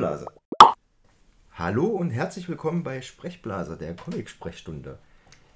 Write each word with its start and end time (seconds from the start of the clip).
Sprechblase. 0.00 0.26
Hallo 1.52 1.84
und 1.84 2.08
herzlich 2.08 2.48
willkommen 2.48 2.82
bei 2.82 3.02
Sprechblase, 3.02 3.76
der 3.76 3.94
Comic-Sprechstunde. 3.94 4.98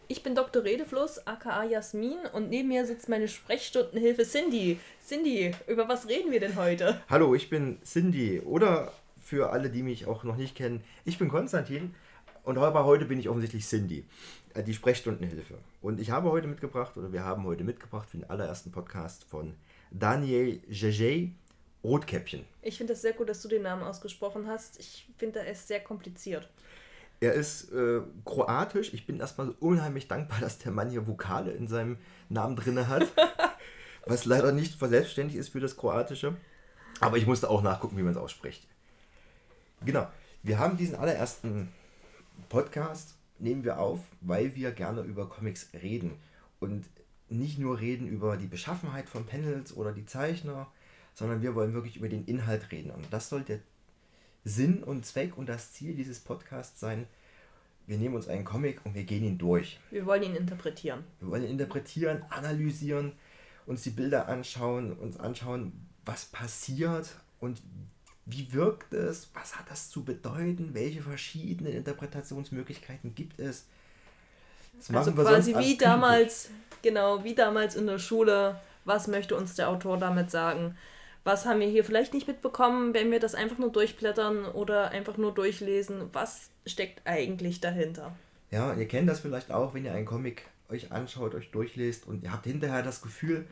Ich 0.07 0.23
bin 0.23 0.35
Dr. 0.35 0.65
Redefluss, 0.65 1.27
aka 1.27 1.65
Jasmin, 1.65 2.19
und 2.31 2.51
neben 2.51 2.69
mir 2.69 2.85
sitzt 2.85 3.09
meine 3.09 3.27
Sprechstundenhilfe 3.27 4.25
Cindy. 4.25 4.79
Cindy, 5.03 5.53
über 5.67 5.89
was 5.89 6.09
reden 6.09 6.31
wir 6.31 6.41
denn 6.41 6.57
heute? 6.57 7.01
Hallo, 7.09 7.35
ich 7.35 7.49
bin 7.49 7.79
Cindy 7.85 8.41
oder 8.41 8.93
für 9.19 9.51
alle, 9.51 9.71
die 9.71 9.83
mich 9.83 10.07
auch 10.07 10.25
noch 10.25 10.37
nicht 10.37 10.55
kennen, 10.55 10.85
ich 11.07 11.17
bin 11.17 11.31
Konstantin 11.31 11.95
und 12.43 12.59
aber 12.59 12.85
heute 12.85 13.07
bin 13.07 13.19
ich 13.19 13.31
offensichtlich 13.31 13.65
Cindy, 13.65 14.05
äh, 14.53 14.63
die 14.63 14.75
Sprechstundenhilfe. 14.75 15.55
Und 15.81 15.99
ich 15.99 16.11
habe 16.11 16.31
heute 16.31 16.49
mitgebracht, 16.49 16.99
oder 16.99 17.15
wir 17.15 17.25
haben 17.25 17.45
heute 17.45 17.65
mitgebracht 17.65 18.11
für 18.11 18.19
den 18.19 18.29
allerersten 18.29 18.73
Podcast 18.73 19.25
von 19.25 19.55
Daniel 19.91 20.61
Jejej, 20.69 21.33
Rotkäppchen. 21.85 22.45
Ich 22.63 22.79
finde 22.79 22.95
es 22.95 23.03
sehr 23.03 23.13
gut, 23.13 23.29
dass 23.29 23.43
du 23.43 23.49
den 23.49 23.63
Namen 23.63 23.83
ausgesprochen 23.83 24.47
hast. 24.49 24.81
Ich 24.81 25.07
finde, 25.19 25.41
er 25.41 25.53
ist 25.53 25.69
sehr 25.69 25.81
kompliziert. 25.81 26.49
Er 27.21 27.35
ist 27.35 27.71
äh, 27.73 28.01
kroatisch. 28.25 28.93
Ich 28.95 29.07
bin 29.07 29.21
erstmal 29.21 29.51
unheimlich 29.61 30.09
dankbar, 30.09 30.41
dass 30.41 30.59
der 30.59 30.73
Mann 30.73 30.91
hier 30.91 31.07
Vokale 31.07 31.53
in 31.53 31.69
seinem 31.69 31.99
Namen 32.29 32.57
drin 32.57 32.89
hat. 32.89 33.13
was 34.07 34.25
leider 34.25 34.53
nicht 34.53 34.79
selbstständig 34.79 35.37
ist 35.37 35.51
für 35.51 35.61
das 35.61 35.77
Kroatische. 35.77 36.37
Aber 37.01 37.17
ich 37.17 37.27
musste 37.27 37.51
auch 37.51 37.63
nachgucken, 37.63 37.97
wie 37.97 38.03
man 38.03 38.13
es 38.13 38.19
ausspricht. 38.19 38.67
Genau. 39.85 40.07
Wir 40.43 40.59
haben 40.59 40.77
diesen 40.77 40.97
allerersten 40.97 41.73
Podcast, 42.49 43.15
nehmen 43.39 43.65
wir 43.65 43.79
auf, 43.79 44.01
weil 44.21 44.55
wir 44.55 44.73
gerne 44.73 45.03
über 45.03 45.29
Comics 45.29 45.71
reden. 45.73 46.13
Und 46.61 46.85
nicht 47.29 47.59
nur 47.59 47.81
reden 47.81 48.07
über 48.07 48.37
die 48.37 48.47
Beschaffenheit 48.47 49.09
von 49.09 49.27
Panels 49.27 49.75
oder 49.77 49.93
die 49.93 50.05
Zeichner, 50.05 50.71
sondern 51.15 51.43
wir 51.43 51.55
wollen 51.55 51.73
wirklich 51.73 51.97
über 51.97 52.09
den 52.09 52.25
Inhalt 52.27 52.71
reden. 52.71 52.91
Und 52.91 53.07
das 53.11 53.29
soll 53.29 53.43
der 53.43 53.61
Sinn 54.45 54.83
und 54.83 55.07
Zweck 55.07 55.39
und 55.39 55.49
das 55.49 55.73
Ziel 55.73 55.95
dieses 55.95 56.21
Podcasts 56.21 56.79
sein. 56.79 57.07
Wir 57.87 57.99
nehmen 57.99 58.15
uns 58.15 58.29
einen 58.29 58.45
Comic 58.45 58.81
und 58.85 58.95
wir 58.95 59.05
gehen 59.05 59.25
ihn 59.25 59.39
durch. 59.39 59.79
Wir 59.91 60.05
wollen 60.07 60.23
ihn 60.23 60.35
interpretieren. 60.35 61.05
Wir 61.21 61.29
wollen 61.29 61.45
ihn 61.45 61.51
interpretieren, 61.51 62.23
analysieren, 62.31 63.13
uns 63.67 63.83
die 63.83 63.91
Bilder 63.91 64.29
anschauen, 64.29 64.93
uns 64.93 65.19
anschauen, 65.19 65.73
was 66.05 66.27
passiert 66.27 67.15
und 67.41 67.63
wie 68.27 68.53
wirkt 68.53 68.93
es, 68.95 69.29
was 69.35 69.57
hat 69.57 69.71
das 69.71 69.91
zu 69.91 70.05
bedeuten, 70.05 70.71
welche 70.73 71.03
verschiedenen 71.03 71.75
Interpretationsmöglichkeiten 71.75 73.15
gibt 73.15 73.39
es. 73.39 73.67
Das 74.79 74.91
also 74.91 75.13
quasi 75.13 75.55
wie 75.57 75.77
damals, 75.77 76.51
genau, 76.83 77.23
wie 77.23 77.35
damals 77.35 77.77
in 77.77 77.87
der 77.87 77.99
Schule, 77.99 78.61
was 78.85 79.09
möchte 79.09 79.37
uns 79.37 79.55
der 79.55 79.69
Autor 79.69 79.99
damit 79.99 80.31
sagen? 80.31 80.77
Was 81.25 81.47
haben 81.47 81.61
wir 81.61 81.69
hier 81.69 81.85
vielleicht 81.85 82.13
nicht 82.13 82.29
mitbekommen, 82.29 82.93
wenn 82.93 83.11
wir 83.11 83.19
das 83.19 83.35
einfach 83.35 83.57
nur 83.59 83.73
durchblättern 83.73 84.45
oder 84.45 84.91
einfach 84.91 85.17
nur 85.17 85.33
durchlesen? 85.33 86.11
Was 86.13 86.51
steckt 86.67 87.01
eigentlich 87.07 87.61
dahinter? 87.61 88.15
Ja, 88.51 88.75
ihr 88.75 88.87
kennt 88.87 89.09
das 89.09 89.21
vielleicht 89.21 89.51
auch, 89.51 89.73
wenn 89.73 89.87
ihr 89.87 89.93
einen 89.95 90.05
Comic 90.05 90.43
euch 90.69 90.93
anschaut, 90.93 91.35
euch 91.35 91.51
durchlest 91.51 92.07
und 92.07 92.23
ihr 92.23 92.33
habt 92.33 92.45
hinterher 92.45 92.83
das 92.83 93.01
Gefühl, 93.01 93.47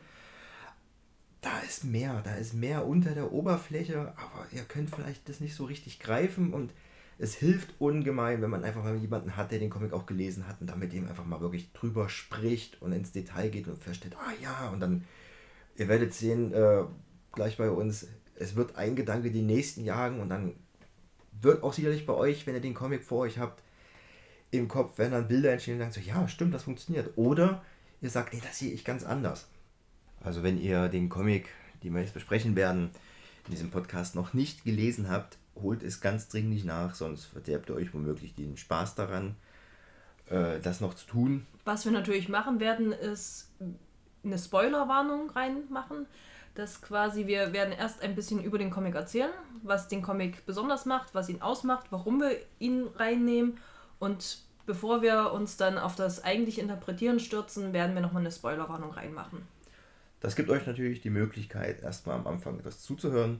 da 1.41 1.59
ist 1.59 1.83
mehr, 1.83 2.21
da 2.23 2.35
ist 2.35 2.53
mehr 2.53 2.85
unter 2.85 3.11
der 3.11 3.31
Oberfläche, 3.31 4.13
aber 4.15 4.45
ihr 4.51 4.63
könnt 4.63 4.95
vielleicht 4.95 5.27
das 5.27 5.39
nicht 5.39 5.55
so 5.55 5.65
richtig 5.65 5.99
greifen 5.99 6.53
und 6.53 6.71
es 7.17 7.35
hilft 7.35 7.73
ungemein, 7.79 8.41
wenn 8.41 8.49
man 8.49 8.63
einfach 8.63 8.83
mal 8.83 8.95
jemanden 8.95 9.35
hat, 9.35 9.51
der 9.51 9.59
den 9.59 9.69
Comic 9.69 9.93
auch 9.93 10.05
gelesen 10.05 10.47
hat 10.47 10.61
und 10.61 10.67
dann 10.67 10.79
mit 10.79 10.93
dem 10.93 11.07
einfach 11.07 11.25
mal 11.25 11.41
wirklich 11.41 11.71
drüber 11.73 12.07
spricht 12.07 12.81
und 12.81 12.91
ins 12.91 13.11
Detail 13.11 13.49
geht 13.49 13.67
und 13.67 13.83
feststellt, 13.83 14.15
ah 14.15 14.31
ja, 14.41 14.69
und 14.69 14.79
dann, 14.79 15.03
ihr 15.75 15.87
werdet 15.87 16.13
sehen, 16.13 16.53
äh, 16.53 16.83
gleich 17.33 17.57
bei 17.57 17.69
uns, 17.69 18.07
es 18.35 18.55
wird 18.55 18.75
ein 18.77 18.95
Gedanke 18.95 19.31
die 19.31 19.41
nächsten 19.41 19.83
jagen 19.83 20.19
und 20.19 20.29
dann 20.29 20.53
wird 21.41 21.63
auch 21.63 21.73
sicherlich 21.73 22.05
bei 22.05 22.13
euch, 22.13 22.47
wenn 22.47 22.55
ihr 22.55 22.61
den 22.61 22.73
Comic 22.73 23.03
vor 23.03 23.19
euch 23.19 23.37
habt, 23.37 23.61
im 24.51 24.67
Kopf, 24.67 24.97
wenn 24.97 25.11
dann 25.11 25.27
Bilder 25.27 25.51
entstehen, 25.51 25.79
dann 25.79 25.91
so, 25.91 25.99
ja, 25.99 26.27
stimmt, 26.27 26.53
das 26.53 26.63
funktioniert. 26.63 27.17
Oder 27.17 27.63
ihr 28.01 28.09
sagt, 28.09 28.33
nee, 28.33 28.41
das 28.43 28.59
sehe 28.59 28.71
ich 28.71 28.85
ganz 28.85 29.03
anders. 29.03 29.47
Also 30.23 30.43
wenn 30.43 30.61
ihr 30.61 30.89
den 30.89 31.09
Comic, 31.09 31.49
den 31.83 31.93
wir 31.93 32.01
jetzt 32.01 32.13
besprechen 32.13 32.55
werden, 32.55 32.91
in 33.45 33.51
diesem 33.51 33.71
Podcast 33.71 34.15
noch 34.15 34.33
nicht 34.33 34.63
gelesen 34.63 35.09
habt, 35.09 35.37
holt 35.61 35.83
es 35.83 36.01
ganz 36.01 36.29
dringlich 36.29 36.63
nach, 36.63 36.95
sonst 36.95 37.25
verderbt 37.25 37.69
ihr 37.69 37.75
euch 37.75 37.93
womöglich 37.93 38.35
den 38.35 38.57
Spaß 38.57 38.95
daran, 38.95 39.35
äh, 40.29 40.59
das 40.59 40.81
noch 40.81 40.93
zu 40.93 41.07
tun. 41.07 41.45
Was 41.65 41.85
wir 41.85 41.91
natürlich 41.91 42.29
machen 42.29 42.59
werden, 42.59 42.91
ist 42.91 43.51
eine 44.23 44.37
Spoilerwarnung 44.37 45.29
reinmachen. 45.31 46.05
Dass 46.55 46.81
quasi 46.81 47.27
wir 47.27 47.53
werden 47.53 47.73
erst 47.73 48.01
ein 48.01 48.15
bisschen 48.15 48.43
über 48.43 48.57
den 48.57 48.69
Comic 48.69 48.95
erzählen, 48.95 49.31
was 49.63 49.87
den 49.87 50.01
Comic 50.01 50.45
besonders 50.45 50.85
macht, 50.85 51.15
was 51.15 51.29
ihn 51.29 51.41
ausmacht, 51.41 51.87
warum 51.89 52.19
wir 52.19 52.37
ihn 52.59 52.87
reinnehmen. 52.95 53.57
Und 53.99 54.39
bevor 54.65 55.01
wir 55.01 55.31
uns 55.33 55.57
dann 55.57 55.77
auf 55.77 55.95
das 55.95 56.23
eigentliche 56.23 56.61
Interpretieren 56.61 57.19
stürzen, 57.19 57.73
werden 57.73 57.95
wir 57.95 58.01
nochmal 58.01 58.21
eine 58.21 58.31
Spoilerwarnung 58.31 58.91
reinmachen. 58.91 59.41
Das 60.19 60.35
gibt 60.35 60.49
euch 60.49 60.65
natürlich 60.65 61.01
die 61.01 61.09
Möglichkeit, 61.09 61.83
erstmal 61.83 62.15
am 62.15 62.27
Anfang 62.27 62.61
das 62.63 62.81
zuzuhören. 62.81 63.39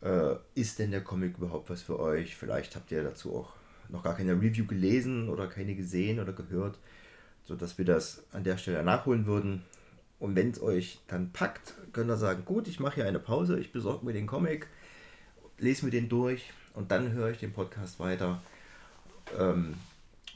Äh, 0.00 0.36
ist 0.54 0.78
denn 0.78 0.90
der 0.90 1.02
Comic 1.02 1.38
überhaupt 1.38 1.70
was 1.70 1.82
für 1.82 1.98
euch? 1.98 2.36
Vielleicht 2.36 2.76
habt 2.76 2.92
ihr 2.92 3.02
dazu 3.02 3.34
auch 3.34 3.52
noch 3.88 4.02
gar 4.02 4.14
keine 4.14 4.32
Review 4.32 4.66
gelesen 4.66 5.28
oder 5.28 5.48
keine 5.48 5.74
gesehen 5.74 6.20
oder 6.20 6.32
gehört, 6.32 6.78
sodass 7.44 7.78
wir 7.78 7.84
das 7.84 8.22
an 8.32 8.44
der 8.44 8.58
Stelle 8.58 8.82
nachholen 8.84 9.26
würden. 9.26 9.64
Und 10.18 10.36
wenn 10.36 10.50
es 10.50 10.62
euch 10.62 11.00
dann 11.08 11.32
packt, 11.32 11.74
könnt 11.92 12.10
ihr 12.10 12.16
sagen, 12.16 12.44
gut, 12.44 12.68
ich 12.68 12.80
mache 12.80 12.96
hier 12.96 13.06
eine 13.06 13.18
Pause, 13.18 13.58
ich 13.58 13.72
besorge 13.72 14.06
mir 14.06 14.12
den 14.12 14.26
Comic, 14.26 14.68
lese 15.58 15.84
mir 15.84 15.90
den 15.90 16.08
durch 16.08 16.52
und 16.74 16.90
dann 16.90 17.12
höre 17.12 17.30
ich 17.30 17.38
den 17.38 17.52
Podcast 17.52 17.98
weiter, 18.00 18.42
ähm, 19.38 19.74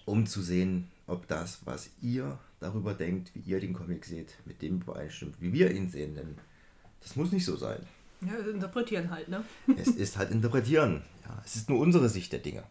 um 0.04 0.26
zu 0.26 0.42
sehen, 0.42 0.88
ob 1.06 1.26
das, 1.28 1.60
was 1.64 1.90
ihr 2.02 2.38
darüber 2.60 2.94
denkt, 2.94 3.30
wie 3.34 3.40
ihr 3.40 3.60
den 3.60 3.72
Comic 3.72 4.04
seht, 4.04 4.34
mit 4.44 4.62
dem 4.62 4.80
übereinstimmt, 4.80 5.36
wie 5.40 5.52
wir 5.52 5.70
ihn 5.70 5.88
sehen. 5.88 6.14
Denn 6.14 6.36
das 7.00 7.16
muss 7.16 7.32
nicht 7.32 7.44
so 7.44 7.56
sein. 7.56 7.86
Ja, 8.20 8.34
interpretieren 8.50 9.10
halt, 9.10 9.28
ne? 9.28 9.44
es 9.76 9.88
ist 9.88 10.16
halt 10.16 10.30
interpretieren. 10.30 11.02
Ja, 11.24 11.40
es 11.44 11.56
ist 11.56 11.68
nur 11.68 11.78
unsere 11.78 12.08
Sicht 12.08 12.32
der 12.32 12.40
Dinge. 12.40 12.64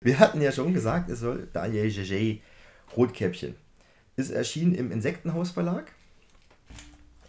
Wir 0.00 0.18
hatten 0.18 0.40
ja 0.40 0.52
schon 0.52 0.74
gesagt, 0.74 1.10
es 1.10 1.20
soll 1.20 1.48
Daniel 1.52 1.88
Gégé 1.88 2.40
Rotkäppchen. 2.96 3.54
Ist 4.16 4.30
erschienen 4.30 4.74
im 4.74 4.92
Insektenhaus 4.92 5.50
Verlag. 5.50 5.92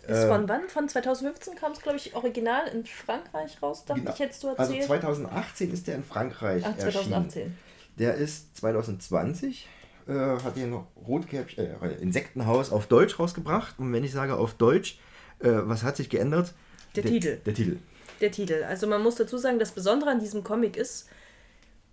Ist 0.08 0.26
von 0.26 0.50
wann? 0.50 0.68
Von 0.68 0.90
2015 0.90 1.56
kam 1.56 1.72
es, 1.72 1.80
glaube 1.80 1.98
ich, 1.98 2.14
original 2.14 2.68
in 2.68 2.86
Frankreich 2.86 3.62
raus, 3.62 3.86
dachte 3.86 4.02
genau. 4.02 4.14
ich, 4.14 4.20
hättest 4.20 4.44
du 4.44 4.50
also 4.50 4.62
erzählt. 4.74 4.82
Also 4.82 5.24
2018 5.24 5.72
ist 5.72 5.88
der 5.88 5.96
in 5.96 6.04
Frankreich 6.04 6.64
Ach, 6.66 6.78
2018. 6.78 7.42
erschienen. 7.42 7.58
Der 7.98 8.16
ist 8.16 8.58
2020 8.58 9.68
äh, 10.08 10.12
hat 10.12 10.56
hier 10.56 10.68
noch 10.68 10.88
Rotkäppchen, 11.08 11.82
äh, 11.82 11.94
Insektenhaus 12.02 12.72
auf 12.72 12.88
Deutsch 12.88 13.20
rausgebracht. 13.20 13.80
Und 13.80 13.94
wenn 13.94 14.04
ich 14.04 14.12
sage 14.12 14.36
auf 14.36 14.54
Deutsch, 14.54 15.00
äh, 15.40 15.50
was 15.50 15.84
hat 15.84 15.98
sich 15.98 16.10
geändert? 16.10 16.54
Der, 16.96 17.04
der, 17.04 17.12
Titel. 17.12 17.38
Der 17.46 17.54
Titel. 17.54 17.78
Der 18.22 18.32
Titel. 18.32 18.64
Also 18.68 18.88
man 18.88 19.02
muss 19.02 19.16
dazu 19.16 19.38
sagen, 19.38 19.60
das 19.60 19.72
Besondere 19.72 20.12
an 20.12 20.20
diesem 20.20 20.44
Comic 20.44 20.76
ist, 20.76 21.08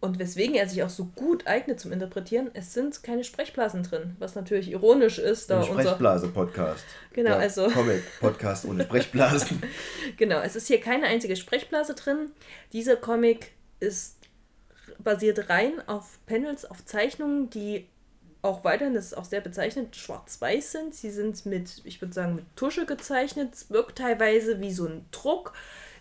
und 0.00 0.18
weswegen 0.18 0.54
er 0.54 0.66
sich 0.68 0.82
auch 0.82 0.90
so 0.90 1.04
gut 1.14 1.46
eignet 1.46 1.78
zum 1.78 1.92
Interpretieren, 1.92 2.50
es 2.54 2.72
sind 2.72 3.02
keine 3.02 3.22
Sprechblasen 3.22 3.82
drin, 3.82 4.16
was 4.18 4.34
natürlich 4.34 4.70
ironisch 4.70 5.18
ist. 5.18 5.50
Da 5.50 5.62
Sprechblase-Podcast. 5.62 6.84
Genau, 7.12 7.36
also. 7.36 7.68
Comic-Podcast 7.68 8.64
ohne 8.64 8.84
Sprechblasen. 8.84 9.62
genau, 10.16 10.40
es 10.40 10.56
ist 10.56 10.68
hier 10.68 10.80
keine 10.80 11.06
einzige 11.06 11.36
Sprechblase 11.36 11.94
drin. 11.94 12.30
Dieser 12.72 12.96
Comic 12.96 13.52
ist 13.78 14.16
basiert 14.98 15.48
rein 15.48 15.82
auf 15.86 16.18
Panels, 16.26 16.64
auf 16.64 16.84
Zeichnungen, 16.84 17.50
die 17.50 17.86
auch 18.42 18.64
weiterhin, 18.64 18.94
das 18.94 19.06
ist 19.06 19.16
auch 19.16 19.24
sehr 19.24 19.40
bezeichnend, 19.40 19.96
schwarz-weiß 19.96 20.72
sind. 20.72 20.94
Sie 20.94 21.10
sind 21.10 21.44
mit, 21.44 21.82
ich 21.84 22.00
würde 22.00 22.14
sagen, 22.14 22.36
mit 22.36 22.44
Tusche 22.56 22.86
gezeichnet. 22.86 23.54
Es 23.54 23.70
wirkt 23.70 23.98
teilweise 23.98 24.60
wie 24.60 24.72
so 24.72 24.86
ein 24.86 25.04
Druck, 25.10 25.52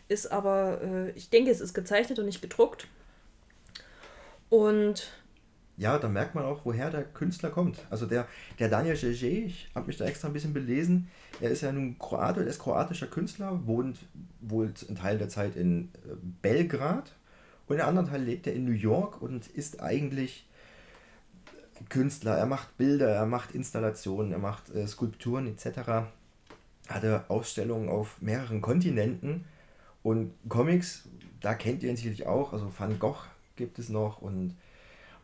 ist 0.08 0.32
aber, 0.32 0.82
äh, 0.82 1.10
ich 1.12 1.30
denke, 1.30 1.52
es 1.52 1.60
ist 1.60 1.74
gezeichnet 1.74 2.18
und 2.20 2.26
nicht 2.26 2.42
gedruckt. 2.42 2.88
Und. 4.50 5.12
Ja, 5.78 5.98
da 5.98 6.10
merkt 6.10 6.36
man 6.36 6.44
auch, 6.44 6.66
woher 6.66 6.92
der 6.92 7.06
Künstler 7.06 7.52
kommt. 7.52 7.80
Also 7.90 8.06
der, 8.06 8.28
der 8.60 8.68
Daniel 8.68 8.98
Gege, 8.98 9.46
ich 9.46 9.70
habe 9.74 9.88
mich 9.88 9.96
da 9.96 10.04
extra 10.04 10.28
ein 10.28 10.34
bisschen 10.34 10.54
belesen, 10.54 11.08
er 11.40 11.52
ist 11.52 11.62
ja 11.62 11.72
nun 11.72 11.98
Kroate, 11.98 12.42
er 12.42 12.48
ist 12.48 12.60
kroatischer 12.60 13.08
Künstler, 13.08 13.66
wohnt 13.66 13.98
wohl 14.42 14.74
einen 14.88 14.98
Teil 14.98 15.18
der 15.18 15.30
Zeit 15.30 15.56
in 15.56 15.86
äh, 16.06 16.16
Belgrad 16.42 17.16
und 17.68 17.78
in 17.78 17.82
anderen 17.82 18.10
Teil 18.10 18.24
lebt 18.24 18.46
er 18.48 18.54
in 18.54 18.66
New 18.66 18.74
York 18.74 19.22
und 19.22 19.48
ist 19.48 19.82
eigentlich 19.82 20.50
Künstler, 21.88 22.36
er 22.36 22.46
macht 22.46 22.76
Bilder, 22.78 23.10
er 23.10 23.26
macht 23.26 23.52
Installationen, 23.52 24.34
er 24.34 24.40
macht 24.40 24.70
äh, 24.76 24.86
Skulpturen 24.86 25.48
etc. 25.48 26.10
Hatte 26.90 27.24
Ausstellungen 27.30 27.88
auf 27.88 28.22
mehreren 28.22 28.60
Kontinenten 28.60 29.46
und 30.04 30.34
Comics, 30.50 31.08
da 31.40 31.54
kennt 31.54 31.84
ihr 31.84 31.90
ihn 31.90 31.96
sicherlich 31.96 32.28
auch, 32.28 32.52
also 32.52 32.70
Van 32.78 33.00
Gogh 33.00 33.24
gibt 33.60 33.78
es 33.78 33.90
noch 33.90 34.22
und 34.22 34.56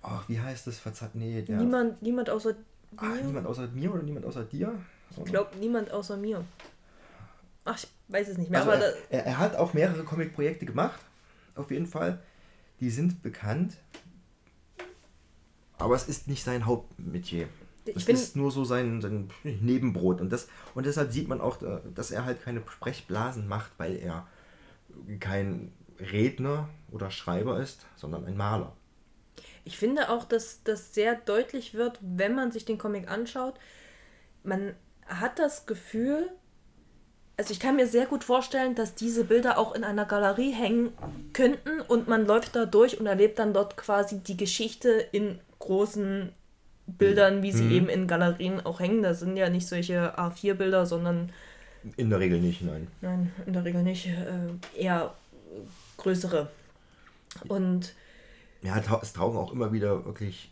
ach, 0.04 0.30
wie 0.30 0.40
heißt 0.40 0.68
das? 0.68 0.78
Verzeiht, 0.78 1.16
nee, 1.16 1.42
der, 1.42 1.58
niemand, 1.58 2.02
niemand 2.02 2.30
außer 2.30 2.54
ach, 2.98 3.16
mir. 3.16 3.24
niemand 3.24 3.48
außer 3.48 3.68
mir 3.70 3.92
oder 3.92 4.04
niemand 4.04 4.26
außer 4.26 4.44
dir? 4.44 4.78
Ich 5.18 5.24
glaube, 5.26 5.56
niemand 5.58 5.90
außer 5.90 6.18
mir. 6.18 6.44
Ach, 7.64 7.78
ich 7.78 7.88
weiß 8.10 8.28
es 8.28 8.38
nicht 8.38 8.52
mehr. 8.52 8.60
Also 8.60 8.74
aber 8.74 8.84
er, 8.84 8.96
er, 9.10 9.26
er 9.26 9.38
hat 9.40 9.56
auch 9.56 9.74
mehrere 9.74 10.04
Comic-Projekte 10.04 10.66
gemacht 10.66 11.00
auf 11.56 11.72
jeden 11.72 11.88
Fall. 11.88 12.20
Die 12.82 12.90
sind 12.90 13.24
bekannt. 13.24 13.78
Aber 15.78 15.96
es 15.96 16.08
ist 16.08 16.28
nicht 16.28 16.44
sein 16.44 16.66
Hauptmetier. 16.66 17.48
Es 17.86 18.08
ist 18.08 18.36
nur 18.36 18.52
so 18.52 18.66
sein, 18.66 19.02
sein 19.02 19.30
Nebenbrot. 19.44 20.20
Und, 20.20 20.32
das, 20.32 20.48
und 20.74 20.86
deshalb 20.86 21.12
sieht 21.12 21.28
man 21.28 21.40
auch, 21.40 21.62
äh, 21.62 21.80
dass 21.94 22.12
er 22.12 22.26
halt 22.26 22.44
keine 22.44 22.62
Sprechblasen 22.68 23.48
macht, 23.48 23.72
weil 23.78 23.96
er 23.96 24.28
kein 25.20 25.72
Redner 26.00 26.70
oder 26.92 27.12
Schreiber 27.12 27.60
ist, 27.60 27.86
sondern 27.96 28.26
ein 28.26 28.38
Maler. 28.38 28.74
Ich 29.64 29.78
finde 29.78 30.10
auch, 30.10 30.26
dass 30.26 30.64
das 30.64 30.94
sehr 30.94 31.16
deutlich 31.16 31.74
wird, 31.74 32.00
wenn 32.02 32.36
man 32.36 32.52
sich 32.52 32.66
den 32.66 32.78
Comic 32.78 33.10
anschaut. 33.10 33.56
Man 34.44 34.76
hat 35.08 35.40
das 35.40 35.66
Gefühl, 35.66 36.30
also 37.38 37.52
ich 37.52 37.60
kann 37.60 37.76
mir 37.76 37.88
sehr 37.88 38.06
gut 38.06 38.24
vorstellen, 38.24 38.76
dass 38.76 38.96
diese 38.96 39.26
Bilder 39.26 39.58
auch 39.58 39.74
in 39.74 39.84
einer 39.84 40.06
Galerie 40.06 40.52
hängen 40.52 40.94
könnten 41.34 41.82
und 41.82 42.08
man 42.08 42.26
läuft 42.26 42.56
da 42.56 42.66
durch 42.66 43.00
und 43.00 43.08
erlebt 43.08 43.40
dann 43.40 43.54
dort 43.54 43.76
quasi 43.76 44.20
die 44.20 44.38
Geschichte 44.38 44.90
in 45.12 45.40
großen 45.60 46.32
Bildern, 46.88 47.42
wie 47.42 47.52
sie 47.52 47.64
mhm. 47.64 47.72
eben 47.72 47.90
in 47.90 48.08
Galerien 48.08 48.64
auch 48.66 48.80
hängen. 48.80 49.02
Das 49.02 49.20
sind 49.20 49.36
ja 49.36 49.50
nicht 49.50 49.68
solche 49.68 50.18
A4-Bilder, 50.18 50.86
sondern. 50.86 51.32
In 51.98 52.10
der 52.10 52.20
Regel 52.20 52.40
nicht, 52.40 52.62
nein. 52.62 52.88
Nein, 53.02 53.32
in 53.46 53.54
der 53.54 53.66
Regel 53.66 53.82
nicht. 53.82 54.08
Äh, 54.08 54.80
eher 54.80 55.16
größere. 56.06 56.50
Und. 57.48 57.94
Ja, 58.62 58.82
es 59.02 59.14
tauchen 59.14 59.38
auch 59.38 59.52
immer 59.52 59.74
wieder 59.74 60.06
wirklich 60.06 60.52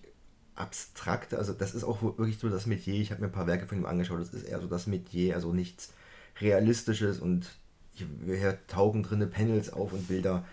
abstrakte, 0.55 1.39
also 1.39 1.53
das 1.53 1.73
ist 1.73 1.83
auch 1.83 2.03
wirklich 2.03 2.37
so 2.37 2.49
das 2.49 2.67
Metier. 2.67 3.01
Ich 3.01 3.11
habe 3.11 3.21
mir 3.21 3.27
ein 3.27 3.33
paar 3.33 3.47
Werke 3.47 3.65
von 3.65 3.77
ihm 3.77 3.87
angeschaut, 3.87 4.19
das 4.21 4.33
ist 4.33 4.43
eher 4.43 4.61
so 4.61 4.67
das 4.67 4.85
Metier, 4.85 5.33
also 5.33 5.51
nichts 5.51 5.93
Realistisches 6.39 7.19
und 7.19 7.49
hier 7.93 8.57
tauchen 8.67 9.01
drinne 9.01 9.25
Panels 9.25 9.71
auf 9.73 9.93
und 9.93 10.07
Bilder, 10.07 10.45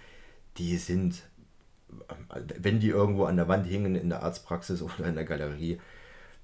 die 0.56 0.76
sind 0.76 1.23
wenn 2.56 2.81
die 2.81 2.88
irgendwo 2.88 3.25
an 3.25 3.37
der 3.37 3.49
Wand 3.49 3.67
hingen 3.67 3.97
in 3.97 4.11
der 4.11 4.23
Arztpraxis 4.23 4.81
oder 4.82 5.06
in 5.06 5.17
der 5.17 5.25
Galerie, 5.25 5.81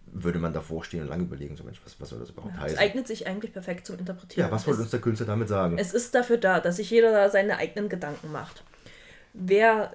würde 0.06 0.38
man 0.38 0.52
davor 0.52 0.84
stehen 0.84 1.02
und 1.02 1.08
lange 1.08 1.24
überlegen, 1.24 1.56
so 1.56 1.64
Mensch, 1.64 1.80
was, 1.84 2.00
was 2.00 2.08
soll 2.08 2.18
das 2.18 2.30
überhaupt 2.30 2.54
ja, 2.54 2.60
heißen? 2.62 2.76
Es 2.76 2.82
eignet 2.82 3.06
sich 3.06 3.26
eigentlich 3.26 3.52
perfekt 3.52 3.86
zum 3.86 3.98
Interpretieren. 3.98 4.46
Ja, 4.46 4.52
was 4.52 4.66
wollte 4.66 4.82
uns 4.82 4.90
der 4.90 5.00
Künstler 5.00 5.26
damit 5.26 5.48
sagen? 5.48 5.78
Es 5.78 5.92
ist 5.92 6.14
dafür 6.14 6.38
da, 6.38 6.60
dass 6.60 6.76
sich 6.76 6.90
jeder 6.90 7.12
da 7.12 7.28
seine 7.28 7.58
eigenen 7.58 7.88
Gedanken 7.88 8.32
macht. 8.32 8.62
Wer 9.32 9.94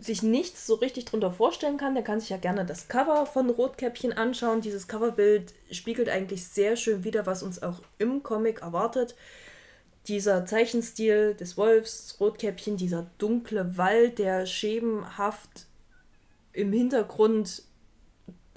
sich 0.00 0.22
nichts 0.22 0.66
so 0.66 0.74
richtig 0.74 1.04
drunter 1.04 1.30
vorstellen 1.30 1.76
kann, 1.76 1.94
der 1.94 2.02
kann 2.02 2.20
sich 2.20 2.30
ja 2.30 2.36
gerne 2.36 2.64
das 2.64 2.88
Cover 2.88 3.26
von 3.26 3.50
Rotkäppchen 3.50 4.12
anschauen. 4.12 4.60
Dieses 4.60 4.88
Coverbild 4.88 5.54
spiegelt 5.70 6.08
eigentlich 6.08 6.46
sehr 6.46 6.76
schön 6.76 7.04
wider, 7.04 7.26
was 7.26 7.42
uns 7.42 7.62
auch 7.62 7.80
im 7.98 8.22
Comic 8.22 8.62
erwartet 8.62 9.14
dieser 10.08 10.44
Zeichenstil 10.46 11.34
des 11.34 11.56
Wolfs, 11.56 12.16
Rotkäppchen, 12.18 12.76
dieser 12.76 13.06
dunkle 13.18 13.76
Wald, 13.76 14.18
der 14.18 14.46
schemenhaft 14.46 15.66
im 16.52 16.72
Hintergrund 16.72 17.62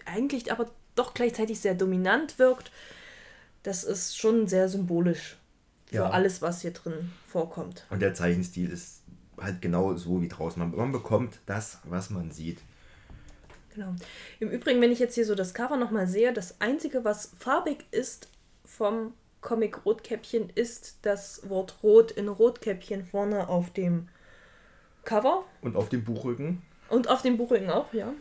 eigentlich 0.05 0.51
aber 0.51 0.71
doch 0.95 1.13
gleichzeitig 1.13 1.59
sehr 1.59 1.75
dominant 1.75 2.39
wirkt, 2.39 2.71
das 3.63 3.83
ist 3.83 4.17
schon 4.17 4.47
sehr 4.47 4.69
symbolisch 4.69 5.37
für 5.87 5.95
ja. 5.95 6.09
alles, 6.09 6.41
was 6.41 6.61
hier 6.61 6.71
drin 6.71 7.11
vorkommt. 7.27 7.85
Und 7.89 8.01
der 8.01 8.13
Zeichenstil 8.13 8.69
ist 8.69 9.01
halt 9.39 9.61
genau 9.61 9.95
so 9.95 10.21
wie 10.21 10.27
draußen. 10.27 10.59
Man, 10.59 10.75
man 10.75 10.91
bekommt 10.91 11.39
das, 11.45 11.79
was 11.83 12.09
man 12.09 12.31
sieht. 12.31 12.59
Genau. 13.73 13.93
Im 14.39 14.49
Übrigen, 14.49 14.81
wenn 14.81 14.91
ich 14.91 14.99
jetzt 14.99 15.15
hier 15.15 15.25
so 15.25 15.35
das 15.35 15.53
Cover 15.53 15.77
nochmal 15.77 16.07
sehe, 16.07 16.31
das 16.31 16.61
Einzige, 16.61 17.03
was 17.03 17.33
farbig 17.37 17.85
ist 17.91 18.29
vom 18.63 19.13
Comic 19.41 19.85
Rotkäppchen 19.85 20.49
ist 20.55 20.97
das 21.03 21.47
Wort 21.49 21.83
Rot 21.83 22.11
in 22.11 22.29
Rotkäppchen 22.29 23.05
vorne 23.05 23.47
auf 23.47 23.71
dem 23.71 24.07
Cover. 25.03 25.45
Und 25.61 25.75
auf 25.75 25.89
dem 25.89 26.03
Buchrücken. 26.03 26.63
Und 26.89 27.09
auf 27.09 27.21
dem 27.21 27.37
Buchrücken 27.37 27.69
auch, 27.69 27.93
ja. 27.93 28.13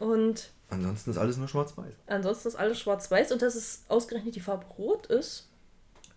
Und 0.00 0.50
ansonsten 0.70 1.10
ist 1.10 1.18
alles 1.18 1.36
nur 1.36 1.48
schwarz-weiß. 1.48 1.92
Ansonsten 2.06 2.48
ist 2.48 2.56
alles 2.56 2.80
schwarz-weiß 2.80 3.32
und 3.32 3.42
dass 3.42 3.54
es 3.54 3.84
ausgerechnet 3.88 4.34
die 4.34 4.40
Farbe 4.40 4.66
Rot 4.78 5.06
ist. 5.06 5.48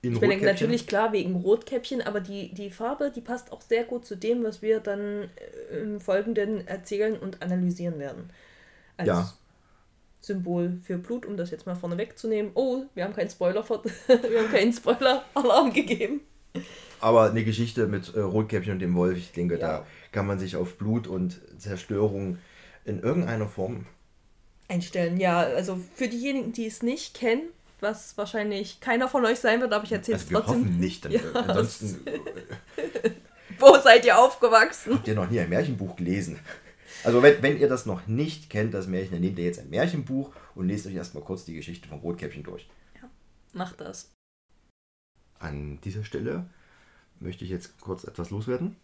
In 0.01 0.13
ich 0.13 0.19
bin 0.19 0.41
natürlich 0.41 0.85
klar 0.85 1.13
wegen 1.13 1.35
Rotkäppchen, 1.35 2.01
aber 2.01 2.19
die, 2.19 2.53
die 2.53 2.69
Farbe, 2.69 3.09
die 3.09 3.21
passt 3.21 3.53
auch 3.53 3.61
sehr 3.61 3.85
gut 3.85 4.05
zu 4.05 4.17
dem, 4.17 4.43
was 4.43 4.61
wir 4.61 4.81
dann 4.81 5.29
äh, 5.69 5.77
im 5.79 6.01
Folgenden 6.01 6.67
erzählen 6.67 7.17
und 7.17 7.41
analysieren 7.41 7.99
werden. 7.99 8.29
Als 8.97 9.07
ja. 9.07 9.33
Symbol 10.19 10.77
für 10.83 10.97
Blut, 10.97 11.25
um 11.25 11.37
das 11.37 11.51
jetzt 11.51 11.65
mal 11.65 11.75
vorne 11.75 11.97
wegzunehmen. 11.97 12.51
Oh, 12.53 12.83
wir 12.95 13.05
haben 13.05 13.15
keinen 13.15 13.29
Spoiler, 13.29 13.67
wir 13.69 14.39
haben 14.41 14.51
keinen 14.51 14.73
Spoiler-Alarm 14.73 15.71
gegeben. 15.71 16.21
Aber 16.99 17.29
eine 17.29 17.43
Geschichte 17.43 17.87
mit 17.87 18.13
äh, 18.13 18.19
Rotkäppchen 18.19 18.73
und 18.73 18.79
dem 18.79 18.95
Wolf, 18.95 19.17
ich 19.17 19.31
denke, 19.31 19.55
ja. 19.55 19.59
da 19.59 19.87
kann 20.11 20.27
man 20.27 20.37
sich 20.37 20.57
auf 20.57 20.77
Blut 20.77 21.07
und 21.07 21.41
Zerstörung 21.57 22.37
in 22.85 23.01
irgendeiner 23.01 23.47
Form 23.47 23.85
einstellen. 24.73 25.19
Ja, 25.19 25.39
also 25.39 25.79
für 25.95 26.07
diejenigen, 26.07 26.53
die 26.53 26.65
es 26.65 26.83
nicht 26.83 27.13
kennen, 27.13 27.43
was 27.79 28.17
wahrscheinlich 28.17 28.79
keiner 28.79 29.07
von 29.07 29.25
euch 29.25 29.39
sein 29.39 29.61
wird, 29.61 29.73
aber 29.73 29.83
ich 29.83 29.91
erzähle 29.91 30.17
also 30.17 30.27
es 30.27 30.31
trotzdem. 30.31 30.63
Wir 30.63 30.69
hoffen 30.69 30.79
nicht. 30.79 31.05
Ja. 31.09 31.19
Ansonsten. 31.33 31.99
Wo 33.59 33.77
seid 33.77 34.05
ihr 34.05 34.17
aufgewachsen? 34.17 34.95
Habt 34.95 35.07
ihr 35.07 35.15
noch 35.15 35.29
nie 35.29 35.39
ein 35.39 35.49
Märchenbuch 35.49 35.95
gelesen? 35.95 36.39
Also 37.03 37.21
wenn, 37.21 37.41
wenn 37.43 37.59
ihr 37.59 37.67
das 37.67 37.85
noch 37.85 38.07
nicht 38.07 38.49
kennt, 38.49 38.73
das 38.73 38.87
Märchen, 38.87 39.11
dann 39.11 39.21
nehmt 39.21 39.37
ihr 39.37 39.45
jetzt 39.45 39.59
ein 39.59 39.69
Märchenbuch 39.69 40.33
und 40.55 40.67
lest 40.67 40.87
euch 40.87 40.95
erstmal 40.95 41.23
kurz 41.23 41.45
die 41.45 41.53
Geschichte 41.53 41.87
von 41.87 41.99
Rotkäppchen 41.99 42.43
durch. 42.43 42.67
Ja, 42.95 43.09
macht 43.51 43.81
das. 43.81 44.11
An 45.39 45.79
dieser 45.81 46.03
Stelle 46.03 46.49
möchte 47.19 47.43
ich 47.43 47.51
jetzt 47.51 47.79
kurz 47.81 48.05
etwas 48.05 48.29
loswerden. 48.29 48.77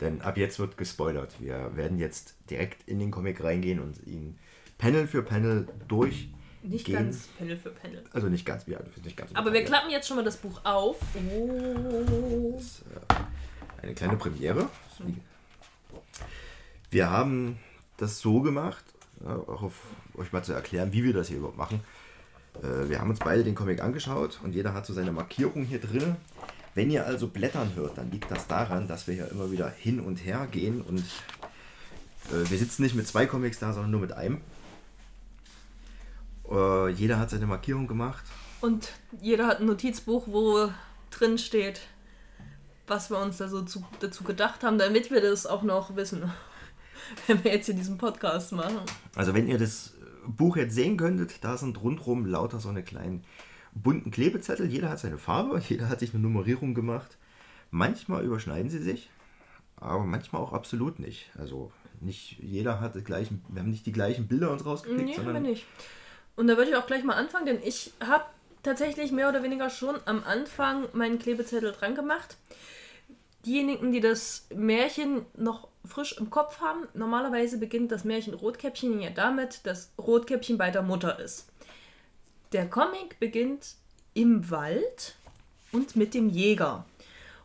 Denn 0.00 0.20
ab 0.22 0.36
jetzt 0.36 0.58
wird 0.58 0.76
gespoilert. 0.76 1.34
Wir 1.40 1.76
werden 1.76 1.98
jetzt 1.98 2.36
direkt 2.50 2.88
in 2.88 2.98
den 2.98 3.10
Comic 3.10 3.42
reingehen 3.42 3.80
und 3.80 4.06
ihn 4.06 4.38
Panel 4.78 5.06
für 5.06 5.22
Panel 5.22 5.66
durch 5.88 6.28
nicht 6.62 6.86
gehen. 6.86 6.96
ganz 6.96 7.28
Panel 7.38 7.56
für 7.56 7.70
Panel. 7.70 8.04
Also 8.12 8.28
nicht 8.28 8.44
ganz, 8.44 8.66
ja, 8.66 8.78
nicht 9.02 9.16
ganz. 9.16 9.32
Aber 9.34 9.52
wir 9.52 9.64
klappen 9.64 9.90
jetzt 9.90 10.06
schon 10.06 10.16
mal 10.16 10.24
das 10.24 10.36
Buch 10.36 10.60
auf. 10.64 10.98
Oh. 11.14 12.52
Das 12.54 12.64
ist 12.64 12.82
äh, 12.82 13.82
eine 13.82 13.94
kleine 13.94 14.16
Premiere. 14.16 14.68
Wir 16.90 17.10
haben 17.10 17.58
das 17.96 18.20
so 18.20 18.40
gemacht, 18.40 18.84
auch 19.24 19.62
auf 19.62 19.74
euch 20.16 20.32
mal 20.32 20.42
zu 20.42 20.52
erklären, 20.52 20.92
wie 20.92 21.04
wir 21.04 21.12
das 21.12 21.28
hier 21.28 21.38
überhaupt 21.38 21.58
machen. 21.58 21.80
Äh, 22.62 22.88
wir 22.88 23.00
haben 23.00 23.10
uns 23.10 23.18
beide 23.18 23.44
den 23.44 23.54
Comic 23.54 23.82
angeschaut 23.82 24.40
und 24.42 24.54
jeder 24.54 24.74
hat 24.74 24.86
so 24.86 24.92
seine 24.92 25.12
Markierung 25.12 25.64
hier 25.64 25.80
drin. 25.80 26.16
Wenn 26.74 26.90
ihr 26.90 27.06
also 27.06 27.28
blättern 27.28 27.72
hört, 27.74 27.98
dann 27.98 28.10
liegt 28.10 28.30
das 28.30 28.46
daran, 28.46 28.88
dass 28.88 29.06
wir 29.06 29.14
ja 29.14 29.24
immer 29.26 29.50
wieder 29.50 29.68
hin 29.68 30.00
und 30.00 30.16
her 30.16 30.46
gehen 30.50 30.80
und 30.80 31.04
äh, 32.30 32.50
wir 32.50 32.58
sitzen 32.58 32.82
nicht 32.82 32.94
mit 32.94 33.06
zwei 33.06 33.26
Comics 33.26 33.58
da, 33.58 33.72
sondern 33.72 33.90
nur 33.90 34.00
mit 34.00 34.12
einem. 34.12 34.40
Äh, 36.50 36.90
jeder 36.90 37.18
hat 37.18 37.30
seine 37.30 37.46
Markierung 37.46 37.86
gemacht. 37.86 38.24
Und 38.60 38.92
jeder 39.20 39.46
hat 39.46 39.60
ein 39.60 39.66
Notizbuch, 39.66 40.26
wo 40.26 40.70
drin 41.10 41.38
steht, 41.38 41.80
was 42.86 43.10
wir 43.10 43.18
uns 43.18 43.38
da 43.38 43.48
so 43.48 43.62
zu, 43.62 43.84
dazu 44.00 44.24
gedacht 44.24 44.64
haben, 44.64 44.78
damit 44.78 45.10
wir 45.10 45.20
das 45.20 45.46
auch 45.46 45.62
noch 45.62 45.96
wissen, 45.96 46.32
wenn 47.26 47.42
wir 47.44 47.52
jetzt 47.52 47.66
hier 47.66 47.74
diesen 47.74 47.98
Podcast 47.98 48.52
machen. 48.52 48.80
Also 49.14 49.34
wenn 49.34 49.46
ihr 49.46 49.58
das 49.58 49.94
Buch 50.26 50.56
jetzt 50.56 50.74
sehen 50.74 50.96
könntet, 50.96 51.42
da 51.44 51.56
sind 51.56 51.80
rundherum 51.80 52.26
lauter 52.26 52.60
so 52.60 52.68
eine 52.68 52.82
kleinen 52.82 53.24
bunten 53.82 54.10
Klebezettel. 54.10 54.66
Jeder 54.66 54.90
hat 54.90 54.98
seine 54.98 55.18
Farbe, 55.18 55.60
jeder 55.68 55.88
hat 55.88 56.00
sich 56.00 56.14
eine 56.14 56.22
Nummerierung 56.22 56.74
gemacht. 56.74 57.16
Manchmal 57.70 58.24
überschneiden 58.24 58.70
sie 58.70 58.82
sich, 58.82 59.10
aber 59.76 60.04
manchmal 60.04 60.42
auch 60.42 60.52
absolut 60.52 60.98
nicht. 60.98 61.30
Also 61.38 61.72
nicht 62.00 62.38
jeder 62.38 62.80
hat 62.80 62.94
die 62.94 63.02
gleichen, 63.02 63.44
wir 63.48 63.60
haben 63.60 63.70
nicht 63.70 63.86
die 63.86 63.92
gleichen 63.92 64.28
Bilder 64.28 64.50
uns 64.50 64.64
rausgekriegt, 64.64 65.04
nee, 65.04 65.14
sondern 65.14 65.36
haben 65.36 65.44
wir 65.44 65.50
nicht. 65.50 65.66
Und 66.36 66.46
da 66.46 66.56
würde 66.56 66.70
ich 66.70 66.76
auch 66.76 66.86
gleich 66.86 67.04
mal 67.04 67.16
anfangen, 67.16 67.46
denn 67.46 67.58
ich 67.62 67.92
habe 68.00 68.24
tatsächlich 68.62 69.12
mehr 69.12 69.28
oder 69.28 69.42
weniger 69.42 69.70
schon 69.70 69.96
am 70.04 70.22
Anfang 70.24 70.86
meinen 70.92 71.18
Klebezettel 71.18 71.72
dran 71.72 71.94
gemacht. 71.94 72.36
Diejenigen, 73.44 73.92
die 73.92 74.00
das 74.00 74.46
Märchen 74.54 75.24
noch 75.36 75.68
frisch 75.84 76.16
im 76.18 76.30
Kopf 76.30 76.60
haben, 76.60 76.86
normalerweise 76.94 77.58
beginnt 77.58 77.92
das 77.92 78.04
Märchen 78.04 78.34
Rotkäppchen 78.34 79.00
ja 79.00 79.10
damit, 79.10 79.66
dass 79.66 79.92
Rotkäppchen 79.98 80.58
bei 80.58 80.70
der 80.70 80.82
Mutter 80.82 81.18
ist. 81.18 81.50
Der 82.52 82.68
Comic 82.68 83.18
beginnt 83.20 83.74
im 84.14 84.50
Wald 84.50 85.16
und 85.72 85.96
mit 85.96 86.14
dem 86.14 86.28
Jäger. 86.28 86.84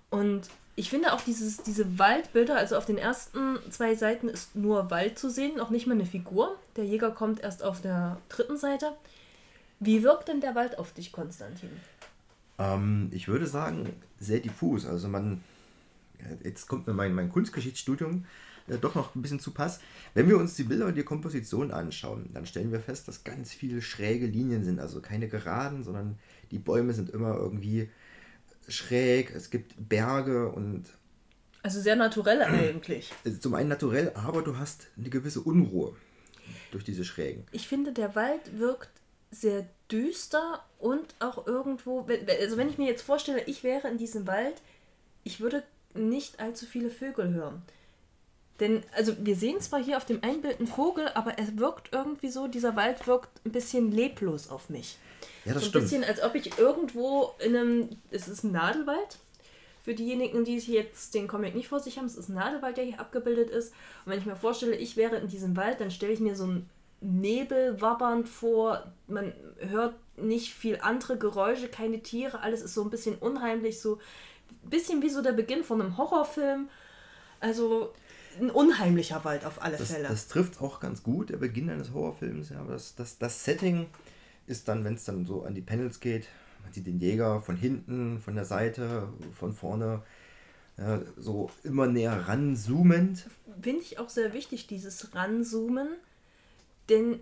Und 0.10 0.50
ich 0.76 0.90
finde 0.90 1.14
auch 1.14 1.22
dieses, 1.22 1.58
diese 1.64 2.00
Waldbilder, 2.00 2.58
also 2.58 2.78
auf 2.78 2.86
den 2.86 2.98
ersten 2.98 3.58
zwei 3.70 3.96
Seiten 3.96 4.28
ist 4.28 4.56
nur 4.56 4.90
Wald 4.90 5.20
zu 5.20 5.30
sehen, 5.30 5.58
noch 5.58 5.70
nicht 5.70 5.86
mal 5.86 5.94
eine 5.94 6.06
Figur. 6.06 6.58
Der 6.76 6.86
Jäger 6.86 7.12
kommt 7.12 7.42
erst 7.42 7.64
auf 7.64 7.82
der 7.82 8.18
dritten 8.30 8.58
Seite. 8.58 8.94
Wie 9.80 10.02
wirkt 10.04 10.30
denn 10.30 10.42
der 10.42 10.56
Wald 10.56 10.80
auf 10.80 10.94
dich, 10.94 11.12
Konstantin? 11.12 11.70
Ähm, 12.58 13.10
ich 13.12 13.28
würde 13.28 13.46
sagen, 13.46 13.94
sehr 14.20 14.40
diffus. 14.40 14.86
Also 14.86 15.08
man, 15.08 15.44
jetzt 16.44 16.68
kommt 16.68 16.88
mir 16.88 16.94
mein, 16.94 17.14
mein 17.14 17.30
Kunstgeschichtsstudium, 17.30 18.26
äh, 18.68 18.78
doch 18.78 18.96
noch 18.96 19.16
ein 19.16 19.22
bisschen 19.22 19.40
zu 19.40 19.52
Pass. 19.52 19.80
Wenn 20.14 20.28
wir 20.30 20.38
uns 20.38 20.56
die 20.56 20.64
Bilder 20.64 20.88
und 20.88 20.96
die 20.96 21.04
Komposition 21.04 21.72
anschauen, 21.72 22.30
dann 22.34 22.46
stellen 22.46 22.72
wir 22.72 22.80
fest, 22.80 23.08
dass 23.08 23.24
ganz 23.24 23.54
viele 23.54 23.82
schräge 23.82 24.28
Linien 24.28 24.64
sind. 24.64 24.80
Also 24.80 25.02
keine 25.02 25.28
geraden, 25.28 25.84
sondern 25.84 26.18
die 26.52 26.60
Bäume 26.60 26.94
sind 26.94 27.10
immer 27.10 27.36
irgendwie 27.36 27.90
schräg. 28.68 29.32
Es 29.36 29.50
gibt 29.50 29.76
Berge 29.78 30.50
und. 30.50 30.86
Also 31.62 31.80
sehr 31.80 31.96
naturell 31.96 32.42
eigentlich. 32.44 33.12
Zum 33.40 33.54
einen 33.56 33.70
naturell, 33.70 34.12
aber 34.16 34.42
du 34.42 34.58
hast 34.58 34.88
eine 34.98 35.10
gewisse 35.10 35.42
Unruhe 35.42 35.96
durch 36.72 36.84
diese 36.84 37.06
Schrägen. 37.06 37.46
Ich 37.52 37.68
finde, 37.68 37.94
der 37.94 38.16
Wald 38.16 38.60
wirkt 38.60 38.90
sehr 39.32 39.68
düster 39.92 40.64
und 40.80 41.16
auch 41.20 41.48
irgendwo, 41.48 42.08
also 42.42 42.58
wenn 42.58 42.70
ich 42.70 42.78
mir 42.78 42.88
jetzt 42.88 43.02
vorstelle, 43.02 43.44
ich 43.46 43.64
wäre 43.64 43.88
in 43.88 43.98
diesem 43.98 44.28
Wald, 44.28 44.62
ich 45.24 45.40
würde 45.40 45.64
nicht 45.96 46.40
allzu 46.40 46.66
viele 46.66 46.90
Vögel 46.90 47.34
hören. 47.34 47.62
Denn, 48.60 48.84
also 48.96 49.14
wir 49.20 49.36
sehen 49.36 49.60
zwar 49.62 49.84
hier 49.84 49.98
auf 49.98 50.06
dem 50.06 50.24
einen 50.24 50.42
Bild 50.42 50.60
einen 50.60 50.68
Vogel, 50.68 51.10
aber 51.16 51.38
er 51.38 51.58
wirkt 51.58 51.92
irgendwie 51.92 52.30
so, 52.30 52.48
dieser 52.48 52.76
Wald 52.76 53.08
wirkt 53.08 53.44
ein 53.46 53.52
bisschen 53.52 53.92
leblos 53.92 54.50
auf 54.50 54.70
mich. 54.70 54.98
Ja, 55.46 55.54
das 55.54 55.64
so 55.64 55.68
ein 55.68 55.70
stimmt. 55.70 55.84
bisschen, 55.84 56.04
als 56.04 56.22
ob 56.22 56.36
ich 56.36 56.58
irgendwo 56.58 57.34
in 57.40 57.56
einem, 57.56 57.90
es 58.12 58.28
ist 58.28 58.44
ein 58.44 58.52
Nadelwald, 58.52 59.18
für 59.84 59.94
diejenigen, 59.94 60.46
die 60.46 60.56
jetzt 60.58 61.14
den 61.14 61.28
Comic 61.28 61.56
nicht 61.56 61.68
vor 61.68 61.82
sich 61.82 61.98
haben, 61.98 62.06
es 62.06 62.16
ist 62.16 62.30
ein 62.30 62.36
Nadelwald, 62.36 62.78
der 62.78 62.86
hier 62.86 63.02
abgebildet 63.02 63.50
ist. 63.50 63.74
Und 64.06 64.14
wenn 64.14 64.20
ich 64.20 64.26
mir 64.26 64.38
vorstelle, 64.38 64.78
ich 64.78 64.96
wäre 64.96 65.18
in 65.18 65.28
diesem 65.28 65.58
Wald, 65.58 65.82
dann 65.82 65.92
stelle 65.92 66.14
ich 66.14 66.22
mir 66.22 66.38
so 66.38 66.46
einen 66.46 66.70
Nebel 67.02 67.82
wabbernd 67.82 68.30
vor. 68.30 68.94
Man 69.08 69.34
hört 69.60 69.96
nicht 70.16 70.54
viel 70.54 70.80
andere 70.82 71.18
Geräusche, 71.18 71.68
keine 71.68 72.02
Tiere, 72.02 72.40
alles 72.40 72.62
ist 72.62 72.76
so 72.76 72.82
ein 72.82 72.90
bisschen 72.90 73.16
unheimlich, 73.16 73.82
so 73.82 74.00
ein 74.64 74.70
bisschen 74.70 75.02
wie 75.02 75.10
so 75.10 75.22
der 75.22 75.34
Beginn 75.34 75.66
von 75.66 75.82
einem 75.82 75.98
Horrorfilm. 75.98 76.70
Also 77.42 77.92
ein 78.40 78.50
unheimlicher 78.50 79.24
Wald 79.24 79.46
auf 79.46 79.62
alle 79.62 79.78
das, 79.78 79.92
Fälle. 79.92 80.08
Das 80.08 80.28
trifft 80.28 80.62
auch 80.62 80.80
ganz 80.80 81.04
gut, 81.04 81.30
der 81.30 81.38
Beginn 81.38 81.70
eines 81.70 81.94
Horrorfilms. 81.94 82.50
Ja, 82.50 82.64
das, 82.64 82.96
das, 82.96 83.18
das 83.18 83.44
Setting 83.44 83.88
ist 84.48 84.68
dann, 84.68 84.84
wenn 84.84 84.96
es 84.96 85.06
dann 85.06 85.26
so 85.26 85.44
an 85.44 85.56
die 85.56 85.62
Panels 85.62 86.00
geht, 86.00 86.28
man 86.64 86.74
sieht 86.74 86.88
den 86.88 87.00
Jäger 87.00 87.42
von 87.42 87.56
hinten, 87.56 88.20
von 88.20 88.36
der 88.36 88.46
Seite, 88.46 89.08
von 89.38 89.54
vorne, 89.54 90.02
ja, 90.78 91.02
so 91.18 91.52
immer 91.64 91.88
näher 91.88 92.28
ranzoomend. 92.28 93.28
Finde 93.62 93.82
ich 93.82 94.00
auch 94.00 94.10
sehr 94.10 94.34
wichtig, 94.34 94.68
dieses 94.68 95.14
Ranzoomen, 95.14 95.90
denn 96.90 97.20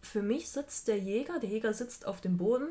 für 0.00 0.22
mich 0.22 0.48
sitzt 0.48 0.88
der 0.88 0.98
Jäger, 0.98 1.38
der 1.38 1.50
Jäger 1.50 1.74
sitzt 1.74 2.06
auf 2.06 2.20
dem 2.20 2.36
Boden. 2.36 2.68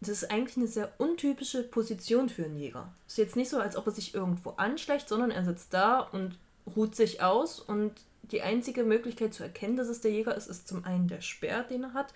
Das 0.00 0.10
ist 0.10 0.30
eigentlich 0.30 0.56
eine 0.56 0.66
sehr 0.66 0.92
untypische 0.98 1.62
Position 1.62 2.28
für 2.28 2.44
einen 2.44 2.58
Jäger. 2.58 2.92
Es 3.06 3.14
ist 3.14 3.18
jetzt 3.18 3.36
nicht 3.36 3.48
so, 3.48 3.58
als 3.58 3.76
ob 3.76 3.86
er 3.86 3.92
sich 3.92 4.14
irgendwo 4.14 4.50
anschleicht, 4.50 5.08
sondern 5.08 5.30
er 5.30 5.44
sitzt 5.44 5.72
da 5.72 6.00
und 6.00 6.38
ruht 6.76 6.94
sich 6.96 7.22
aus 7.22 7.60
und 7.60 7.92
die 8.30 8.42
einzige 8.42 8.84
Möglichkeit 8.84 9.34
zu 9.34 9.42
erkennen, 9.42 9.76
dass 9.76 9.88
es 9.88 10.00
der 10.00 10.10
Jäger 10.10 10.34
ist, 10.36 10.46
ist 10.46 10.66
zum 10.66 10.84
einen 10.84 11.08
der 11.08 11.20
Speer, 11.20 11.62
den 11.64 11.84
er 11.84 11.94
hat 11.94 12.14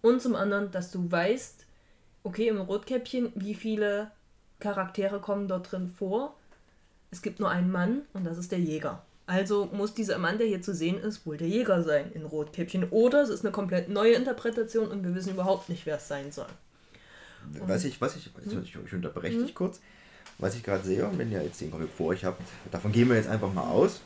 und 0.00 0.22
zum 0.22 0.34
anderen, 0.34 0.70
dass 0.70 0.90
du 0.90 1.10
weißt, 1.10 1.66
okay, 2.24 2.48
im 2.48 2.60
Rotkäppchen, 2.60 3.32
wie 3.34 3.54
viele 3.54 4.10
Charaktere 4.60 5.20
kommen 5.20 5.48
dort 5.48 5.72
drin 5.72 5.88
vor? 5.88 6.36
Es 7.10 7.22
gibt 7.22 7.40
nur 7.40 7.50
einen 7.50 7.70
Mann 7.70 8.02
und 8.12 8.24
das 8.24 8.38
ist 8.38 8.52
der 8.52 8.60
Jäger. 8.60 9.02
Also 9.26 9.68
muss 9.72 9.94
dieser 9.94 10.18
Mann, 10.18 10.38
der 10.38 10.46
hier 10.46 10.62
zu 10.62 10.74
sehen 10.74 10.98
ist, 10.98 11.26
wohl 11.26 11.36
der 11.36 11.48
Jäger 11.48 11.82
sein 11.82 12.10
in 12.12 12.24
Rotkäppchen. 12.24 12.88
Oder 12.90 13.22
es 13.22 13.28
ist 13.28 13.44
eine 13.44 13.52
komplett 13.52 13.88
neue 13.88 14.14
Interpretation 14.14 14.88
und 14.88 15.04
wir 15.04 15.14
wissen 15.14 15.32
überhaupt 15.32 15.68
nicht, 15.68 15.86
wer 15.86 15.96
es 15.96 16.08
sein 16.08 16.32
soll. 16.32 16.48
Und 17.60 17.68
was 17.68 17.84
ich, 17.84 18.00
was 18.00 18.16
ich, 18.16 18.26
hm? 18.26 18.62
ich, 18.62 18.74
ich 18.74 18.92
unterbreche 18.92 19.36
hm? 19.36 19.46
dich 19.46 19.54
kurz 19.54 19.80
was 20.38 20.54
ich 20.54 20.62
gerade 20.62 20.84
sehe, 20.84 21.08
wenn 21.16 21.30
ihr 21.30 21.42
jetzt 21.42 21.60
den 21.60 21.70
Comic 21.70 21.90
vor 21.90 22.08
euch 22.08 22.24
habt, 22.24 22.42
davon 22.70 22.92
gehen 22.92 23.08
wir 23.08 23.16
jetzt 23.16 23.28
einfach 23.28 23.52
mal 23.52 23.68
aus. 23.70 24.00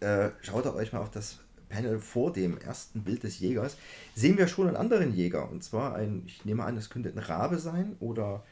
Äh, 0.00 0.30
schaut 0.42 0.66
euch 0.66 0.92
mal 0.92 1.00
auf 1.00 1.10
das 1.10 1.38
Panel 1.68 1.98
vor 1.98 2.32
dem 2.32 2.58
ersten 2.58 3.02
Bild 3.02 3.22
des 3.22 3.40
Jägers. 3.40 3.76
Sehen 4.14 4.36
wir 4.36 4.46
schon 4.46 4.68
einen 4.68 4.76
anderen 4.76 5.14
Jäger. 5.14 5.50
Und 5.50 5.64
zwar 5.64 5.94
ein, 5.94 6.22
ich 6.26 6.44
nehme 6.44 6.64
an, 6.64 6.76
es 6.76 6.90
könnte 6.90 7.08
ein 7.08 7.18
Rabe 7.18 7.58
sein 7.58 7.96
oder 7.98 8.42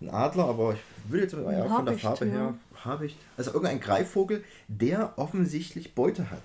ein 0.00 0.10
Adler, 0.10 0.44
aber 0.44 0.74
ich 0.74 1.10
würde 1.10 1.24
jetzt 1.24 1.32
ja, 1.34 1.68
von 1.68 1.84
der 1.84 1.98
Farbe 1.98 2.26
her, 2.26 2.54
Habicht, 2.84 3.16
also 3.36 3.52
irgendein 3.52 3.80
Greifvogel, 3.80 4.44
der 4.68 5.14
offensichtlich 5.16 5.94
Beute 5.94 6.30
hat. 6.30 6.42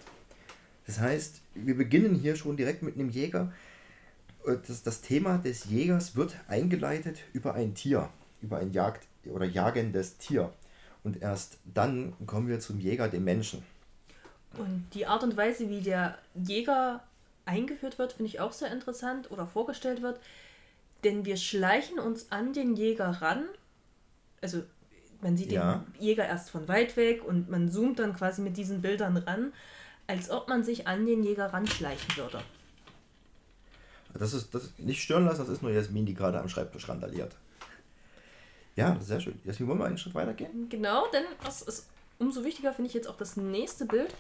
Das 0.88 1.00
heißt, 1.00 1.42
wir 1.54 1.78
beginnen 1.78 2.16
hier 2.16 2.36
schon 2.36 2.58
direkt 2.58 2.82
mit 2.82 2.96
einem 2.96 3.10
Jäger. 3.10 3.52
Das, 4.68 4.84
das 4.84 5.02
Thema 5.02 5.38
des 5.38 5.66
Jägers 5.66 6.16
wird 6.16 6.36
eingeleitet 6.48 7.20
über 7.32 7.54
ein 7.54 7.76
Tier, 7.76 8.10
über 8.42 8.58
ein 8.58 8.74
Jagd, 8.74 9.08
oder 9.26 9.46
jagendes 9.46 10.18
Tier. 10.18 10.52
Und 11.04 11.22
erst 11.22 11.58
dann 11.66 12.14
kommen 12.26 12.48
wir 12.48 12.60
zum 12.60 12.80
Jäger, 12.80 13.10
dem 13.10 13.24
Menschen. 13.24 13.64
Und 14.58 14.86
die 14.94 15.06
Art 15.06 15.24
und 15.24 15.36
Weise, 15.36 15.70
wie 15.70 15.82
der 15.82 16.18
Jäger 16.36 17.04
eingeführt 17.46 18.00
wird, 18.00 18.14
finde 18.14 18.30
ich 18.30 18.40
auch 18.40 18.54
sehr 18.54 18.72
interessant 18.72 19.32
oder 19.32 19.46
vorgestellt 19.46 20.02
wird. 20.02 20.20
Denn 21.04 21.26
wir 21.26 21.38
schleichen 21.38 22.00
uns 22.00 22.32
an 22.32 22.54
den 22.54 22.76
Jäger 22.76 23.10
ran. 23.10 23.44
Also 24.42 24.64
man 25.22 25.36
sieht 25.36 25.52
ja. 25.52 25.84
den 25.98 26.02
Jäger 26.02 26.26
erst 26.26 26.50
von 26.50 26.68
weit 26.68 26.96
weg 26.96 27.24
und 27.26 27.50
man 27.50 27.70
zoomt 27.70 28.00
dann 28.00 28.16
quasi 28.16 28.42
mit 28.42 28.58
diesen 28.58 28.82
Bildern 28.82 29.18
ran, 29.18 29.54
als 30.08 30.30
ob 30.30 30.48
man 30.48 30.64
sich 30.64 30.88
an 30.88 31.06
den 31.06 31.24
Jäger 31.24 31.48
ranschleichen 31.48 32.16
würde. 32.18 32.42
Das 34.14 34.34
ist 34.34 34.54
das 34.54 34.72
nicht 34.78 35.02
stören 35.02 35.26
lassen, 35.26 35.40
das 35.40 35.50
ist 35.50 35.64
nur 35.64 35.72
Jasmin, 35.72 36.06
die 36.06 36.14
gerade 36.14 36.40
am 36.40 36.48
Schreibtisch 36.48 36.88
randaliert. 36.88 37.36
Ja, 38.76 38.98
sehr 39.00 39.20
schön. 39.20 39.40
Jetzt 39.44 39.66
wollen 39.66 39.78
wir 39.78 39.86
einen 39.86 39.98
Schritt 39.98 40.16
weiter 40.16 40.34
gehen. 40.34 40.68
Genau, 40.70 41.08
denn 41.12 41.24
das 41.44 41.62
ist 41.62 41.90
umso 42.18 42.44
wichtiger, 42.44 42.74
finde 42.74 42.88
ich 42.88 42.94
jetzt 42.94 43.08
auch 43.08 43.18
das 43.18 43.38
nächste 43.38 43.86
Bild. 43.86 44.14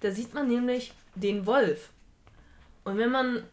Da 0.00 0.10
sieht 0.10 0.34
man 0.34 0.48
nämlich 0.48 0.94
den 1.14 1.46
Wolf. 1.46 1.90
Und 2.84 2.98
wenn 2.98 3.10
man, 3.10 3.44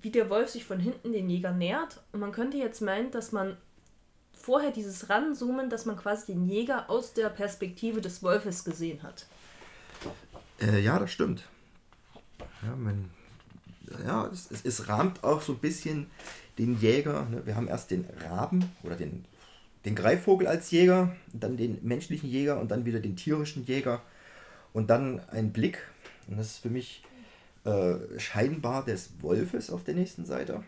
wie 0.00 0.10
der 0.10 0.30
Wolf 0.30 0.50
sich 0.50 0.64
von 0.64 0.80
hinten 0.80 1.12
den 1.12 1.28
Jäger 1.28 1.52
nähert, 1.52 2.00
und 2.12 2.20
man 2.20 2.32
könnte 2.32 2.56
jetzt 2.56 2.80
meinen, 2.80 3.10
dass 3.10 3.32
man 3.32 3.56
vorher 4.32 4.72
dieses 4.72 5.08
Ranzoomen, 5.08 5.70
dass 5.70 5.86
man 5.86 5.96
quasi 5.96 6.32
den 6.32 6.46
Jäger 6.46 6.90
aus 6.90 7.12
der 7.12 7.28
Perspektive 7.28 8.00
des 8.00 8.22
Wolfes 8.22 8.64
gesehen 8.64 9.02
hat. 9.02 9.26
Äh, 10.60 10.80
ja, 10.80 10.98
das 10.98 11.12
stimmt. 11.12 11.44
Ja, 12.62 12.74
man, 12.74 13.10
ja 14.04 14.26
es, 14.32 14.50
es, 14.50 14.64
es 14.64 14.88
rahmt 14.88 15.22
auch 15.22 15.42
so 15.42 15.52
ein 15.52 15.58
bisschen 15.58 16.10
den 16.58 16.78
Jäger. 16.80 17.26
Ne? 17.30 17.46
Wir 17.46 17.54
haben 17.54 17.68
erst 17.68 17.90
den 17.90 18.04
Raben 18.28 18.70
oder 18.82 18.96
den 18.96 19.24
den 19.84 19.94
Greifvogel 19.94 20.46
als 20.46 20.70
Jäger, 20.70 21.14
dann 21.32 21.56
den 21.56 21.78
menschlichen 21.82 22.28
Jäger 22.28 22.60
und 22.60 22.70
dann 22.70 22.84
wieder 22.84 23.00
den 23.00 23.16
tierischen 23.16 23.64
Jäger 23.64 24.02
und 24.72 24.90
dann 24.90 25.20
ein 25.28 25.52
Blick, 25.52 25.78
und 26.28 26.38
das 26.38 26.46
ist 26.46 26.58
für 26.58 26.70
mich 26.70 27.02
äh, 27.64 28.18
scheinbar 28.18 28.84
des 28.84 29.10
Wolfes 29.20 29.70
auf 29.70 29.84
der 29.84 29.94
nächsten 29.94 30.24
Seite. 30.24 30.62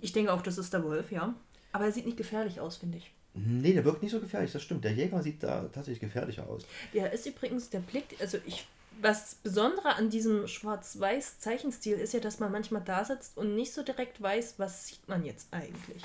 Ich 0.00 0.12
denke 0.12 0.32
auch, 0.32 0.42
das 0.42 0.58
ist 0.58 0.72
der 0.72 0.84
Wolf, 0.84 1.10
ja. 1.10 1.34
Aber 1.72 1.86
er 1.86 1.92
sieht 1.92 2.04
nicht 2.04 2.18
gefährlich 2.18 2.60
aus, 2.60 2.76
finde 2.76 2.98
ich. 2.98 3.10
Nee, 3.34 3.72
der 3.72 3.84
wirkt 3.84 4.02
nicht 4.02 4.12
so 4.12 4.20
gefährlich, 4.20 4.52
das 4.52 4.62
stimmt. 4.62 4.84
Der 4.84 4.92
Jäger 4.92 5.22
sieht 5.22 5.42
da 5.42 5.62
tatsächlich 5.72 6.00
gefährlicher 6.00 6.46
aus. 6.46 6.66
Ja, 6.92 7.06
ist 7.06 7.26
übrigens 7.26 7.70
der 7.70 7.80
Blick, 7.80 8.04
also 8.20 8.38
ich, 8.46 8.66
was 9.00 9.36
Besondere 9.36 9.94
an 9.96 10.10
diesem 10.10 10.46
schwarz-weiß 10.46 11.38
Zeichenstil 11.38 11.96
ist 11.96 12.12
ja, 12.12 12.20
dass 12.20 12.40
man 12.40 12.52
manchmal 12.52 12.82
da 12.84 13.04
sitzt 13.04 13.38
und 13.38 13.54
nicht 13.54 13.72
so 13.72 13.82
direkt 13.82 14.20
weiß, 14.20 14.54
was 14.58 14.86
sieht 14.86 15.08
man 15.08 15.24
jetzt 15.24 15.48
eigentlich. 15.50 16.04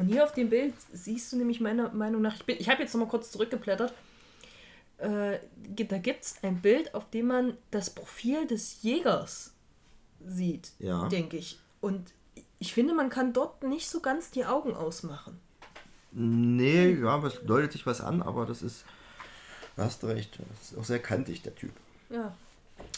Und 0.00 0.06
hier 0.06 0.24
auf 0.24 0.32
dem 0.32 0.48
Bild 0.48 0.72
siehst 0.94 1.30
du 1.30 1.36
nämlich 1.36 1.60
meiner 1.60 1.90
Meinung 1.90 2.22
nach, 2.22 2.34
ich, 2.46 2.60
ich 2.60 2.70
habe 2.70 2.80
jetzt 2.80 2.94
noch 2.94 3.00
mal 3.02 3.08
kurz 3.08 3.30
zurückgeblättert, 3.32 3.92
äh, 4.96 5.38
da 5.76 5.98
gibt 5.98 6.24
es 6.24 6.36
ein 6.42 6.62
Bild, 6.62 6.94
auf 6.94 7.10
dem 7.10 7.26
man 7.26 7.58
das 7.70 7.90
Profil 7.90 8.46
des 8.46 8.82
Jägers 8.82 9.52
sieht, 10.26 10.72
ja. 10.78 11.06
denke 11.08 11.36
ich. 11.36 11.58
Und 11.82 12.14
ich 12.58 12.72
finde, 12.72 12.94
man 12.94 13.10
kann 13.10 13.34
dort 13.34 13.62
nicht 13.62 13.90
so 13.90 14.00
ganz 14.00 14.30
die 14.30 14.46
Augen 14.46 14.74
ausmachen. 14.74 15.38
Nee, 16.12 16.92
ja, 16.94 17.22
es 17.26 17.44
deutet 17.44 17.72
sich 17.72 17.84
was 17.84 18.00
an, 18.00 18.22
aber 18.22 18.46
das 18.46 18.62
ist, 18.62 18.86
du 19.76 19.82
hast 19.82 20.02
recht, 20.04 20.38
das 20.38 20.72
ist 20.72 20.78
auch 20.78 20.84
sehr 20.84 20.98
kantig, 20.98 21.42
der 21.42 21.54
Typ. 21.54 21.72
Ja. 22.08 22.34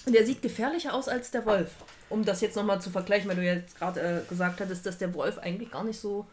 Und 0.07 0.15
der 0.15 0.25
sieht 0.25 0.41
gefährlicher 0.41 0.95
aus 0.95 1.09
als 1.09 1.33
der 1.33 1.45
Wolf. 1.47 1.73
Um 2.09 2.25
das 2.25 2.43
jetzt 2.43 2.55
nochmal 2.55 2.81
zu 2.81 2.91
vergleichen, 2.91 3.29
weil 3.29 3.37
du 3.37 3.45
jetzt 3.45 3.77
gerade 3.77 4.01
äh, 4.01 4.29
gesagt 4.29 4.61
hattest, 4.61 4.87
dass 4.87 4.99
der 4.99 5.13
Wolf 5.15 5.39
eigentlich 5.39 5.73
gar 5.73 5.83
nicht 5.83 5.99
so 5.99 6.27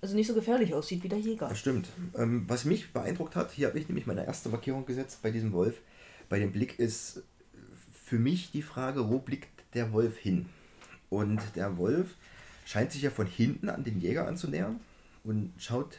also 0.00 0.14
nicht 0.14 0.26
so 0.26 0.34
gefährlich 0.34 0.74
aussieht 0.74 1.02
wie 1.02 1.08
der 1.08 1.18
Jäger. 1.18 1.48
Das 1.48 1.58
stimmt. 1.58 1.88
Ähm, 2.16 2.44
was 2.48 2.64
mich 2.64 2.92
beeindruckt 2.92 3.34
hat, 3.34 3.52
hier 3.52 3.68
habe 3.68 3.78
ich 3.78 3.88
nämlich 3.88 4.06
meine 4.06 4.26
erste 4.26 4.48
Markierung 4.48 4.86
gesetzt 4.86 5.20
bei 5.22 5.30
diesem 5.30 5.52
Wolf. 5.52 5.80
Bei 6.28 6.38
dem 6.38 6.52
Blick 6.52 6.78
ist 6.78 7.22
für 8.04 8.18
mich 8.18 8.50
die 8.50 8.62
Frage, 8.62 9.08
wo 9.08 9.18
blickt 9.18 9.64
der 9.74 9.92
Wolf 9.92 10.16
hin? 10.16 10.46
Und 11.08 11.40
der 11.54 11.76
Wolf 11.76 12.14
scheint 12.64 12.92
sich 12.92 13.02
ja 13.02 13.10
von 13.10 13.26
hinten 13.26 13.68
an 13.68 13.84
den 13.84 14.00
Jäger 14.00 14.26
anzunähern 14.26 14.80
und 15.24 15.52
schaut 15.58 15.98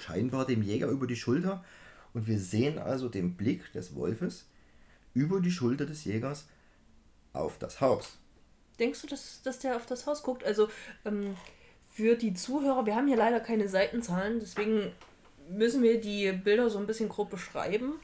scheinbar 0.00 0.46
dem 0.46 0.62
Jäger 0.62 0.88
über 0.88 1.06
die 1.06 1.16
Schulter. 1.16 1.64
Und 2.14 2.26
wir 2.26 2.38
sehen 2.38 2.78
also 2.78 3.08
den 3.08 3.34
Blick 3.34 3.72
des 3.72 3.94
Wolfes 3.94 4.46
über 5.14 5.40
die 5.40 5.50
Schulter 5.50 5.86
des 5.86 6.04
Jägers 6.04 6.46
auf 7.32 7.58
das 7.58 7.80
Haus. 7.80 8.18
Denkst 8.78 9.02
du, 9.02 9.06
dass, 9.06 9.42
dass 9.42 9.58
der 9.58 9.76
auf 9.76 9.86
das 9.86 10.06
Haus 10.06 10.22
guckt? 10.22 10.44
Also, 10.44 10.68
ähm, 11.04 11.36
für 11.92 12.16
die 12.16 12.32
Zuhörer, 12.32 12.86
wir 12.86 12.96
haben 12.96 13.06
hier 13.06 13.16
leider 13.16 13.40
keine 13.40 13.68
Seitenzahlen, 13.68 14.40
deswegen 14.40 14.92
müssen 15.50 15.82
wir 15.82 16.00
die 16.00 16.32
Bilder 16.32 16.70
so 16.70 16.78
ein 16.78 16.86
bisschen 16.86 17.08
grob 17.08 17.30
beschreiben. 17.30 17.94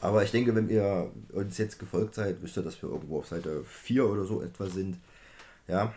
Aber 0.00 0.22
ich 0.22 0.30
denke, 0.30 0.54
wenn 0.54 0.68
ihr 0.68 1.10
uns 1.32 1.58
jetzt 1.58 1.78
gefolgt 1.78 2.14
seid, 2.14 2.42
wisst 2.42 2.56
ihr, 2.56 2.62
dass 2.62 2.80
wir 2.82 2.88
irgendwo 2.88 3.18
auf 3.18 3.26
Seite 3.26 3.64
4 3.64 4.06
oder 4.06 4.24
so 4.24 4.42
etwa 4.42 4.66
sind. 4.66 4.96
Ja. 5.66 5.94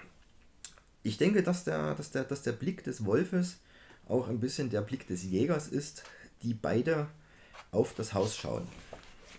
Ich 1.04 1.18
denke, 1.18 1.42
dass 1.44 1.64
der, 1.64 1.96
dass 1.96 2.12
der, 2.12 2.24
dass 2.24 2.44
der 2.44 2.52
Blick 2.52 2.84
des 2.84 3.06
Wolfes 3.06 3.58
auch 4.08 4.28
ein 4.28 4.40
bisschen 4.40 4.70
der 4.70 4.82
Blick 4.82 5.08
des 5.08 5.24
Jägers 5.24 5.68
ist, 5.68 6.04
die 6.44 6.54
beide 6.54 7.08
auf 7.72 7.94
das 7.96 8.14
Haus 8.14 8.36
schauen. 8.36 8.68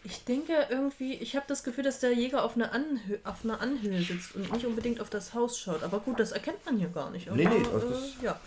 Ich 0.05 0.25
denke 0.25 0.67
irgendwie, 0.69 1.15
ich 1.15 1.37
habe 1.37 1.47
das 1.49 1.63
Gefühl, 1.63 1.85
dass 1.85 2.01
der 2.01 2.13
Jäger 2.13 2.45
auf 2.45 2.57
einer, 2.57 2.73
Anhö 2.73 3.19
auf 3.23 3.45
einer 3.45 3.61
Anhöhe 3.61 4.03
sitzt 4.03 4.35
und 4.35 4.53
nicht 4.53 4.67
unbedingt 4.67 5.01
auf 5.01 5.11
das 5.11 5.33
Haus 5.33 5.59
schaut. 5.59 5.83
Aber 5.85 6.01
gut, 6.01 6.19
das 6.19 6.33
erkennt 6.33 6.65
man 6.67 6.77
hier 6.79 6.89
gar 6.89 7.11
nicht. 7.11 7.29
Aber, 7.29 7.37
Nee, 7.37 7.45
nee, 7.47 7.65
also 7.73 7.87
äh, 7.87 8.25
ja. 8.25 8.41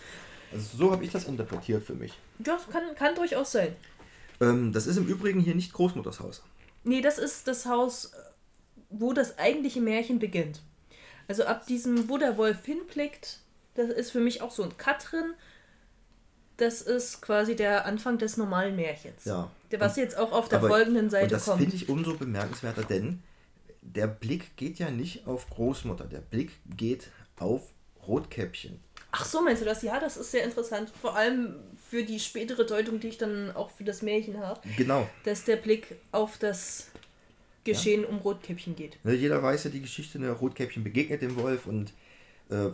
Also 0.52 0.78
so 0.78 0.92
habe 0.92 1.04
ich 1.06 1.12
das 1.12 1.26
interpretiert 1.26 1.84
für 1.84 1.94
mich. 1.96 2.14
ja, 2.46 2.60
kann, 2.72 2.84
kann 2.96 3.16
durchaus 3.16 3.54
sein. 3.54 3.76
Ähm, 4.42 4.74
das 4.74 4.86
ist 4.86 4.98
im 4.98 5.08
Übrigen 5.08 5.40
hier 5.40 5.56
nicht 5.56 5.72
Großmutters 5.74 6.20
Haus. 6.20 6.44
Nee, 6.84 7.02
das 7.02 7.18
ist 7.18 7.48
das 7.48 7.66
Haus, 7.66 8.06
äh, 8.06 8.18
wo 8.90 9.14
das 9.14 9.38
eigentliche 9.38 9.80
Märchen 9.82 10.20
beginnt. 10.20 10.60
Also 11.28 11.46
ab 11.46 11.66
diesem, 11.68 12.10
wo 12.10 12.18
der 12.18 12.38
Wolf 12.38 12.66
hinblickt, 12.66 13.40
das 13.76 13.90
ist 13.90 14.12
für 14.12 14.20
mich 14.20 14.42
auch 14.42 14.52
so 14.52 14.64
ein 14.64 14.78
Cut 14.78 15.12
drin. 15.12 15.34
Das 16.58 16.82
ist 16.82 17.22
quasi 17.22 17.56
der 17.56 17.86
Anfang 17.86 18.18
des 18.18 18.38
normalen 18.38 18.76
Märchens. 18.76 19.26
Ja. 19.26 19.52
Der, 19.72 19.80
was 19.80 19.98
jetzt 19.98 20.18
auch 20.18 20.32
auf 20.32 20.48
der 20.50 20.60
Aber- 20.60 20.70
folgenden 20.70 21.06
Und 21.06 21.10
Seite 21.12 21.28
das 21.28 21.46
kommt. 21.46 21.60
finde 21.62 21.76
ich 21.76 21.90
umso 21.90 22.14
bemerkenswerter, 22.16 22.84
denn 22.84 23.22
der 23.82 24.08
Blick 24.08 24.56
geht 24.56 24.80
ja 24.80 24.90
nicht 24.90 25.28
auf 25.28 25.50
Großmutter, 25.50 26.06
der 26.06 26.20
Blick 26.20 26.52
geht 26.78 27.10
auf 27.38 27.62
Rotkäppchen. 28.08 28.80
Ach 29.12 29.26
so, 29.26 29.42
meinst 29.42 29.62
du 29.62 29.66
das? 29.66 29.82
Ja, 29.82 30.00
das 30.00 30.18
ist 30.18 30.32
sehr 30.32 30.44
interessant. 30.44 30.92
Vor 31.02 31.16
allem 31.16 31.56
für 31.90 32.04
die 32.04 32.20
spätere 32.20 32.66
Deutung, 32.66 33.00
die 33.00 33.10
ich 33.10 33.18
dann 33.18 33.52
auch 33.56 33.70
für 33.72 33.84
das 33.84 34.02
Märchen 34.02 34.40
habe, 34.40 34.62
Genau. 34.78 35.08
dass 35.24 35.46
der 35.46 35.56
Blick 35.58 35.96
auf 36.12 36.38
das 36.38 36.88
Geschehen 37.64 38.06
um 38.06 38.18
Rotkäppchen 38.18 38.76
geht. 38.76 38.98
Jeder 39.04 39.42
weiß 39.42 39.64
ja 39.66 39.70
die 39.72 39.82
Geschichte, 39.82 40.20
ne, 40.20 40.30
Rotkäppchen 40.32 40.84
begegnet 40.84 41.22
dem 41.22 41.36
Wolf 41.38 41.66
und 41.66 41.94
äh, 42.50 42.70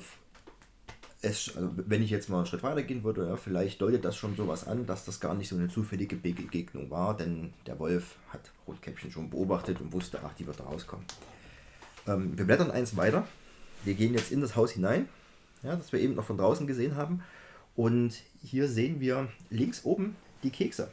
es, 1.21 1.55
also 1.55 1.69
wenn 1.75 2.01
ich 2.01 2.09
jetzt 2.09 2.29
mal 2.29 2.37
einen 2.37 2.45
Schritt 2.47 2.63
weiter 2.63 2.81
gehen 2.83 3.03
würde, 3.03 3.27
ja, 3.27 3.37
vielleicht 3.37 3.81
deutet 3.81 4.03
das 4.03 4.15
schon 4.15 4.35
sowas 4.35 4.67
an, 4.67 4.85
dass 4.85 5.05
das 5.05 5.19
gar 5.19 5.35
nicht 5.35 5.49
so 5.49 5.55
eine 5.55 5.69
zufällige 5.69 6.15
Begegnung 6.15 6.89
war, 6.89 7.15
denn 7.15 7.53
der 7.67 7.77
Wolf 7.79 8.15
hat 8.29 8.51
Rotkäppchen 8.67 9.11
schon 9.11 9.29
beobachtet 9.29 9.79
und 9.81 9.93
wusste, 9.93 10.19
ach, 10.23 10.33
die 10.33 10.47
wird 10.47 10.59
da 10.59 10.63
rauskommen. 10.63 11.05
Ähm, 12.07 12.37
wir 12.37 12.45
blättern 12.45 12.71
eins 12.71 12.97
weiter. 12.97 13.27
Wir 13.83 13.93
gehen 13.93 14.13
jetzt 14.13 14.31
in 14.31 14.41
das 14.41 14.55
Haus 14.55 14.71
hinein, 14.71 15.07
ja, 15.63 15.75
das 15.75 15.91
wir 15.91 15.99
eben 15.99 16.15
noch 16.15 16.25
von 16.25 16.37
draußen 16.37 16.65
gesehen 16.65 16.95
haben. 16.95 17.23
Und 17.75 18.13
hier 18.43 18.67
sehen 18.67 18.99
wir 18.99 19.27
links 19.49 19.85
oben 19.85 20.15
die 20.43 20.49
Kekse. 20.49 20.89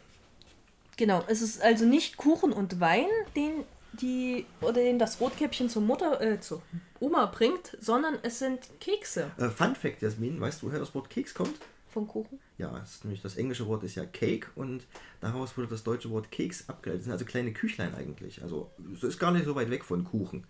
Genau, 0.96 1.24
es 1.28 1.42
ist 1.42 1.62
also 1.62 1.84
nicht 1.84 2.16
Kuchen 2.16 2.52
und 2.52 2.80
Wein, 2.80 3.06
den 3.36 3.64
die 3.92 4.46
oder 4.60 4.74
den 4.74 4.98
das 4.98 5.20
Rotkäppchen 5.20 5.68
zur 5.68 5.82
Mutter, 5.82 6.20
äh, 6.20 6.40
zur 6.40 6.62
Oma 7.00 7.26
bringt, 7.26 7.76
sondern 7.80 8.18
es 8.22 8.38
sind 8.38 8.60
Kekse 8.80 9.30
Äh, 9.38 9.48
Fun 9.48 9.74
Fact, 9.74 10.02
Jasmin, 10.02 10.40
weißt 10.40 10.62
du, 10.62 10.66
woher 10.68 10.78
das 10.78 10.94
Wort 10.94 11.10
Keks 11.10 11.34
kommt? 11.34 11.54
vom 11.90 12.06
Kuchen. 12.06 12.38
Ja, 12.58 12.78
das, 12.78 13.02
nämlich 13.02 13.22
das 13.22 13.36
englische 13.36 13.66
Wort 13.66 13.82
ist 13.82 13.94
ja 13.94 14.04
Cake 14.04 14.48
und 14.56 14.84
daraus 15.22 15.56
wurde 15.56 15.68
das 15.68 15.84
deutsche 15.84 16.10
Wort 16.10 16.30
Keks 16.30 16.68
abgeleitet. 16.68 17.00
Das 17.00 17.04
sind 17.06 17.12
also 17.14 17.24
kleine 17.24 17.52
Küchlein 17.54 17.94
eigentlich. 17.94 18.42
Also 18.42 18.70
es 18.94 19.02
ist 19.02 19.18
gar 19.18 19.32
nicht 19.32 19.46
so 19.46 19.54
weit 19.54 19.70
weg 19.70 19.84
von 19.84 20.04
Kuchen. 20.04 20.44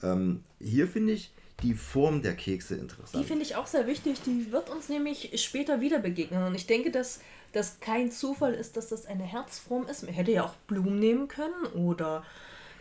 Ähm, 0.00 0.44
hier 0.60 0.86
finde 0.86 1.14
ich 1.14 1.32
die 1.64 1.74
Form 1.74 2.22
der 2.22 2.36
Kekse 2.36 2.76
Die 2.76 2.80
interessant. 2.82 3.26
finde 3.26 3.42
ich 3.42 3.56
auch 3.56 3.66
sehr 3.66 3.88
wichtig. 3.88 4.22
Die 4.24 4.52
wird 4.52 4.70
uns 4.70 4.88
nämlich 4.88 5.42
später 5.42 5.80
wieder 5.80 5.98
begegnen. 5.98 6.44
Und 6.44 6.54
ich 6.54 6.66
denke, 6.68 6.92
dass 6.92 7.20
das 7.52 7.80
kein 7.80 8.12
Zufall 8.12 8.54
ist, 8.54 8.76
dass 8.76 8.88
das 8.88 9.04
eine 9.06 9.24
Herzform 9.24 9.86
ist. 9.88 10.04
Man 10.04 10.14
hätte 10.14 10.30
ja 10.30 10.44
auch 10.44 10.54
Blumen 10.68 11.00
nehmen 11.00 11.26
können 11.26 11.64
oder 11.74 12.24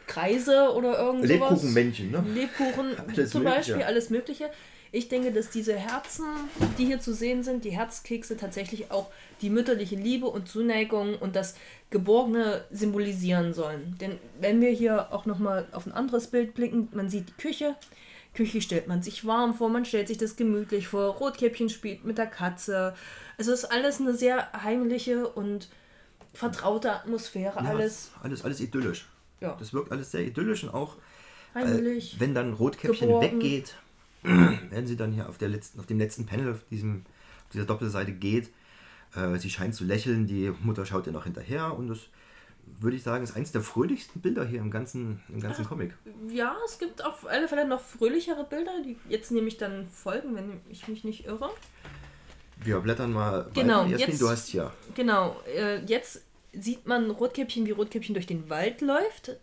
Kreise 0.10 0.74
oder 0.74 0.98
irgendwas. 0.98 1.30
Lebkuchenmännchen, 1.30 2.12
ne? 2.12 2.24
Lebkuchen 2.34 2.98
Alles 3.08 3.30
zum 3.30 3.44
Mögliche. 3.44 3.74
Beispiel, 3.74 3.84
alles 3.84 4.10
Mögliche. 4.10 4.50
Ich 4.92 5.08
denke, 5.08 5.32
dass 5.32 5.52
diese 5.52 5.76
Herzen, 5.76 6.26
die 6.80 6.86
hier 6.86 7.00
zu 7.00 7.14
sehen 7.14 7.44
sind, 7.44 7.64
die 7.64 7.70
Herzkekse 7.70 8.36
tatsächlich 8.36 8.90
auch 8.90 9.12
die 9.44 9.52
mütterliche 9.52 9.96
Liebe 9.96 10.26
und 10.26 10.48
Zuneigung 10.48 11.16
und 11.16 11.36
das 11.36 11.54
Geborgene 11.92 12.66
symbolisieren 12.72 13.54
sollen. 13.54 13.98
Denn 14.02 14.18
wenn 14.42 14.62
wir 14.62 14.72
hier 14.72 15.14
auch 15.14 15.28
nochmal 15.28 15.68
auf 15.74 15.86
ein 15.86 15.92
anderes 15.92 16.28
Bild 16.28 16.56
blicken, 16.56 16.90
man 16.92 17.08
sieht 17.08 17.30
die 17.30 17.42
Küche. 17.42 17.76
Küche 18.34 18.62
stellt 18.62 18.88
man 18.88 19.04
sich 19.04 19.28
warm 19.28 19.54
vor, 19.54 19.70
man 19.70 19.86
stellt 19.86 20.08
sich 20.08 20.18
das 20.18 20.36
gemütlich 20.36 20.88
vor. 20.88 21.16
Rotkäppchen 21.18 21.70
spielt 21.70 22.04
mit 22.04 22.18
der 22.18 22.28
Katze. 22.28 22.96
Also 23.38 23.52
es 23.52 23.64
ist 23.64 23.72
alles 23.72 24.00
eine 24.00 24.16
sehr 24.16 24.52
heimliche 24.64 25.28
und 25.28 25.70
vertraute 26.34 26.92
Atmosphäre. 26.92 27.60
Ja, 27.64 27.70
alles 27.70 28.10
alles, 28.24 28.44
alles 28.44 28.60
idyllisch. 28.60 29.08
Ja. 29.42 29.56
Das 29.58 29.74
wirkt 29.74 29.92
alles 29.92 30.12
sehr 30.12 30.26
idyllisch 30.26 30.64
und 30.64 30.70
auch 30.70 30.96
äh, 31.56 32.00
wenn 32.18 32.34
dann 32.36 32.54
Rotkäppchen 32.54 33.08
geborgen. 33.08 33.42
weggeht, 33.42 33.76
wenn 34.24 34.86
sie 34.88 34.96
dann 34.98 35.12
hier 35.12 35.28
auf, 35.30 35.38
der 35.38 35.50
letzten, 35.50 35.80
auf 35.80 35.86
dem 35.86 35.98
letzten 35.98 36.26
Panel, 36.26 36.52
auf, 36.52 36.60
diesem, 36.70 37.04
auf 37.46 37.52
dieser 37.54 37.66
Doppelseite 37.66 38.12
geht, 38.12 38.50
äh, 39.16 39.38
sie 39.38 39.50
scheint 39.50 39.74
zu 39.76 39.84
lächeln, 39.86 40.28
die 40.28 40.52
Mutter 40.62 40.86
schaut 40.86 41.08
ihr 41.08 41.14
noch 41.14 41.24
hinterher 41.24 41.76
und 41.76 41.88
das 41.88 42.00
würde 42.80 42.96
ich 42.98 43.02
sagen, 43.04 43.24
ist 43.24 43.36
eins 43.36 43.52
der 43.52 43.62
fröhlichsten 43.62 44.22
Bilder 44.22 44.46
hier 44.46 44.60
im 44.60 44.70
ganzen, 44.70 45.24
im 45.30 45.40
ganzen 45.42 45.66
Comic. 45.66 45.96
Ja, 46.28 46.56
es 46.66 46.78
gibt 46.78 47.04
auf 47.04 47.26
alle 47.28 47.48
Fälle 47.48 47.68
noch 47.68 47.82
fröhlichere 47.82 48.44
Bilder, 48.48 48.72
die 48.86 48.96
jetzt 49.10 49.32
nämlich 49.32 49.58
dann 49.58 49.88
folgen, 49.88 50.36
wenn 50.36 50.62
ich 50.70 50.88
mich 50.88 51.04
nicht 51.04 51.26
irre. 51.26 51.50
Wir 52.64 52.80
blättern 52.80 53.12
mal 53.14 53.50
Genau, 53.56 53.80
weiter. 53.80 53.90
Jasmin, 53.92 54.10
jetzt- 54.10 54.22
du 54.22 54.30
hast 54.30 54.48
hier. 54.50 54.72
Genau, 54.94 55.36
äh, 55.48 55.84
jetzt 55.86 56.24
sieht 56.54 56.86
man 56.88 57.10
Rotkäppchen, 57.12 57.66
wie 57.66 57.72
Rotkäppchen 57.72 58.14
durch 58.14 58.28
den 58.28 58.50
Wald 58.50 58.82
läuft. 58.82 59.38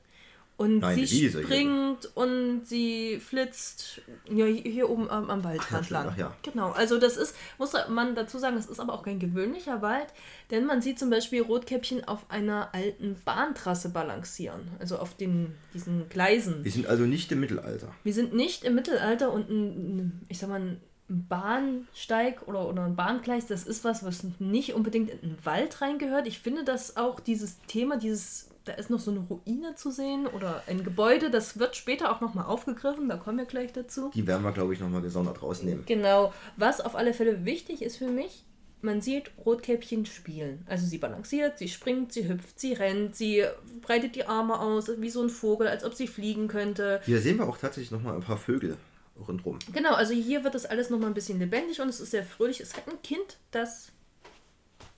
Und 0.58 0.78
Nein, 0.78 0.96
sie 0.96 1.02
Wiese 1.02 1.38
hier. 1.40 1.46
springt 1.46 2.10
und 2.14 2.62
sie 2.64 3.18
flitzt 3.20 4.00
ja, 4.30 4.46
hier 4.46 4.62
hier 4.72 4.88
oben 4.88 5.10
am, 5.10 5.28
am 5.28 5.44
Waldrand 5.44 5.90
lang. 5.90 6.14
ja. 6.16 6.34
Genau, 6.42 6.70
also 6.70 6.98
das 6.98 7.18
ist, 7.18 7.36
muss 7.58 7.74
man 7.90 8.14
dazu 8.14 8.38
sagen, 8.38 8.56
das 8.56 8.64
ist 8.64 8.80
aber 8.80 8.94
auch 8.94 9.02
kein 9.02 9.18
gewöhnlicher 9.18 9.82
Wald, 9.82 10.06
denn 10.50 10.64
man 10.64 10.80
sieht 10.80 10.98
zum 10.98 11.10
Beispiel 11.10 11.42
Rotkäppchen 11.42 12.04
auf 12.08 12.30
einer 12.30 12.74
alten 12.74 13.16
Bahntrasse 13.26 13.90
balancieren, 13.90 14.70
also 14.78 14.96
auf 14.96 15.14
den, 15.14 15.54
diesen 15.74 16.08
Gleisen. 16.08 16.64
Wir 16.64 16.72
sind 16.72 16.86
also 16.86 17.04
nicht 17.04 17.30
im 17.32 17.40
Mittelalter. 17.40 17.94
Wir 18.02 18.14
sind 18.14 18.34
nicht 18.34 18.64
im 18.64 18.76
Mittelalter 18.76 19.30
und 19.30 19.50
ein, 19.50 19.98
ein, 19.98 20.20
ich 20.30 20.38
sag 20.38 20.48
mal, 20.48 20.60
ein 20.60 20.80
Bahnsteig 21.08 22.46
oder, 22.46 22.68
oder 22.68 22.84
ein 22.84 22.96
Bahngleis, 22.96 23.46
das 23.46 23.64
ist 23.64 23.84
was, 23.84 24.04
was 24.04 24.24
nicht 24.38 24.74
unbedingt 24.74 25.10
in 25.10 25.20
den 25.20 25.36
Wald 25.44 25.80
reingehört. 25.80 26.26
Ich 26.26 26.40
finde, 26.40 26.64
dass 26.64 26.96
auch 26.96 27.20
dieses 27.20 27.60
Thema, 27.68 27.96
dieses, 27.96 28.48
da 28.64 28.72
ist 28.72 28.90
noch 28.90 28.98
so 28.98 29.12
eine 29.12 29.20
Ruine 29.20 29.76
zu 29.76 29.90
sehen 29.90 30.26
oder 30.26 30.62
ein 30.66 30.82
Gebäude, 30.82 31.30
das 31.30 31.58
wird 31.58 31.76
später 31.76 32.10
auch 32.10 32.20
nochmal 32.20 32.46
aufgegriffen, 32.46 33.08
da 33.08 33.16
kommen 33.16 33.38
wir 33.38 33.44
gleich 33.44 33.72
dazu. 33.72 34.10
Die 34.14 34.26
werden 34.26 34.42
wir, 34.42 34.52
glaube 34.52 34.74
ich, 34.74 34.80
nochmal 34.80 35.02
gesondert 35.02 35.42
rausnehmen. 35.42 35.84
Genau, 35.86 36.32
was 36.56 36.80
auf 36.80 36.96
alle 36.96 37.14
Fälle 37.14 37.44
wichtig 37.44 37.82
ist 37.82 37.98
für 37.98 38.08
mich, 38.08 38.44
man 38.82 39.00
sieht 39.00 39.30
Rotkäppchen 39.44 40.06
spielen. 40.06 40.64
Also 40.66 40.86
sie 40.86 40.98
balanciert, 40.98 41.58
sie 41.58 41.68
springt, 41.68 42.12
sie 42.12 42.28
hüpft, 42.28 42.58
sie 42.60 42.72
rennt, 42.72 43.16
sie 43.16 43.44
breitet 43.80 44.16
die 44.16 44.26
Arme 44.26 44.58
aus, 44.58 44.90
wie 45.00 45.10
so 45.10 45.22
ein 45.22 45.30
Vogel, 45.30 45.68
als 45.68 45.84
ob 45.84 45.94
sie 45.94 46.06
fliegen 46.06 46.48
könnte. 46.48 47.00
Hier 47.04 47.20
sehen 47.20 47.38
wir 47.38 47.48
auch 47.48 47.58
tatsächlich 47.58 47.90
nochmal 47.90 48.14
ein 48.14 48.22
paar 48.22 48.36
Vögel 48.36 48.76
rundherum. 49.26 49.58
Genau, 49.72 49.94
also 49.94 50.14
hier 50.14 50.44
wird 50.44 50.54
das 50.54 50.66
alles 50.66 50.90
nochmal 50.90 51.08
ein 51.08 51.14
bisschen 51.14 51.38
lebendig 51.38 51.80
und 51.80 51.88
es 51.88 52.00
ist 52.00 52.10
sehr 52.10 52.24
fröhlich. 52.24 52.60
Es 52.60 52.76
hat 52.76 52.88
ein 52.88 53.00
Kind, 53.02 53.38
das 53.50 53.92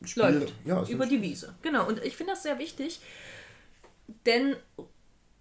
Spiele- 0.04 0.40
läuft 0.40 0.54
ja, 0.64 0.82
über 0.84 1.06
die 1.06 1.22
Wiese. 1.22 1.54
Genau, 1.62 1.86
und 1.86 2.02
ich 2.04 2.16
finde 2.16 2.32
das 2.32 2.42
sehr 2.42 2.58
wichtig, 2.58 3.00
denn 4.26 4.56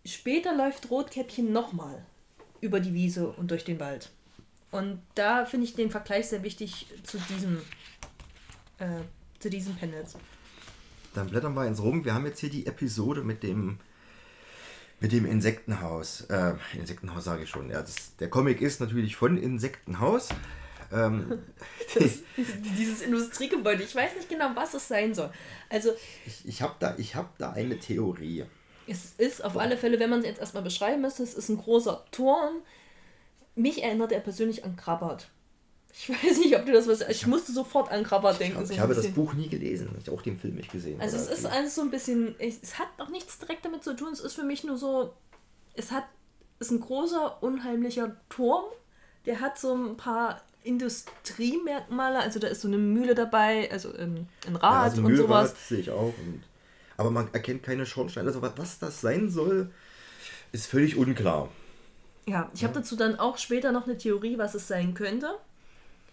später 0.06 0.56
läuft 0.56 0.90
Rotkäppchen 0.90 1.52
nochmal 1.52 2.06
über 2.62 2.80
die 2.80 2.94
Wiese 2.94 3.30
und 3.30 3.52
durch 3.52 3.66
den 3.66 3.80
Wald. 3.80 4.10
Und 4.72 5.02
da 5.16 5.46
finde 5.46 5.66
ich 5.66 5.76
den 5.76 5.92
Vergleich 5.92 6.28
sehr 6.28 6.44
wichtig 6.44 6.88
zu 7.04 7.18
diesem, 7.30 7.62
äh, 8.80 9.02
zu 9.40 9.50
diesen 9.50 9.76
Panels. 9.76 10.16
Dann 11.14 11.30
blättern 11.30 11.54
wir 11.54 11.66
ins 11.66 11.82
Rum. 11.82 12.04
Wir 12.04 12.14
haben 12.14 12.26
jetzt 12.26 12.40
hier 12.40 12.50
die 12.50 12.66
Episode 12.66 13.24
mit 13.24 13.44
dem 13.44 13.80
mit 15.00 15.12
dem 15.12 15.26
Insektenhaus. 15.26 16.22
Äh, 16.30 16.54
Insektenhaus 16.74 17.24
sage 17.24 17.44
ich 17.44 17.50
schon. 17.50 17.70
Ja, 17.70 17.82
das, 17.82 18.16
der 18.18 18.30
Comic 18.30 18.62
ist 18.62 18.80
natürlich 18.80 19.16
von 19.16 19.38
Insektenhaus. 19.38 20.30
Ähm, 20.92 21.40
das, 21.96 22.20
Dieses 22.78 23.02
Industriegebäude, 23.02 23.84
ich 23.84 23.96
weiß 23.96 24.16
nicht 24.16 24.30
genau, 24.30 24.52
was 24.56 24.74
es 24.74 24.88
sein 24.88 25.14
soll. 25.14 25.30
Also 25.70 25.92
ich 26.26 26.48
ich 26.48 26.62
habe 26.62 26.76
da, 26.80 26.96
ich 26.98 27.16
hab 27.16 27.38
da 27.38 27.52
eine 27.52 27.80
Theorie. 27.80 28.46
Es 28.88 29.14
ist 29.18 29.44
auf 29.44 29.58
alle 29.58 29.78
Fälle, 29.78 30.00
wenn 30.00 30.10
man 30.10 30.20
es 30.20 30.26
jetzt 30.26 30.40
erstmal 30.40 30.64
beschreiben 30.64 31.02
müsste, 31.02 31.24
es 31.24 31.34
ist 31.34 31.50
ein 31.50 31.58
großer 31.58 32.06
Turm. 32.12 32.62
Mich 33.56 33.84
erinnert 33.84 34.12
er 34.12 34.22
persönlich 34.22 34.64
an 34.64 34.78
Krabbert. 34.78 35.30
Ich 35.94 36.10
weiß 36.10 36.38
nicht, 36.40 36.56
ob 36.56 36.66
du 36.66 36.72
das 36.72 36.88
was. 36.88 37.02
Ich 37.02 37.26
musste 37.26 37.52
sofort 37.52 37.92
an 37.92 38.04
Krabbert 38.04 38.34
Ich, 38.34 38.38
denken. 38.40 38.66
so 38.66 38.72
ich 38.72 38.78
ein 38.80 38.84
habe 38.84 38.94
das 38.94 39.04
bisschen. 39.04 39.16
Buch 39.16 39.34
nie 39.34 39.50
gelesen. 39.50 39.90
Ich 40.00 40.08
habe 40.08 40.18
auch 40.18 40.22
den 40.22 40.38
Film 40.40 40.56
nicht 40.56 40.72
gesehen. 40.72 41.02
Also 41.02 41.18
es 41.18 41.28
ist 41.30 41.46
alles 41.46 41.76
so 41.76 41.82
ein 41.82 41.90
bisschen. 41.92 42.36
Es 42.40 42.78
hat 42.78 42.88
auch 42.98 43.10
nichts 43.10 43.40
direkt 43.40 43.66
damit 43.66 43.84
zu 43.84 43.96
tun. 43.96 44.14
Es 44.14 44.20
ist 44.20 44.34
für 44.36 44.44
mich 44.44 44.64
nur 44.64 44.78
so. 44.78 45.14
Es 45.74 45.92
hat. 45.92 46.04
ist 46.60 46.72
ein 46.72 46.80
großer, 46.80 47.42
unheimlicher 47.42 48.16
Turm. 48.30 48.66
Der 49.26 49.40
hat 49.40 49.58
so 49.60 49.74
ein 49.74 49.98
paar 49.98 50.42
Industriemerkmale. 50.64 52.20
Also 52.20 52.40
da 52.40 52.48
ist 52.48 52.62
so 52.62 52.68
eine 52.68 52.78
Mühle 52.78 53.16
dabei, 53.16 53.70
also 53.72 53.96
ähm, 53.98 54.28
ein 54.46 54.54
ja, 54.54 54.60
Rad 54.60 54.92
so 54.94 55.02
ein 55.02 55.06
und 55.06 55.12
Mühlrad 55.12 55.48
sowas. 55.48 55.68
sehe 55.68 55.80
ich 55.80 55.90
auch. 55.92 56.14
Und, 56.26 56.44
aber 56.98 57.12
man 57.12 57.34
erkennt 57.34 57.64
keine 57.64 57.86
Schornsteine. 57.86 58.28
Also 58.28 58.42
was 58.42 58.80
das 58.80 59.02
sein 59.02 59.30
soll, 59.30 59.72
ist 60.52 60.68
völlig 60.68 60.96
unklar. 60.98 61.50
Ja, 62.26 62.50
ich 62.54 62.64
habe 62.64 62.74
dazu 62.74 62.96
dann 62.96 63.18
auch 63.20 63.38
später 63.38 63.72
noch 63.72 63.86
eine 63.86 63.98
Theorie, 63.98 64.38
was 64.38 64.54
es 64.56 64.68
sein 64.68 64.94
könnte. 64.94 65.38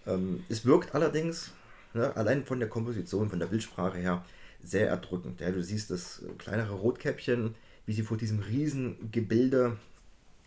Ähm, 0.07 0.45
es 0.49 0.65
wirkt 0.65 0.95
allerdings, 0.95 1.53
ne, 1.93 2.15
allein 2.17 2.45
von 2.45 2.59
der 2.59 2.69
Komposition, 2.69 3.31
von 3.31 3.39
der 3.39 3.47
Bildsprache 3.47 3.99
her, 3.99 4.25
sehr 4.63 4.89
erdrückend. 4.89 5.41
Ja, 5.41 5.51
du 5.51 5.63
siehst 5.63 5.91
das 5.91 6.23
kleinere 6.39 6.75
Rotkäppchen, 6.75 7.55
wie 7.87 7.93
sie 7.93 8.03
vor 8.03 8.17
diesem 8.17 8.41
riesen 8.41 9.11
Gebilde 9.11 9.77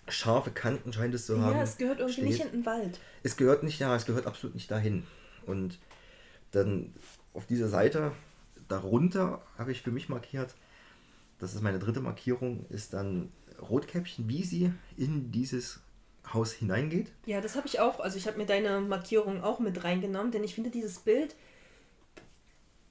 scharfe 0.09 0.51
Kanten 0.51 0.93
scheint 0.93 1.13
es 1.13 1.25
zu 1.25 1.41
haben. 1.41 1.57
Ja, 1.57 1.63
es 1.63 1.77
gehört 1.77 1.99
irgendwie 1.99 2.13
steht. 2.13 2.25
nicht 2.25 2.45
in 2.45 2.51
den 2.51 2.65
Wald. 2.65 2.99
Es 3.23 3.37
gehört 3.37 3.63
nicht, 3.63 3.79
ja, 3.79 3.95
es 3.95 4.05
gehört 4.05 4.25
absolut 4.25 4.55
nicht 4.55 4.71
dahin. 4.71 5.03
Und 5.45 5.79
dann 6.51 6.93
auf 7.33 7.45
dieser 7.45 7.67
Seite 7.67 8.11
darunter 8.67 9.41
habe 9.57 9.71
ich 9.71 9.81
für 9.81 9.91
mich 9.91 10.09
markiert, 10.09 10.55
das 11.39 11.53
ist 11.53 11.61
meine 11.61 11.79
dritte 11.79 11.99
Markierung, 11.99 12.65
ist 12.69 12.93
dann 12.93 13.31
Rotkäppchen, 13.61 14.27
wie 14.27 14.43
sie 14.43 14.71
in 14.97 15.31
dieses 15.31 15.81
Haus 16.33 16.51
hineingeht. 16.51 17.11
Ja, 17.25 17.41
das 17.41 17.55
habe 17.55 17.67
ich 17.67 17.79
auch. 17.79 17.99
Also 17.99 18.17
ich 18.17 18.27
habe 18.27 18.37
mir 18.37 18.45
deine 18.45 18.81
Markierung 18.81 19.43
auch 19.43 19.59
mit 19.59 19.83
reingenommen, 19.83 20.31
denn 20.31 20.43
ich 20.43 20.55
finde 20.55 20.69
dieses 20.69 20.99
Bild, 20.99 21.35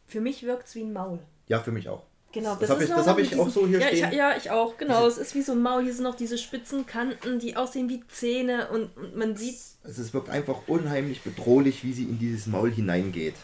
für 0.06 0.20
mich 0.20 0.42
wirkt 0.44 0.68
es 0.68 0.74
wie 0.74 0.82
ein 0.82 0.92
Maul. 0.92 1.18
Ja, 1.48 1.60
für 1.60 1.72
mich 1.72 1.88
auch. 1.88 2.04
Genau, 2.32 2.54
das 2.56 2.68
habe 2.68 2.84
ich, 2.84 2.90
das 2.90 3.06
hab 3.06 3.18
ich 3.18 3.38
auch 3.38 3.48
so 3.48 3.66
hier 3.66 3.80
ja, 3.80 3.86
stehen. 3.86 4.08
Ich, 4.10 4.16
ja, 4.16 4.36
ich 4.36 4.50
auch, 4.50 4.76
genau. 4.76 5.06
es 5.06 5.16
ist 5.16 5.34
wie 5.34 5.42
so 5.42 5.52
ein 5.52 5.62
Maul. 5.62 5.84
Hier 5.84 5.94
sind 5.94 6.04
noch 6.04 6.16
diese 6.16 6.36
spitzen 6.36 6.84
Kanten, 6.84 7.38
die 7.38 7.56
aussehen 7.56 7.88
wie 7.88 8.02
Zähne 8.08 8.68
und, 8.68 8.94
und 8.96 9.16
man 9.16 9.36
sieht. 9.36 9.56
Also 9.84 10.02
es 10.02 10.12
wirkt 10.12 10.28
einfach 10.28 10.62
unheimlich 10.66 11.22
bedrohlich, 11.22 11.82
wie 11.82 11.92
sie 11.92 12.04
in 12.04 12.18
dieses 12.18 12.46
Maul 12.46 12.70
hineingeht. 12.70 13.36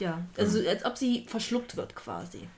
Ja, 0.00 0.24
also 0.36 0.58
als 0.66 0.84
ob 0.84 0.96
sie 0.96 1.26
verschluckt 1.28 1.76
wird 1.76 1.94
quasi. 1.94 2.48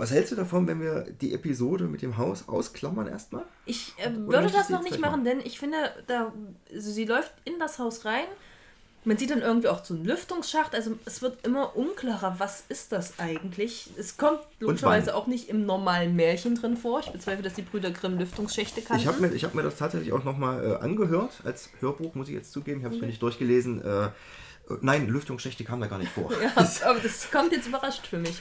Was 0.00 0.12
hältst 0.12 0.32
du 0.32 0.36
davon, 0.36 0.66
wenn 0.66 0.80
wir 0.80 1.04
die 1.20 1.34
Episode 1.34 1.84
mit 1.84 2.00
dem 2.00 2.16
Haus 2.16 2.48
ausklammern 2.48 3.06
erstmal? 3.06 3.42
Ich 3.66 3.92
äh, 3.98 4.10
würde 4.16 4.50
das 4.50 4.70
noch 4.70 4.82
nicht 4.82 4.96
gleich 4.96 5.10
machen, 5.10 5.24
denn 5.24 5.40
ich 5.40 5.58
finde, 5.58 5.76
da, 6.06 6.32
also 6.72 6.90
sie 6.90 7.04
läuft 7.04 7.34
in 7.44 7.58
das 7.58 7.78
Haus 7.78 8.06
rein. 8.06 8.24
Man 9.04 9.18
sieht 9.18 9.30
dann 9.30 9.42
irgendwie 9.42 9.68
auch 9.68 9.84
so 9.84 9.92
einen 9.92 10.06
Lüftungsschacht. 10.06 10.74
Also 10.74 10.92
es 11.04 11.20
wird 11.20 11.46
immer 11.46 11.76
unklarer, 11.76 12.36
was 12.38 12.64
ist 12.70 12.92
das 12.92 13.18
eigentlich? 13.18 13.90
Es 13.98 14.16
kommt 14.16 14.40
logischerweise 14.58 15.14
auch 15.14 15.26
nicht 15.26 15.50
im 15.50 15.66
normalen 15.66 16.16
Märchen 16.16 16.54
drin 16.54 16.78
vor. 16.78 17.00
Ich 17.00 17.10
bezweifle, 17.10 17.42
dass 17.42 17.52
die 17.52 17.62
Brüder 17.62 17.90
Grimm 17.90 18.16
Lüftungsschächte 18.16 18.80
kannten. 18.80 19.02
Ich 19.02 19.06
habe 19.06 19.20
mir, 19.20 19.34
ich 19.34 19.44
hab 19.44 19.54
mir 19.54 19.62
das 19.62 19.76
tatsächlich 19.76 20.14
auch 20.14 20.24
nochmal 20.24 20.64
äh, 20.64 20.74
angehört, 20.76 21.42
als 21.44 21.68
Hörbuch, 21.80 22.14
muss 22.14 22.28
ich 22.28 22.34
jetzt 22.34 22.52
zugeben. 22.52 22.80
Ich 22.80 22.86
habe 22.86 22.94
es 22.94 23.02
mir 23.02 23.06
nicht 23.06 23.20
durchgelesen. 23.20 23.84
Äh, 23.84 24.04
äh, 24.06 24.10
nein, 24.80 25.08
Lüftungsschächte 25.08 25.64
kamen 25.64 25.82
da 25.82 25.88
gar 25.88 25.98
nicht 25.98 26.12
vor. 26.12 26.30
Ja, 26.42 26.52
aber 26.56 27.00
das 27.00 27.30
kommt 27.30 27.52
jetzt 27.52 27.68
überrascht 27.68 28.06
für 28.06 28.18
mich. 28.18 28.40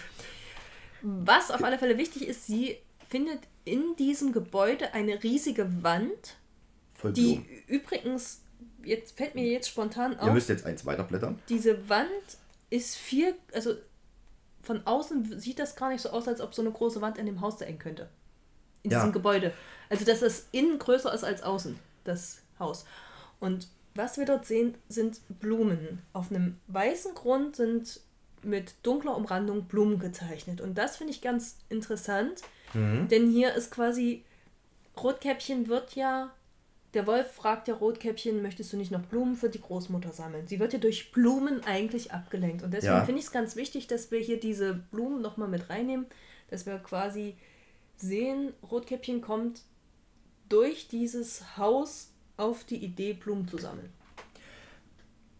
Was 1.01 1.51
auf 1.51 1.63
alle 1.63 1.77
Fälle 1.77 1.97
wichtig 1.97 2.27
ist, 2.27 2.47
sie 2.47 2.77
findet 3.09 3.39
in 3.65 3.95
diesem 3.97 4.31
Gebäude 4.33 4.93
eine 4.93 5.21
riesige 5.23 5.83
Wand, 5.83 6.38
Voll 6.93 7.13
die 7.13 7.35
Blumen. 7.35 7.45
übrigens, 7.67 8.41
jetzt 8.83 9.17
fällt 9.17 9.35
mir 9.35 9.45
jetzt 9.47 9.69
spontan 9.69 10.13
Ihr 10.13 10.23
auf, 10.23 10.33
müsst 10.33 10.49
jetzt 10.49 10.65
eins 10.65 10.85
weiterblättern. 10.85 11.39
diese 11.49 11.88
Wand 11.89 12.09
ist 12.69 12.95
viel, 12.97 13.33
also 13.53 13.75
von 14.62 14.85
außen 14.85 15.39
sieht 15.39 15.57
das 15.59 15.75
gar 15.75 15.89
nicht 15.89 16.01
so 16.01 16.09
aus, 16.09 16.27
als 16.27 16.41
ob 16.41 16.53
so 16.53 16.62
eine 16.62 16.71
große 16.71 17.01
Wand 17.01 17.17
in 17.17 17.25
dem 17.25 17.41
Haus 17.41 17.59
sein 17.59 17.79
könnte. 17.79 18.09
In 18.83 18.91
Ja. 18.91 18.99
diesem 18.99 19.13
Gebäude. 19.13 19.53
Also, 19.89 20.05
dass 20.05 20.19
das 20.19 20.47
innen 20.51 20.77
größer 20.79 21.13
ist 21.13 21.23
als 21.23 21.41
außen, 21.41 21.79
das 22.03 22.39
Haus. 22.59 22.85
Und 23.39 23.67
was 23.95 24.17
wir 24.17 24.25
dort 24.25 24.45
sehen, 24.45 24.75
sind 24.88 25.19
Blumen. 25.39 26.01
Auf 26.13 26.29
einem 26.31 26.57
weißen 26.67 27.15
Grund 27.15 27.55
sind 27.55 27.99
mit 28.43 28.75
dunkler 28.84 29.15
Umrandung 29.15 29.65
Blumen 29.65 29.99
gezeichnet. 29.99 30.62
Und 30.62 30.78
das 30.78 30.97
finde 30.97 31.13
ich 31.13 31.21
ganz 31.21 31.58
interessant, 31.69 32.41
denn 32.73 33.32
hier 33.32 33.54
ist 33.56 33.71
quasi, 33.71 34.23
Rotkäppchen 35.02 35.67
wird 35.67 35.95
ja, 35.95 36.32
der 36.93 37.08
Wolf 37.08 37.32
fragt 37.32 37.67
ja 37.67 37.73
Rotkäppchen, 37.75 38.41
möchtest 38.41 38.73
du 38.73 38.78
nicht 38.78 38.91
noch 38.91 39.02
Blumen 39.02 39.36
für 39.36 39.49
die 39.49 39.62
Großmutter 39.62 40.12
sammeln? 40.12 40.47
Sie 40.47 40.60
wird 40.60 40.73
ja 40.73 40.80
durch 40.80 41.12
Blumen 41.12 41.63
eigentlich 41.63 42.12
abgelenkt. 42.12 42.63
Und 42.63 42.73
deswegen 42.73 42.93
Ja. 42.95 43.06
finde 43.06 43.19
ich 43.19 43.25
es 43.25 43.32
ganz 43.32 43.56
wichtig, 43.56 43.88
dass 43.88 44.12
wir 44.12 44.19
hier 44.19 44.39
diese 44.39 44.73
Blumen 44.91 45.21
nochmal 45.21 45.47
mit 45.47 45.69
reinnehmen, 45.69 46.06
dass 46.49 46.65
wir 46.65 46.78
quasi 46.80 47.38
sehen, 47.97 48.54
Rotkäppchen 48.69 49.21
kommt 49.21 49.62
durch 50.47 50.88
dieses 50.88 51.58
Haus 51.58 52.12
auf 52.38 52.63
die 52.63 52.78
Idee, 52.84 53.13
Blumen 53.13 53.47
zu 53.47 53.58
sammeln. 53.58 53.91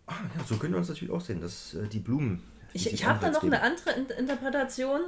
Ah, 0.08 0.16
ja, 0.38 0.44
so 0.46 0.58
können 0.58 0.74
wir 0.74 0.80
uns 0.80 0.90
natürlich 0.90 1.14
auch 1.14 1.22
sehen, 1.22 1.42
dass 1.42 1.74
äh, 1.76 1.88
die 1.88 2.00
Blumen. 2.00 2.42
Ich, 2.74 2.92
ich 2.92 3.06
habe 3.06 3.20
da 3.20 3.32
noch 3.32 3.44
eine 3.44 3.62
andere 3.62 3.92
In 3.92 4.08
Interpretation, 4.08 5.02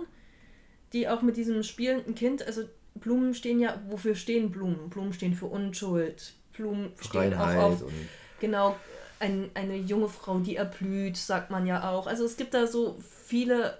die 0.93 1.07
auch 1.07 1.21
mit 1.21 1.37
diesem 1.37 1.63
spielenden 1.63 2.15
Kind, 2.15 2.45
also 2.45 2.63
Blumen 2.95 3.33
stehen 3.33 3.59
ja, 3.59 3.81
wofür 3.87 4.15
stehen 4.15 4.51
Blumen? 4.51 4.89
Blumen 4.89 5.13
stehen 5.13 5.33
für 5.33 5.45
Unschuld. 5.45 6.33
Blumen 6.53 6.91
stehen 6.99 7.33
auch 7.33 7.47
Reinheit 7.47 7.57
auf, 7.57 7.81
und 7.83 7.93
genau, 8.39 8.75
ein, 9.19 9.49
eine 9.53 9.77
junge 9.77 10.09
Frau, 10.09 10.39
die 10.39 10.55
erblüht, 10.55 11.17
sagt 11.17 11.51
man 11.51 11.65
ja 11.65 11.89
auch. 11.89 12.07
Also 12.07 12.25
es 12.25 12.37
gibt 12.37 12.53
da 12.53 12.67
so 12.67 12.97
viele 12.99 13.77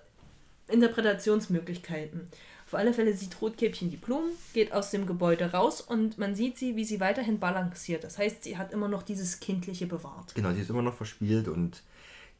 Interpretationsmöglichkeiten. 0.70 2.30
Auf 2.65 2.76
alle 2.76 2.94
Fälle 2.94 3.13
sieht 3.13 3.41
Rotkäppchen 3.41 3.89
die 3.89 3.98
Blumen, 3.98 4.32
geht 4.54 4.72
aus 4.72 4.91
dem 4.91 5.06
Gebäude 5.06 5.52
raus 5.52 5.82
und 5.82 6.17
man 6.17 6.36
sieht 6.36 6.58
sie, 6.58 6.78
wie 6.78 6.86
sie 6.86 7.02
weiterhin 7.02 7.38
balanciert. 7.38 8.06
Das 8.06 8.17
heißt, 8.17 8.46
sie 8.46 8.58
hat 8.58 8.72
immer 8.72 8.88
noch 8.88 9.04
dieses 9.04 9.41
Kindliche 9.41 9.88
bewahrt. 9.88 10.34
Genau, 10.36 10.54
sie 10.54 10.62
ist 10.62 10.70
immer 10.70 10.82
noch 10.82 10.94
verspielt 10.94 11.50
und 11.50 11.84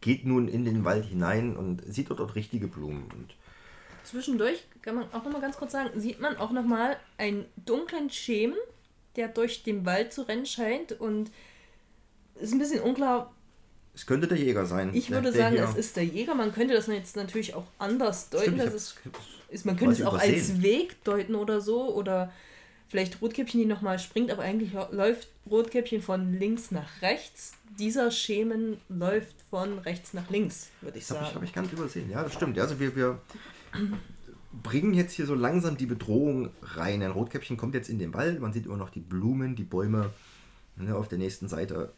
geht 0.02 0.26
nun 0.26 0.48
in 0.48 0.66
den 0.66 0.84
Wald 0.84 1.06
hinein 1.06 1.56
und 1.56 1.82
sieht 1.88 2.10
dort 2.10 2.20
auch 2.22 2.36
richtige 2.36 2.68
Blumen. 2.68 3.04
Und 3.14 3.36
Zwischendurch 4.04 4.64
kann 4.82 4.96
man 4.96 5.06
auch 5.14 5.24
noch 5.24 5.32
mal 5.32 5.42
ganz 5.42 5.58
kurz 5.58 5.72
sagen, 5.72 5.90
sieht 6.00 6.20
man 6.20 6.36
auch 6.38 6.52
noch 6.52 6.66
mal 6.66 6.98
einen 7.18 7.46
dunklen 7.66 8.10
Schemen, 8.10 8.58
der 9.16 9.28
durch 9.28 9.64
den 9.64 9.86
Wald 9.86 10.12
zu 10.12 10.24
rennen 10.24 10.46
scheint 10.46 10.94
und 11.00 11.30
ist 12.36 12.52
ein 12.54 12.60
bisschen 12.60 12.82
unklar. 12.82 13.32
es 13.94 14.06
könnte 14.06 14.28
der 14.28 14.38
Jäger 14.38 14.66
sein. 14.66 14.92
Ich 14.94 15.12
würde 15.12 15.32
der 15.32 15.42
sagen, 15.44 15.56
hier- 15.56 15.66
es 15.66 15.76
ist 15.76 15.96
der 15.98 16.06
Jäger. 16.06 16.34
Man 16.34 16.52
könnte 16.54 16.74
das 16.74 16.88
jetzt 16.88 17.16
natürlich 17.16 17.54
auch 17.54 17.66
anders 17.78 18.30
deuten. 18.30 18.56
Stimmt, 18.56 18.62
es 18.74 18.96
ist, 19.52 19.66
man 19.66 19.78
könnte 19.78 19.94
es 19.96 20.02
auch 20.04 20.14
als 20.18 20.28
übersehen. 20.30 20.64
Weg 20.64 21.04
deuten 21.04 21.36
oder 21.36 21.62
so 21.62 21.94
oder 21.94 22.32
vielleicht 22.88 23.22
Rotkäppchen, 23.22 23.60
die 23.60 23.66
noch 23.68 23.82
mal 23.82 24.00
springt, 24.00 24.32
aber 24.32 24.42
eigentlich 24.44 24.72
läuft 24.92 25.28
Rotkäppchen 25.50 26.02
von 26.02 26.34
links 26.40 26.72
nach 26.72 27.02
rechts. 27.02 27.54
Dieser 27.80 28.12
Schemen 28.12 28.78
läuft 28.90 29.36
von 29.50 29.80
rechts 29.80 30.14
nach 30.14 30.30
links, 30.30 30.70
würde 30.82 30.98
ich 30.98 31.08
Das 31.08 31.18
habe 31.18 31.26
ich, 31.26 31.28
sagen. 31.28 31.36
hab 31.36 31.44
ich 31.44 31.54
ganz 31.54 31.72
übersehen. 31.72 32.10
Ja, 32.10 32.24
das 32.24 32.34
stimmt. 32.34 32.60
Also 32.60 32.80
wir, 32.80 32.96
wir 32.96 33.20
bringen 34.64 34.94
jetzt 34.94 35.14
hier 35.14 35.26
so 35.26 35.36
langsam 35.36 35.78
die 35.78 35.86
Bedrohung 35.86 36.50
rein. 36.62 37.02
Ein 37.02 37.12
Rotkäppchen 37.12 37.58
kommt 37.58 37.74
jetzt 37.74 37.90
in 37.90 38.00
den 38.00 38.14
Wald. 38.14 38.40
Man 38.40 38.54
sieht 38.54 38.66
immer 38.66 38.78
noch 38.78 38.90
die 38.90 39.00
Blumen, 39.00 39.56
die 39.56 39.64
Bäume. 39.64 40.12
Ne, 40.78 40.96
auf 40.96 41.08
der 41.08 41.18
nächsten 41.18 41.48
Seite. 41.48 41.94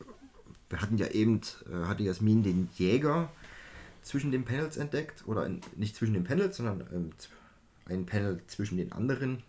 Wir 0.70 0.82
hatten 0.82 0.98
ja 0.98 1.08
eben, 1.08 1.42
äh, 1.72 1.86
hatte 1.86 2.04
Jasmin 2.04 2.44
den 2.44 2.70
Jäger 2.76 3.30
zwischen 4.02 4.32
den 4.32 4.46
Panels 4.46 4.78
entdeckt. 4.78 5.24
Oder 5.28 5.46
in, 5.46 5.62
nicht 5.76 5.96
zwischen 5.96 6.14
den 6.14 6.24
Panels, 6.24 6.58
sondern 6.58 6.84
ähm, 6.94 7.12
ein 7.86 8.06
Panel 8.06 8.42
zwischen 8.48 8.78
den 8.78 8.92
anderen. 8.92 9.44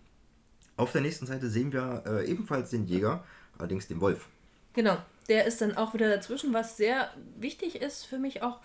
Auf 0.76 0.92
der 0.92 1.00
nächsten 1.02 1.26
Seite 1.26 1.48
sehen 1.48 1.72
wir 1.72 2.02
äh, 2.06 2.30
ebenfalls 2.30 2.70
den 2.70 2.86
Jäger, 2.86 3.24
allerdings 3.58 3.86
den 3.86 4.00
Wolf. 4.00 4.28
Genau, 4.74 4.96
der 5.28 5.46
ist 5.46 5.60
dann 5.60 5.76
auch 5.76 5.94
wieder 5.94 6.08
dazwischen, 6.08 6.52
was 6.52 6.76
sehr 6.76 7.10
wichtig 7.38 7.80
ist 7.80 8.04
für 8.04 8.18
mich 8.18 8.42
auch. 8.42 8.58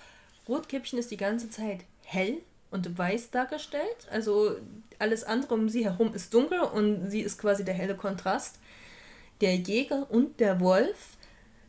Rotkäppchen 0.47 0.99
ist 0.99 1.11
die 1.11 1.17
ganze 1.17 1.49
Zeit 1.49 1.81
hell 2.03 2.37
und 2.71 2.97
weiß 2.97 3.29
dargestellt. 3.31 4.07
Also 4.11 4.55
alles 4.97 5.23
andere 5.23 5.53
um 5.53 5.69
sie 5.69 5.85
herum 5.85 6.13
ist 6.13 6.33
dunkel 6.33 6.59
und 6.59 7.09
sie 7.09 7.21
ist 7.21 7.37
quasi 7.39 7.63
der 7.63 7.75
helle 7.75 7.95
Kontrast. 7.95 8.59
Der 9.41 9.55
Jäger 9.55 10.07
und 10.09 10.39
der 10.39 10.59
Wolf 10.59 11.17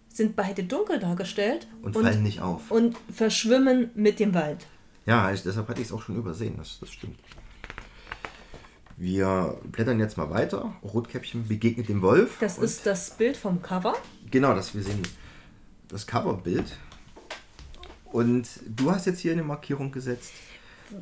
sind 0.08 0.34
beide 0.34 0.64
dunkel 0.64 0.98
dargestellt 0.98 1.68
Und, 1.82 1.92
fallen 1.92 2.22
nicht 2.24 2.40
auf. 2.40 2.70
und 2.70 2.96
verschwimmen 3.14 3.90
mit 3.94 4.18
dem 4.18 4.34
Wald. 4.34 4.66
Ja, 5.06 5.30
ich, 5.32 5.42
deshalb 5.42 5.68
hatte 5.68 5.80
ich 5.80 5.86
es 5.86 5.92
auch 5.92 6.02
schon 6.02 6.16
übersehen, 6.16 6.56
das, 6.56 6.78
das 6.80 6.90
stimmt. 6.90 7.18
Wir 9.00 9.58
blättern 9.64 9.98
jetzt 9.98 10.18
mal 10.18 10.28
weiter. 10.28 10.74
Rotkäppchen 10.84 11.48
begegnet 11.48 11.88
dem 11.88 12.02
Wolf. 12.02 12.36
Das 12.38 12.58
ist 12.58 12.84
das 12.84 13.08
Bild 13.12 13.34
vom 13.34 13.62
Cover. 13.62 13.96
Genau, 14.30 14.54
das, 14.54 14.74
wir 14.74 14.82
sehen 14.82 15.00
das 15.88 16.06
Coverbild. 16.06 16.76
Und 18.12 18.46
du 18.66 18.92
hast 18.92 19.06
jetzt 19.06 19.20
hier 19.20 19.32
eine 19.32 19.42
Markierung 19.42 19.90
gesetzt. 19.90 20.32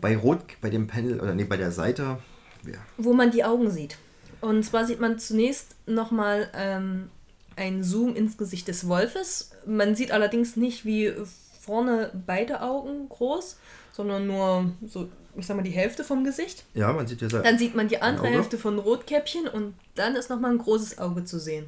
Bei 0.01 0.17
Rot, 0.17 0.45
bei 0.61 0.71
dem 0.71 0.87
Panel, 0.87 1.19
oder 1.19 1.35
nee, 1.35 1.43
bei 1.43 1.57
der 1.57 1.73
Seite. 1.73 2.21
Ja, 2.65 2.79
wo 2.99 3.15
man 3.15 3.33
die 3.33 3.43
Augen 3.43 3.69
sieht. 3.69 3.99
Und 4.41 4.63
zwar 4.63 4.87
sieht 4.87 5.01
man 5.01 5.19
zunächst 5.19 5.75
nochmal 5.87 6.51
ähm, 6.55 7.11
einen 7.57 7.83
Zoom 7.83 8.15
ins 8.15 8.39
Gesicht 8.39 8.69
des 8.69 8.87
Wolfes. 8.87 9.51
Man 9.67 9.97
sieht 9.97 10.13
allerdings 10.13 10.55
nicht 10.55 10.85
wie 10.85 11.13
vorne 11.61 12.13
beide 12.27 12.63
Augen 12.63 13.09
groß, 13.09 13.59
sondern 13.93 14.29
nur 14.29 14.71
so, 14.87 15.09
ich 15.39 15.47
sag 15.47 15.57
mal, 15.57 15.63
die 15.63 15.71
Hälfte 15.71 16.05
vom 16.05 16.25
Gesicht. 16.25 16.65
ja 16.75 16.93
man 16.93 17.07
sieht 17.07 17.21
ja 17.23 17.29
da- 17.29 17.41
Dann 17.43 17.59
sieht 17.59 17.75
man 17.75 17.89
die 17.89 18.01
andere. 18.03 18.27
Hälfte 18.29 18.59
von 18.59 18.79
Rotkäppchen 18.79 19.47
und 19.49 19.75
dann 19.95 20.17
ist 20.17 20.31
nochmal 20.31 20.51
ein 20.53 20.59
großes 20.59 20.99
Auge 20.99 21.25
zu 21.25 21.39
sehen. 21.39 21.67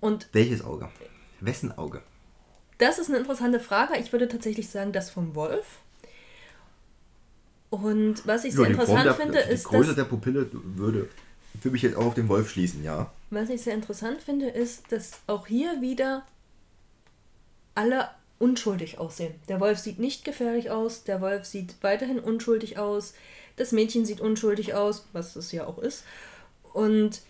Und 0.00 0.28
welches 0.32 0.64
Auge? 0.64 0.88
Wessen 1.40 1.76
Auge? 1.76 2.02
das 2.78 2.98
ist 2.98 3.08
eine 3.08 3.18
interessante 3.18 3.58
Frage. 3.60 3.96
Ich 3.98 4.12
würde 4.12 4.28
tatsächlich 4.28 4.68
sagen, 4.68 4.92
das 4.92 5.08
vom 5.10 5.34
Wolf. 5.34 5.78
Und 7.70 8.26
was 8.26 8.44
ich 8.44 8.54
Nur 8.54 8.66
sehr 8.66 8.74
die 8.74 8.80
interessant 8.80 9.04
der, 9.06 9.14
finde, 9.14 9.42
die 9.46 9.52
ist, 9.54 9.64
Größe 9.64 9.86
dass, 9.88 9.96
der 9.96 10.04
Pupille 10.04 10.48
würde 10.52 11.08
für 11.60 11.70
mich 11.70 11.82
jetzt 11.82 11.96
auch 11.96 12.04
auf 12.06 12.14
den 12.14 12.28
Wolf 12.28 12.50
schließen, 12.50 12.84
ja. 12.84 13.10
was 13.30 13.48
ich 13.48 13.62
sehr 13.62 13.74
interessant 13.74 14.22
finde, 14.22 14.48
ist, 14.48 14.92
dass 14.92 15.12
auch 15.26 15.46
hier 15.46 15.80
wieder 15.80 16.26
alle 17.74 18.08
unschuldig 18.38 18.98
aussehen. 18.98 19.34
Der 19.48 19.60
Wolf 19.60 19.78
sieht 19.78 19.98
nicht 19.98 20.24
gefährlich 20.24 20.70
aus, 20.70 21.04
der 21.04 21.20
Wolf 21.20 21.44
sieht 21.44 21.74
weiterhin 21.82 22.18
unschuldig 22.20 22.78
aus, 22.78 23.14
das 23.56 23.72
Mädchen 23.72 24.04
sieht 24.04 24.20
unschuldig 24.20 24.74
aus, 24.74 25.06
was 25.12 25.36
es 25.36 25.52
ja 25.52 25.66
auch 25.66 25.78
ist. 25.78 26.04
Und 26.74 27.20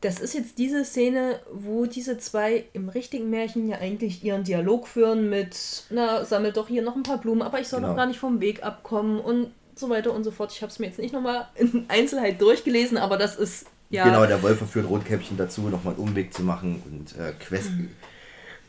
das 0.00 0.20
ist 0.20 0.34
jetzt 0.34 0.58
diese 0.58 0.84
Szene, 0.84 1.40
wo 1.52 1.86
diese 1.86 2.18
zwei 2.18 2.64
im 2.74 2.88
richtigen 2.90 3.30
Märchen 3.30 3.68
ja 3.68 3.78
eigentlich 3.78 4.22
ihren 4.22 4.44
Dialog 4.44 4.86
führen 4.86 5.30
mit, 5.30 5.84
na, 5.90 6.24
sammel 6.24 6.52
doch 6.52 6.68
hier 6.68 6.82
noch 6.82 6.94
ein 6.94 7.02
paar 7.02 7.18
Blumen, 7.18 7.42
aber 7.42 7.58
ich 7.60 7.68
soll 7.68 7.80
Genau. 7.80 7.92
doch 7.92 7.96
gar 7.96 8.06
nicht 8.06 8.20
vom 8.20 8.40
Weg 8.40 8.62
abkommen 8.62 9.18
und 9.18 9.50
so 9.74 9.88
weiter 9.90 10.12
und 10.12 10.22
so 10.22 10.30
fort. 10.30 10.52
Ich 10.52 10.62
habe 10.62 10.70
es 10.70 10.78
mir 10.78 10.86
jetzt 10.86 10.98
nicht 10.98 11.12
nochmal 11.14 11.48
in 11.56 11.86
Einzelheit 11.88 12.40
durchgelesen, 12.40 12.96
aber 12.98 13.16
das 13.16 13.34
ist 13.36 13.66
ja. 13.90 14.04
Genau, 14.04 14.24
der 14.26 14.42
Wolf 14.42 14.58
verführt 14.58 14.88
Rotkäppchen 14.88 15.36
dazu, 15.36 15.62
nochmal 15.62 15.94
einen 15.94 16.02
Umweg 16.02 16.32
zu 16.34 16.42
machen 16.42 16.82
und 16.86 17.18
äh, 17.18 17.32
quest, 17.40 17.70
Mhm. 17.70 17.90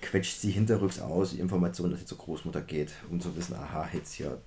Quetscht 0.06 0.40
sie 0.40 0.52
hinterrücks 0.52 1.00
aus, 1.00 1.32
die 1.32 1.40
Information, 1.40 1.92
dass 1.92 2.00
sie 2.00 2.06
zur 2.06 2.18
Großmutter 2.18 2.62
geht, 2.62 2.92
um 3.10 3.20
zu 3.20 3.36
wissen, 3.36 3.56
aha, 3.56 3.90
jetzt 3.94 4.14
hier, 4.14 4.38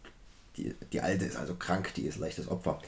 die, 0.57 0.75
die 0.92 1.01
Alte 1.01 1.25
ist 1.25 1.37
also 1.37 1.55
krank, 1.55 1.92
die 1.94 2.03
ist 2.03 2.18
leichtes 2.18 2.49
Opfer. 2.49 2.81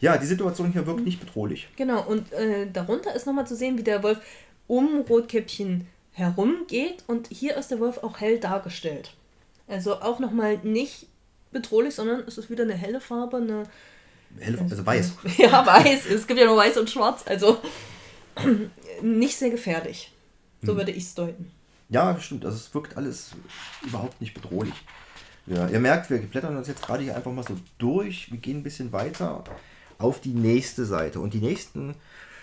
Ja, 0.00 0.16
die 0.16 0.26
Situation 0.26 0.72
hier 0.72 0.86
wirkt 0.86 1.04
nicht 1.04 1.20
bedrohlich. 1.20 1.68
Genau, 1.76 2.02
und 2.02 2.32
äh, 2.32 2.70
darunter 2.70 3.14
ist 3.14 3.26
nochmal 3.26 3.46
zu 3.46 3.56
sehen, 3.56 3.78
wie 3.78 3.82
der 3.82 4.02
Wolf 4.02 4.20
um 4.66 5.00
Rotkäppchen 5.08 5.86
herumgeht 6.12 7.04
und 7.06 7.28
hier 7.28 7.56
ist 7.56 7.70
der 7.70 7.80
Wolf 7.80 7.98
auch 7.98 8.20
hell 8.20 8.38
dargestellt. 8.38 9.14
Also 9.66 10.00
auch 10.00 10.18
nochmal 10.18 10.58
nicht 10.58 11.06
bedrohlich, 11.52 11.94
sondern 11.94 12.20
es 12.26 12.38
ist 12.38 12.50
wieder 12.50 12.64
eine 12.64 12.74
helle 12.74 13.00
Farbe, 13.00 13.38
eine 13.38 13.64
Helle, 14.38 14.58
also 14.60 14.84
weiß. 14.84 15.12
ja, 15.38 15.66
weiß. 15.66 16.06
Es 16.06 16.26
gibt 16.26 16.38
ja 16.38 16.46
nur 16.46 16.56
weiß 16.56 16.76
und 16.76 16.90
schwarz, 16.90 17.24
also 17.26 17.58
nicht 19.02 19.36
sehr 19.36 19.50
gefährlich. 19.50 20.12
So 20.62 20.76
würde 20.76 20.90
ich 20.90 21.04
es 21.04 21.14
deuten. 21.14 21.50
Ja, 21.88 22.18
stimmt. 22.20 22.44
Also 22.44 22.56
es 22.56 22.74
wirkt 22.74 22.96
alles 22.96 23.32
überhaupt 23.86 24.20
nicht 24.20 24.34
bedrohlich. 24.34 24.74
Ja, 25.46 25.66
ihr 25.68 25.80
merkt, 25.80 26.10
wir 26.10 26.18
blättern 26.18 26.56
uns 26.56 26.68
jetzt 26.68 26.82
gerade 26.82 27.02
hier 27.02 27.16
einfach 27.16 27.32
mal 27.32 27.42
so 27.42 27.56
durch. 27.78 28.30
Wir 28.30 28.38
gehen 28.38 28.58
ein 28.58 28.62
bisschen 28.62 28.92
weiter 28.92 29.44
auf 29.96 30.20
die 30.20 30.34
nächste 30.34 30.84
Seite. 30.84 31.20
Und 31.20 31.32
die, 31.32 31.40
nächsten, 31.40 31.94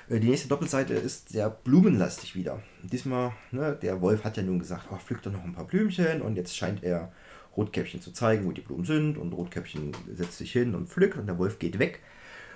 äh, 0.10 0.20
die 0.20 0.30
nächste 0.30 0.48
Doppelseite 0.48 0.96
ist 0.96 1.30
sehr 1.30 1.50
blumenlastig 1.52 2.36
wieder. 2.36 2.64
Diesmal, 2.82 3.34
ne, 3.52 3.78
der 3.80 4.02
Wolf 4.02 4.24
hat 4.24 4.38
ja 4.38 4.44
nun 4.44 4.58
gesagt, 4.58 4.88
oh, 4.92 4.98
pflückt 4.98 5.26
doch 5.28 5.32
noch 5.32 5.44
ein 5.44 5.54
paar 5.54 5.68
Blümchen. 5.68 6.24
Und 6.24 6.36
jetzt 6.36 6.58
scheint 6.58 6.84
er 6.84 7.12
Rotkäppchen 7.56 8.02
zu 8.02 8.12
zeigen, 8.12 8.46
wo 8.46 8.52
die 8.52 8.62
Blumen 8.62 8.86
sind. 8.86 9.20
Und 9.20 9.34
Rotkäppchen 9.34 9.92
setzt 10.16 10.40
sich 10.40 10.52
hin 10.52 10.74
und 10.74 10.90
pflückt. 10.90 11.18
Und 11.18 11.28
der 11.28 11.38
Wolf 11.38 11.60
geht 11.60 11.78
weg. 11.78 12.02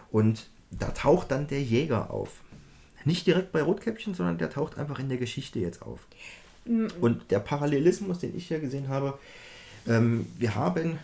Und 0.09 0.47
da 0.71 0.87
taucht 0.87 1.29
dann 1.29 1.45
der 1.45 1.61
Jäger 1.61 2.09
auf. 2.09 2.41
Nicht 3.05 3.27
direkt 3.27 3.51
bei 3.51 3.61
Rotkäppchen, 3.61 4.15
sondern 4.15 4.39
der 4.39 4.49
taucht 4.49 4.77
einfach 4.77 4.99
in 4.99 5.09
der 5.09 5.19
Geschichte 5.19 5.59
jetzt 5.59 5.83
auf. 5.83 6.07
Und 7.01 7.31
der 7.31 7.39
Parallelismus, 7.39 8.19
den 8.19 8.35
ich 8.37 8.47
hier 8.47 8.59
gesehen 8.59 8.89
habe, 8.89 9.17
ähm, 9.87 10.27
wir 10.37 10.55
haben. 10.55 10.99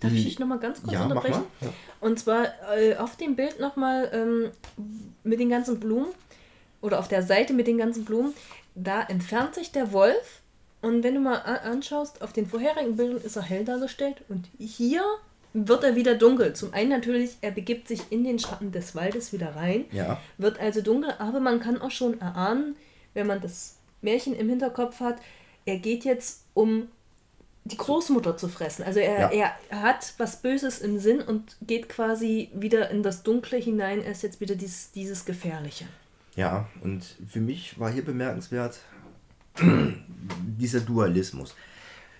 Darf 0.00 0.12
ich 0.12 0.24
dich 0.24 0.38
nochmal 0.38 0.58
ganz 0.58 0.82
kurz 0.82 0.92
ja, 0.92 1.02
unterbrechen? 1.04 1.42
Ja. 1.60 1.68
Und 2.00 2.18
zwar 2.18 2.46
äh, 2.76 2.96
auf 2.96 3.16
dem 3.16 3.36
Bild 3.36 3.60
nochmal 3.60 4.10
ähm, 4.12 4.50
mit 5.24 5.40
den 5.40 5.48
ganzen 5.48 5.80
Blumen 5.80 6.08
oder 6.80 6.98
auf 6.98 7.08
der 7.08 7.22
Seite 7.22 7.52
mit 7.52 7.66
den 7.66 7.78
ganzen 7.78 8.04
Blumen, 8.04 8.34
da 8.74 9.02
entfernt 9.02 9.54
sich 9.54 9.72
der 9.72 9.92
Wolf 9.92 10.42
und 10.82 11.02
wenn 11.02 11.14
du 11.14 11.20
mal 11.20 11.36
anschaust, 11.36 12.22
auf 12.22 12.32
den 12.32 12.46
vorherigen 12.46 12.96
Bildern 12.96 13.20
ist 13.22 13.36
er 13.36 13.42
hell 13.42 13.64
dargestellt 13.64 14.22
und 14.28 14.48
hier 14.58 15.02
wird 15.54 15.82
er 15.82 15.96
wieder 15.96 16.14
dunkel. 16.14 16.52
Zum 16.52 16.74
einen 16.74 16.90
natürlich, 16.90 17.38
er 17.40 17.50
begibt 17.50 17.88
sich 17.88 18.02
in 18.10 18.24
den 18.24 18.38
Schatten 18.38 18.72
des 18.72 18.94
Waldes 18.94 19.32
wieder 19.32 19.56
rein, 19.56 19.86
Ja. 19.90 20.20
wird 20.36 20.60
also 20.60 20.82
dunkel, 20.82 21.14
aber 21.18 21.40
man 21.40 21.60
kann 21.60 21.80
auch 21.80 21.90
schon 21.90 22.20
erahnen, 22.20 22.76
wenn 23.14 23.26
man 23.26 23.40
das 23.40 23.75
Märchen 24.06 24.34
im 24.34 24.48
Hinterkopf 24.48 25.00
hat, 25.00 25.20
er 25.66 25.78
geht 25.78 26.04
jetzt 26.04 26.44
um 26.54 26.88
die 27.64 27.76
Großmutter 27.76 28.36
zu 28.36 28.48
fressen. 28.48 28.84
Also 28.84 29.00
er, 29.00 29.34
Ja. 29.34 29.52
er 29.68 29.82
hat 29.82 30.14
was 30.18 30.40
Böses 30.40 30.78
im 30.78 30.98
Sinn 31.00 31.20
und 31.20 31.56
geht 31.60 31.88
quasi 31.88 32.48
wieder 32.54 32.90
in 32.90 33.02
das 33.02 33.24
Dunkle 33.24 33.58
hinein. 33.58 34.00
Er 34.02 34.12
ist 34.12 34.22
jetzt 34.22 34.40
wieder 34.40 34.54
dieses, 34.54 34.92
dieses 34.92 35.24
Gefährliche. 35.24 35.86
Ja, 36.36 36.68
und 36.82 37.16
für 37.28 37.40
mich 37.40 37.78
war 37.80 37.90
hier 37.90 38.04
bemerkenswert 38.04 38.78
dieser 40.58 40.80
Dualismus. 40.80 41.54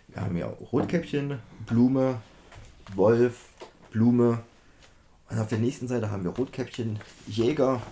Wir 0.09 0.22
haben 0.22 0.37
ja 0.37 0.46
Rotkäppchen, 0.46 1.38
Blume, 1.66 2.20
Wolf, 2.94 3.44
Blume. 3.90 4.40
Und 5.29 5.38
auf 5.38 5.49
der 5.49 5.59
nächsten 5.59 5.87
Seite 5.88 6.11
haben 6.11 6.25
wir 6.25 6.31
Rotkäppchen, 6.31 6.99
Jäger, 7.27 7.83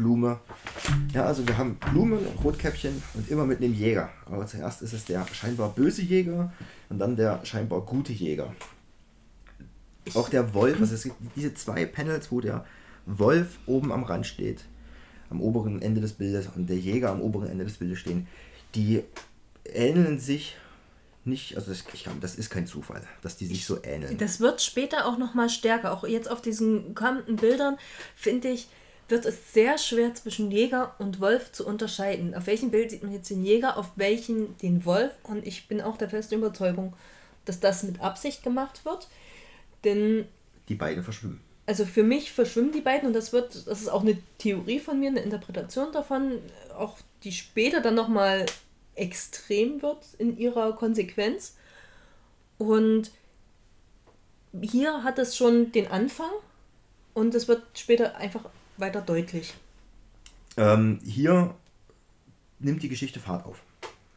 Blume. 0.00 0.40
Ja, 1.12 1.24
also 1.24 1.46
wir 1.46 1.58
haben 1.58 1.76
Blumen, 1.76 2.18
Rotkäppchen 2.42 3.02
und 3.14 3.30
immer 3.30 3.44
mit 3.44 3.58
einem 3.58 3.74
Jäger. 3.74 4.08
Aber 4.26 4.46
zuerst 4.46 4.80
ist 4.82 4.94
es 4.94 5.04
der 5.04 5.26
scheinbar 5.32 5.70
böse 5.70 6.02
Jäger 6.02 6.52
und 6.88 6.98
dann 6.98 7.16
der 7.16 7.44
scheinbar 7.44 7.82
gute 7.82 8.12
Jäger. 8.12 8.54
Auch 10.14 10.30
der 10.30 10.54
Wolf, 10.54 10.80
also 10.80 10.94
es 10.94 11.04
gibt 11.04 11.16
diese 11.36 11.52
zwei 11.54 11.84
Panels, 11.84 12.32
wo 12.32 12.40
der 12.40 12.64
Wolf 13.04 13.58
oben 13.66 13.92
am 13.92 14.04
Rand 14.04 14.26
steht, 14.26 14.64
am 15.28 15.40
oberen 15.40 15.82
Ende 15.82 16.00
des 16.00 16.14
Bildes 16.14 16.48
und 16.56 16.68
der 16.68 16.78
Jäger 16.78 17.10
am 17.10 17.20
oberen 17.20 17.48
Ende 17.48 17.64
des 17.64 17.76
Bildes 17.76 17.98
stehen, 17.98 18.26
die 18.74 19.02
ähneln 19.64 20.18
sich 20.18 20.56
nicht, 21.24 21.56
also 21.56 21.70
das, 21.70 21.84
ich 21.92 22.04
glaube, 22.04 22.18
das 22.20 22.34
ist 22.34 22.48
kein 22.48 22.66
Zufall, 22.66 23.02
dass 23.20 23.36
die 23.36 23.46
sich 23.46 23.66
so 23.66 23.78
ähneln. 23.84 24.16
Das 24.16 24.40
wird 24.40 24.62
später 24.62 25.06
auch 25.06 25.18
noch 25.18 25.34
mal 25.34 25.50
stärker. 25.50 25.92
Auch 25.92 26.04
jetzt 26.04 26.30
auf 26.30 26.40
diesen 26.40 26.94
kommenden 26.94 27.36
Bildern, 27.36 27.76
finde 28.16 28.48
ich, 28.48 28.68
wird 29.10 29.24
es 29.24 29.52
sehr 29.52 29.78
schwer 29.78 30.14
zwischen 30.14 30.50
Jäger 30.50 30.94
und 30.98 31.20
Wolf 31.20 31.52
zu 31.52 31.66
unterscheiden. 31.66 32.34
Auf 32.34 32.46
welchem 32.46 32.70
Bild 32.70 32.90
sieht 32.90 33.02
man 33.02 33.12
jetzt 33.12 33.30
den 33.30 33.44
Jäger, 33.44 33.76
auf 33.76 33.90
welchen 33.96 34.56
den 34.58 34.84
Wolf? 34.84 35.12
Und 35.22 35.46
ich 35.46 35.68
bin 35.68 35.80
auch 35.80 35.96
der 35.96 36.08
festen 36.10 36.36
Überzeugung, 36.36 36.94
dass 37.44 37.60
das 37.60 37.82
mit 37.82 38.00
Absicht 38.00 38.42
gemacht 38.42 38.84
wird. 38.84 39.08
Denn 39.84 40.26
Die 40.68 40.74
beiden 40.74 41.02
verschwimmen. 41.02 41.40
also 41.66 41.84
für 41.84 42.02
mich 42.02 42.32
verschwimmen 42.32 42.72
die 42.72 42.80
beiden 42.80 43.06
und 43.08 43.14
das 43.14 43.32
wird, 43.32 43.54
das 43.54 43.80
ist 43.80 43.88
auch 43.88 44.02
eine 44.02 44.18
Theorie 44.38 44.78
von 44.80 44.98
mir, 45.00 45.08
eine 45.08 45.20
Interpretation 45.20 45.92
davon, 45.92 46.38
auch 46.76 46.98
die 47.24 47.32
später 47.32 47.80
dann 47.80 47.94
nochmal 47.94 48.46
extrem 48.94 49.80
wird 49.82 50.04
in 50.18 50.36
ihrer 50.36 50.74
Konsequenz. 50.76 51.56
Und 52.58 53.10
hier 54.60 55.02
hat 55.02 55.18
es 55.18 55.36
schon 55.36 55.72
den 55.72 55.86
Anfang 55.86 56.30
und 57.14 57.34
es 57.34 57.48
wird 57.48 57.62
später 57.74 58.16
einfach 58.16 58.44
weiter 58.80 59.00
deutlich. 59.00 59.54
Ähm, 60.56 60.98
hier 61.04 61.54
nimmt 62.58 62.82
die 62.82 62.88
Geschichte 62.88 63.20
Fahrt 63.20 63.46
auf. 63.46 63.62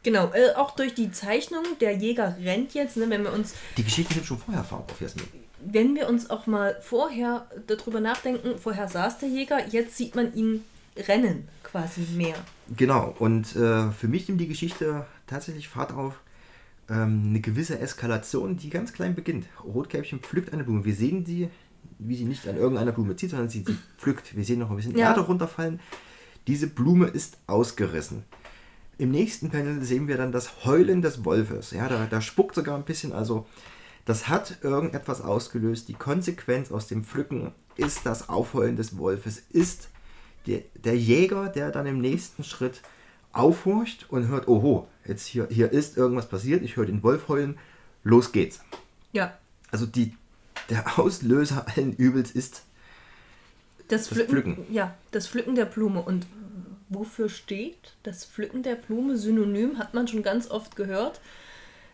Genau, 0.02 0.30
äh, 0.34 0.54
auch 0.56 0.72
durch 0.72 0.94
die 0.94 1.10
Zeichnung, 1.10 1.64
der 1.80 1.96
Jäger 1.96 2.36
rennt 2.42 2.74
jetzt, 2.74 2.96
ne, 2.96 3.08
wenn 3.08 3.22
wir 3.22 3.32
uns 3.32 3.54
Die 3.76 3.84
Geschichte 3.84 4.14
nimmt 4.14 4.26
schon 4.26 4.38
vorher 4.38 4.62
Fahrt 4.64 4.90
auf, 4.90 5.00
Jasmin. 5.00 5.26
wenn 5.64 5.94
wir 5.94 6.08
uns 6.08 6.28
auch 6.28 6.46
mal 6.46 6.76
vorher 6.82 7.46
darüber 7.66 8.00
nachdenken, 8.00 8.58
vorher 8.58 8.88
saß 8.88 9.18
der 9.18 9.30
Jäger, 9.30 9.66
jetzt 9.68 9.96
sieht 9.96 10.14
man 10.14 10.34
ihn 10.34 10.64
rennen 11.08 11.48
quasi 11.62 12.02
mehr. 12.14 12.36
Genau, 12.76 13.14
und 13.18 13.56
äh, 13.56 13.90
für 13.90 14.08
mich 14.08 14.28
nimmt 14.28 14.40
die 14.40 14.48
Geschichte 14.48 15.06
tatsächlich 15.26 15.68
Fahrt 15.68 15.92
auf. 15.92 16.20
Ähm, 16.90 17.24
eine 17.28 17.40
gewisse 17.40 17.78
Eskalation, 17.78 18.58
die 18.58 18.68
ganz 18.68 18.92
klein 18.92 19.14
beginnt. 19.14 19.46
Rotkäppchen 19.64 20.20
pflückt 20.20 20.52
eine 20.52 20.64
Blume. 20.64 20.84
Wir 20.84 20.94
sehen 20.94 21.24
sie, 21.24 21.48
wie 21.98 22.16
sie 22.16 22.24
nicht 22.24 22.46
an 22.48 22.56
irgendeiner 22.56 22.92
Blume 22.92 23.16
zieht, 23.16 23.30
sondern 23.30 23.48
sie, 23.48 23.64
sie 23.66 23.76
pflückt. 23.98 24.36
Wir 24.36 24.44
sehen 24.44 24.58
noch 24.58 24.70
ein 24.70 24.76
bisschen 24.76 24.96
Ja. 24.96 25.08
Erde 25.08 25.20
runterfallen. 25.22 25.80
Diese 26.46 26.66
Blume 26.66 27.06
ist 27.06 27.38
ausgerissen. 27.46 28.24
Im 28.98 29.10
nächsten 29.10 29.50
Panel 29.50 29.82
sehen 29.82 30.06
wir 30.08 30.16
dann 30.16 30.30
das 30.32 30.64
Heulen 30.64 31.02
des 31.02 31.24
Wolfes. 31.24 31.70
Ja, 31.72 31.88
da, 31.88 32.06
da 32.06 32.20
spuckt 32.20 32.54
sogar 32.54 32.76
ein 32.76 32.84
bisschen. 32.84 33.12
Also, 33.12 33.46
das 34.04 34.28
hat 34.28 34.58
irgendetwas 34.62 35.20
ausgelöst. 35.22 35.88
Die 35.88 35.94
Konsequenz 35.94 36.70
aus 36.70 36.86
dem 36.86 37.04
Pflücken 37.04 37.52
ist 37.76 38.04
das 38.06 38.28
Aufheulen 38.28 38.76
des 38.76 38.96
Wolfes, 38.98 39.42
ist 39.50 39.88
der, 40.46 40.60
der 40.84 40.96
Jäger, 40.96 41.48
der 41.48 41.70
dann 41.70 41.86
im 41.86 42.00
nächsten 42.00 42.44
Schritt 42.44 42.82
aufhorcht 43.32 44.06
und 44.10 44.28
hört, 44.28 44.46
oho, 44.46 44.86
jetzt 45.04 45.26
hier, 45.26 45.48
hier 45.50 45.72
ist 45.72 45.96
irgendwas 45.96 46.28
passiert, 46.28 46.62
ich 46.62 46.76
höre 46.76 46.86
den 46.86 47.02
Wolf 47.02 47.26
heulen, 47.28 47.58
los 48.04 48.30
geht's. 48.30 48.60
Ja, 49.12 49.36
Also 49.72 49.86
die, 49.86 50.14
der 50.70 50.98
Auslöser 50.98 51.66
allen 51.68 51.94
Übels 51.94 52.30
ist, 52.30 52.62
das, 53.88 54.02
Das 54.02 54.08
Pflücken, 54.08 54.30
Pflücken. 54.30 54.74
Ja, 54.74 54.94
das 55.10 55.28
Pflücken 55.28 55.54
der 55.54 55.66
Blume. 55.66 56.00
Und 56.00 56.26
wofür 56.88 57.28
steht 57.28 57.94
das 58.02 58.24
Pflücken 58.24 58.62
der 58.62 58.76
Blume? 58.76 59.18
Synonym 59.18 59.78
hat 59.78 59.94
man 59.94 60.08
schon 60.08 60.22
ganz 60.22 60.50
oft 60.50 60.74
gehört. 60.76 61.20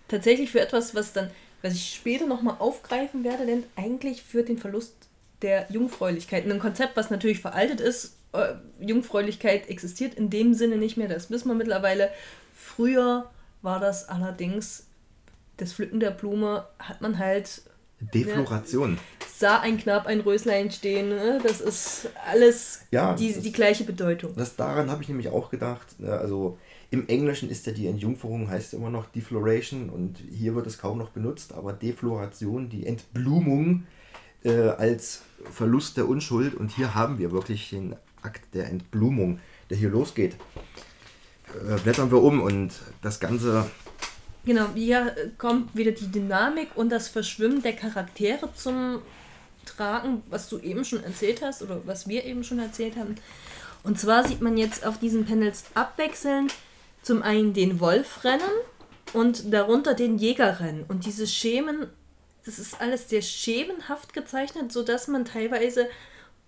Tatsächlich 0.08 0.50
für 0.50 0.60
etwas, 0.60 0.94
was 0.94 1.12
dann, 1.12 1.30
was 1.62 1.74
ich 1.74 1.94
später 1.94 2.26
nochmal 2.26 2.56
aufgreifen 2.58 3.24
werde, 3.24 3.46
denn 3.46 3.64
eigentlich 3.76 4.22
für 4.22 4.42
den 4.42 4.58
Verlust 4.58 4.94
der 5.42 5.66
Jungfräulichkeit. 5.70 6.48
Ein 6.48 6.58
Konzept, 6.58 6.96
was 6.96 7.10
natürlich 7.10 7.40
veraltet 7.40 7.80
ist. 7.80 8.16
Äh, 8.32 8.54
Jungfräulichkeit 8.80 9.68
existiert 9.68 10.14
in 10.14 10.30
dem 10.30 10.54
Sinne 10.54 10.76
nicht 10.76 10.96
mehr, 10.96 11.08
das 11.08 11.30
wissen 11.30 11.48
wir 11.48 11.54
mittlerweile. 11.54 12.10
Früher 12.54 13.30
war 13.62 13.80
das 13.80 14.08
allerdings, 14.08 14.86
das 15.56 15.72
Pflücken 15.72 16.00
der 16.00 16.10
Blume 16.10 16.66
hat 16.78 17.00
man 17.00 17.18
halt 17.18 17.62
Defloration. 18.14 18.98
sah 19.36 19.60
ein 19.60 19.78
Knab 19.78 20.06
ein 20.06 20.20
Röslein 20.20 20.70
stehen. 20.70 21.08
Ne? 21.10 21.38
Das 21.42 21.60
ist 21.60 22.08
alles 22.30 22.80
Ja, 22.90 23.14
die, 23.14 23.32
das- 23.32 23.42
die 23.42 23.52
gleiche 23.52 23.84
Bedeutung. 23.84 24.32
Das 24.36 24.56
daran 24.56 24.90
habe 24.90 25.02
ich 25.02 25.08
nämlich 25.08 25.28
auch 25.28 25.50
gedacht. 25.50 25.98
ne, 26.00 26.12
Also 26.12 26.58
im 26.90 27.06
Englischen 27.08 27.48
ist 27.50 27.66
ja 27.66 27.72
die 27.72 27.86
Entjungferung 27.86 28.48
heißt 28.50 28.74
immer 28.74 28.90
noch 28.90 29.06
Defloration 29.06 29.90
und 29.90 30.18
hier 30.30 30.54
wird 30.54 30.66
es 30.66 30.78
kaum 30.78 30.98
noch 30.98 31.10
benutzt, 31.10 31.52
aber 31.54 31.72
Defloration, 31.72 32.68
die 32.68 32.86
Entblumung 32.86 33.84
äh, 34.44 34.68
als 34.70 35.22
Verlust 35.52 35.96
der 35.96 36.08
Unschuld 36.08 36.54
und 36.54 36.70
hier 36.70 36.94
haben 36.94 37.18
wir 37.18 37.30
wirklich 37.32 37.70
den 37.70 37.94
Akt 38.22 38.54
der 38.54 38.68
Entblumung, 38.68 39.38
der 39.70 39.76
hier 39.76 39.88
losgeht. 39.90 40.36
Äh, 41.68 41.78
blättern 41.80 42.10
wir 42.10 42.22
um 42.22 42.40
und 42.40 42.72
das 43.02 43.20
Ganze 43.20 43.70
Genau, 44.44 44.68
hier 44.74 45.32
kommt 45.36 45.76
wieder 45.76 45.92
die 45.92 46.10
Dynamik 46.10 46.70
und 46.74 46.90
das 46.90 47.08
Verschwimmen 47.08 47.62
der 47.62 47.74
Charaktere 47.74 48.52
zum 48.54 49.02
Tragen, 49.66 50.22
was 50.30 50.48
du 50.48 50.58
eben 50.58 50.84
schon 50.84 51.04
erzählt 51.04 51.42
hast 51.42 51.62
oder 51.62 51.82
was 51.84 52.08
wir 52.08 52.24
eben 52.24 52.42
schon 52.42 52.58
erzählt 52.58 52.96
haben. 52.96 53.16
Und 53.82 53.98
zwar 53.98 54.26
sieht 54.26 54.40
man 54.40 54.56
jetzt 54.56 54.86
auf 54.86 54.98
diesen 54.98 55.26
Panels 55.26 55.64
abwechselnd 55.74 56.54
zum 57.02 57.22
einen 57.22 57.52
den 57.52 57.80
Wolf 57.80 58.24
rennen 58.24 58.40
und 59.12 59.52
darunter 59.52 59.94
den 59.94 60.18
Jäger 60.18 60.60
rennen. 60.60 60.84
Und 60.88 61.06
diese 61.06 61.26
Schemen, 61.26 61.86
das 62.44 62.58
ist 62.58 62.80
alles 62.80 63.08
sehr 63.08 63.22
schemenhaft 63.22 64.12
gezeichnet, 64.12 64.72
sodass 64.72 65.08
man 65.08 65.24
teilweise 65.24 65.88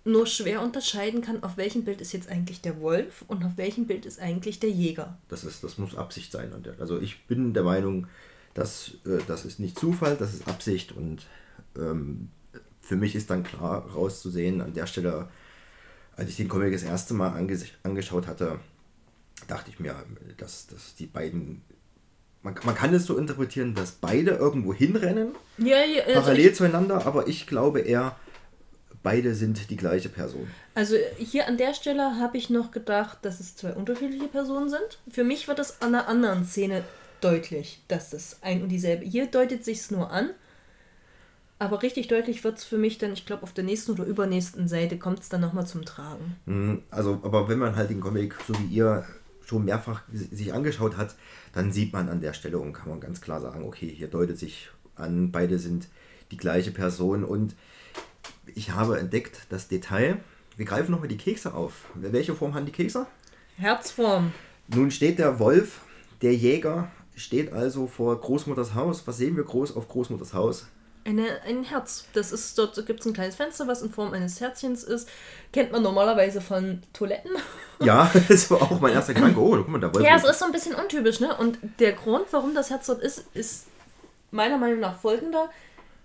nur 0.05 0.27
schwer 0.27 0.61
unterscheiden 0.61 1.21
kann, 1.21 1.43
auf 1.43 1.57
welchem 1.57 1.85
Bild 1.85 2.01
ist 2.01 2.11
jetzt 2.11 2.29
eigentlich 2.29 2.61
der 2.61 2.81
Wolf 2.81 3.23
und 3.27 3.43
auf 3.45 3.55
welchem 3.55 3.87
Bild 3.87 4.05
ist 4.05 4.19
eigentlich 4.19 4.59
der 4.59 4.69
Jäger. 4.69 5.17
Das, 5.29 5.43
ist, 5.43 5.63
das 5.63 5.77
muss 5.77 5.95
Absicht 5.95 6.31
sein. 6.31 6.51
Also 6.79 6.99
ich 6.99 7.25
bin 7.25 7.53
der 7.53 7.63
Meinung, 7.63 8.07
dass 8.53 8.91
äh, 9.05 9.19
das 9.27 9.45
ist 9.45 9.59
nicht 9.59 9.79
Zufall, 9.79 10.17
das 10.17 10.33
ist 10.33 10.47
Absicht 10.47 10.91
und 10.91 11.25
ähm, 11.77 12.29
für 12.81 12.97
mich 12.97 13.15
ist 13.15 13.29
dann 13.29 13.43
klar 13.43 13.89
rauszusehen 13.93 14.61
an 14.61 14.73
der 14.73 14.87
Stelle, 14.87 15.29
als 16.15 16.29
ich 16.29 16.35
den 16.35 16.49
Comic 16.49 16.73
das 16.73 16.83
erste 16.83 17.13
Mal 17.13 17.29
ange 17.29 17.57
angeschaut 17.83 18.27
hatte, 18.27 18.59
dachte 19.47 19.71
ich 19.71 19.79
mir, 19.79 19.95
dass, 20.37 20.67
dass 20.67 20.95
die 20.95 21.05
beiden, 21.05 21.61
man, 22.41 22.55
man 22.63 22.75
kann 22.75 22.93
es 22.93 23.05
so 23.05 23.17
interpretieren, 23.17 23.73
dass 23.73 23.93
beide 23.93 24.31
irgendwo 24.31 24.73
hinrennen, 24.73 25.29
Ja, 25.57 25.83
ja, 25.83 26.03
also 26.03 26.21
parallel 26.21 26.53
zueinander, 26.53 27.05
aber 27.05 27.27
ich 27.27 27.47
glaube 27.47 27.79
eher, 27.79 28.17
beide 29.03 29.35
sind 29.35 29.69
die 29.69 29.75
gleiche 29.77 30.09
Person. 30.09 30.47
Also 30.75 30.95
hier 31.17 31.47
an 31.47 31.57
der 31.57 31.73
Stelle 31.73 32.19
habe 32.19 32.37
ich 32.37 32.49
noch 32.49 32.71
gedacht, 32.71 33.19
dass 33.21 33.39
es 33.39 33.55
zwei 33.55 33.73
unterschiedliche 33.73 34.27
Personen 34.27 34.69
sind. 34.69 34.99
Für 35.09 35.23
mich 35.23 35.47
wird 35.47 35.59
es 35.59 35.81
an 35.81 35.89
einer 35.93 36.07
anderen 36.07 36.45
Szene 36.45 36.83
deutlich, 37.21 37.81
dass 37.87 38.09
das 38.09 38.37
ein 38.41 38.63
und 38.63 38.69
dieselbe. 38.69 39.05
Hier 39.05 39.27
deutet 39.27 39.63
sich's 39.63 39.91
nur 39.91 40.09
an. 40.11 40.29
Aber 41.59 41.81
richtig 41.81 42.07
deutlich 42.09 42.43
wird 42.43 42.57
es 42.57 42.63
für 42.65 42.77
mich 42.77 42.97
dann, 42.97 43.13
ich 43.13 43.25
glaube, 43.25 43.43
auf 43.43 43.53
der 43.53 43.63
nächsten 43.63 43.91
oder 43.91 44.03
übernächsten 44.03 44.67
Seite 44.67 44.97
kommt 44.97 45.19
es 45.19 45.29
dann 45.29 45.39
nochmal 45.41 45.65
zum 45.65 45.85
Tragen. 45.85 46.35
Mhm, 46.45 46.81
Also, 46.89 47.21
aber 47.23 47.47
wenn 47.47 47.59
man 47.59 47.75
halt 47.75 47.89
den 47.89 48.01
Comic, 48.01 48.35
so 48.47 48.53
wie 48.59 48.65
ihr, 48.75 49.05
schon 49.45 49.65
mehrfach 49.65 50.03
si- 50.11 50.33
sich 50.35 50.53
angeschaut 50.53 50.97
hat, 50.97 51.15
dann 51.53 51.71
sieht 51.71 51.93
man 51.93 52.09
an 52.09 52.21
der 52.21 52.33
Stelle 52.33 52.57
und 52.59 52.73
kann 52.73 52.89
man 52.89 52.99
ganz 52.99 53.21
klar 53.21 53.39
sagen, 53.39 53.63
okay, 53.65 53.87
hier 53.95 54.07
deutet 54.07 54.37
sich 54.39 54.69
an, 54.95 55.31
beide 55.31 55.59
sind 55.59 55.87
die 56.31 56.37
gleiche 56.37 56.71
Person 56.71 57.23
und 57.23 57.55
ich 58.55 58.71
habe 58.71 58.99
entdeckt 58.99 59.41
das 59.49 59.67
Detail. 59.67 60.17
Wir 60.55 60.65
greifen 60.65 60.91
nochmal 60.91 61.07
die 61.07 61.17
Kekse 61.17 61.53
auf. 61.53 61.85
Welche 61.95 62.35
Form 62.35 62.53
haben 62.53 62.65
die 62.65 62.71
Kekse? 62.71 63.07
Herzform. 63.57 64.31
Nun 64.67 64.91
steht 64.91 65.19
der 65.19 65.39
Wolf, 65.39 65.81
der 66.21 66.35
Jäger, 66.35 66.91
steht 67.15 67.53
also 67.53 67.87
vor 67.87 68.19
Großmutters 68.19 68.75
Haus. 68.75 69.05
Was 69.05 69.17
sehen 69.17 69.35
wir 69.35 69.43
groß 69.43 69.75
auf 69.75 69.87
Großmutters 69.87 70.33
Haus? 70.33 70.67
Eine, 71.05 71.41
ein 71.45 71.63
Herz. 71.63 72.05
Das 72.13 72.31
ist, 72.31 72.57
dort 72.57 72.85
gibt 72.85 73.01
es 73.01 73.05
ein 73.05 73.13
kleines 73.13 73.35
Fenster, 73.35 73.67
was 73.67 73.81
in 73.81 73.91
Form 73.91 74.13
eines 74.13 74.39
Herzchens 74.39 74.83
ist. 74.83 75.09
Kennt 75.51 75.71
man 75.71 75.83
normalerweise 75.83 76.41
von 76.41 76.81
Toiletten. 76.93 77.31
Ja, 77.79 78.09
das 78.29 78.49
war 78.49 78.61
auch 78.61 78.79
mein 78.79 78.93
erster 78.93 79.13
Gedanke. 79.13 79.37
Oh, 79.41 79.57
guck 79.57 79.67
mal, 79.67 79.77
der 79.77 79.93
Wolf. 79.93 80.05
Ja, 80.05 80.15
es 80.15 80.23
ist 80.23 80.39
so 80.39 80.45
ein 80.45 80.53
bisschen 80.53 80.73
untypisch, 80.73 81.19
ne? 81.19 81.35
Und 81.35 81.57
der 81.79 81.91
Grund, 81.91 82.27
warum 82.31 82.55
das 82.55 82.69
Herz 82.69 82.85
dort 82.85 83.01
ist, 83.01 83.25
ist 83.33 83.65
meiner 84.31 84.57
Meinung 84.57 84.79
nach 84.79 84.97
folgender. 84.97 85.49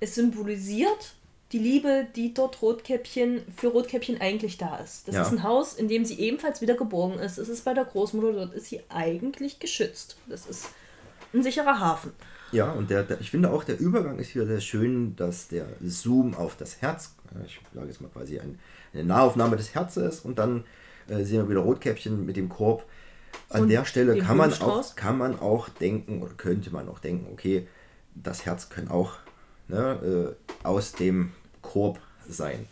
Es 0.00 0.16
symbolisiert 0.16 1.14
die 1.52 1.58
Liebe, 1.58 2.06
die 2.14 2.34
dort 2.34 2.60
Rotkäppchen 2.60 3.42
für 3.56 3.68
Rotkäppchen 3.68 4.20
eigentlich 4.20 4.58
da 4.58 4.76
ist. 4.76 5.08
Das 5.08 5.14
Ja. 5.14 5.22
ist 5.22 5.32
ein 5.32 5.42
Haus, 5.42 5.74
in 5.74 5.88
dem 5.88 6.04
sie 6.04 6.18
ebenfalls 6.20 6.60
wieder 6.60 6.74
geborgen 6.74 7.18
ist. 7.18 7.38
Es 7.38 7.48
ist 7.48 7.64
bei 7.64 7.72
der 7.74 7.84
Großmutter, 7.84 8.32
dort 8.32 8.54
ist 8.54 8.66
sie 8.66 8.80
eigentlich 8.90 9.58
geschützt. 9.58 10.16
Das 10.26 10.46
ist 10.46 10.68
ein 11.32 11.42
sicherer 11.42 11.80
Hafen. 11.80 12.12
Ja, 12.52 12.72
und 12.72 12.90
der, 12.90 13.02
der, 13.02 13.20
ich 13.20 13.30
finde 13.30 13.50
auch, 13.50 13.64
der 13.64 13.78
Übergang 13.78 14.18
ist 14.18 14.30
hier 14.30 14.46
sehr 14.46 14.60
schön, 14.60 15.16
dass 15.16 15.48
der 15.48 15.66
Zoom 15.84 16.34
auf 16.34 16.56
das 16.56 16.80
Herz, 16.80 17.14
äh, 17.34 17.44
ich 17.46 17.60
sage 17.74 17.86
jetzt 17.88 18.00
mal 18.00 18.08
quasi 18.08 18.38
ein, 18.40 18.58
eine 18.92 19.04
Nahaufnahme 19.04 19.56
des 19.56 19.74
Herzes 19.74 20.20
und 20.20 20.38
dann 20.38 20.64
äh, 21.08 21.24
sehen 21.24 21.42
wir 21.42 21.48
wieder 21.50 21.60
Rotkäppchen 21.60 22.24
mit 22.24 22.36
dem 22.36 22.48
Korb. 22.48 22.84
An 23.50 23.62
Und 23.62 23.68
der 23.68 23.84
Stelle 23.84 24.18
kann 24.18 24.36
man, 24.38 24.52
auch, 24.54 24.96
kann 24.96 25.18
man 25.18 25.38
auch 25.38 25.68
denken 25.68 26.22
oder 26.22 26.32
könnte 26.34 26.70
man 26.70 26.88
auch 26.88 26.98
denken, 26.98 27.26
okay, 27.32 27.66
das 28.14 28.46
Herz 28.46 28.68
kann 28.70 28.88
auch 28.88 29.12
ne, 29.68 30.34
äh, 30.64 30.66
aus 30.66 30.92
dem 30.92 31.32
Korb 31.68 32.00
sein. 32.26 32.66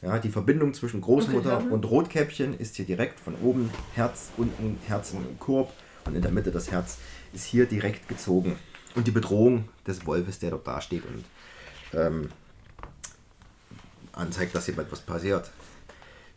Ja, 0.00 0.18
die 0.20 0.30
Verbindung 0.30 0.74
zwischen 0.74 1.00
Großmutter 1.00 1.58
Okay, 1.58 1.68
und 1.70 1.84
Rotkäppchen 1.84 2.56
ist 2.56 2.76
hier 2.76 2.84
direkt 2.84 3.18
von 3.18 3.34
oben 3.42 3.68
Herz, 3.94 4.30
unten 4.36 4.78
Herz 4.86 5.12
im 5.12 5.38
Korb 5.40 5.72
und 6.04 6.14
in 6.14 6.22
der 6.22 6.30
Mitte 6.30 6.52
das 6.52 6.70
Herz 6.70 6.98
ist 7.32 7.44
hier 7.44 7.66
direkt 7.66 8.08
gezogen. 8.08 8.56
Und 8.94 9.08
die 9.08 9.10
Bedrohung 9.10 9.68
des 9.86 10.06
Wolfes, 10.06 10.38
der 10.38 10.50
dort 10.50 10.66
dasteht 10.68 11.02
und 11.04 11.24
ähm, 11.98 12.28
anzeigt, 14.12 14.54
dass 14.54 14.66
hier 14.66 14.78
etwas 14.78 15.00
passiert. 15.00 15.50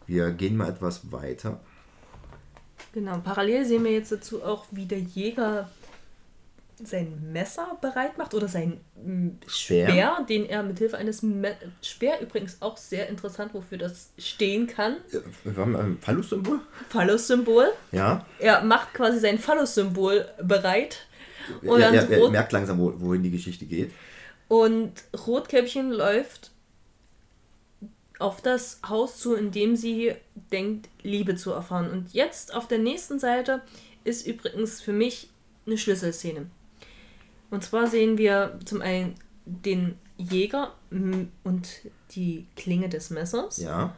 Wir 0.08 0.32
gehen 0.32 0.58
mal 0.58 0.70
etwas 0.70 1.12
weiter. 1.12 1.60
Genau, 2.94 3.20
parallel 3.20 3.66
sehen 3.66 3.84
wir 3.84 3.92
jetzt 3.92 4.12
dazu 4.12 4.44
auch, 4.44 4.66
wie 4.72 4.86
der 4.86 5.00
Jäger 5.00 5.70
sein 6.86 7.32
Messer 7.32 7.78
bereit 7.82 8.18
macht 8.18 8.34
oder 8.34 8.48
sein 8.48 8.82
mm, 8.96 9.30
Speer. 9.48 9.90
Speer, 9.90 10.26
den 10.28 10.46
er 10.46 10.64
mit 10.64 10.80
Hilfe 10.80 10.98
eines 10.98 11.22
Me 11.22 11.56
Speer 11.82 12.20
übrigens 12.22 12.62
auch 12.62 12.78
sehr 12.78 13.08
interessant, 13.10 13.54
wofür 13.54 13.78
das 13.78 14.12
stehen 14.18 14.68
kann. 14.68 14.98
Wir 15.44 15.56
haben 15.58 15.76
ein 15.76 15.98
Phallus-Symbol. 16.00 16.60
Phallus-Symbol. 16.90 17.68
Ja. 17.92 18.26
Er 18.40 18.64
macht 18.64 18.94
quasi 18.94 19.20
sein 19.20 19.40
Phallus-Symbol 19.40 20.26
bereit. 20.42 21.08
Und, 21.62 21.80
Er, 21.82 21.92
dann 21.92 22.12
er, 22.12 22.22
er 22.22 22.30
merkt 22.30 22.52
langsam, 22.52 22.80
wo, 22.80 22.94
wohin 22.98 23.24
die 23.24 23.32
Geschichte 23.32 23.66
geht. 23.66 23.92
und 24.48 24.94
Rotkäppchen 25.28 25.92
läuft 25.92 26.52
auf 28.20 28.42
das 28.42 28.80
Haus 28.88 29.18
zu, 29.18 29.34
in 29.34 29.52
dem 29.52 29.76
sie 29.76 30.14
denkt, 30.52 30.90
Liebe 31.02 31.36
zu 31.36 31.52
erfahren. 31.52 31.90
Und 31.90 32.14
jetzt 32.14 32.54
auf 32.54 32.68
der 32.68 32.78
nächsten 32.78 33.18
Seite 33.20 33.62
ist 34.04 34.28
übrigens 34.28 34.80
für 34.82 34.94
mich 34.94 35.30
eine 35.66 35.78
Schlüsselszene. 35.78 36.46
Und 37.52 37.64
zwar 37.64 37.86
sehen 37.88 38.18
wir 38.18 38.58
zum 38.66 38.82
einen 38.82 39.16
den 39.46 39.98
Jäger 40.18 40.74
und 40.90 41.70
die 42.12 42.48
Klinge 42.56 42.90
des 42.90 43.10
Messers. 43.12 43.58
Ja. 43.58 43.96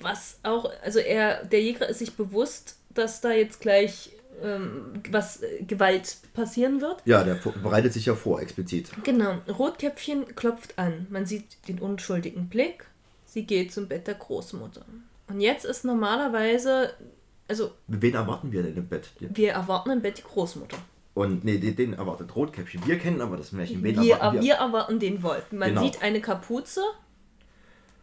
was 0.00 0.38
auch, 0.42 0.70
also 0.84 0.98
er, 0.98 1.44
der 1.44 1.62
Jäger 1.62 1.88
ist 1.88 1.98
sich 2.00 2.14
bewusst, 2.14 2.76
dass 2.90 3.20
da 3.20 3.32
jetzt 3.32 3.60
gleich 3.60 4.10
ähm, 4.42 5.02
was 5.10 5.42
äh, 5.42 5.62
Gewalt 5.62 6.18
passieren 6.34 6.80
wird. 6.80 7.00
Ja, 7.06 7.24
der 7.24 7.34
bereitet 7.34 7.92
sich 7.92 8.06
ja 8.06 8.14
vor, 8.14 8.40
explizit. 8.40 8.90
Genau, 9.04 9.38
Rotkäppchen 9.48 10.34
klopft 10.36 10.78
an. 10.78 11.06
Man 11.10 11.24
sieht 11.26 11.66
den 11.68 11.78
unschuldigen 11.78 12.48
Blick. 12.48 12.86
Sie 13.24 13.44
geht 13.44 13.72
zum 13.72 13.88
Bett 13.88 14.06
der 14.06 14.14
Großmutter. 14.14 14.84
Und 15.28 15.40
jetzt 15.40 15.64
ist 15.64 15.84
normalerweise, 15.84 16.92
also 17.48 17.72
Wen 17.88 18.14
erwarten 18.14 18.52
wir 18.52 18.62
denn 18.62 18.76
im 18.76 18.88
Bett? 18.88 19.10
wir 19.20 19.52
erwarten 19.52 19.90
im 19.90 20.02
Bett 20.02 20.18
die 20.18 20.22
Großmutter. 20.22 20.78
Und 21.16 21.44
nee, 21.44 21.56
den, 21.56 21.74
den 21.76 21.92
erwartet 21.94 22.36
Rotkäppchen. 22.36 22.86
Wir 22.86 22.98
kennen 22.98 23.22
aber 23.22 23.38
das 23.38 23.50
Märchen. 23.52 23.82
Wen 23.82 24.02
Wir, 24.02 24.16
erwarten 24.16 24.42
wir 24.42 24.54
erwarten 24.56 24.98
den 25.00 25.22
Wolf. 25.22 25.50
Man 25.50 25.70
Genau. 25.70 25.82
sieht 25.82 26.02
eine 26.02 26.20
Kapuze 26.20 26.82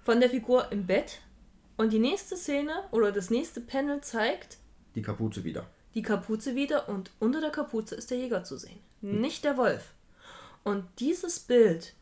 von 0.03 0.19
der 0.19 0.31
Figur 0.31 0.71
im 0.71 0.87
Bett. 0.87 1.19
Und 1.77 1.93
die 1.93 1.99
nächste 1.99 2.35
Szene 2.35 2.71
oder 2.91 3.11
das 3.11 3.29
nächste 3.29 3.61
Panel 3.61 4.01
zeigt, 4.01 4.57
Die 4.95 5.01
Kapuze 5.03 5.43
wieder. 5.43 5.67
die 5.93 6.01
Kapuze 6.01 6.55
wieder 6.55 6.89
und 6.89 7.11
unter 7.19 7.39
der 7.39 7.51
Kapuze 7.51 7.93
ist 7.95 8.09
der 8.09 8.17
Jäger 8.17 8.43
zu 8.43 8.57
sehen, 8.57 8.79
nicht 9.01 9.43
der 9.43 9.57
Wolf. 9.57 9.91
Und 10.63 10.85
dieses 10.99 11.39
Bild 11.39 11.93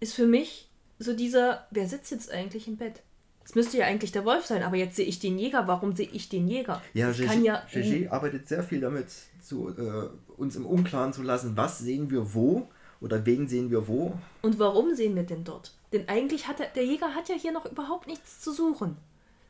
ist 0.00 0.12
für 0.14 0.26
mich 0.26 0.68
so 0.98 1.14
dieser, 1.14 1.66
wer 1.70 1.86
sitzt 1.88 2.10
jetzt 2.10 2.30
eigentlich 2.30 2.68
im 2.68 2.76
Bett? 2.76 3.02
Es 3.44 3.54
müsste 3.54 3.78
ja 3.78 3.86
eigentlich 3.86 4.12
der 4.12 4.24
Wolf 4.24 4.46
sein, 4.46 4.62
aber 4.62 4.76
jetzt 4.76 4.96
sehe 4.96 5.06
ich 5.06 5.18
den 5.18 5.38
Jäger. 5.38 5.66
Warum 5.66 5.94
sehe 5.94 6.08
ich 6.12 6.28
den 6.28 6.48
Jäger? 6.48 6.80
Ja, 6.94 7.10
Gigi, 7.10 7.26
kann 7.26 7.44
ja 7.44 7.62
Gigi 7.70 8.08
arbeitet 8.08 8.48
sehr 8.48 8.62
viel 8.62 8.80
damit, 8.80 9.06
zu, 9.40 9.68
äh, 9.70 10.08
uns 10.36 10.56
im 10.56 10.66
Unklaren 10.66 11.12
zu 11.12 11.22
lassen, 11.22 11.56
was 11.56 11.78
sehen 11.78 12.10
wir 12.10 12.34
wo 12.34 12.68
oder 13.00 13.26
wen 13.26 13.48
sehen 13.48 13.70
wir 13.70 13.88
wo. 13.88 14.14
Und 14.42 14.58
warum 14.58 14.94
sehen 14.94 15.16
wir 15.16 15.24
denn 15.24 15.44
dort? 15.44 15.72
Denn 15.92 16.08
eigentlich 16.08 16.46
hat 16.46 16.60
der, 16.60 16.68
der 16.68 16.84
Jäger 16.84 17.14
hat 17.14 17.28
ja 17.28 17.34
hier 17.34 17.52
noch 17.52 17.70
überhaupt 17.70 18.06
nichts 18.06 18.40
zu 18.40 18.52
suchen. 18.52 18.96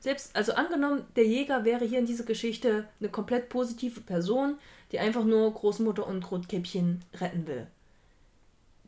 Selbst, 0.01 0.35
also 0.35 0.55
angenommen, 0.55 1.05
der 1.15 1.27
Jäger 1.27 1.65
wäre 1.65 1.85
hier 1.85 2.01
in 2.01 2.07
dieser 2.07 2.25
Geschichte 2.25 2.89
eine 2.99 3.09
komplett 3.09 3.49
positive 3.51 4.01
Person, 4.01 4.57
die 4.91 4.99
einfach 4.99 5.25
nur 5.25 5.53
Großmutter 5.53 6.07
und 6.07 6.29
Rotkäppchen 6.31 7.05
retten 7.21 7.47
will. 7.47 7.67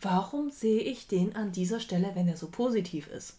warum 0.00 0.50
sehe 0.50 0.80
ich 0.80 1.06
den 1.06 1.34
an 1.36 1.52
dieser 1.52 1.80
Stelle, 1.80 2.10
wenn 2.14 2.28
er 2.28 2.36
so 2.36 2.48
positiv 2.48 3.06
ist? 3.08 3.38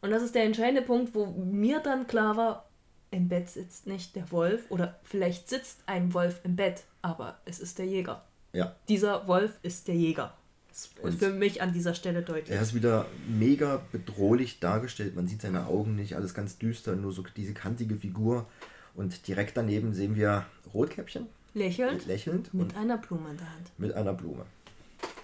Und 0.00 0.10
das 0.10 0.22
ist 0.22 0.34
der 0.34 0.44
entscheidende 0.44 0.82
Punkt, 0.82 1.14
wo 1.14 1.26
mir 1.26 1.80
dann 1.80 2.06
klar 2.06 2.36
war, 2.36 2.68
im 3.10 3.28
Bett 3.28 3.48
sitzt 3.48 3.86
nicht 3.86 4.14
der 4.16 4.30
Wolf 4.30 4.70
oder 4.70 4.98
vielleicht 5.02 5.48
sitzt 5.48 5.80
ein 5.86 6.12
Wolf 6.14 6.40
im 6.44 6.56
Bett, 6.56 6.84
aber 7.02 7.38
es 7.46 7.58
ist 7.58 7.78
der 7.78 7.86
Jäger. 7.86 8.22
Ja. 8.52 8.74
Dieser 8.88 9.26
Wolf 9.26 9.58
ist 9.62 9.88
der 9.88 9.94
Jäger. 9.94 10.34
Das 10.68 10.86
ist 10.86 10.98
Und- 11.00 11.18
für 11.18 11.30
mich 11.30 11.62
an 11.62 11.72
dieser 11.72 11.94
Stelle 11.94 12.22
deutlich. 12.22 12.54
Er 12.54 12.62
ist 12.62 12.74
wieder 12.74 13.06
mega 13.26 13.80
bedrohlich 13.92 14.60
dargestellt. 14.60 15.16
Man 15.16 15.26
sieht 15.26 15.42
seine 15.42 15.66
Augen 15.66 15.96
nicht, 15.96 16.14
alles 16.16 16.34
ganz 16.34 16.58
düster, 16.58 16.94
nur 16.96 17.12
so 17.12 17.24
diese 17.36 17.54
kantige 17.54 17.96
Figur. 17.96 18.46
Und 18.94 19.26
direkt 19.26 19.56
daneben 19.56 19.94
sehen 19.94 20.14
wir 20.14 20.44
Rotkäppchen, 20.74 21.26
Lächelnd 21.54 22.06
lächelnd 22.06 22.52
mit 22.52 22.76
einer 22.76 22.98
Blume 22.98 23.30
in 23.30 23.36
der 23.38 23.52
Hand. 23.52 23.70
mit 23.78 23.92
einer 23.94 24.12
Blume. 24.12 24.44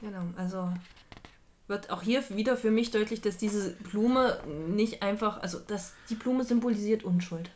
Genau, 0.01 0.23
also 0.37 0.73
wird 1.67 1.91
auch 1.91 2.03
hier 2.03 2.23
wieder 2.31 2.57
für 2.57 2.71
mich 2.71 2.91
deutlich, 2.91 3.21
dass 3.21 3.37
diese 3.37 3.71
Blume 3.91 4.39
nicht 4.69 5.03
einfach, 5.03 5.41
also 5.43 5.59
dass 5.59 5.95
die 6.11 6.15
Blume 6.15 6.45
symbolisiert 6.45 7.05
Unschuld. 7.05 7.51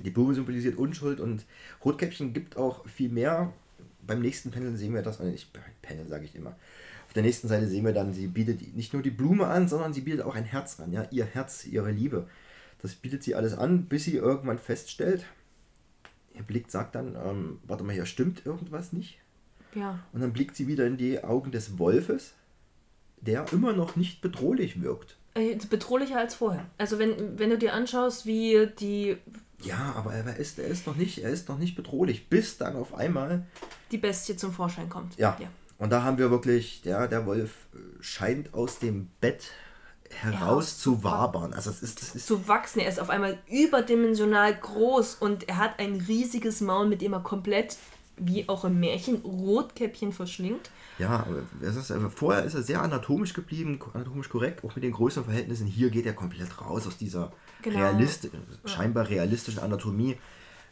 Die 0.00 0.10
Blume 0.10 0.34
symbolisiert 0.34 0.76
Unschuld 0.76 1.20
und 1.20 1.44
Rotkäppchen 1.84 2.32
gibt 2.32 2.56
auch 2.56 2.86
viel 2.86 3.08
mehr. 3.08 3.52
Beim 4.06 4.20
nächsten 4.20 4.50
Panel 4.50 4.76
sehen 4.76 4.94
wir 4.94 5.02
das, 5.02 5.20
ich, 5.20 5.48
Panel 5.82 6.06
sage 6.08 6.24
ich 6.24 6.34
immer. 6.34 6.56
Auf 7.06 7.12
der 7.14 7.22
nächsten 7.22 7.48
Seite 7.48 7.66
sehen 7.66 7.84
wir 7.84 7.92
dann, 7.92 8.12
sie 8.12 8.26
bietet 8.26 8.74
nicht 8.74 8.92
nur 8.92 9.02
die 9.02 9.10
Blume 9.10 9.46
an, 9.46 9.68
sondern 9.68 9.92
sie 9.92 10.02
bietet 10.02 10.22
auch 10.22 10.34
ein 10.34 10.44
Herz 10.44 10.80
an. 10.80 10.92
Ja? 10.92 11.06
Ihr 11.10 11.24
Herz, 11.24 11.66
ihre 11.66 11.90
Liebe. 11.90 12.26
Das 12.82 12.94
bietet 12.94 13.22
sie 13.22 13.34
alles 13.34 13.56
an, 13.56 13.86
bis 13.86 14.04
sie 14.04 14.16
irgendwann 14.16 14.58
feststellt, 14.58 15.24
ihr 16.36 16.42
Blick 16.42 16.70
sagt 16.70 16.94
dann, 16.94 17.16
ähm, 17.16 17.58
warte 17.66 17.84
mal, 17.84 17.92
hier 17.92 18.06
stimmt 18.06 18.44
irgendwas 18.44 18.92
nicht. 18.92 19.18
Ja, 19.74 19.98
Und 20.12 20.20
dann 20.20 20.32
blickt 20.32 20.56
sie 20.56 20.66
wieder 20.66 20.86
in 20.86 20.96
die 20.96 21.22
Augen 21.22 21.50
des 21.50 21.78
Wolfes, 21.78 22.34
der 23.20 23.46
immer 23.52 23.72
noch 23.72 23.96
nicht 23.96 24.20
bedrohlich 24.20 24.82
wirkt. 24.82 25.16
äh, 25.34 25.56
bedrohlicher 25.68 26.18
als 26.18 26.34
vorher. 26.34 26.64
Also 26.78 26.98
wenn, 26.98 27.38
wenn 27.38 27.50
du 27.50 27.58
dir 27.58 27.74
anschaust, 27.74 28.26
wie 28.26 28.68
die, 28.78 29.16
Ja, 29.62 29.94
aber 29.96 30.12
er 30.14 30.36
ist, 30.36 30.58
er 30.58 30.66
ist 30.68 30.86
noch 30.86 30.96
nicht, 30.96 31.18
er 31.18 31.30
ist 31.30 31.48
noch 31.48 31.58
nicht 31.58 31.74
bedrohlich, 31.76 32.28
bis 32.28 32.58
dann 32.58 32.76
auf 32.76 32.94
einmal 32.94 33.46
die 33.90 33.98
Bestie 33.98 34.36
zum 34.36 34.52
Vorschein 34.52 34.88
kommt. 34.88 35.16
Ja. 35.18 35.36
ja. 35.40 35.48
Und 35.78 35.90
da 35.90 36.02
haben 36.02 36.18
wir 36.18 36.30
wirklich, 36.30 36.82
der, 36.82 37.06
der 37.08 37.26
Wolf 37.26 37.66
äh, 37.74 37.78
scheint 38.02 38.54
aus 38.54 38.78
dem 38.78 39.08
Bett 39.20 39.50
heraus 40.10 40.78
zu 40.78 41.02
wabern. 41.04 41.52
Also 41.52 41.70
es 41.70 41.82
ist, 41.82 42.00
das 42.00 42.14
ist 42.14 42.26
Zu 42.26 42.48
wachsen. 42.48 42.80
Er 42.80 42.88
ist 42.88 43.00
auf 43.00 43.10
einmal 43.10 43.38
überdimensional 43.48 44.54
groß 44.54 45.16
und 45.16 45.48
er 45.48 45.58
hat 45.58 45.78
ein 45.78 45.96
riesiges 46.06 46.60
Maul, 46.60 46.88
mit 46.88 47.02
dem 47.02 47.12
er 47.12 47.20
komplett, 47.20 47.76
wie 48.16 48.48
auch 48.48 48.64
im 48.64 48.80
Märchen, 48.80 49.16
Rotkäppchen 49.16 50.12
verschlingt. 50.12 50.70
ja, 50.98 51.26
es 51.60 51.76
ist, 51.76 51.90
aber 51.90 52.10
vorher 52.10 52.44
ist 52.44 52.54
er 52.54 52.62
sehr 52.62 52.80
anatomisch 52.82 53.34
geblieben, 53.34 53.78
anatomisch 53.92 54.28
korrekt, 54.28 54.64
auch 54.64 54.74
mit 54.74 54.84
den 54.84 54.92
Größenverhältnissen. 54.92 55.66
Hier 55.66 55.90
geht 55.90 56.06
er 56.06 56.14
komplett 56.14 56.60
raus 56.60 56.86
aus 56.86 56.96
dieser 56.96 57.32
Genau. 57.62 57.78
realist, 57.78 58.28
scheinbar 58.64 59.08
realistischen 59.08 59.60
Anatomie. 59.60 60.16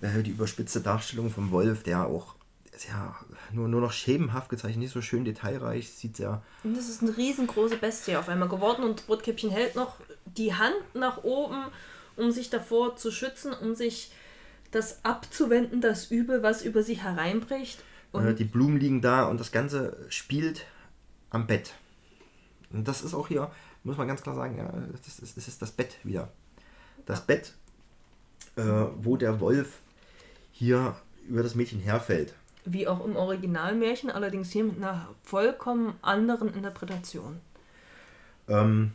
Äh, 0.01 0.23
Die 0.23 0.31
überspitzte 0.31 0.81
Darstellung 0.81 1.31
vom 1.31 1.51
Wolf, 1.51 1.83
der 1.83 2.07
auch 2.07 2.35
sehr, 2.77 3.15
nur, 3.53 3.69
nur 3.69 3.81
noch 3.81 3.93
schemenhaft 3.93 4.49
gezeichnet, 4.51 4.81
nicht 4.81 4.93
so 4.93 5.01
schön 5.01 5.25
detailreich, 5.25 5.91
sieht 5.91 6.17
sehr 6.17 6.43
Und 6.63 6.77
das 6.77 6.89
ist 6.89 7.03
eine 7.03 7.17
riesengroße 7.17 7.77
Bestie 7.77 8.17
auf 8.17 8.29
einmal 8.29 8.49
geworden 8.49 8.85
und 8.85 9.09
Rotkäppchen 9.09 9.51
hält 9.51 9.77
noch 9.77 9.97
die 10.25 10.55
Hand 10.55 10.75
nach 10.95 11.23
oben, 11.25 11.65
um 12.17 12.31
sich 12.33 12.51
davor 12.51 12.97
zu 12.97 13.11
schützen, 13.11 13.53
um 13.53 13.75
sich 13.75 14.13
das 14.75 15.05
abzuwenden, 15.05 15.81
das 15.81 16.11
Übel, 16.11 16.43
was 16.43 16.63
über 16.63 16.83
sie 16.83 16.95
hereinbricht. 16.95 17.83
Und 18.13 18.39
die 18.39 18.45
Blumen 18.45 18.79
liegen 18.79 19.01
da 19.01 19.25
und 19.25 19.41
das 19.41 19.51
Ganze 19.51 19.97
spielt 20.09 20.67
am 21.31 21.47
Bett. 21.47 21.75
Und 22.71 22.87
das 22.87 23.03
ist 23.03 23.15
auch 23.15 23.29
hier, 23.29 23.51
muss 23.83 23.97
man 23.97 24.07
ganz 24.07 24.23
klar 24.23 24.35
sagen, 24.35 24.57
ja, 24.57 24.73
das 24.93 25.19
ist, 25.19 25.37
das 25.37 25.49
ist 25.49 25.61
das 25.63 25.73
Bett 25.73 25.97
wieder. 26.05 26.31
Das 27.07 27.21
Bett, 27.27 27.55
äh, 28.57 28.63
wo 28.63 29.17
der 29.17 29.41
Wolf 29.41 29.81
hier 30.53 30.97
über 31.29 31.43
das 31.43 31.55
Mädchen 31.55 31.81
herfällt. 31.81 32.35
wie 32.65 32.89
auch 32.89 33.05
im 33.05 33.17
Originalmärchen, 33.17 34.11
allerdings 34.11 34.51
hier 34.51 34.65
mit 34.65 34.77
einer 34.77 35.09
vollkommen 35.23 35.95
anderen 36.01 36.55
Interpretation. 36.55 37.41
Ähm, 38.49 38.93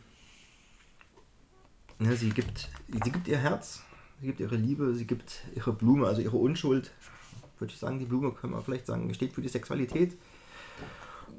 ja, 2.00 2.12
sie, 2.12 2.30
gibt, 2.30 2.68
sie 2.88 3.10
gibt 3.10 3.28
ihr 3.28 3.38
Herz, 3.38 3.82
sie 4.20 4.26
gibt 4.26 4.40
ihre 4.40 4.56
Liebe, 4.56 4.94
sie 4.94 5.06
gibt 5.06 5.40
ihre 5.54 5.72
Blume, 5.72 6.06
also 6.06 6.20
ihre 6.20 6.36
Unschuld. 6.36 6.90
Würde 7.58 7.72
ich 7.72 7.78
sagen, 7.78 7.98
die 7.98 8.06
Blume 8.06 8.32
können 8.32 8.52
wir 8.52 8.62
vielleicht 8.62 8.86
sagen, 8.86 9.12
steht 9.14 9.32
für 9.32 9.42
die 9.42 9.48
Sexualität. 9.48 10.16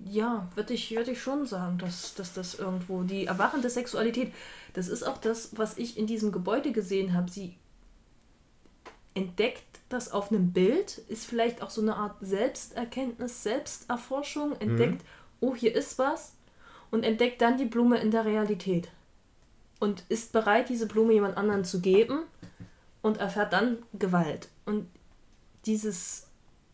Ja, 0.06 0.48
würde 0.56 0.74
ich, 0.74 0.92
würd 0.92 1.08
ich 1.08 1.22
schon 1.22 1.46
sagen, 1.46 1.78
dass, 1.78 2.16
dass 2.16 2.34
das 2.34 2.56
irgendwo 2.56 3.04
die 3.04 3.26
erwachende 3.26 3.70
Sexualität, 3.70 4.34
das 4.74 4.88
ist 4.88 5.04
auch 5.04 5.18
das, 5.18 5.58
was 5.58 5.78
ich 5.78 5.98
in 5.98 6.08
diesem 6.08 6.32
Gebäude 6.32 6.72
gesehen 6.72 7.14
habe. 7.14 7.30
Sie 7.30 7.56
entdeckt 9.14 9.80
das 9.90 10.12
auf 10.12 10.32
einem 10.32 10.54
Bild, 10.54 11.00
ist 11.08 11.26
vielleicht 11.26 11.62
auch 11.62 11.70
so 11.70 11.82
eine 11.82 11.98
Art 11.98 12.16
Selbsterkenntnis, 12.22 13.44
Selbsterforschung, 13.44 14.54
entdeckt, 14.60 15.04
oh, 15.40 15.56
hier 15.56 15.76
ist 15.76 16.00
was 16.00 16.34
und 16.90 17.04
entdeckt 17.04 17.42
dann 17.42 17.58
die 17.58 17.66
Blume 17.66 18.00
in 18.00 18.10
der 18.10 18.26
Realität 18.26 18.90
und 19.80 20.04
ist 20.10 20.32
bereit, 20.32 20.70
diese 20.70 20.88
Blume 20.88 21.14
jemand 21.14 21.38
anderen 21.38 21.66
zu 21.66 21.82
geben 21.82 22.24
und 23.02 23.18
erfährt 23.18 23.54
dann 23.54 23.80
Gewalt. 23.94 24.50
Und 24.66 24.88
dieses, 25.66 26.28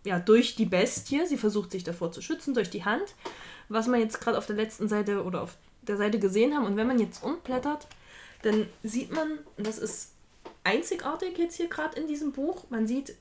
ja, 0.03 0.19
durch 0.19 0.55
die 0.55 0.65
Bestie, 0.65 1.25
sie 1.25 1.37
versucht 1.37 1.71
sich 1.71 1.83
davor 1.83 2.11
zu 2.11 2.21
schützen, 2.21 2.53
durch 2.53 2.69
die 2.69 2.85
Hand, 2.85 3.15
was 3.69 3.87
wir 3.87 3.97
jetzt 3.97 4.21
gerade 4.21 4.37
auf 4.37 4.45
der 4.45 4.55
letzten 4.55 4.87
Seite 4.87 5.23
oder 5.23 5.41
auf 5.41 5.57
der 5.81 5.97
Seite 5.97 6.19
gesehen 6.19 6.53
haben. 6.55 6.65
Und 6.65 6.77
wenn 6.77 6.87
man 6.87 6.99
jetzt 6.99 7.23
umblättert, 7.23 7.87
dann 8.43 8.67
sieht 8.83 9.11
man, 9.11 9.39
und 9.57 9.67
das 9.67 9.77
ist 9.77 10.13
einzigartig 10.63 11.37
jetzt 11.37 11.55
hier 11.55 11.69
gerade 11.69 11.99
in 11.99 12.07
diesem 12.07 12.31
Buch, 12.31 12.65
man 12.69 12.87
sieht 12.87 13.15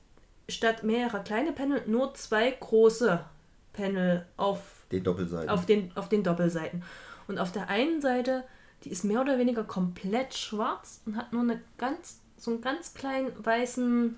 statt 0.49 0.83
mehrerer 0.83 1.21
kleine 1.21 1.53
Panel 1.53 1.83
nur 1.87 2.15
zwei 2.15 2.51
große 2.51 3.25
Panel 3.73 4.27
auf 4.37 4.87
Die 4.91 5.03
Doppelseite. 5.03 5.53
auf 5.53 5.67
den, 5.67 5.97
auf 5.97 6.09
den 6.09 6.23
Doppelseiten. 6.23 6.83
Und 7.29 7.39
auf 7.39 7.53
der 7.53 7.69
einen 7.69 8.01
Seite, 8.01 8.45
die 8.85 8.91
ist 8.91 9.05
mehr 9.05 9.21
oder 9.21 9.39
weniger 9.39 9.65
komplett 9.65 10.35
schwarz 10.35 11.03
und 11.07 11.17
hat 11.17 11.33
nur 11.33 11.43
eine 11.43 11.61
ganz, 11.79 12.21
so 12.39 12.51
einen 12.53 12.61
ganz 12.61 12.95
kleinen 12.95 13.33
weißen, 13.45 14.17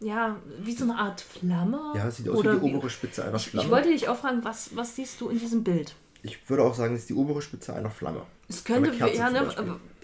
ja, 0.00 0.36
wie 0.60 0.74
so 0.74 0.84
eine 0.84 0.96
Art 0.96 1.20
Flamme. 1.20 1.80
ja, 1.94 2.10
sieht 2.10 2.28
aus 2.28 2.38
Oder 2.38 2.60
wie 2.62 2.68
die 2.68 2.74
obere 2.74 2.90
Spitze 2.90 3.24
einer 3.24 3.36
Ich, 3.36 3.48
Flamme. 3.50 3.66
ich 3.66 3.72
wollte 3.72 3.88
dich 3.88 4.08
auch 4.08 4.16
fragen, 4.18 4.44
was, 4.44 4.76
was 4.76 4.96
siehst 4.96 5.20
du 5.20 5.28
in 5.28 5.38
diesem 5.38 5.64
Bild? 5.64 5.94
Ich 6.22 6.48
würde 6.48 6.62
auch 6.62 6.74
sagen, 6.74 6.94
es 6.94 7.02
ist 7.02 7.10
die 7.10 7.14
obere 7.14 7.42
Spitze 7.42 7.74
einer 7.74 7.90
Flamme. 7.90 8.22
Es 8.48 8.64
könnte, 8.64 8.92
ja, 8.94 9.30
ne, 9.30 9.40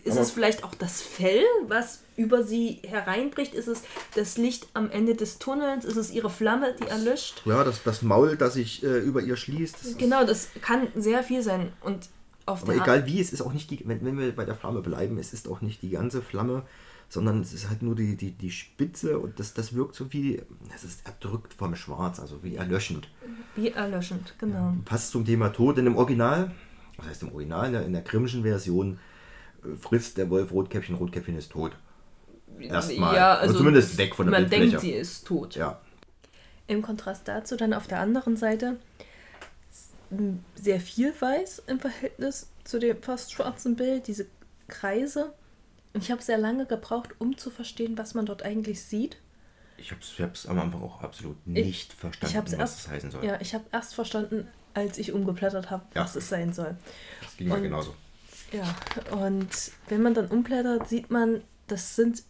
ist 0.02 0.12
Aber- 0.12 0.20
es 0.22 0.30
vielleicht 0.30 0.64
auch 0.64 0.74
das 0.74 1.02
Fell, 1.02 1.44
was 1.68 2.00
über 2.16 2.42
sie 2.42 2.80
hereinbricht? 2.86 3.54
Ist 3.54 3.68
es 3.68 3.82
das 4.14 4.38
Licht 4.38 4.68
am 4.74 4.90
Ende 4.90 5.14
des 5.14 5.38
Tunnels? 5.38 5.84
Ist 5.84 5.96
es 5.96 6.10
ihre 6.10 6.30
Flamme, 6.30 6.74
die 6.80 6.86
erlischt? 6.86 7.42
Ja, 7.44 7.64
das, 7.64 7.82
das 7.82 8.00
Maul, 8.02 8.36
das 8.36 8.54
sich 8.54 8.82
äh, 8.82 8.98
über 8.98 9.20
ihr 9.20 9.36
schließt. 9.36 9.76
Das 9.84 9.98
Genau, 9.98 10.24
das 10.24 10.48
kann 10.62 10.88
sehr 10.94 11.22
viel 11.22 11.42
sein. 11.42 11.72
Und 11.82 12.08
auf 12.46 12.62
aber 12.62 12.74
egal 12.74 13.06
wie, 13.06 13.20
es 13.20 13.32
ist 13.32 13.42
auch 13.42 13.52
nicht 13.52 13.70
die, 13.70 13.80
wenn, 13.86 14.02
wenn 14.04 14.18
wir 14.18 14.34
bei 14.34 14.44
der 14.46 14.54
Flamme 14.54 14.80
bleiben, 14.80 15.18
es 15.18 15.32
ist 15.34 15.48
auch 15.48 15.60
nicht 15.60 15.82
die 15.82 15.90
ganze 15.90 16.22
Flamme, 16.22 16.62
sondern 17.10 17.40
es 17.40 17.52
ist 17.52 17.68
halt 17.68 17.82
nur 17.82 17.96
die, 17.96 18.16
die, 18.16 18.30
die 18.30 18.52
Spitze 18.52 19.18
und 19.18 19.40
das, 19.40 19.52
das 19.52 19.74
wirkt 19.74 19.96
so 19.96 20.12
wie, 20.12 20.40
es 20.74 20.84
ist 20.84 21.04
erdrückt 21.04 21.52
vom 21.52 21.74
Schwarz, 21.74 22.20
also 22.20 22.42
wie 22.44 22.54
erlöschend. 22.54 23.08
wie 23.56 23.68
erlöschend, 23.68 24.34
genau. 24.38 24.74
Passt 24.84 25.10
zum 25.10 25.24
Thema 25.24 25.48
Tod. 25.48 25.76
Denn 25.76 25.86
im 25.86 25.96
Original, 25.96 26.52
was 26.96 27.08
heißt 27.08 27.22
im 27.24 27.32
Original, 27.32 27.66
in 27.66 27.72
der, 27.72 27.84
in 27.84 27.92
der 27.92 28.02
Grimmschen 28.02 28.42
Version, 28.42 29.00
äh, 29.64 29.74
frisst 29.76 30.18
der 30.18 30.30
Wolf 30.30 30.52
Rotkäppchen, 30.52 30.94
Rotkäppchen 30.94 31.36
ist 31.36 31.50
tot. 31.50 31.72
Erstmal. 32.60 33.16
Ja, 33.16 33.32
Oder 33.32 33.40
also 33.40 33.58
zumindest 33.58 33.98
weg 33.98 34.14
von 34.14 34.26
der 34.26 34.40
Man 34.40 34.48
Bildfläche. 34.48 34.70
denkt, 34.70 34.80
sie 34.82 34.92
ist 34.92 35.26
tot. 35.26 35.56
Ja. 35.56 35.80
Im 36.68 36.80
Kontrast 36.80 37.26
dazu 37.26 37.56
dann 37.56 37.74
auf 37.74 37.88
der 37.88 37.98
anderen 37.98 38.36
Seite 38.36 38.76
sehr 40.54 40.80
viel 40.80 41.12
weiß 41.18 41.64
im 41.66 41.80
Verhältnis 41.80 42.48
zu 42.62 42.78
dem 42.78 43.02
fast 43.02 43.32
schwarzen 43.32 43.74
Bild, 43.74 44.06
diese 44.06 44.26
Kreise. 44.68 45.32
Und 45.92 46.02
ich 46.04 46.10
habe 46.10 46.22
sehr 46.22 46.38
lange 46.38 46.66
gebraucht, 46.66 47.10
um 47.18 47.36
zu 47.36 47.50
verstehen, 47.50 47.98
was 47.98 48.14
man 48.14 48.26
dort 48.26 48.42
eigentlich 48.42 48.82
sieht. 48.82 49.16
Ich 49.76 49.90
habe 49.92 50.32
es 50.32 50.46
am 50.46 50.58
Anfang 50.58 50.82
auch 50.82 51.00
absolut 51.02 51.44
nicht 51.46 51.92
verstanden, 51.94 52.30
ich 52.30 52.36
habe 52.36 52.46
es 52.46 52.52
was 52.52 52.58
erst, 52.60 52.84
das 52.84 52.88
heißen 52.92 53.10
soll. 53.12 53.24
ja, 53.24 53.40
ich 53.40 53.54
habe 53.54 53.64
erst 53.72 53.94
verstanden, 53.94 54.46
als 54.74 54.98
ich 54.98 55.12
umgeblättert 55.12 55.70
habe, 55.70 55.84
Ja. 55.94 56.02
was 56.04 56.16
es 56.16 56.28
sein 56.28 56.52
soll. 56.52 56.76
Das 57.22 57.36
ging 57.36 57.48
mir 57.48 57.60
genauso. 57.60 57.94
Ja, 58.52 58.74
und 59.16 59.48
wenn 59.88 60.02
man 60.02 60.12
dann 60.14 60.26
umblättert, 60.26 60.88
sieht 60.88 61.10
man, 61.10 61.42
das 61.66 61.96
sind 61.96 62.22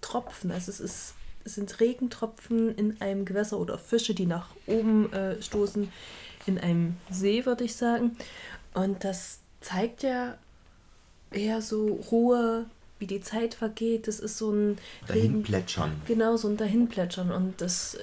Tropfen. 0.00 0.50
Also 0.52 0.70
es, 0.70 0.80
ist, 0.80 1.14
es 1.44 1.54
sind 1.56 1.80
Regentropfen 1.80 2.74
in 2.76 3.00
einem 3.00 3.24
Gewässer 3.24 3.58
oder 3.58 3.78
Fische, 3.78 4.14
die 4.14 4.26
nach 4.26 4.50
oben 4.66 5.12
äh, 5.12 5.40
stoßen, 5.42 5.90
in 6.46 6.58
einem 6.58 6.96
See, 7.10 7.44
würde 7.46 7.64
ich 7.64 7.74
sagen. 7.76 8.16
Und 8.74 9.02
das 9.04 9.40
zeigt 9.60 10.02
ja 10.02 10.36
eher 11.30 11.62
so 11.62 11.86
Ruhe, 12.10 12.66
wie 13.02 13.06
die 13.06 13.20
Zeit 13.20 13.54
vergeht. 13.54 14.08
Das 14.08 14.18
ist 14.18 14.38
so 14.38 14.50
ein 14.50 14.78
Dahin 15.06 15.22
Regen, 15.22 15.42
plätschern. 15.42 16.00
Genau, 16.06 16.36
so 16.38 16.48
ein 16.48 16.56
Dahinplätschern. 16.56 17.30
Und 17.30 17.60
das, 17.60 17.98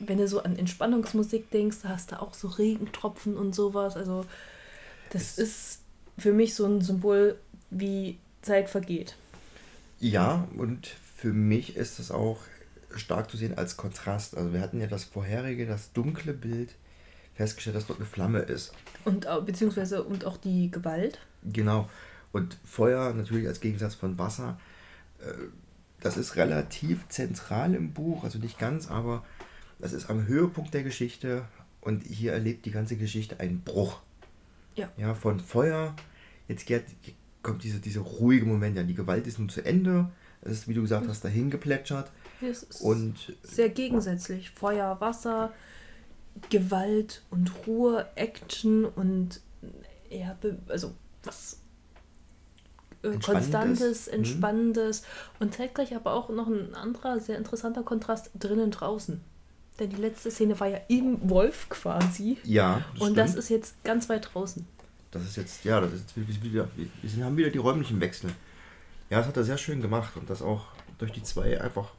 wenn 0.00 0.18
du 0.18 0.28
so 0.28 0.42
an 0.42 0.56
Entspannungsmusik 0.56 1.50
denkst, 1.50 1.78
da 1.84 1.90
hast 1.90 2.12
du 2.12 2.20
auch 2.20 2.34
so 2.34 2.48
Regentropfen 2.48 3.36
und 3.36 3.54
sowas. 3.54 3.96
Also 3.96 4.26
Das 5.10 5.38
ist 5.38 5.80
für 6.18 6.32
mich 6.32 6.54
so 6.54 6.66
ein 6.66 6.80
Symbol, 6.80 7.38
wie 7.70 8.18
Zeit 8.42 8.68
vergeht. 8.68 9.16
Ja, 10.00 10.46
und 10.56 10.86
für 11.16 11.32
mich 11.32 11.76
ist 11.76 11.98
es 11.98 12.10
auch 12.10 12.38
stark 12.94 13.30
zu 13.30 13.36
sehen 13.36 13.56
als 13.56 13.76
Kontrast. 13.76 14.36
Also 14.36 14.52
wir 14.52 14.60
hatten 14.60 14.80
ja 14.80 14.86
das 14.86 15.04
vorherige, 15.04 15.66
das 15.66 15.92
dunkle 15.92 16.32
Bild, 16.32 16.70
festgestellt, 17.34 17.76
dass 17.76 17.86
dort 17.86 18.00
eine 18.00 18.08
Flamme 18.08 18.40
ist. 18.40 18.72
Und 19.04 19.26
beziehungsweise 19.46 20.02
und 20.02 20.24
auch 20.24 20.36
die 20.36 20.70
Gewalt. 20.70 21.18
Genau. 21.44 21.88
Und 22.32 22.58
Feuer 22.64 23.12
natürlich 23.14 23.46
als 23.46 23.60
Gegensatz 23.60 23.94
von 23.94 24.18
Wasser. 24.18 24.58
äh, 25.20 25.32
Das 26.00 26.16
ist 26.16 26.36
relativ 26.36 27.08
zentral 27.08 27.74
im 27.74 27.92
Buch, 27.92 28.22
also 28.24 28.38
nicht 28.38 28.58
ganz, 28.58 28.88
aber 28.88 29.24
das 29.78 29.92
ist 29.92 30.10
am 30.10 30.26
Höhepunkt 30.26 30.72
der 30.74 30.82
Geschichte 30.82 31.44
und 31.80 32.04
hier 32.04 32.32
erlebt 32.32 32.66
die 32.66 32.70
ganze 32.70 32.96
Geschichte 32.96 33.40
einen 33.40 33.62
Bruch. 33.62 34.00
Ja. 34.76 34.88
Ja, 34.96 35.14
von 35.14 35.40
Feuer, 35.40 35.96
jetzt 36.46 36.66
geht, 36.66 36.84
kommt 37.42 37.64
dieser 37.64 37.78
diese 37.80 38.00
ruhige 38.00 38.46
Moment, 38.46 38.76
ja, 38.76 38.82
die 38.84 38.94
Gewalt 38.94 39.26
ist 39.26 39.38
nun 39.38 39.48
zu 39.48 39.64
Ende, 39.64 40.10
es 40.42 40.52
ist, 40.52 40.68
wie 40.68 40.74
du 40.74 40.82
gesagt 40.82 41.08
hast, 41.08 41.24
dahin 41.24 41.50
geplätschert 41.50 42.10
Es 42.40 42.62
ist 42.62 42.80
und 42.80 43.36
sehr 43.42 43.68
gegensätzlich. 43.70 44.50
Feuer, 44.50 45.00
Wasser, 45.00 45.52
Gewalt 46.50 47.22
und 47.30 47.50
Ruhe, 47.66 48.06
Action 48.14 48.84
und 48.84 49.40
ja, 50.10 50.38
also 50.68 50.94
was 51.24 51.58
Entspannendes. 53.02 53.26
Konstantes, 53.26 54.06
Mhm. 54.08 54.12
Entspannendes 54.14 55.02
und 55.38 55.54
zeitgleich 55.54 55.94
aber 55.94 56.12
auch 56.14 56.28
noch 56.30 56.48
ein 56.48 56.74
anderer 56.74 57.20
sehr 57.20 57.38
interessanter 57.38 57.82
Kontrast 57.82 58.30
drinnen 58.38 58.70
draußen. 58.70 59.20
Denn 59.78 59.90
die 59.90 59.96
letzte 59.96 60.30
Szene 60.30 60.58
war 60.58 60.66
ja 60.66 60.78
im 60.88 61.30
Wolf 61.30 61.68
quasi. 61.68 62.38
ja, 62.44 62.82
und 62.98 63.16
das 63.16 63.30
stimmt. 63.30 63.44
ist 63.44 63.48
jetzt 63.50 63.84
ganz 63.84 64.08
weit 64.08 64.30
draußen. 64.34 64.66
Das 65.12 65.22
ist 65.22 65.36
jetzt, 65.36 65.64
ja, 65.64 65.80
das 65.80 65.92
ist 65.92 66.12
jetzt 66.16 66.42
wieder, 66.42 66.68
wir 67.02 67.24
haben 67.24 67.36
wieder 67.36 67.50
die 67.50 67.58
räumlichen 67.58 68.00
Wechsel. 68.00 68.30
Ja, 69.08 69.18
das 69.18 69.28
hat 69.28 69.36
er 69.36 69.44
sehr 69.44 69.56
schön 69.56 69.80
gemacht 69.80 70.16
und 70.16 70.28
das 70.28 70.42
auch 70.42 70.66
durch 70.98 71.12
die 71.12 71.22
zwei 71.22 71.60
einfach 71.60 71.92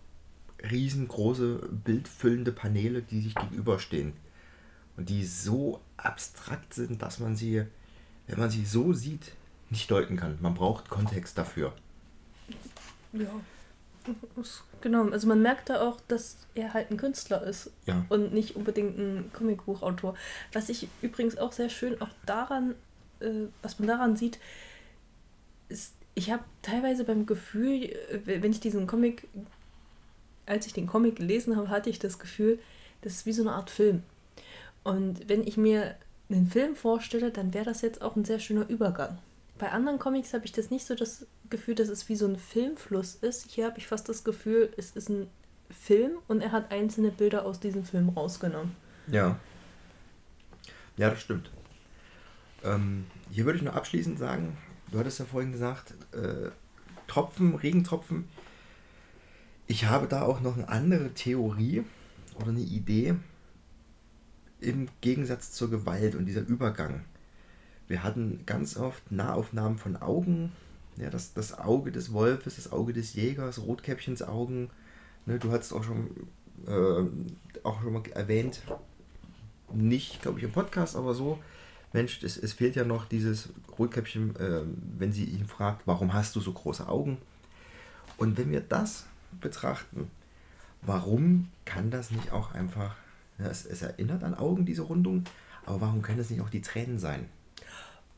riesengroße, 0.69 1.69
bildfüllende 1.71 2.51
Paneele, 2.51 3.01
die 3.01 3.21
sich 3.21 3.35
gegenüberstehen. 3.35 4.13
Und 4.97 5.09
die 5.09 5.25
so 5.25 5.79
abstrakt 5.97 6.73
sind, 6.73 7.01
dass 7.01 7.19
man 7.19 7.35
sie, 7.35 7.63
wenn 8.27 8.39
man 8.39 8.49
sie 8.49 8.65
so 8.65 8.91
sieht, 8.93 9.31
nicht 9.69 9.89
deuten 9.91 10.15
kann. 10.17 10.37
Man 10.41 10.53
braucht 10.55 10.89
Kontext 10.89 11.37
dafür. 11.37 11.73
Ja. 13.13 13.29
Genau, 14.81 15.09
also 15.09 15.27
man 15.27 15.41
merkt 15.41 15.69
da 15.69 15.81
auch, 15.87 15.99
dass 16.07 16.37
er 16.55 16.73
halt 16.73 16.89
ein 16.89 16.97
Künstler 16.97 17.43
ist 17.43 17.69
Ja. 17.85 18.05
und 18.09 18.33
nicht 18.33 18.55
unbedingt 18.55 18.97
ein 18.97 19.29
Comicbuchautor. 19.33 20.15
Was 20.53 20.69
ich 20.69 20.87
übrigens 21.01 21.37
auch 21.37 21.51
sehr 21.51 21.69
schön 21.69 22.01
auch 22.01 22.09
daran, 22.25 22.75
äh, 23.19 23.47
was 23.61 23.77
man 23.77 23.87
daran 23.87 24.15
sieht, 24.15 24.39
ist, 25.67 25.93
ich 26.15 26.31
habe 26.31 26.43
teilweise 26.61 27.03
beim 27.03 27.25
Gefühl, 27.25 27.93
wenn 28.25 28.51
ich 28.51 28.59
diesen 28.61 28.87
Comic, 28.87 29.27
als 30.45 30.65
ich 30.65 30.73
den 30.73 30.87
Comic 30.87 31.17
gelesen 31.17 31.55
habe, 31.55 31.69
hatte 31.69 31.89
ich 31.89 31.99
das 31.99 32.17
Gefühl, 32.19 32.57
das 33.01 33.13
ist 33.13 33.25
wie 33.25 33.33
so 33.33 33.43
eine 33.43 33.51
Art 33.51 33.69
Film. 33.69 34.01
Und 34.83 35.29
wenn 35.29 35.45
ich 35.45 35.57
mir 35.57 35.95
einen 36.29 36.47
Film 36.47 36.75
vorstelle, 36.75 37.31
dann 37.31 37.53
wäre 37.53 37.65
das 37.65 37.81
jetzt 37.81 38.01
auch 38.01 38.15
ein 38.15 38.25
sehr 38.25 38.39
schöner 38.39 38.67
Übergang. 38.69 39.19
Bei 39.59 39.73
anderen 39.73 39.99
Comics 39.99 40.33
habe 40.33 40.45
ich 40.45 40.53
das 40.53 40.71
nicht 40.71 40.85
so 40.85 40.95
das 40.95 41.27
Gefühl, 41.49 41.75
dass 41.75 41.89
es 41.89 42.07
wie 42.07 42.15
so 42.15 42.25
ein 42.25 42.37
Filmfluss 42.37 43.15
ist. 43.15 43.51
Hier 43.51 43.65
habe 43.65 43.77
ich 43.77 43.87
fast 43.87 44.07
das 44.07 44.23
Gefühl, 44.23 44.73
es 44.77 44.91
ist 44.91 45.09
ein 45.09 45.27
Film 45.69 46.13
und 46.29 46.41
er 46.41 46.53
hat 46.53 46.71
einzelne 46.71 47.11
Bilder 47.11 47.45
aus 47.45 47.59
diesem 47.59 47.83
Film 47.83 48.07
rausgenommen. 48.09 48.75
Ja. 49.07 49.37
Ja, 50.95 51.09
das 51.09 51.21
stimmt. 51.21 51.51
Ähm, 52.63 53.05
hier 53.31 53.45
würde 53.45 53.57
ich 53.57 53.63
nur 53.63 53.73
abschließend 53.73 54.17
sagen, 54.17 54.57
du 54.91 54.97
hattest 54.97 55.19
ja 55.19 55.25
vorhin 55.25 55.51
gesagt, 55.51 55.93
äh, 56.13 56.51
Tropfen, 57.07 57.55
Regentropfen. 57.55 58.29
Ich 59.67 59.85
habe 59.85 60.07
da 60.07 60.21
auch 60.21 60.39
noch 60.39 60.55
eine 60.55 60.69
andere 60.69 61.13
Theorie 61.13 61.83
oder 62.35 62.47
eine 62.47 62.61
Idee 62.61 63.15
im 64.61 64.87
Gegensatz 65.01 65.51
zur 65.51 65.69
Gewalt 65.69 66.15
und 66.15 66.25
dieser 66.25 66.41
Übergang. 66.47 67.03
Wir 67.89 68.03
hatten 68.03 68.43
ganz 68.45 68.77
oft 68.77 69.11
Nahaufnahmen 69.11 69.77
von 69.77 69.97
Augen, 69.97 70.53
ja, 70.95 71.09
das, 71.09 71.33
das 71.33 71.57
Auge 71.57 71.91
des 71.91 72.13
Wolfes, 72.13 72.55
das 72.55 72.71
Auge 72.71 72.93
des 72.93 73.15
Jägers, 73.15 73.59
Rotkäppchens 73.59 74.21
Augen. 74.21 74.69
Ne, 75.25 75.39
du 75.39 75.51
hast 75.51 75.73
auch 75.73 75.83
schon, 75.83 76.09
äh, 76.67 77.63
auch 77.63 77.81
schon 77.81 77.93
mal 77.93 78.03
erwähnt, 78.13 78.61
nicht, 79.73 80.21
glaube 80.21 80.37
ich, 80.37 80.45
im 80.45 80.51
Podcast, 80.51 80.95
aber 80.95 81.15
so, 81.15 81.39
Mensch, 81.91 82.21
es, 82.21 82.37
es 82.37 82.53
fehlt 82.53 82.75
ja 82.75 82.85
noch 82.85 83.05
dieses 83.05 83.49
Rotkäppchen, 83.79 84.35
äh, 84.35 84.61
wenn 84.99 85.11
sie 85.11 85.25
ihn 85.25 85.45
fragt, 85.45 85.87
warum 85.87 86.13
hast 86.13 86.35
du 86.35 86.41
so 86.41 86.53
große 86.53 86.87
Augen? 86.87 87.17
Und 88.17 88.37
wenn 88.37 88.51
wir 88.51 88.61
das 88.61 89.07
betrachten, 89.41 90.11
warum 90.83 91.49
kann 91.65 91.89
das 91.89 92.11
nicht 92.11 92.31
auch 92.31 92.53
einfach, 92.53 92.95
ja, 93.39 93.47
es, 93.47 93.65
es 93.65 93.81
erinnert 93.81 94.23
an 94.23 94.35
Augen, 94.35 94.65
diese 94.65 94.83
Rundung, 94.83 95.23
aber 95.65 95.81
warum 95.81 96.03
können 96.03 96.19
das 96.19 96.29
nicht 96.29 96.41
auch 96.41 96.51
die 96.51 96.61
Tränen 96.61 96.99
sein? 96.99 97.27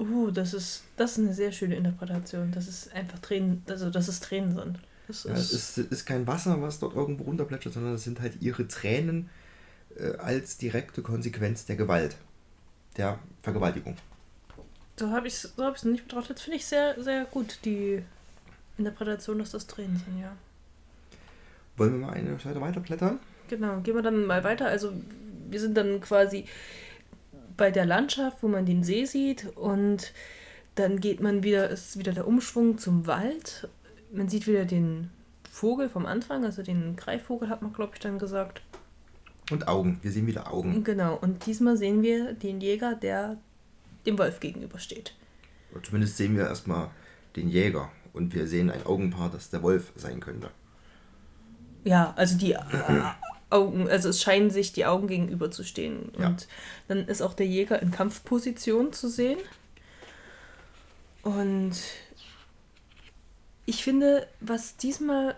Uh, 0.02 0.32
das 0.32 0.56
ist, 0.56 0.84
das 0.98 1.12
ist 1.12 1.20
eine 1.20 1.34
sehr 1.34 1.52
schöne 1.52 1.76
Interpretation. 1.76 2.52
Das 2.52 2.68
ist 2.68 2.92
einfach 2.94 3.20
Tränen, 3.20 3.62
also 3.70 3.92
dass 3.92 4.08
es 4.08 4.20
Tränen 4.20 4.56
sind. 4.56 4.80
Das 5.08 5.26
Ja, 5.26 5.34
es 5.34 5.54
ist, 5.54 5.78
es 5.78 5.86
ist 5.88 6.06
kein 6.06 6.26
Wasser, 6.26 6.60
was 6.60 6.80
dort 6.80 6.96
irgendwo 6.96 7.26
runterplätschert, 7.26 7.74
sondern 7.74 7.94
es 7.94 8.04
sind 8.04 8.20
halt 8.20 8.42
ihre 8.42 8.68
Tränen 8.68 9.30
äh, 9.96 10.16
als 10.18 10.58
direkte 10.58 11.04
Konsequenz 11.04 11.66
der 11.66 11.76
Gewalt, 11.76 12.16
der 12.98 13.20
Vergewaltigung. 13.44 13.96
So 14.98 15.12
habe 15.12 15.28
ich 15.28 15.36
es 15.36 15.54
so 15.56 15.64
hab 15.64 15.84
nicht 15.84 16.08
betrachtet. 16.08 16.38
Das 16.38 16.44
finde 16.44 16.58
ich 16.58 16.66
sehr, 16.66 16.96
sehr 17.02 17.26
gut, 17.26 17.60
die 17.64 18.02
Interpretation, 18.80 19.38
dass 19.38 19.52
das 19.52 19.68
Tränen 19.68 20.02
sind, 20.04 20.20
ja. 20.20 20.36
Wollen 21.78 22.00
wir 22.00 22.08
mal 22.08 22.14
eine 22.14 22.40
Seite 22.40 22.60
weiterblättern? 22.60 23.20
Genau, 23.50 23.82
gehen 23.82 23.96
wir 23.96 24.02
dann 24.02 24.26
mal 24.26 24.44
weiter. 24.44 24.66
Also 24.66 24.94
wir 25.50 25.60
sind 25.60 25.78
dann 25.78 26.02
quasi 26.02 26.46
bei 27.58 27.72
der 27.72 27.86
Landschaft, 27.86 28.42
wo 28.42 28.48
man 28.48 28.66
den 28.66 28.84
See 28.84 29.06
sieht 29.06 29.46
und 29.58 30.14
dann 30.76 31.00
geht 31.00 31.20
man 31.20 31.44
wieder, 31.44 31.70
ist 31.70 31.98
wieder 31.98 32.14
der 32.14 32.28
Umschwung 32.28 32.78
zum 32.78 33.08
Wald. 33.08 33.70
Man 34.12 34.30
sieht 34.30 34.48
wieder 34.48 34.66
den 34.66 35.10
Vogel 35.50 35.90
vom 35.90 36.06
Anfang, 36.06 36.46
also 36.46 36.64
den 36.64 36.96
Greifvogel 36.96 37.50
hat 37.50 37.62
man, 37.62 37.74
glaube 37.74 37.94
ich, 37.96 38.00
dann 38.00 38.20
gesagt. 38.20 38.62
Und 39.50 39.68
Augen. 39.68 40.00
Wir 40.02 40.12
sehen 40.12 40.28
wieder 40.28 40.54
Augen. 40.54 40.84
Genau, 40.84 41.16
und 41.16 41.46
diesmal 41.46 41.76
sehen 41.76 42.02
wir 42.02 42.34
den 42.34 42.62
Jäger, 42.62 42.96
der 42.96 43.38
dem 44.06 44.18
Wolf 44.18 44.40
gegenübersteht. 44.40 45.14
Oder 45.74 45.84
zumindest 45.84 46.18
sehen 46.18 46.38
wir 46.38 46.46
erstmal 46.48 46.90
den 47.36 47.50
Jäger. 47.50 47.92
Und 48.14 48.34
wir 48.34 48.48
sehen 48.48 48.70
ein 48.70 48.86
Augenpaar, 48.86 49.30
das 49.30 49.50
der 49.50 49.62
Wolf 49.62 49.92
sein 49.96 50.20
könnte. 50.20 50.50
Ja, 51.84 52.14
also 52.16 52.38
die 52.38 52.56
Augen, 53.52 53.90
also 53.90 54.10
es 54.10 54.22
scheinen 54.22 54.50
sich 54.50 54.74
die 54.74 54.86
Augen 54.86 55.08
gegenüberzustehen. 55.08 56.12
Ja. 56.18 56.28
Und 56.28 56.48
dann 56.88 57.08
ist 57.08 57.22
auch 57.22 57.34
der 57.34 57.48
Jäger 57.48 57.82
in 57.82 57.92
Kampfposition 57.92 58.94
zu 58.94 59.10
sehen. 59.10 59.40
Und 61.24 61.74
ich 63.66 63.84
finde, 63.84 64.28
was 64.40 64.78
diesmal 64.78 65.36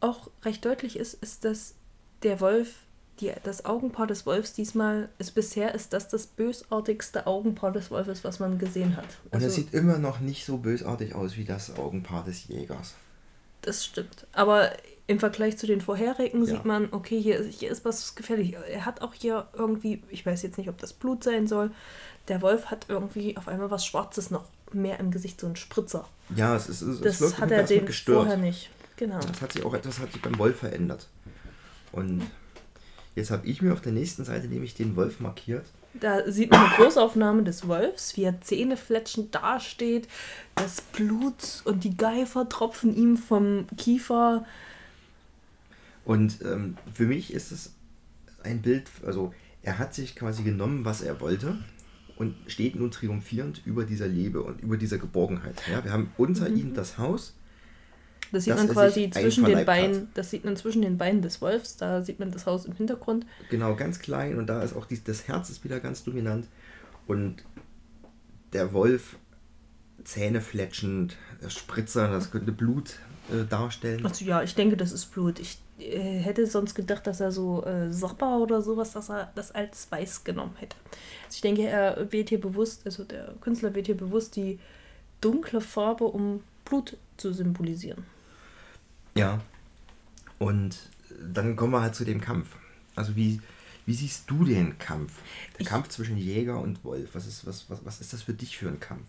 auch 0.00 0.28
recht 0.44 0.64
deutlich 0.64 0.96
ist, 0.96 1.14
ist, 1.14 1.44
dass 1.44 1.74
der 2.22 2.40
Wolf, 2.40 2.74
die, 3.20 3.32
das 3.44 3.64
Augenpaar 3.64 4.06
des 4.06 4.26
Wolfs 4.26 4.52
diesmal 4.52 5.08
ist 5.18 5.32
bisher 5.32 5.74
ist 5.74 5.92
das 5.92 6.08
das 6.08 6.26
bösartigste 6.26 7.26
Augenpaar 7.26 7.72
des 7.72 7.90
Wolfes, 7.90 8.24
was 8.24 8.40
man 8.40 8.58
gesehen 8.58 8.96
hat. 8.96 9.06
Und 9.30 9.38
es 9.38 9.44
Also, 9.44 9.56
sieht 9.56 9.74
immer 9.74 9.98
noch 9.98 10.20
nicht 10.20 10.44
so 10.44 10.58
bösartig 10.58 11.14
aus 11.14 11.36
wie 11.36 11.44
das 11.44 11.76
Augenpaar 11.76 12.24
des 12.24 12.48
Jägers. 12.48 12.94
Das 13.60 13.84
stimmt. 13.84 14.26
Aber 14.32 14.72
im 15.06 15.18
Vergleich 15.18 15.58
zu 15.58 15.66
den 15.66 15.80
vorherigen 15.80 16.40
Ja. 16.40 16.46
sieht 16.54 16.64
man, 16.64 16.88
okay, 16.92 17.20
hier, 17.20 17.42
hier 17.42 17.70
ist 17.70 17.84
was 17.84 18.14
gefährlich. 18.14 18.54
Er 18.70 18.86
hat 18.86 19.02
auch 19.02 19.14
hier 19.14 19.48
irgendwie, 19.52 20.02
ich 20.10 20.24
weiß 20.24 20.42
jetzt 20.42 20.58
nicht, 20.58 20.68
ob 20.68 20.78
das 20.78 20.92
Blut 20.92 21.24
sein 21.24 21.46
soll, 21.46 21.70
der 22.28 22.40
Wolf 22.40 22.66
hat 22.66 22.86
irgendwie 22.88 23.36
auf 23.36 23.48
einmal 23.48 23.70
was 23.70 23.84
Schwarzes 23.84 24.30
noch 24.30 24.44
mehr 24.72 25.00
im 25.00 25.10
Gesicht, 25.10 25.40
so 25.40 25.46
ein 25.46 25.56
Spritzer. 25.56 26.06
Ja, 26.36 26.54
es, 26.56 26.68
ist, 26.68 26.82
es, 26.82 27.00
Das 27.00 27.20
es 27.20 27.38
hat 27.38 27.50
er 27.50 27.64
den 27.64 27.84
gestört. 27.84 28.18
vorher 28.18 28.36
nicht. 28.36 28.70
Genau. 28.96 29.18
Das 29.18 29.40
hat 29.42 29.52
sich 29.52 29.64
auch 29.64 29.74
etwas 29.74 29.98
hat 29.98 30.12
sich 30.12 30.22
beim 30.22 30.38
Wolf 30.38 30.58
verändert. 30.60 31.08
Und 31.90 32.22
jetzt 33.16 33.30
habe 33.30 33.46
ich 33.46 33.60
mir 33.60 33.72
auf 33.72 33.80
der 33.80 33.92
nächsten 33.92 34.24
Seite 34.24 34.46
nämlich 34.46 34.74
den 34.74 34.94
Wolf 34.96 35.20
markiert. 35.20 35.66
Da 35.94 36.30
sieht 36.30 36.50
man 36.50 36.60
eine 36.64 36.74
Großaufnahme 36.76 37.42
des 37.42 37.68
Wolfs, 37.68 38.16
wie 38.16 38.22
er 38.24 38.40
zähnefletschend 38.40 39.34
dasteht, 39.34 40.08
das 40.54 40.80
Blut 40.80 41.60
und 41.64 41.84
die 41.84 41.96
Geifer 41.96 42.48
tropfen 42.48 42.96
ihm 42.96 43.18
vom 43.18 43.66
Kiefer. 43.76 44.46
Und 46.04 46.38
ähm, 46.42 46.76
für 46.92 47.06
mich 47.06 47.32
ist 47.32 47.52
es 47.52 47.74
ein 48.42 48.62
Bild, 48.62 48.90
also 49.06 49.32
er 49.62 49.78
hat 49.78 49.94
sich 49.94 50.16
quasi 50.16 50.42
genommen, 50.42 50.84
was 50.84 51.02
er 51.02 51.20
wollte 51.20 51.56
und 52.16 52.34
steht 52.48 52.74
nun 52.74 52.90
triumphierend 52.90 53.62
über 53.64 53.84
dieser 53.84 54.08
Liebe 54.08 54.42
und 54.42 54.60
über 54.60 54.76
dieser 54.76 54.98
Geborgenheit. 54.98 55.62
Ja, 55.70 55.84
wir 55.84 55.92
haben 55.92 56.10
unter 56.16 56.48
Mhm. 56.48 56.56
ihm 56.56 56.74
das 56.74 56.98
Haus. 56.98 57.34
Das 58.32 58.44
sieht 58.44 58.56
man 58.56 58.68
quasi 58.68 59.10
zwischen 59.10 59.44
den 59.44 59.64
Beinen, 59.66 59.94
hat. 59.94 60.06
das 60.14 60.30
sieht 60.30 60.44
man 60.44 60.56
zwischen 60.56 60.80
den 60.82 60.96
Beinen 60.96 61.20
des 61.20 61.40
Wolfs, 61.42 61.76
da 61.76 62.02
sieht 62.02 62.18
man 62.18 62.30
das 62.32 62.46
Haus 62.46 62.64
im 62.64 62.72
Hintergrund. 62.72 63.26
Genau, 63.50 63.76
ganz 63.76 63.98
klein 63.98 64.38
und 64.38 64.46
da 64.46 64.62
ist 64.62 64.74
auch 64.74 64.86
dies, 64.86 65.04
das 65.04 65.28
Herz 65.28 65.50
ist 65.50 65.62
wieder 65.64 65.80
ganz 65.80 66.02
dominant. 66.02 66.48
Und 67.06 67.44
der 68.54 68.72
Wolf 68.72 69.16
zähnefletschend, 70.04 71.16
der 71.42 71.50
Spritzer, 71.50 72.08
das 72.10 72.30
könnte 72.30 72.52
Blut 72.52 72.96
äh, 73.30 73.44
darstellen. 73.48 74.04
Also 74.04 74.24
ja, 74.24 74.42
ich 74.42 74.54
denke, 74.54 74.76
das 74.76 74.92
ist 74.92 75.06
Blut. 75.12 75.38
Ich 75.38 75.58
hätte 75.90 76.46
sonst 76.46 76.74
gedacht, 76.74 77.06
dass 77.06 77.20
er 77.20 77.32
so 77.32 77.64
äh, 77.64 77.90
Sapper 77.92 78.38
oder 78.38 78.62
sowas, 78.62 78.92
dass 78.92 79.10
er 79.10 79.30
das 79.34 79.52
als 79.52 79.90
weiß 79.90 80.24
genommen 80.24 80.54
hätte. 80.58 80.76
Also 81.26 81.36
ich 81.36 81.40
denke, 81.40 81.62
er 81.62 82.10
wählt 82.12 82.28
hier 82.28 82.40
bewusst, 82.40 82.82
also 82.84 83.04
der 83.04 83.34
Künstler 83.40 83.74
wählt 83.74 83.86
hier 83.86 83.96
bewusst 83.96 84.36
die 84.36 84.58
dunkle 85.20 85.60
Farbe, 85.60 86.04
um 86.04 86.42
Blut 86.64 86.96
zu 87.16 87.32
symbolisieren. 87.32 88.04
Ja. 89.16 89.40
Und 90.38 90.76
dann 91.32 91.56
kommen 91.56 91.72
wir 91.72 91.82
halt 91.82 91.94
zu 91.94 92.04
dem 92.04 92.20
Kampf. 92.20 92.56
Also 92.96 93.14
wie, 93.16 93.40
wie 93.86 93.94
siehst 93.94 94.30
du 94.30 94.44
den 94.44 94.78
Kampf? 94.78 95.12
Der 95.54 95.60
Ich- 95.62 95.66
Kampf 95.68 95.88
zwischen 95.88 96.16
Jäger 96.16 96.58
und 96.60 96.84
Wolf. 96.84 97.10
Was 97.14 97.26
ist, 97.26 97.46
was, 97.46 97.68
was, 97.68 97.84
was 97.84 98.00
ist 98.00 98.12
das 98.12 98.22
für 98.22 98.34
dich 98.34 98.56
für 98.56 98.68
ein 98.68 98.80
Kampf? 98.80 99.04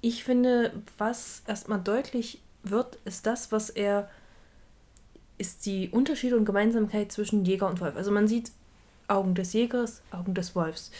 Ich 0.00 0.22
finde, 0.24 0.72
was 0.96 1.42
erstmal 1.46 1.80
deutlich 1.80 2.40
wird, 2.62 2.96
ist 3.04 3.26
das, 3.26 3.50
was 3.52 3.68
er 3.70 4.08
ist 5.38 5.66
die 5.66 5.88
Unterschiede 5.90 6.36
und 6.36 6.44
Gemeinsamkeit 6.44 7.12
zwischen 7.12 7.44
Jäger 7.44 7.68
und 7.68 7.80
Wolf. 7.80 7.96
Also 7.96 8.10
man 8.10 8.28
sieht 8.28 8.52
Augen 9.06 9.34
des 9.34 9.52
Jägers, 9.52 10.02
Augen 10.10 10.34
des 10.34 10.54
Wolfs. 10.54 10.90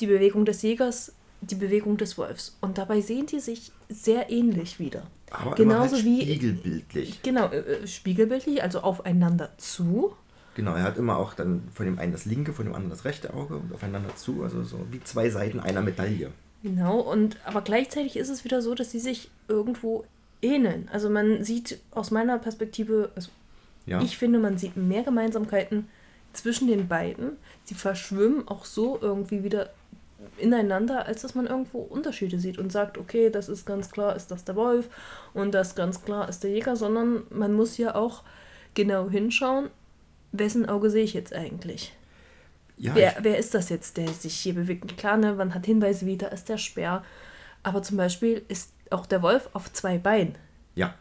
Die 0.00 0.06
Bewegung 0.06 0.44
des 0.44 0.62
Jägers, 0.62 1.12
die 1.40 1.54
Bewegung 1.54 1.96
des 1.96 2.18
Wolfs. 2.18 2.56
Und 2.60 2.78
dabei 2.78 3.00
sehen 3.00 3.26
die 3.26 3.40
sich 3.40 3.70
sehr 3.88 4.30
ähnlich 4.30 4.78
wieder. 4.78 5.06
Aber 5.30 5.54
Genauso 5.54 5.96
halt 5.96 6.04
wie 6.04 6.22
spiegelbildlich. 6.22 7.22
Genau, 7.22 7.48
äh, 7.48 7.58
äh, 7.58 7.86
spiegelbildlich, 7.86 8.62
also 8.62 8.80
aufeinander 8.80 9.50
zu. 9.58 10.14
Genau, 10.54 10.74
er 10.74 10.84
hat 10.84 10.96
immer 10.96 11.18
auch 11.18 11.34
dann 11.34 11.62
von 11.72 11.86
dem 11.86 11.98
einen 11.98 12.12
das 12.12 12.24
linke, 12.24 12.52
von 12.52 12.64
dem 12.64 12.74
anderen 12.74 12.90
das 12.90 13.04
rechte 13.04 13.34
Auge 13.34 13.56
und 13.56 13.72
aufeinander 13.72 14.14
zu. 14.16 14.42
Also 14.42 14.62
so 14.62 14.80
wie 14.90 15.02
zwei 15.02 15.30
Seiten 15.30 15.60
einer 15.60 15.82
Medaille. 15.82 16.30
Genau, 16.62 17.00
und 17.00 17.36
aber 17.44 17.60
gleichzeitig 17.60 18.16
ist 18.16 18.30
es 18.30 18.44
wieder 18.44 18.62
so, 18.62 18.74
dass 18.74 18.90
sie 18.90 19.00
sich 19.00 19.30
irgendwo 19.48 20.04
ähneln. 20.44 20.88
Also 20.92 21.10
man 21.10 21.42
sieht 21.42 21.80
aus 21.90 22.10
meiner 22.10 22.38
Perspektive, 22.38 23.10
also 23.16 23.30
Ja. 23.86 24.00
ich 24.02 24.16
finde, 24.18 24.38
man 24.38 24.58
sieht 24.58 24.76
mehr 24.76 25.02
Gemeinsamkeiten 25.02 25.88
zwischen 26.32 26.68
den 26.68 26.88
beiden. 26.88 27.36
Sie 27.64 27.74
verschwimmen 27.74 28.46
auch 28.48 28.64
so 28.64 28.98
irgendwie 29.00 29.42
wieder 29.44 29.70
ineinander, 30.38 31.06
als 31.06 31.22
dass 31.22 31.34
man 31.34 31.46
irgendwo 31.46 31.78
Unterschiede 31.78 32.38
sieht 32.38 32.58
und 32.58 32.72
sagt, 32.72 32.98
okay, 32.98 33.30
das 33.30 33.48
ist 33.48 33.66
ganz 33.66 33.90
klar, 33.90 34.16
ist 34.16 34.30
das 34.30 34.44
der 34.44 34.56
Wolf 34.56 34.88
und 35.34 35.52
das 35.52 35.74
ganz 35.74 36.02
klar 36.02 36.28
ist 36.28 36.42
der 36.42 36.50
Jäger, 36.50 36.76
sondern 36.76 37.24
man 37.30 37.52
muss 37.52 37.76
ja 37.76 37.94
auch 37.94 38.22
genau 38.74 39.08
hinschauen, 39.10 39.68
wessen 40.32 40.66
Auge 40.66 40.90
sehe 40.90 41.04
ich 41.04 41.14
jetzt 41.14 41.32
eigentlich. 41.34 41.92
ja, 42.78 42.94
Wer, 42.94 43.16
wer 43.20 43.38
ist 43.38 43.54
das 43.54 43.68
jetzt, 43.68 43.96
der 43.98 44.08
sich 44.08 44.34
hier 44.34 44.54
bewegt? 44.54 44.96
Klar, 44.96 45.16
ne, 45.18 45.34
man 45.34 45.54
hat 45.54 45.66
Hinweise 45.66 46.06
wie, 46.06 46.16
da 46.16 46.26
ist 46.28 46.48
der 46.48 46.58
Speer. 46.58 47.04
Aber 47.62 47.82
zum 47.82 47.96
Beispiel 47.96 48.42
ist 48.48 48.72
auch 48.94 49.06
der 49.06 49.22
Wolf 49.22 49.48
auf 49.52 49.72
zwei 49.72 49.98
Beinen. 49.98 50.36
Ja, 50.74 50.94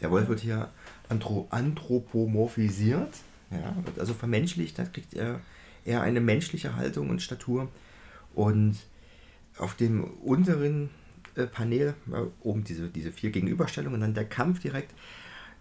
der 0.00 0.10
Wolf 0.10 0.28
wird 0.28 0.40
hier 0.40 0.70
anthro 1.08 1.46
anthropomorphisiert, 1.50 3.14
ja, 3.50 3.74
wird 3.84 3.98
also 3.98 4.14
vermenschlicht, 4.14 4.78
da 4.78 4.84
kriegt 4.84 5.14
er 5.14 5.40
eher 5.84 6.02
eine 6.02 6.20
menschliche 6.20 6.76
Haltung 6.76 7.08
und 7.10 7.22
Statur. 7.22 7.68
Und 8.34 8.76
auf 9.58 9.74
dem 9.74 10.04
unteren 10.04 10.90
äh, 11.34 11.46
Panel, 11.46 11.94
äh, 12.12 12.22
oben 12.40 12.64
diese, 12.64 12.88
diese 12.88 13.12
vier 13.12 13.30
Gegenüberstellungen, 13.30 14.00
dann 14.00 14.14
der 14.14 14.26
Kampf 14.26 14.60
direkt, 14.60 14.92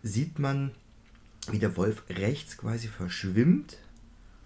sieht 0.03 0.39
man, 0.39 0.72
wie 1.49 1.59
der 1.59 1.78
Wolf 1.78 2.03
rechts 2.09 2.57
quasi 2.57 2.88
verschwimmt. 2.88 3.78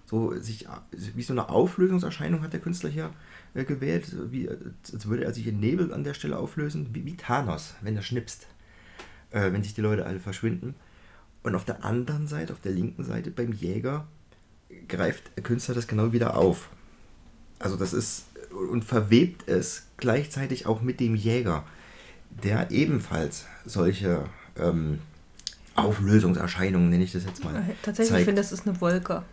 So 0.05 0.37
sich, 0.39 0.67
wie 0.91 1.23
so 1.23 1.33
eine 1.33 1.49
Auflösungserscheinung 1.49 2.41
hat 2.41 2.53
der 2.53 2.59
Künstler 2.59 2.89
hier 2.89 3.11
äh, 3.53 3.63
gewählt, 3.63 4.05
wie, 4.31 4.49
als 4.49 5.07
würde 5.07 5.25
er 5.25 5.33
sich 5.33 5.47
in 5.47 5.59
Nebel 5.59 5.93
an 5.93 6.03
der 6.03 6.13
Stelle 6.13 6.37
auflösen, 6.37 6.89
wie, 6.93 7.05
wie 7.05 7.15
Thanos, 7.15 7.75
wenn 7.81 7.95
er 7.95 8.01
schnipst, 8.01 8.47
äh, 9.31 9.51
wenn 9.51 9.63
sich 9.63 9.73
die 9.73 9.81
Leute 9.81 10.05
alle 10.05 10.19
verschwinden. 10.19 10.75
Und 11.43 11.55
auf 11.55 11.65
der 11.65 11.83
anderen 11.83 12.27
Seite, 12.27 12.53
auf 12.53 12.59
der 12.59 12.71
linken 12.71 13.03
Seite 13.03 13.31
beim 13.31 13.51
Jäger, 13.51 14.07
greift 14.87 15.35
der 15.35 15.43
Künstler 15.43 15.75
das 15.75 15.87
genau 15.87 16.13
wieder 16.13 16.37
auf. 16.37 16.69
Also 17.59 17.77
das 17.77 17.93
ist 17.93 18.25
und 18.51 18.83
verwebt 18.83 19.47
es 19.47 19.87
gleichzeitig 19.97 20.65
auch 20.65 20.81
mit 20.81 20.99
dem 20.99 21.15
Jäger, 21.15 21.63
der 22.43 22.71
ebenfalls 22.71 23.45
solche 23.65 24.25
ähm, 24.57 24.99
Auflösungserscheinungen, 25.75 26.89
nenne 26.89 27.03
ich 27.03 27.13
das 27.13 27.25
jetzt 27.25 27.43
mal. 27.43 27.63
Tatsächlich 27.81 28.09
zeigt. 28.09 28.25
finde 28.25 28.41
ich, 28.41 28.49
das 28.49 28.59
ist 28.59 28.67
eine 28.67 28.79
Wolke. 28.81 29.23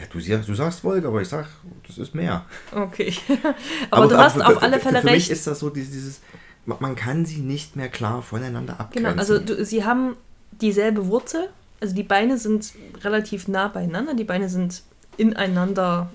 Ja, 0.00 0.06
du, 0.10 0.18
du 0.46 0.54
sagst 0.54 0.82
Wolke, 0.84 1.08
aber 1.08 1.20
ich 1.20 1.28
sag, 1.28 1.46
das 1.86 1.98
ist 1.98 2.14
mehr. 2.14 2.44
Okay. 2.72 3.12
aber, 3.90 4.06
du 4.08 4.16
hast 4.16 4.36
für- 4.36 4.46
auf 4.46 4.62
alle 4.62 4.78
für- 4.78 4.88
Fälle 4.88 5.00
für 5.00 5.06
mich 5.06 5.14
recht. 5.14 5.30
ist 5.30 5.46
das 5.46 5.58
so 5.58 5.70
dieses, 5.70 6.20
man 6.64 6.96
kann 6.96 7.26
sie 7.26 7.40
nicht 7.40 7.76
mehr 7.76 7.88
klar 7.88 8.22
voneinander 8.22 8.80
abgrenzen. 8.80 9.04
Genau, 9.10 9.18
also 9.18 9.38
du, 9.38 9.64
sie 9.64 9.84
haben 9.84 10.16
dieselbe 10.52 11.06
Wurzel. 11.08 11.48
Also 11.80 11.94
die 11.94 12.02
Beine 12.02 12.38
sind 12.38 12.72
relativ 13.02 13.48
nah 13.48 13.68
beieinander. 13.68 14.14
Die 14.14 14.24
Beine 14.24 14.48
sind 14.48 14.82
ineinander 15.16 16.10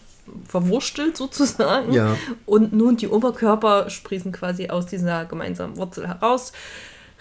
verwurstelt 0.48 1.18
sozusagen. 1.18 1.94
Ja. 1.94 2.16
Und 2.46 2.74
nun 2.74 2.98
die 2.98 3.08
Oberkörper 3.08 3.90
sprießen 3.90 4.32
quasi 4.32 4.70
aus 4.70 4.86
dieser 4.88 5.26
gemeinsamen 5.26 5.78
Wurzel 5.78 6.08
heraus. 6.08 6.52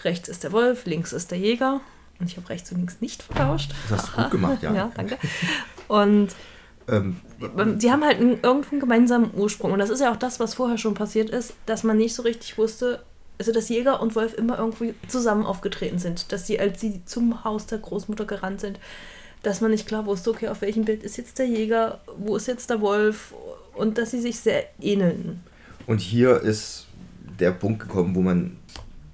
Rechts 0.03 0.29
ist 0.29 0.43
der 0.43 0.51
Wolf, 0.51 0.85
links 0.85 1.13
ist 1.13 1.31
der 1.31 1.37
Jäger. 1.37 1.81
Und 2.19 2.29
ich 2.29 2.37
habe 2.37 2.47
rechts 2.49 2.71
und 2.71 2.77
links 2.77 3.01
nicht 3.01 3.23
vertauscht. 3.23 3.71
Das 3.89 4.01
hast 4.07 4.17
du 4.17 4.21
gut 4.21 4.31
gemacht, 4.31 4.63
ja. 4.63 4.73
ja, 4.75 4.91
danke. 4.95 5.17
Und 5.87 6.29
ähm, 6.87 7.17
sie 7.79 7.91
haben 7.91 8.03
halt 8.03 8.19
einen, 8.19 8.39
irgendeinen 8.41 8.79
gemeinsamen 8.79 9.31
Ursprung. 9.35 9.71
Und 9.71 9.79
das 9.79 9.89
ist 9.89 10.01
ja 10.01 10.11
auch 10.11 10.17
das, 10.17 10.39
was 10.39 10.53
vorher 10.53 10.77
schon 10.77 10.93
passiert 10.93 11.29
ist, 11.29 11.53
dass 11.65 11.83
man 11.83 11.97
nicht 11.97 12.15
so 12.15 12.23
richtig 12.23 12.57
wusste, 12.57 13.03
also 13.37 13.51
dass 13.51 13.69
Jäger 13.69 14.01
und 14.01 14.15
Wolf 14.15 14.33
immer 14.33 14.57
irgendwie 14.57 14.93
zusammen 15.07 15.45
aufgetreten 15.45 15.99
sind. 15.99 16.31
Dass 16.31 16.47
sie, 16.47 16.59
als 16.59 16.79
sie 16.79 17.01
zum 17.05 17.43
Haus 17.43 17.65
der 17.65 17.79
Großmutter 17.79 18.25
gerannt 18.25 18.61
sind, 18.61 18.79
dass 19.41 19.61
man 19.61 19.71
nicht 19.71 19.87
klar 19.87 20.05
wusste, 20.05 20.31
okay, 20.31 20.47
auf 20.47 20.61
welchem 20.61 20.85
Bild 20.85 21.03
ist 21.03 21.17
jetzt 21.17 21.37
der 21.39 21.47
Jäger, 21.47 21.99
wo 22.17 22.35
ist 22.35 22.47
jetzt 22.47 22.69
der 22.69 22.81
Wolf 22.81 23.33
und 23.73 23.97
dass 23.97 24.11
sie 24.11 24.21
sich 24.21 24.39
sehr 24.39 24.65
ähneln. 24.81 25.41
Und 25.85 26.01
hier 26.01 26.41
ist 26.41 26.87
der 27.39 27.51
Punkt 27.51 27.79
gekommen, 27.79 28.15
wo 28.15 28.21
man, 28.21 28.57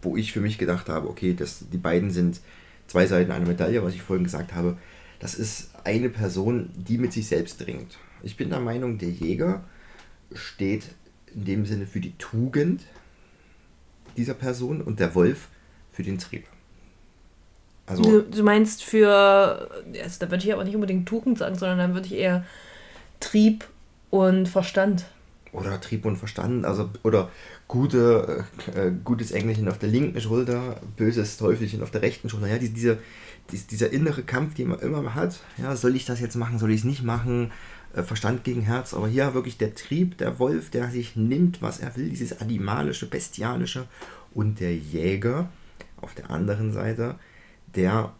wo 0.02 0.16
ich 0.16 0.32
für 0.32 0.40
mich 0.40 0.58
gedacht 0.58 0.88
habe, 0.88 1.10
okay, 1.10 1.34
das, 1.38 1.66
die 1.72 1.78
beiden 1.78 2.12
sind 2.12 2.40
zwei 2.88 3.08
Seiten 3.08 3.32
einer 3.32 3.46
Medaille, 3.46 3.84
was 3.84 3.94
ich 3.94 4.02
vorhin 4.02 4.24
gesagt 4.24 4.54
habe. 4.54 4.78
Das 5.22 5.36
ist 5.36 5.70
eine 5.84 6.10
Person, 6.10 6.70
die 6.76 6.98
mit 6.98 7.14
sich 7.14 7.28
selbst 7.28 7.66
ringt. 7.66 7.98
Ich 8.24 8.38
bin 8.38 8.50
der 8.50 8.60
Meinung, 8.60 8.98
der 8.98 9.10
Jäger 9.10 9.64
steht 10.34 10.84
in 11.34 11.46
dem 11.46 11.66
Sinne 11.66 11.86
für 11.88 12.00
die 12.02 12.18
Tugend 12.18 12.82
dieser 14.18 14.34
Person 14.34 14.82
und 14.82 15.00
der 15.00 15.16
Wolf 15.16 15.48
für 15.94 16.04
den 16.04 16.18
Trieb. 16.18 16.46
Also 17.88 18.04
Du, 18.04 18.22
du 18.24 18.44
meinst 18.44 18.84
für, 18.84 19.70
also 20.04 20.20
da 20.20 20.32
würde 20.32 20.44
ich 20.46 20.54
aber 20.54 20.64
nicht 20.64 20.76
unbedingt 20.76 21.08
Tugend 21.08 21.38
sagen, 21.38 21.56
sondern 21.58 21.78
dann 21.78 21.94
würde 21.94 22.08
ich 22.08 22.14
eher 22.14 22.46
Trieb 23.20 23.66
und 24.10 24.48
Verstand. 24.48 25.06
oder 25.54 25.80
Trieb 25.82 26.06
und 26.06 26.18
Verstand, 26.18 26.66
also 26.66 26.90
oder 27.04 27.30
gute, 27.68 28.46
äh, 28.76 28.92
gutes 29.04 29.32
Engelchen 29.32 29.68
auf 29.70 29.78
der 29.78 29.90
linken 29.90 30.20
Schulter, 30.22 30.80
böses 30.98 31.38
Teufelchen 31.38 31.82
auf 31.84 31.92
der 31.92 32.02
rechten 32.02 32.30
Schulter. 32.30 32.48
Ja, 32.48 32.58
die, 32.58 32.70
diese, 32.70 32.96
dies- 32.96 33.00
dieser 33.52 33.92
innere 33.92 34.24
Kampf, 34.24 34.56
den 34.56 34.70
man 34.70 34.80
immer 34.80 35.16
hat. 35.16 35.40
Ja, 35.58 35.76
soll 35.76 35.96
ich 35.96 36.06
das 36.06 36.20
jetzt 36.20 36.36
machen, 36.36 36.60
soll 36.60 36.72
ich 36.72 36.80
es 36.80 36.84
nicht 36.86 37.04
machen? 37.04 37.52
Äh, 37.94 38.04
Verstand 38.04 38.44
gegen 38.44 38.62
Herz, 38.62 38.94
aber 38.94 39.08
hier 39.08 39.34
wirklich 39.34 39.58
der 39.58 39.76
Trieb, 39.76 40.18
der 40.18 40.40
Wolf, 40.40 40.70
der 40.70 40.90
sich 40.90 41.16
nimmt, 41.16 41.62
was 41.62 41.80
er 41.80 41.96
will, 41.96 42.10
dieses 42.10 42.40
animalische, 42.40 43.08
bestialische 43.08 43.88
und 44.34 44.60
der 44.60 44.76
Jäger 44.76 45.50
auf 45.98 46.14
der 46.16 46.30
anderen 46.30 46.72
Seite, 46.72 47.16
der 47.76 48.14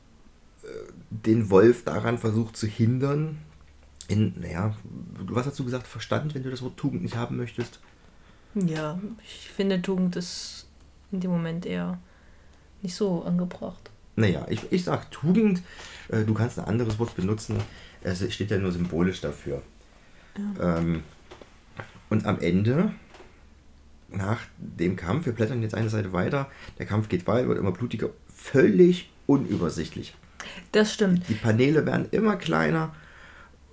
äh, 0.64 0.68
den 1.10 1.50
Wolf 1.50 1.84
daran 1.84 2.18
versucht 2.18 2.58
zu 2.58 2.68
hindern, 2.68 3.38
in, 4.08 4.34
naja, 4.40 4.76
was 5.14 5.46
hast 5.46 5.58
du 5.60 5.64
gesagt, 5.64 5.88
Verstand, 5.88 6.36
wenn 6.36 6.44
du 6.44 6.50
das 6.50 6.62
Wort 6.62 6.76
Tugend 6.76 7.02
nicht 7.02 7.16
haben 7.16 7.38
möchtest? 7.38 7.80
Ja, 8.56 9.00
ich 9.24 9.50
finde 9.50 9.82
Tugend 9.82 10.18
ist 10.18 10.68
in 11.12 11.22
dem 11.22 11.32
Moment 11.32 11.66
eher 11.66 11.98
nicht 12.82 12.96
so 12.96 13.24
angebracht. 13.24 13.91
Naja, 14.22 14.46
ich, 14.50 14.72
ich 14.72 14.84
sag 14.84 15.10
Tugend, 15.10 15.64
äh, 16.10 16.24
du 16.24 16.36
kannst 16.36 16.60
ein 16.60 16.66
anderes 16.66 17.00
Wort 17.00 17.16
benutzen, 17.16 17.58
es 18.04 18.32
steht 18.32 18.52
ja 18.52 18.60
nur 18.60 18.72
symbolisch 18.72 19.20
dafür. 19.20 19.64
Ähm, 20.62 21.02
und 22.10 22.26
am 22.28 22.40
Ende, 22.40 22.92
nach 24.10 24.40
dem 24.58 24.96
Kampf, 24.96 25.26
wir 25.26 25.34
blättern 25.34 25.64
jetzt 25.64 25.74
eine 25.74 25.90
Seite 25.90 26.14
weiter, 26.14 26.52
der 26.78 26.86
Kampf 26.86 27.10
geht 27.10 27.26
weiter, 27.26 27.48
wird 27.48 27.58
immer 27.58 27.72
blutiger, 27.72 28.12
völlig 28.32 29.10
unübersichtlich. 29.26 30.14
Das 30.72 30.94
stimmt. 30.94 31.28
Die 31.28 31.34
Paneele 31.34 31.88
werden 31.88 32.08
immer 32.12 32.36
kleiner, 32.36 32.94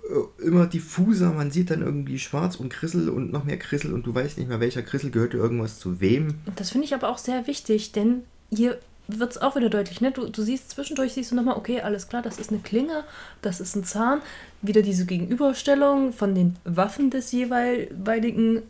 äh, 0.09 0.43
immer 0.43 0.65
diffuser, 0.65 1.31
man 1.31 1.51
sieht 1.51 1.69
dann 1.69 1.83
irgendwie 1.83 2.17
schwarz 2.17 2.55
und 2.55 2.69
Krissel 2.69 3.09
und 3.09 3.31
noch 3.31 3.43
mehr 3.43 3.59
Krissel 3.59 3.93
und 3.93 4.03
du 4.07 4.15
weißt 4.15 4.39
nicht 4.39 4.47
mehr, 4.47 4.59
welcher 4.59 4.81
Krissel 4.81 5.11
gehörte 5.11 5.37
irgendwas 5.37 5.77
zu 5.77 6.01
wem. 6.01 6.39
Das 6.55 6.71
finde 6.71 6.85
ich 6.85 6.95
aber 6.95 7.09
auch 7.09 7.19
sehr 7.19 7.45
wichtig, 7.45 7.91
denn 7.91 8.23
hier 8.51 8.79
wird 9.17 9.31
es 9.31 9.41
auch 9.41 9.55
wieder 9.55 9.69
deutlich. 9.69 10.01
Ne? 10.01 10.11
Du, 10.11 10.29
du 10.29 10.41
siehst 10.41 10.69
zwischendurch, 10.69 11.13
siehst 11.13 11.31
du 11.31 11.35
nochmal, 11.35 11.57
okay, 11.57 11.81
alles 11.81 12.07
klar, 12.07 12.21
das 12.21 12.39
ist 12.39 12.51
eine 12.51 12.59
Klinge, 12.59 13.03
das 13.41 13.59
ist 13.59 13.75
ein 13.75 13.83
Zahn. 13.83 14.21
Wieder 14.61 14.81
diese 14.81 15.05
Gegenüberstellung 15.05 16.13
von 16.13 16.35
den 16.35 16.55
Waffen 16.63 17.09
des 17.09 17.31
jeweiligen 17.31 18.61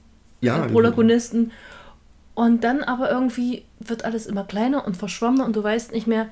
Ja, 0.41 0.65
äh, 0.65 0.69
Protagonisten. 0.69 1.51
Und 2.35 2.63
dann 2.63 2.83
aber 2.83 3.11
irgendwie 3.11 3.63
wird 3.79 4.05
alles 4.05 4.25
immer 4.25 4.45
kleiner 4.45 4.87
und 4.87 4.95
verschwommener 4.95 5.45
und 5.45 5.55
du 5.55 5.63
weißt 5.63 5.91
nicht 5.91 6.07
mehr, 6.07 6.29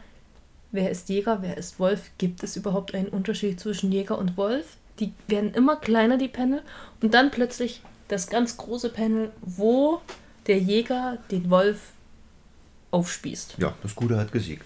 wer 0.72 0.89
ist 0.89 1.10
Jäger, 1.10 1.39
wer 1.41 1.58
ist 1.58 1.80
Wolf. 1.80 2.12
Gibt 2.18 2.43
es 2.43 2.55
überhaupt 2.55 2.95
einen 2.95 3.10
Unterschied 3.10 3.60
zwischen 3.60 3.91
Jäger 3.91 4.18
und 4.18 4.38
Wolf? 4.38 4.78
Die 4.99 5.12
werden 5.28 5.53
immer 5.53 5.76
kleiner, 5.76 6.18
die 6.18 6.30
Panel. 6.30 6.62
Und 7.01 7.14
dann 7.14 7.30
plötzlich 7.30 7.82
das 8.08 8.28
ganz 8.28 8.55
große 8.55 8.89
Panel, 8.89 9.32
wo 9.41 9.99
der 10.47 10.60
Jäger 10.60 11.18
den 11.30 11.49
Wolf 11.49 11.91
aufspießt. 12.91 13.55
Ja, 13.57 13.73
das 13.83 13.95
Gute 13.95 14.17
hat 14.17 14.31
gesiegt. 14.31 14.65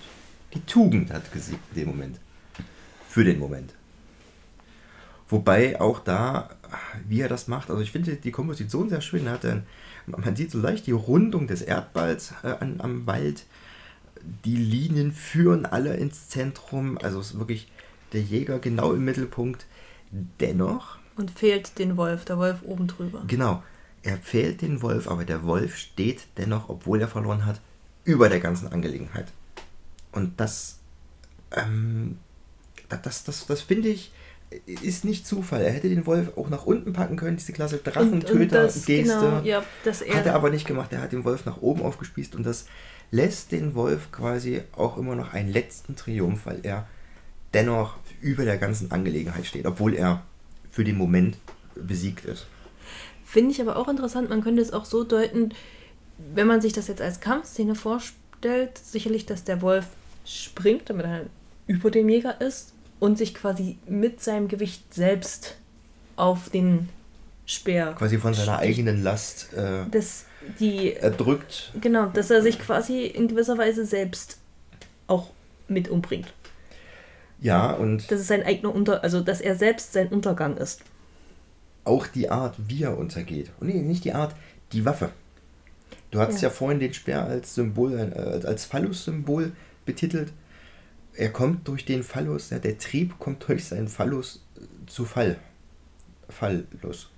Die 0.53 0.61
Tugend 0.61 1.11
hat 1.11 1.31
gesiegt 1.31 1.61
in 1.73 1.81
dem 1.81 1.87
Moment. 1.89 2.19
Für 3.07 3.23
den 3.23 3.39
Moment. 3.39 3.73
Wobei 5.29 5.79
auch 5.79 5.99
da, 5.99 6.49
wie 7.07 7.21
er 7.21 7.29
das 7.29 7.47
macht, 7.47 7.69
also 7.69 7.81
ich 7.81 7.91
finde 7.91 8.15
die 8.15 8.31
Komposition 8.31 8.89
sehr 8.89 8.99
schön. 8.99 9.27
Er 9.27 9.33
hat 9.33 9.45
dann, 9.45 9.63
man 10.05 10.35
sieht 10.35 10.51
so 10.51 10.59
leicht 10.59 10.87
die 10.87 10.91
Rundung 10.91 11.47
des 11.47 11.61
Erdballs 11.61 12.33
äh, 12.43 12.49
an, 12.59 12.75
am 12.79 13.07
Wald. 13.07 13.45
Die 14.43 14.57
Linien 14.57 15.13
führen 15.13 15.65
alle 15.65 15.95
ins 15.95 16.27
Zentrum. 16.27 16.97
Also 16.97 17.21
ist 17.21 17.39
wirklich 17.39 17.71
der 18.11 18.21
Jäger 18.21 18.59
genau 18.59 18.93
im 18.93 19.05
Mittelpunkt. 19.05 19.65
Dennoch. 20.41 20.97
Und 21.15 21.31
fehlt 21.31 21.79
den 21.79 21.95
Wolf, 21.95 22.25
der 22.25 22.37
Wolf 22.37 22.61
oben 22.63 22.87
drüber. 22.87 23.23
Genau. 23.27 23.63
Er 24.03 24.17
fehlt 24.17 24.61
den 24.61 24.81
Wolf, 24.81 25.07
aber 25.07 25.23
der 25.23 25.43
Wolf 25.43 25.77
steht 25.77 26.23
dennoch, 26.37 26.67
obwohl 26.67 26.99
er 26.99 27.07
verloren 27.07 27.45
hat, 27.45 27.61
über 28.03 28.29
der 28.29 28.39
ganzen 28.39 28.71
Angelegenheit. 28.71 29.27
Und 30.11 30.39
das, 30.39 30.79
ähm, 31.51 32.17
das, 32.89 33.01
das, 33.01 33.23
das, 33.23 33.45
das 33.47 33.61
finde 33.61 33.89
ich, 33.89 34.11
ist 34.65 35.05
nicht 35.05 35.25
Zufall. 35.25 35.61
Er 35.61 35.71
hätte 35.71 35.87
den 35.87 36.05
Wolf 36.05 36.37
auch 36.37 36.49
nach 36.49 36.65
unten 36.65 36.91
packen 36.91 37.15
können, 37.15 37.37
diese 37.37 37.53
klasse 37.53 37.77
Drachentöter-Geste. 37.77 39.03
Genau, 39.03 39.41
ja, 39.41 39.63
das 39.85 40.01
hat 40.01 40.25
er 40.25 40.35
aber 40.35 40.49
nicht 40.49 40.67
gemacht. 40.67 40.91
Er 40.91 41.01
hat 41.01 41.13
den 41.13 41.23
Wolf 41.23 41.45
nach 41.45 41.61
oben 41.61 41.81
aufgespießt 41.81 42.35
und 42.35 42.45
das 42.45 42.65
lässt 43.11 43.51
den 43.51 43.75
Wolf 43.75 44.11
quasi 44.11 44.61
auch 44.73 44.97
immer 44.97 45.15
noch 45.15 45.33
einen 45.33 45.49
letzten 45.49 45.95
Triumph, 45.95 46.45
weil 46.45 46.59
er 46.63 46.87
dennoch 47.53 47.97
über 48.21 48.45
der 48.45 48.57
ganzen 48.57 48.91
Angelegenheit 48.91 49.45
steht, 49.45 49.65
obwohl 49.65 49.93
er 49.93 50.23
für 50.69 50.83
den 50.83 50.97
Moment 50.97 51.37
besiegt 51.75 52.25
ist. 52.25 52.47
Finde 53.25 53.51
ich 53.51 53.61
aber 53.61 53.77
auch 53.77 53.87
interessant. 53.87 54.29
Man 54.29 54.41
könnte 54.41 54.61
es 54.61 54.73
auch 54.73 54.85
so 54.85 55.03
deuten, 55.03 55.53
wenn 56.33 56.47
man 56.47 56.61
sich 56.61 56.73
das 56.73 56.87
jetzt 56.87 57.01
als 57.01 57.19
Kampfszene 57.19 57.75
vorstellt, 57.75 58.77
sicherlich, 58.77 59.25
dass 59.25 59.43
der 59.43 59.61
Wolf 59.61 59.85
springt, 60.25 60.89
damit 60.89 61.05
er 61.05 61.25
über 61.67 61.91
dem 61.91 62.09
Jäger 62.09 62.39
ist 62.41 62.73
und 62.99 63.17
sich 63.17 63.33
quasi 63.33 63.77
mit 63.87 64.21
seinem 64.21 64.47
Gewicht 64.47 64.93
selbst 64.93 65.57
auf 66.15 66.49
den 66.49 66.89
Speer. 67.45 67.93
Quasi 67.97 68.17
von 68.17 68.33
seiner 68.33 68.59
eigenen 68.59 69.03
Last 69.03 69.53
äh, 69.53 69.85
das, 69.89 70.25
die, 70.59 70.93
erdrückt. 70.93 71.71
Genau, 71.81 72.07
dass 72.07 72.29
er 72.29 72.41
sich 72.41 72.59
quasi 72.59 73.05
in 73.05 73.27
gewisser 73.27 73.57
Weise 73.57 73.85
selbst 73.85 74.37
auch 75.07 75.29
mit 75.67 75.89
umbringt. 75.89 76.33
Ja, 77.39 77.71
und. 77.71 78.11
Das 78.11 78.21
ist 78.21 78.27
sein 78.27 78.43
eigener 78.43 78.73
Unter, 78.73 79.03
also 79.03 79.21
dass 79.21 79.41
er 79.41 79.55
selbst 79.55 79.93
sein 79.93 80.09
Untergang 80.09 80.57
ist. 80.57 80.81
Auch 81.83 82.05
die 82.05 82.29
Art, 82.29 82.55
wie 82.67 82.83
er 82.83 82.97
untergeht. 82.97 83.49
Und 83.59 83.67
nee, 83.67 83.81
nicht 83.81 84.05
die 84.05 84.13
Art, 84.13 84.35
die 84.71 84.85
Waffe. 84.85 85.09
Du 86.11 86.19
hattest 86.19 86.41
ja, 86.41 86.49
ja 86.49 86.53
vorhin 86.53 86.79
den 86.79 86.93
Speer 86.93 87.25
als 87.25 87.55
Symbol, 87.55 87.93
äh, 87.93 88.45
als 88.45 88.65
Phallus-Symbol 88.65 89.53
betitelt. 89.85 90.33
Er 91.13 91.29
kommt 91.29 91.67
durch 91.67 91.85
den 91.85 92.03
Phallus, 92.03 92.49
ja, 92.51 92.59
der 92.59 92.77
Trieb 92.77 93.17
kommt 93.19 93.47
durch 93.47 93.65
seinen 93.65 93.87
Phallus 93.87 94.45
zu 94.87 95.05
Fall. 95.05 95.39
Fallus. 96.29 97.09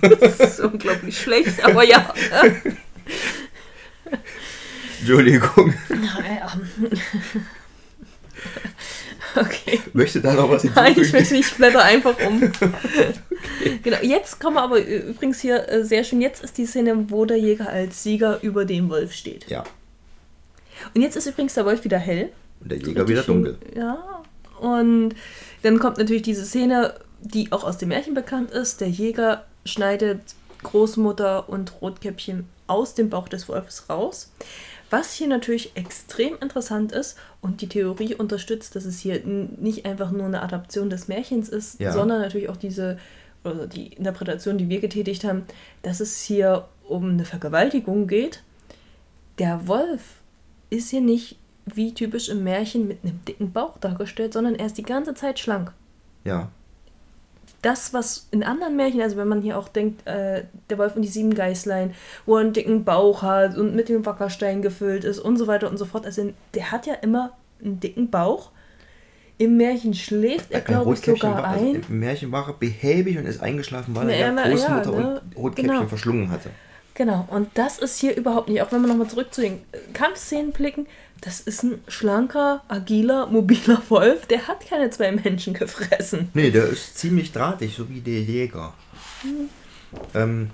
das 0.00 0.40
ist 0.40 0.60
unglaublich 0.60 1.18
schlecht, 1.20 1.62
aber 1.64 1.84
ja. 1.84 2.14
Entschuldigung. 5.00 5.74
Ja, 5.90 6.52
Okay. 9.36 9.80
Möchte 9.92 10.20
da 10.20 10.34
noch 10.34 10.50
was 10.50 10.62
hinzufügen? 10.62 10.94
Nein, 10.94 11.04
ich 11.04 11.12
möchte 11.12 11.34
nicht, 11.34 11.56
blätter 11.56 11.82
einfach 11.82 12.16
um. 12.26 12.42
okay. 12.42 13.12
Genau, 13.82 13.98
jetzt 14.02 14.40
kommen 14.40 14.56
wir 14.56 14.62
aber 14.62 14.80
übrigens 14.80 15.40
hier 15.40 15.68
äh, 15.68 15.84
sehr 15.84 16.04
schön, 16.04 16.20
jetzt 16.20 16.42
ist 16.42 16.58
die 16.58 16.66
Szene, 16.66 17.10
wo 17.10 17.24
der 17.24 17.38
Jäger 17.38 17.68
als 17.68 18.02
Sieger 18.02 18.38
über 18.42 18.64
dem 18.64 18.88
Wolf 18.88 19.12
steht. 19.12 19.48
Ja. 19.48 19.64
Und 20.94 21.02
jetzt 21.02 21.16
ist 21.16 21.26
übrigens 21.26 21.54
der 21.54 21.64
Wolf 21.64 21.84
wieder 21.84 21.98
hell. 21.98 22.30
Und 22.60 22.72
der 22.72 22.78
Jäger 22.78 23.08
wieder 23.08 23.22
dunkel. 23.22 23.58
Ja. 23.74 24.22
Und 24.60 25.14
dann 25.62 25.78
kommt 25.78 25.98
natürlich 25.98 26.22
diese 26.22 26.44
Szene, 26.44 26.94
die 27.20 27.52
auch 27.52 27.64
aus 27.64 27.78
dem 27.78 27.90
Märchen 27.90 28.14
bekannt 28.14 28.50
ist. 28.50 28.80
Der 28.80 28.88
Jäger 28.88 29.44
schneidet 29.64 30.20
Großmutter 30.62 31.48
und 31.48 31.80
Rotkäppchen 31.80 32.46
aus 32.66 32.94
dem 32.94 33.10
Bauch 33.10 33.28
des 33.28 33.48
Wolfes 33.48 33.88
raus. 33.88 34.32
Was 34.90 35.12
hier 35.12 35.26
natürlich 35.26 35.72
extrem 35.74 36.36
interessant 36.40 36.92
ist 36.92 37.18
und 37.40 37.60
die 37.60 37.68
Theorie 37.68 38.14
unterstützt, 38.14 38.76
dass 38.76 38.84
es 38.84 39.00
hier 39.00 39.20
nicht 39.24 39.84
einfach 39.84 40.10
nur 40.12 40.26
eine 40.26 40.42
Adaption 40.42 40.90
des 40.90 41.08
Märchens 41.08 41.48
ist, 41.48 41.80
ja. 41.80 41.92
sondern 41.92 42.20
natürlich 42.20 42.48
auch 42.48 42.56
diese, 42.56 42.98
oder 43.44 43.66
die 43.66 43.88
Interpretation, 43.88 44.58
die 44.58 44.68
wir 44.68 44.80
getätigt 44.80 45.24
haben, 45.24 45.44
dass 45.82 46.00
es 46.00 46.22
hier 46.22 46.68
um 46.88 47.10
eine 47.10 47.24
Vergewaltigung 47.24 48.06
geht. 48.06 48.42
Der 49.38 49.66
Wolf 49.66 50.20
ist 50.70 50.90
hier 50.90 51.00
nicht 51.00 51.36
wie 51.66 51.92
typisch 51.92 52.28
im 52.28 52.44
Märchen 52.44 52.86
mit 52.86 52.98
einem 53.02 53.24
dicken 53.24 53.52
Bauch 53.52 53.78
dargestellt, 53.78 54.32
sondern 54.32 54.54
er 54.54 54.66
ist 54.66 54.78
die 54.78 54.82
ganze 54.82 55.14
Zeit 55.14 55.40
schlank. 55.40 55.72
Ja 56.24 56.50
das, 57.66 57.92
was 57.92 58.28
in 58.30 58.44
anderen 58.44 58.76
Märchen, 58.76 59.02
also 59.02 59.16
wenn 59.16 59.26
man 59.26 59.42
hier 59.42 59.58
auch 59.58 59.66
denkt, 59.66 60.06
äh, 60.06 60.44
der 60.70 60.78
Wolf 60.78 60.94
und 60.94 61.02
die 61.02 61.08
sieben 61.08 61.34
Geißlein, 61.34 61.94
wo 62.24 62.36
er 62.36 62.42
einen 62.42 62.52
dicken 62.52 62.84
Bauch 62.84 63.22
hat 63.22 63.56
und 63.56 63.74
mit 63.74 63.88
dem 63.88 64.06
Wackerstein 64.06 64.62
gefüllt 64.62 65.02
ist 65.02 65.18
und 65.18 65.36
so 65.36 65.48
weiter 65.48 65.68
und 65.68 65.76
so 65.76 65.84
fort. 65.84 66.06
Also 66.06 66.32
der 66.54 66.70
hat 66.70 66.86
ja 66.86 66.94
immer 66.94 67.32
einen 67.60 67.80
dicken 67.80 68.08
Bauch. 68.08 68.50
Im 69.38 69.56
Märchen 69.56 69.94
schläft 69.94 70.52
er, 70.52 70.60
glaube 70.60 70.94
ich, 70.94 71.00
sogar 71.00 71.38
war, 71.38 71.44
also 71.44 71.64
ein. 71.66 71.84
Im 71.88 71.98
Märchen 71.98 72.30
war 72.30 72.46
er 72.46 72.54
behäbig 72.54 73.18
und 73.18 73.26
ist 73.26 73.42
eingeschlafen, 73.42 73.96
weil 73.96 74.10
er 74.10 74.32
ja 74.32 74.48
Großmutter 74.48 74.92
ja, 74.92 74.98
ne? 74.98 75.20
und 75.20 75.36
Rotkäppchen 75.36 75.74
genau. 75.74 75.88
verschlungen 75.88 76.30
hatte. 76.30 76.50
Genau, 76.94 77.26
und 77.30 77.50
das 77.54 77.78
ist 77.78 77.98
hier 77.98 78.16
überhaupt 78.16 78.48
nicht. 78.48 78.62
Auch 78.62 78.72
wenn 78.72 78.80
wir 78.80 78.88
nochmal 78.88 79.08
zurück 79.08 79.34
zu 79.34 79.42
den 79.42 79.60
Kampfszenen 79.92 80.52
blicken, 80.52 80.86
das 81.20 81.40
ist 81.40 81.62
ein 81.62 81.80
schlanker, 81.88 82.62
agiler, 82.68 83.26
mobiler 83.26 83.82
Wolf. 83.88 84.26
Der 84.26 84.46
hat 84.46 84.66
keine 84.66 84.90
zwei 84.90 85.12
Menschen 85.12 85.54
gefressen. 85.54 86.30
Nee, 86.34 86.50
der 86.50 86.66
ist 86.66 86.98
ziemlich 86.98 87.32
drahtig, 87.32 87.74
so 87.76 87.88
wie 87.88 88.00
der 88.00 88.20
Jäger. 88.20 88.74
Mhm. 89.22 89.48
Ähm, 90.14 90.50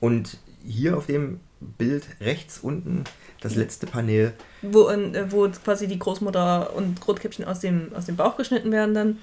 und 0.00 0.38
hier 0.66 0.96
auf 0.96 1.06
dem 1.06 1.40
Bild 1.60 2.04
rechts 2.20 2.58
unten 2.58 3.04
das 3.40 3.54
letzte 3.56 3.86
Panel. 3.86 4.32
Wo, 4.62 4.88
äh, 4.88 5.30
wo 5.30 5.48
quasi 5.48 5.86
die 5.86 5.98
Großmutter 5.98 6.74
und 6.74 7.06
Rotkäppchen 7.06 7.44
aus 7.44 7.60
dem, 7.60 7.92
aus 7.94 8.06
dem 8.06 8.16
Bauch 8.16 8.36
geschnitten 8.36 8.72
werden 8.72 8.94
dann. 8.94 9.18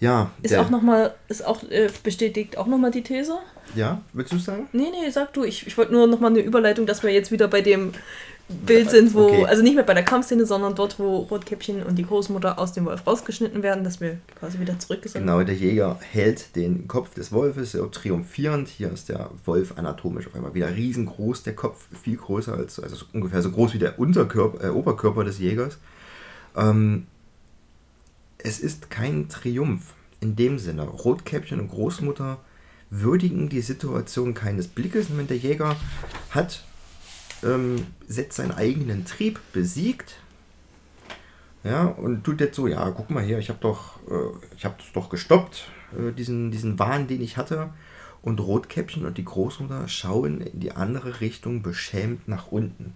Ja. 0.00 0.30
Ist 0.42 0.54
auch 0.56 0.70
nochmal, 0.70 1.14
ist 1.28 1.44
auch, 1.44 1.62
äh, 1.70 1.88
bestätigt 2.02 2.58
auch 2.58 2.66
nochmal 2.66 2.90
die 2.90 3.02
These. 3.02 3.38
Ja, 3.74 4.02
willst 4.12 4.32
du 4.32 4.38
sagen? 4.38 4.68
Nee, 4.72 4.90
nee, 4.90 5.08
sag 5.10 5.32
du. 5.32 5.44
Ich, 5.44 5.66
ich 5.66 5.78
wollte 5.78 5.92
nur 5.92 6.06
nochmal 6.06 6.30
eine 6.30 6.40
Überleitung, 6.40 6.84
dass 6.84 7.02
wir 7.02 7.10
jetzt 7.10 7.32
wieder 7.32 7.48
bei 7.48 7.62
dem 7.62 7.92
Bild 8.48 8.90
sind, 8.90 9.14
wo, 9.14 9.28
okay. 9.28 9.46
also 9.46 9.62
nicht 9.62 9.74
mehr 9.74 9.84
bei 9.84 9.94
der 9.94 10.02
Kampfszene, 10.02 10.44
sondern 10.44 10.74
dort, 10.74 10.98
wo 10.98 11.18
Rotkäppchen 11.18 11.82
und 11.82 11.96
die 11.96 12.04
Großmutter 12.04 12.58
aus 12.58 12.72
dem 12.72 12.84
Wolf 12.84 13.06
rausgeschnitten 13.06 13.62
werden, 13.62 13.84
dass 13.84 14.02
wir 14.02 14.18
quasi 14.38 14.60
wieder 14.60 14.78
zurück 14.78 15.00
sind. 15.04 15.22
Genau, 15.22 15.42
der 15.42 15.54
Jäger 15.54 15.98
hält 16.00 16.54
den 16.54 16.86
Kopf 16.86 17.14
des 17.14 17.32
Wolfes 17.32 17.72
so 17.72 17.86
triumphierend. 17.86 18.68
Hier 18.68 18.92
ist 18.92 19.08
der 19.08 19.30
Wolf 19.46 19.78
anatomisch 19.78 20.26
auf 20.26 20.34
einmal 20.34 20.52
wieder 20.52 20.74
riesengroß, 20.74 21.42
der 21.42 21.54
Kopf 21.54 21.86
viel 22.02 22.18
größer 22.18 22.52
als, 22.52 22.78
also 22.78 23.06
ungefähr 23.14 23.40
so 23.40 23.50
groß 23.50 23.72
wie 23.72 23.78
der 23.78 23.98
Unterkörper, 23.98 24.62
äh, 24.62 24.68
Oberkörper 24.68 25.24
des 25.24 25.38
Jägers. 25.38 25.78
Ähm, 26.54 27.06
es 28.36 28.60
ist 28.60 28.90
kein 28.90 29.30
Triumph 29.30 29.94
in 30.20 30.36
dem 30.36 30.58
Sinne. 30.58 30.82
Rotkäppchen 30.82 31.60
und 31.60 31.68
Großmutter 31.68 32.38
würdigen 32.90 33.48
die 33.48 33.62
Situation 33.62 34.34
keines 34.34 34.68
Blickes. 34.68 35.06
Wenn 35.16 35.28
der 35.28 35.38
Jäger 35.38 35.76
hat 36.28 36.62
ähm, 37.44 37.86
setzt 38.06 38.36
seinen 38.36 38.52
eigenen 38.52 39.04
Trieb, 39.04 39.40
besiegt. 39.52 40.16
Ja, 41.62 41.86
und 41.86 42.24
tut 42.24 42.40
jetzt 42.40 42.56
so, 42.56 42.66
ja, 42.66 42.90
guck 42.90 43.10
mal 43.10 43.22
hier, 43.22 43.38
ich 43.38 43.48
habe 43.48 43.58
doch, 43.60 43.98
äh, 44.10 44.54
ich 44.56 44.64
habe 44.64 44.76
doch 44.92 45.08
gestoppt, 45.08 45.68
äh, 45.98 46.12
diesen, 46.12 46.50
diesen 46.50 46.78
Wahn, 46.78 47.06
den 47.06 47.22
ich 47.22 47.36
hatte. 47.36 47.70
Und 48.20 48.40
Rotkäppchen 48.40 49.04
und 49.04 49.18
die 49.18 49.24
Großmutter 49.24 49.86
schauen 49.86 50.40
in 50.40 50.60
die 50.60 50.72
andere 50.72 51.20
Richtung 51.20 51.62
beschämt 51.62 52.26
nach 52.26 52.48
unten. 52.50 52.94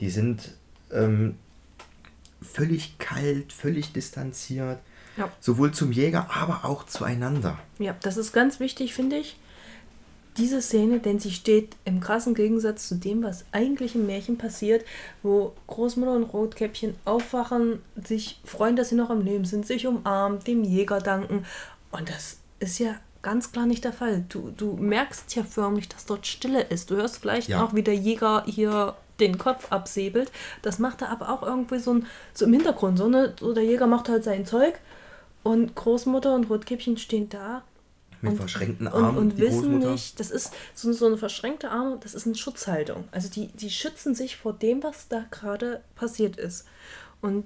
Die 0.00 0.10
sind 0.10 0.52
ähm, 0.90 1.36
völlig 2.42 2.98
kalt, 2.98 3.52
völlig 3.52 3.92
distanziert. 3.92 4.80
Ja. 5.16 5.30
Sowohl 5.38 5.70
zum 5.70 5.92
Jäger, 5.92 6.28
aber 6.34 6.64
auch 6.64 6.86
zueinander. 6.86 7.56
Ja, 7.78 7.94
das 8.02 8.16
ist 8.16 8.32
ganz 8.32 8.58
wichtig, 8.58 8.94
finde 8.94 9.16
ich 9.16 9.36
diese 10.36 10.60
Szene, 10.60 10.98
denn 10.98 11.20
sie 11.20 11.30
steht 11.30 11.76
im 11.84 12.00
krassen 12.00 12.34
Gegensatz 12.34 12.88
zu 12.88 12.96
dem, 12.96 13.22
was 13.22 13.44
eigentlich 13.52 13.94
im 13.94 14.06
Märchen 14.06 14.36
passiert, 14.36 14.84
wo 15.22 15.52
Großmutter 15.68 16.12
und 16.12 16.24
Rotkäppchen 16.24 16.96
aufwachen, 17.04 17.80
sich 18.04 18.40
freuen, 18.44 18.74
dass 18.76 18.88
sie 18.88 18.96
noch 18.96 19.10
am 19.10 19.22
Leben 19.24 19.44
sind, 19.44 19.66
sich 19.66 19.86
umarmen, 19.86 20.40
dem 20.40 20.64
Jäger 20.64 20.98
danken. 20.98 21.44
Und 21.92 22.08
das 22.10 22.38
ist 22.58 22.78
ja 22.80 22.96
ganz 23.22 23.52
klar 23.52 23.66
nicht 23.66 23.84
der 23.84 23.92
Fall. 23.92 24.24
Du, 24.28 24.50
du 24.56 24.74
merkst 24.74 25.34
ja 25.36 25.44
förmlich, 25.44 25.88
dass 25.88 26.06
dort 26.06 26.26
Stille 26.26 26.62
ist. 26.62 26.90
Du 26.90 26.96
hörst 26.96 27.18
vielleicht 27.18 27.48
Ja. 27.48 27.64
auch, 27.64 27.74
wie 27.74 27.82
der 27.82 27.94
Jäger 27.94 28.44
hier 28.46 28.96
den 29.20 29.38
Kopf 29.38 29.70
absäbelt. 29.70 30.32
Das 30.62 30.80
macht 30.80 31.00
er 31.02 31.10
aber 31.10 31.28
auch 31.28 31.42
irgendwie 31.44 31.78
so, 31.78 31.94
ein, 31.94 32.06
so 32.32 32.44
im 32.46 32.52
Hintergrund. 32.52 32.98
So, 32.98 33.08
ne? 33.08 33.34
so 33.38 33.52
der 33.54 33.64
Jäger 33.64 33.86
macht 33.86 34.08
halt 34.08 34.24
sein 34.24 34.44
Zeug 34.44 34.74
und 35.44 35.76
Großmutter 35.76 36.34
und 36.34 36.50
Rotkäppchen 36.50 36.96
stehen 36.96 37.28
da 37.28 37.62
Mit 38.30 38.38
verschränkten 38.38 38.86
und, 38.86 39.02
Armen, 39.02 39.18
und 39.18 39.30
die 39.32 39.42
wissen 39.42 39.62
Großmutter. 39.62 39.92
nicht, 39.92 40.20
das 40.20 40.30
ist 40.30 40.52
so, 40.74 40.92
so 40.92 41.06
eine 41.06 41.16
verschränkte 41.16 41.70
Arme, 41.70 41.98
das 42.02 42.14
ist 42.14 42.26
eine 42.26 42.34
Schutzhaltung. 42.34 43.04
Also 43.10 43.28
die, 43.28 43.48
die 43.48 43.70
schützen 43.70 44.14
sich 44.14 44.36
vor 44.36 44.52
dem, 44.52 44.82
was 44.82 45.08
da 45.08 45.26
gerade 45.30 45.82
passiert 45.94 46.36
ist. 46.36 46.66
Und 47.20 47.44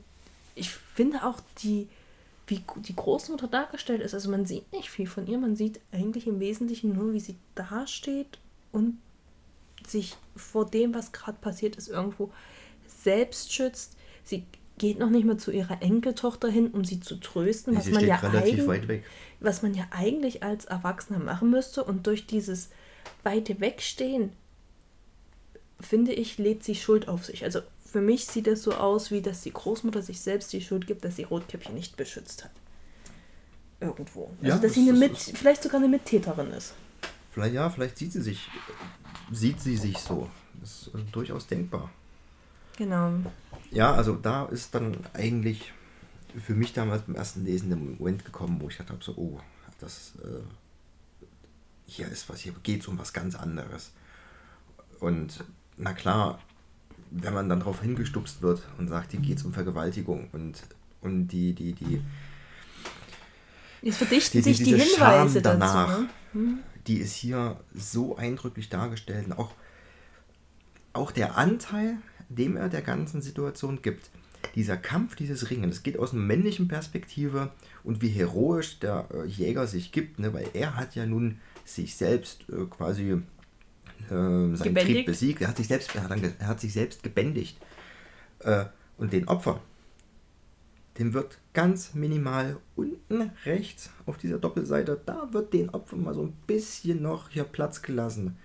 ich 0.55 0.70
finde 0.70 1.24
auch 1.24 1.41
die, 1.62 1.89
wie 2.47 2.62
die 2.76 2.97
Großmutter 2.97 3.47
dargestellt 3.47 4.01
ist, 4.01 4.14
also 4.14 4.31
man 4.31 4.47
sieht 4.47 4.72
nicht 4.72 4.91
viel 4.91 5.07
von 5.07 5.26
ihr, 5.26 5.39
man 5.39 5.57
sieht 5.57 5.81
eigentlich 5.93 6.26
im 6.26 6.41
Wesentlichen 6.41 6.95
nur, 6.95 7.12
wie 7.12 7.20
sie 7.20 7.37
dasteht 7.55 8.39
und 8.72 8.99
sich 9.87 10.16
vor 10.35 10.66
dem, 10.66 10.95
was 10.95 11.12
gerade 11.12 11.39
passiert 11.41 11.76
ist, 11.76 11.89
irgendwo 11.89 12.31
selbst 12.87 13.53
schützt. 13.53 13.97
Sie 14.24 14.45
geht 14.79 14.99
noch 14.99 15.11
nicht 15.11 15.24
mal 15.24 15.37
zu 15.37 15.51
ihrer 15.51 15.83
Enkeltochter 15.83 16.49
hin, 16.49 16.68
um 16.68 16.85
sie 16.85 17.01
zu 17.01 17.16
trösten, 17.16 17.76
was 17.76 17.85
sie 17.85 17.93
man 17.93 18.07
ja 18.07 18.16
relativ 18.16 18.66
weit 18.66 18.89
weg. 18.89 19.05
Was 19.41 19.62
man 19.62 19.74
ja 19.74 19.84
eigentlich 19.91 20.43
als 20.43 20.64
Erwachsener 20.64 21.18
machen 21.18 21.51
müsste. 21.51 21.84
Und 21.84 22.07
durch 22.07 22.26
dieses 22.26 22.70
weite 23.22 23.61
Wegstehen, 23.61 24.32
finde 25.80 26.12
ich, 26.12 26.39
lädt 26.39 26.64
sie 26.64 26.74
Schuld 26.74 27.09
auf 27.09 27.24
sich. 27.24 27.45
Also 27.45 27.61
für 27.84 28.01
mich 28.01 28.26
sieht 28.26 28.47
es 28.47 28.62
so 28.62 28.74
aus, 28.74 29.11
wie 29.11 29.22
dass 29.22 29.43
die 29.43 29.53
Großmutter 29.53 30.03
sich 30.03 30.20
selbst 30.20 30.53
die 30.53 30.61
Schuld 30.61 30.86
gibt, 30.86 31.05
dass 31.05 31.16
sie 31.16 31.22
Rotkäppchen 31.22 31.74
nicht 31.74 31.97
beschützt 31.97 32.45
hat. 32.45 32.51
Irgendwo. 33.80 34.30
Also 34.41 34.45
Ja, 34.47 34.51
dass 34.55 34.61
das 34.62 34.74
sie 34.74 34.89
eine 34.89 34.99
Mit 34.99 35.12
ist- 35.12 35.36
vielleicht 35.39 35.62
sogar 35.62 35.78
eine 35.80 35.89
Mittäterin 35.89 36.51
ist. 36.51 36.74
Vielleicht, 37.30 37.55
ja, 37.55 37.70
vielleicht 37.70 37.97
sieht 37.97 38.12
sie 38.12 38.22
sich, 38.22 38.49
sieht 39.30 39.61
sie 39.61 39.76
sich 39.76 39.99
so. 39.99 40.28
Das 40.61 40.89
ist 40.89 40.95
äh, 40.95 40.99
durchaus 41.12 41.47
denkbar. 41.47 41.91
Genau. 42.76 43.12
Ja, 43.70 43.93
also 43.95 44.14
da 44.16 44.47
ist 44.47 44.74
dann 44.74 44.97
eigentlich 45.14 45.72
für 46.45 46.55
mich 46.55 46.72
damals 46.72 47.03
beim 47.03 47.14
ersten 47.14 47.45
Lesen 47.45 47.68
der 47.68 47.79
Moment 47.79 48.24
gekommen, 48.24 48.61
wo 48.61 48.68
ich 48.68 48.76
gedacht 48.76 48.93
habe, 48.93 49.05
so, 49.05 49.14
oh, 49.16 49.41
das 49.81 50.14
äh, 50.22 50.43
hier 51.87 52.09
ist 52.09 52.29
was, 52.29 52.41
hier 52.41 52.53
geht 52.62 52.83
es 52.83 52.89
um 52.89 52.99
was 52.99 53.12
ganz 53.12 53.35
anderes. 53.35 53.93
Und 55.01 55.45
na 55.76 55.93
klar, 55.93 56.41
wenn 57.11 57.33
man 57.33 57.49
dann 57.49 57.61
darauf 57.61 57.81
hingestupst 57.81 58.43
wird 58.43 58.62
und 58.79 58.89
sagt, 58.89 59.12
hier 59.12 59.20
geht 59.20 59.39
es 59.39 59.45
um 59.45 59.53
Vergewaltigung 59.53 60.29
und, 60.33 60.62
und 61.01 61.29
die, 61.29 61.55
die, 61.55 61.72
die, 61.72 62.03
Jetzt 63.81 63.99
verdichten 63.99 64.43
die, 64.43 64.49
die, 64.49 64.55
sich 64.55 64.66
die 64.66 64.76
Hinweise 64.76 65.41
Scham 65.41 65.43
danach, 65.43 65.89
dazu. 65.89 66.09
Ne? 66.35 66.59
die 66.87 66.99
ist 66.99 67.14
hier 67.14 67.61
so 67.74 68.16
eindrücklich 68.16 68.68
dargestellt. 68.68 69.26
Und 69.26 69.33
auch, 69.33 69.53
auch 70.93 71.11
der 71.11 71.37
Anteil, 71.37 71.99
dem 72.29 72.57
er 72.57 72.68
der 72.68 72.83
ganzen 72.83 73.22
Situation 73.22 73.81
gibt. 73.83 74.11
Dieser 74.55 74.76
Kampf, 74.76 75.14
dieses 75.14 75.51
Ringen, 75.51 75.70
das 75.70 75.82
geht 75.82 75.99
aus 75.99 76.12
einer 76.12 76.22
männlichen 76.22 76.68
Perspektive 76.68 77.53
und 77.84 78.03
wie 78.03 78.09
heroisch 78.09 78.78
der 78.78 79.09
äh, 79.12 79.26
Jäger 79.26 79.66
sich 79.66 79.93
gibt, 79.93 80.18
ne? 80.18 80.32
weil 80.32 80.49
er 80.55 80.76
hat 80.76 80.95
ja 80.95 81.07
nun 81.07 81.39
sich 81.64 81.97
selbst 81.97 82.45
äh, 82.51 82.64
quasi 82.66 83.11
äh, 83.12 83.20
seinen 84.09 84.55
Trieb 84.55 84.74
Gebändigt. 84.74 85.07
besiegt. 85.07 85.43
Er 85.43 85.49
hat 85.49 85.57
sich 85.57 85.68
selbst, 85.68 85.95
er 85.95 86.09
hat, 86.09 86.18
er 86.39 86.47
hat 86.47 86.61
sich 86.61 86.72
selbst 86.72 87.03
gebändigt. 87.03 87.59
Äh, 88.41 88.66
und 88.97 89.12
den 89.12 89.28
Opfern, 89.28 89.61
dem 90.99 91.14
wird 91.14 91.39
ganz 91.53 91.95
minimal 91.95 92.57
unten 92.74 93.30
rechts 93.45 93.91
auf 94.07 94.18
dieser 94.18 94.39
Doppelseite, 94.39 95.01
da 95.07 95.28
wird 95.32 95.53
den 95.53 95.70
Opfern 95.70 96.03
mal 96.03 96.14
so 96.14 96.22
ein 96.22 96.32
bisschen 96.47 97.03
noch 97.03 97.28
hier 97.30 97.45
Platz 97.45 97.82
gelassen. 97.82 98.36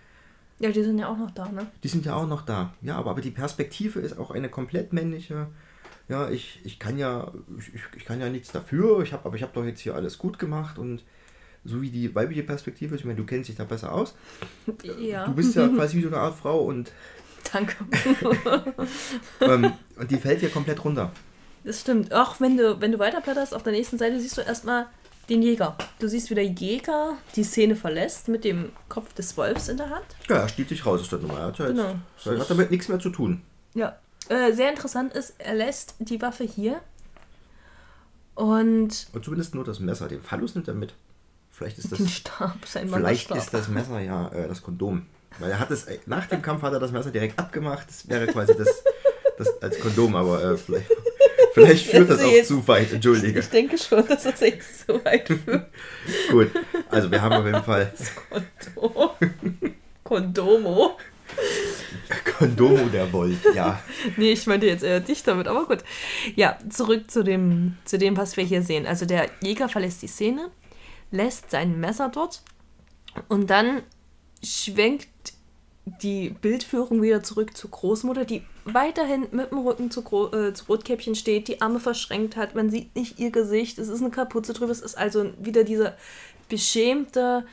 Ja, 0.60 0.72
die 0.72 0.84
sind 0.84 1.00
ja 1.00 1.08
auch 1.08 1.18
noch 1.18 1.32
da, 1.32 1.52
ne? 1.52 1.68
Die 1.84 1.88
sind 1.88 2.06
ja 2.06 2.16
auch 2.16 2.28
noch 2.28 2.44
da. 2.44 2.74
Ja, 2.82 2.98
aber, 2.98 3.12
aber 3.12 3.22
die 3.22 3.32
Perspektive 3.32 4.00
ist 4.00 4.18
auch 4.18 4.32
eine 4.32 4.50
komplett 4.50 4.94
männliche. 4.94 5.48
Ja, 6.10 6.30
ich, 6.30 6.60
ich 6.64 6.80
kann 6.80 6.98
ja 6.98 7.32
ich, 7.58 7.72
ich- 7.98 8.06
kann 8.06 8.20
ja 8.20 8.30
nichts 8.30 8.52
dafür, 8.52 9.02
ich 9.04 9.14
hab, 9.14 9.26
aber 9.26 9.36
ich 9.36 9.42
habe 9.44 9.54
doch 9.54 9.64
jetzt 9.66 9.80
hier 9.82 9.96
alles 9.96 10.18
gut 10.18 10.38
gemacht 10.40 10.78
und 10.78 11.04
so 11.66 11.82
wie 11.82 11.90
die 11.90 12.14
weibliche 12.14 12.44
Perspektive 12.44 12.94
ist, 12.96 13.02
ich 13.02 13.06
meine, 13.06 13.18
du 13.18 13.26
kennst 13.26 13.48
dich 13.50 13.56
da 13.56 13.64
besser 13.64 13.94
aus. 13.94 14.16
Ja. 15.00 15.26
Du 15.26 15.34
bist 15.34 15.56
ja 15.56 15.66
quasi 15.76 15.98
wie 15.98 16.02
so 16.02 16.10
eine 16.10 16.18
Art 16.18 16.36
Frau 16.38 16.60
und, 16.66 16.92
Danke. 17.54 17.76
ähm, 19.42 19.72
und 19.98 20.12
die 20.12 20.18
fällt 20.18 20.40
hier 20.42 20.50
komplett 20.50 20.84
runter. 20.84 21.12
Das 21.64 21.82
stimmt. 21.82 22.14
Auch 22.14 22.40
wenn 22.42 22.58
du, 22.58 22.80
wenn 22.82 22.92
du 22.92 23.00
weiterblätterst, 23.00 23.54
auf 23.54 23.64
der 23.64 23.72
nächsten 23.74 23.98
Seite 23.98 24.20
siehst 24.20 24.38
du 24.38 24.42
erstmal 24.42 24.88
den 25.30 25.42
Jäger. 25.42 25.78
Du 26.00 26.10
siehst, 26.10 26.30
wie 26.30 26.36
der 26.36 26.46
Jäger 26.46 27.18
die 27.36 27.44
Szene 27.46 27.76
verlässt 27.78 28.28
mit 28.28 28.44
dem 28.44 28.72
Kopf 28.90 29.14
des 29.14 29.38
Wolfs 29.38 29.70
in 29.70 29.78
der 29.78 29.90
Hand. 29.90 30.06
Ja, 30.28 30.38
er 30.38 30.50
stiehlt 30.50 30.68
sich 30.70 30.86
raus 30.86 31.00
aus 31.02 31.10
der 31.10 31.20
Nummer. 31.20 31.40
Er 31.40 31.46
hat, 31.48 31.60
ja 31.60 31.68
jetzt, 31.68 31.78
Genau. 31.78 32.36
er 32.36 32.40
hat 32.40 32.50
damit 32.50 32.72
nichts 32.72 32.90
mehr 32.90 33.00
zu 33.00 33.10
tun. 33.10 33.42
Ja. 33.74 33.96
Äh, 34.30 34.54
sehr 34.54 34.70
interessant 34.70 35.14
ist, 35.14 35.34
er 35.38 35.54
lässt 35.56 35.96
die 36.00 36.22
Waffe 36.22 36.44
hier. 36.44 36.80
Und 38.36 39.08
Und 39.14 39.24
zumindest 39.26 39.54
nur 39.56 39.64
das 39.64 39.80
Messer. 39.80 40.08
Den 40.08 40.22
Phallus 40.22 40.56
nimmt 40.56 40.68
er 40.68 40.74
mit. 40.74 40.94
Vielleicht 41.52 41.78
ist 41.78 41.92
das, 41.92 42.00
den 42.00 42.08
Stab, 42.08 42.56
sein 42.66 42.90
vielleicht 42.90 43.30
Wanderstab. 43.30 43.38
ist 43.38 43.54
das 43.54 43.68
Messer 43.68 44.00
ja 44.00 44.28
äh, 44.30 44.48
das 44.48 44.64
Kondom. 44.64 45.06
Weil 45.40 45.52
er 45.52 45.60
hat 45.60 45.70
es, 45.72 45.86
äh, 45.86 46.00
nach 46.08 46.26
dem 46.26 46.42
Kampf 46.42 46.64
hat 46.64 46.74
er 46.74 46.80
das 46.80 46.92
Messer 46.92 47.12
direkt 47.12 47.38
abgemacht. 47.38 47.88
Das 47.88 48.08
wäre 48.10 48.26
quasi 48.28 48.56
das, 48.58 48.84
das 49.38 49.62
als 49.62 49.80
Kondom, 49.80 50.16
aber 50.16 50.44
äh, 50.44 50.58
vielleicht, 50.58 50.88
vielleicht 51.54 51.86
führt 51.88 52.10
das 52.10 52.18
Also 52.20 52.30
auch 52.30 52.34
jetzt- 52.34 52.48
zu 52.48 52.68
weit. 52.68 52.92
Entschuldige. 52.92 53.40
Ich 53.40 53.50
denke 53.50 53.78
schon, 53.78 54.08
dass 54.08 54.24
das 54.24 54.40
jetzt 54.40 54.88
so 54.88 55.04
weit 55.06 55.28
führt. 55.28 55.68
Gut. 56.32 56.50
Also 56.90 57.12
wir 57.12 57.22
haben 57.22 57.34
auf 57.36 57.46
jeden 57.46 57.64
Fall 57.64 57.94
Kondom. 58.76 59.10
Kondomo. 60.04 60.98
Kondomo 62.38 62.90
der 62.90 63.12
Wolf. 63.14 63.38
Ja. 63.54 63.82
Nee, 64.18 64.34
ich 64.34 64.48
meinte 64.48 64.66
jetzt 64.68 64.84
eher 64.84 65.00
dich 65.00 65.24
damit, 65.24 65.48
aber 65.48 65.66
gut. 65.66 65.84
Ja, 66.36 66.58
zurück 66.70 67.10
zu 67.10 67.24
dem, 67.24 67.78
zu 67.86 67.98
dem, 67.98 68.18
was 68.18 68.38
wir 68.38 68.44
hier 68.44 68.62
sehen. 68.62 68.86
Also 68.86 69.06
der 69.06 69.30
Jäger 69.42 69.70
verlässt 69.70 70.02
die 70.02 70.08
Szene, 70.08 70.50
lässt 71.12 71.52
sein 71.52 71.80
Messer 71.80 72.10
dort 72.10 72.42
und 73.28 73.50
dann 73.50 73.82
schwenkt 74.44 75.08
die 75.86 76.30
Bildführung 76.30 77.02
wieder 77.02 77.24
zurück 77.24 77.58
zur 77.58 77.70
Großmutter, 77.72 78.24
die 78.26 78.44
weiterhin 78.66 79.28
mit 79.32 79.52
dem 79.52 79.60
Rücken 79.60 79.92
zu, 79.92 80.02
Gro 80.02 80.32
äh, 80.32 80.54
zu 80.54 80.66
Rotkäppchen 80.66 81.16
steht, 81.16 81.48
die 81.50 81.62
Arme 81.62 81.80
verschränkt 81.80 82.38
hat. 82.38 82.56
Man 82.56 82.70
sieht 82.70 82.96
nicht 82.96 83.20
ihr 83.20 83.32
Gesicht, 83.32 83.78
es 83.80 83.90
ist 83.90 84.02
eine 84.02 84.12
Kapuze 84.12 84.54
drüber. 84.54 84.72
Es 84.72 84.80
ist 84.80 84.98
also 84.98 85.34
wieder 85.40 85.64
diese 85.64 85.96
beschämte, 86.48 87.46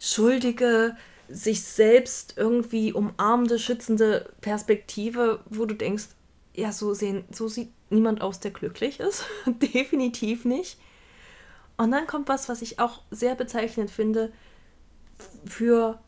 schuldige, 0.00 0.96
sich 1.28 1.62
selbst 1.62 2.34
irgendwie 2.36 2.92
umarmende, 2.92 3.58
schützende 3.58 4.32
Perspektive, 4.40 5.40
wo 5.46 5.66
du 5.66 5.74
denkst, 5.74 6.06
ja, 6.54 6.72
so, 6.72 6.94
sehen, 6.94 7.24
so 7.30 7.48
sieht 7.48 7.70
niemand 7.90 8.20
aus, 8.20 8.40
der 8.40 8.50
glücklich 8.50 9.00
ist. 9.00 9.24
Definitiv 9.46 10.44
nicht. 10.44 10.78
Und 11.76 11.92
dann 11.92 12.06
kommt 12.06 12.28
was, 12.28 12.48
was 12.48 12.62
ich 12.62 12.80
auch 12.80 13.02
sehr 13.10 13.34
bezeichnend 13.34 13.90
finde 13.90 14.32
für 15.44 16.00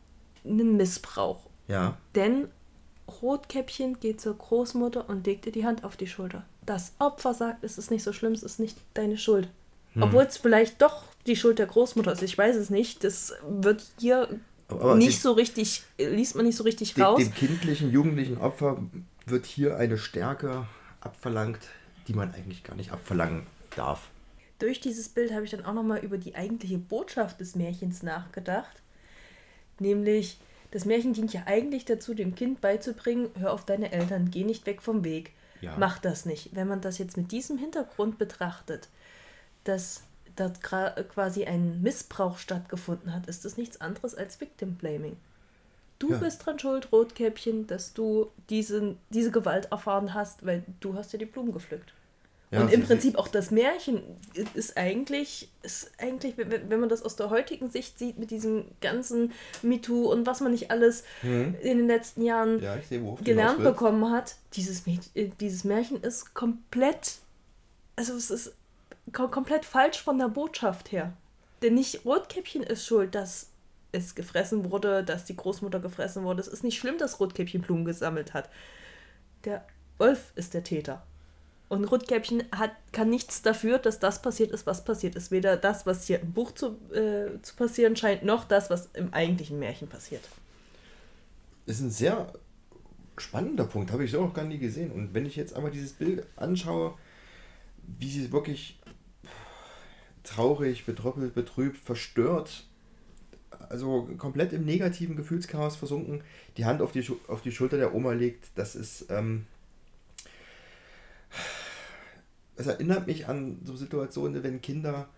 einen 0.43 0.75
Missbrauch. 0.75 1.47
Ja. 1.67 1.97
Denn 2.15 2.49
Rotkäppchen 3.21 3.99
geht 3.99 4.19
zur 4.19 4.37
Großmutter 4.37 5.07
und 5.07 5.25
legt 5.25 5.45
ihr 5.45 5.51
die 5.51 5.65
Hand 5.65 5.83
auf 5.83 5.95
die 5.95 6.07
Schulter. 6.07 6.45
Das 6.65 6.93
Opfer 6.99 7.33
sagt, 7.33 7.63
es 7.63 7.77
ist 7.77 7.91
nicht 7.91 8.03
so 8.03 8.13
schlimm, 8.13 8.33
es 8.33 8.43
ist 8.43 8.59
nicht 8.59 8.77
deine 8.93 9.17
Schuld. 9.17 9.49
Obwohl 9.99 10.23
es 10.23 10.37
vielleicht 10.37 10.81
doch 10.81 11.03
die 11.27 11.35
Schuld 11.35 11.59
der 11.59 11.65
Großmutter 11.65 12.13
ist. 12.13 12.21
Ich 12.21 12.37
weiß 12.37 12.55
es 12.55 12.69
nicht. 12.69 13.03
Das 13.03 13.33
wird 13.47 13.85
hier 13.99 14.39
Aber 14.79 14.95
nicht 14.95 15.17
dem- 15.19 15.21
so 15.21 15.31
richtig, 15.33 15.83
liest 15.97 16.35
man 16.35 16.45
nicht 16.45 16.55
so 16.57 16.63
richtig 16.63 16.93
Dem, 16.93 17.03
raus. 17.03 17.17
dem 17.19 17.33
kindlichen, 17.33 17.91
jugendlichen 17.91 18.37
Opfer 18.37 18.83
wird 19.25 19.45
hier 19.45 19.77
eine 19.77 19.97
Stärke 19.97 20.67
abverlangt, 20.99 21.59
die 22.07 22.13
man 22.13 22.33
eigentlich 22.33 22.63
gar 22.63 22.75
nicht 22.75 22.91
abverlangen 22.91 23.45
darf. 23.75 24.09
Durch 24.59 24.79
dieses 24.79 25.09
Bild 25.09 25.33
habe 25.33 25.43
ich 25.45 25.51
dann 25.51 25.65
auch 25.65 25.73
nochmal 25.73 25.99
über 25.99 26.17
die 26.17 26.35
eigentliche 26.35 26.77
Botschaft 26.77 27.39
des 27.39 27.55
Märchens 27.55 28.03
nachgedacht. 28.03 28.81
Nämlich, 29.79 30.39
das 30.71 30.85
Märchen 30.85 31.13
dient 31.13 31.33
ja 31.33 31.43
eigentlich 31.45 31.85
dazu, 31.85 32.13
dem 32.13 32.35
Kind 32.35 32.61
beizubringen, 32.61 33.29
hör 33.39 33.53
auf 33.53 33.65
deine 33.65 33.91
Eltern, 33.91 34.29
geh 34.29 34.43
nicht 34.43 34.65
weg 34.65 34.81
vom 34.81 35.03
Weg. 35.03 35.31
Ja. 35.61 35.75
Mach 35.77 35.99
das 35.99 36.25
nicht. 36.25 36.55
Wenn 36.55 36.67
man 36.67 36.81
das 36.81 36.97
jetzt 36.97 37.17
mit 37.17 37.31
diesem 37.31 37.57
Hintergrund 37.57 38.17
betrachtet, 38.17 38.89
dass 39.63 40.03
gra- 40.37 41.01
quasi 41.03 41.45
ein 41.45 41.81
Missbrauch 41.81 42.37
stattgefunden 42.37 43.13
hat, 43.13 43.27
ist 43.27 43.45
das 43.45 43.57
nichts 43.57 43.79
anderes 43.81 44.15
als 44.15 44.39
Victim 44.41 44.75
Blaming. 44.75 45.17
Du 45.99 46.11
Ja. 46.11 46.17
bist 46.17 46.45
dran 46.45 46.57
schuld, 46.57 46.91
Rotkäppchen, 46.91 47.67
dass 47.67 47.93
du 47.93 48.31
diesen, 48.49 48.97
diese 49.11 49.31
Gewalt 49.31 49.71
erfahren 49.71 50.13
hast, 50.13 50.45
weil 50.45 50.63
du 50.79 50.95
hast 50.95 51.13
dir 51.13 51.19
die 51.19 51.25
Blumen 51.25 51.51
gepflückt. 51.53 51.93
Ja, 52.49 52.61
und 52.63 52.73
im 52.73 52.83
Prinzip 52.83 53.15
auch 53.17 53.29
das 53.29 53.49
Märchen 53.49 54.01
ist 54.55 54.75
eigentlich, 54.75 55.49
ist 55.61 55.89
eigentlich, 55.99 56.35
wenn 56.37 56.79
man 56.81 56.89
das 56.89 57.01
aus 57.01 57.15
der 57.15 57.29
heutigen 57.29 57.69
Sicht 57.69 57.97
sieht, 57.97 58.17
mit 58.19 58.29
diesem 58.29 58.65
ganzen 58.81 59.31
MeToo 59.61 60.11
und 60.11 60.25
was 60.25 60.41
man 60.41 60.51
nicht 60.51 60.69
alles 60.69 61.05
in 61.23 61.53
den 61.61 61.87
letzten 61.87 62.23
Jahren 62.23 62.59
Ja, 62.61 62.75
sehe, 62.81 63.01
gelernt 63.23 63.63
bekommen 63.63 64.11
hat, 64.11 64.35
dieses, 64.53 64.85
äh, 65.15 65.29
dieses 65.39 65.63
Märchen 65.63 66.01
ist 66.03 66.33
komplett, 66.33 67.19
also 67.95 68.15
es 68.15 68.29
ist 68.31 68.53
komplett 69.11 69.65
falsch 69.65 70.01
von 70.01 70.17
der 70.17 70.27
Botschaft 70.27 70.91
her. 70.91 71.13
Denn 71.61 71.75
nicht 71.75 72.05
Rotkäppchen 72.05 72.63
ist 72.63 72.85
schuld, 72.85 73.15
dass 73.15 73.49
es 73.91 74.15
gefressen 74.15 74.71
wurde, 74.71 75.03
dass 75.03 75.25
die 75.25 75.35
Großmutter 75.35 75.79
gefressen 75.79 76.23
wurde. 76.23 76.41
Es 76.41 76.47
ist 76.47 76.63
nicht 76.63 76.79
schlimm, 76.79 76.97
dass 76.97 77.19
Rotkäppchen 77.19 77.61
Blumen 77.61 77.85
gesammelt 77.85 78.33
hat. 78.33 78.49
Der 79.43 79.65
Wolf 79.97 80.31
ist 80.35 80.53
der 80.53 80.63
Täter. 80.63 81.03
Und 81.69 81.85
Rotkäppchen 81.85 82.43
hat, 82.51 82.71
kann 82.91 83.09
nichts 83.09 83.43
dafür, 83.43 83.79
dass 83.79 83.99
das 83.99 84.21
passiert 84.21 84.51
ist, 84.51 84.65
was 84.65 84.83
passiert 84.83 85.15
ist. 85.15 85.31
Weder 85.31 85.55
das, 85.55 85.85
was 85.85 86.05
hier 86.05 86.19
im 86.19 86.33
Buch 86.33 86.51
zu, 86.51 86.77
äh, 86.91 87.41
zu 87.41 87.55
passieren 87.55 87.95
scheint, 87.95 88.23
noch 88.23 88.43
das, 88.43 88.69
was 88.69 88.89
im 88.93 89.13
eigentlichen 89.13 89.57
Märchen 89.57 89.87
passiert. 89.87 90.27
ist 91.65 91.79
ein 91.79 91.91
sehr 91.91 92.33
spannender 93.17 93.65
Punkt, 93.65 93.91
habe 93.91 94.03
ich 94.03 94.11
so 94.11 94.21
auch 94.21 94.33
gar 94.33 94.43
nie 94.43 94.57
gesehen. 94.57 94.91
Und 94.91 95.13
wenn 95.13 95.25
ich 95.25 95.35
jetzt 95.37 95.53
aber 95.53 95.69
dieses 95.69 95.93
Bild 95.93 96.25
anschaue, 96.35 96.95
wie 97.99 98.09
sie 98.09 98.31
wirklich 98.33 98.80
traurig, 100.35 100.85
betröppelt, 100.85 101.33
betrübt, 101.33 101.77
verstört, 101.77 102.65
also 103.69 104.09
komplett 104.17 104.53
im 104.53 104.65
negativen 104.65 105.15
Gefühlschaos 105.15 105.75
versunken, 105.75 106.23
die 106.57 106.65
Hand 106.65 106.81
auf 106.81 106.91
die, 106.91 107.05
auf 107.27 107.41
die 107.41 107.51
Schulter 107.51 107.77
der 107.77 107.93
Oma 107.93 108.13
legt, 108.13 108.47
das 108.55 108.75
ist, 108.75 109.07
ähm, 109.09 109.45
es 112.55 112.67
erinnert 112.67 113.07
mich 113.07 113.27
an 113.27 113.59
so 113.63 113.75
Situationen, 113.75 114.43
wenn 114.43 114.61
Kinder 114.61 115.09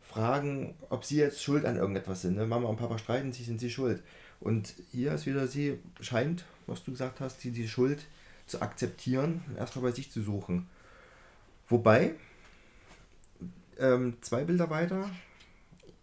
fragen, 0.00 0.74
ob 0.88 1.04
sie 1.04 1.16
jetzt 1.16 1.42
schuld 1.42 1.64
an 1.64 1.76
irgendetwas 1.76 2.22
sind. 2.22 2.36
Ne? 2.36 2.46
Mama 2.46 2.68
und 2.68 2.76
Papa 2.76 2.98
streiten 2.98 3.32
sich, 3.32 3.46
sind 3.46 3.60
sie 3.60 3.70
schuld. 3.70 4.02
Und 4.40 4.74
hier 4.92 5.12
ist 5.12 5.26
wieder 5.26 5.46
sie, 5.46 5.78
scheint, 6.00 6.44
was 6.66 6.84
du 6.84 6.92
gesagt 6.92 7.20
hast, 7.20 7.42
die, 7.44 7.50
die 7.50 7.68
Schuld 7.68 8.06
zu 8.46 8.62
akzeptieren 8.62 9.42
erstmal 9.58 9.90
bei 9.90 9.92
sich 9.92 10.10
zu 10.10 10.22
suchen. 10.22 10.68
Wobei, 11.68 12.14
ähm, 13.78 14.16
zwei 14.20 14.44
Bilder 14.44 14.70
weiter, 14.70 15.08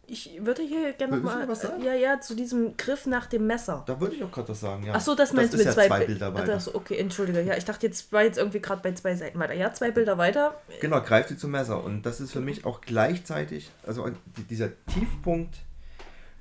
Ich 0.05 0.31
würde 0.41 0.61
hier 0.61 0.93
gerne 0.93 1.23
was 1.47 1.61
sagen? 1.61 1.81
Ja, 1.83 1.93
ja, 1.93 2.19
zu 2.19 2.35
diesem 2.35 2.75
Griff 2.77 3.05
nach 3.05 3.25
dem 3.25 3.47
Messer. 3.47 3.83
da 3.87 3.99
würde 3.99 4.15
ich 4.15 4.23
auch 4.23 4.31
gerade 4.31 4.49
was 4.49 4.59
sagen, 4.59 4.83
ja. 4.85 4.93
Ach 4.95 5.01
so, 5.01 5.15
das 5.15 5.31
meinst 5.33 5.53
du 5.53 5.57
mit 5.57 5.65
ja 5.65 5.71
zwei, 5.71 5.87
zwei 5.87 5.99
Bi- 6.01 6.05
Bilder 6.07 6.33
weiter. 6.33 6.45
Das, 6.53 6.73
okay, 6.75 6.97
entschuldige. 6.97 7.41
Ja, 7.41 7.55
ich 7.57 7.65
dachte, 7.65 7.87
jetzt 7.87 8.11
war 8.11 8.21
jetzt 8.23 8.37
irgendwie 8.37 8.59
gerade 8.59 8.81
bei 8.81 8.91
zwei 8.93 9.15
Seiten 9.15 9.39
weiter. 9.39 9.53
Ja, 9.53 9.73
zwei 9.73 9.91
Bilder 9.91 10.17
weiter. 10.17 10.59
Genau, 10.81 11.01
greift 11.01 11.29
sie 11.29 11.37
zum 11.37 11.51
Messer. 11.51 11.83
Und 11.83 12.03
das 12.05 12.19
ist 12.19 12.31
für 12.31 12.41
mich 12.41 12.65
auch 12.65 12.81
gleichzeitig, 12.81 13.71
also 13.87 14.07
die- 14.37 14.43
dieser 14.43 14.69
Tiefpunkt, 14.87 15.55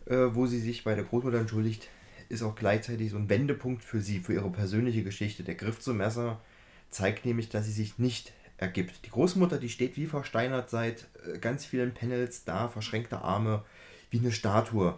äh, 0.06 0.16
wo 0.32 0.46
sie 0.46 0.58
sich 0.60 0.82
bei 0.84 0.94
der 0.96 1.04
Großmutter 1.04 1.38
entschuldigt, 1.38 1.88
ist 2.28 2.42
auch 2.42 2.56
gleichzeitig 2.56 3.10
so 3.10 3.16
ein 3.16 3.28
Wendepunkt 3.28 3.84
für 3.84 4.00
sie, 4.00 4.18
für 4.18 4.32
ihre 4.34 4.50
persönliche 4.50 5.02
Geschichte. 5.04 5.44
Der 5.44 5.54
Griff 5.54 5.78
zum 5.80 5.98
Messer 5.98 6.40
zeigt 6.90 7.24
nämlich, 7.24 7.48
dass 7.48 7.64
sie 7.66 7.72
sich 7.72 7.98
nicht 7.98 8.32
ergibt. 8.62 9.04
Die 9.04 9.10
Großmutter, 9.10 9.58
die 9.58 9.68
steht 9.68 9.96
wie 9.96 10.06
versteinert 10.06 10.70
seit 10.70 11.06
äh, 11.26 11.38
ganz 11.38 11.64
vielen 11.64 11.92
Panels 11.92 12.44
da, 12.44 12.68
verschränkte 12.68 13.20
Arme, 13.20 13.62
wie 14.10 14.20
eine 14.20 14.32
Statue. 14.32 14.96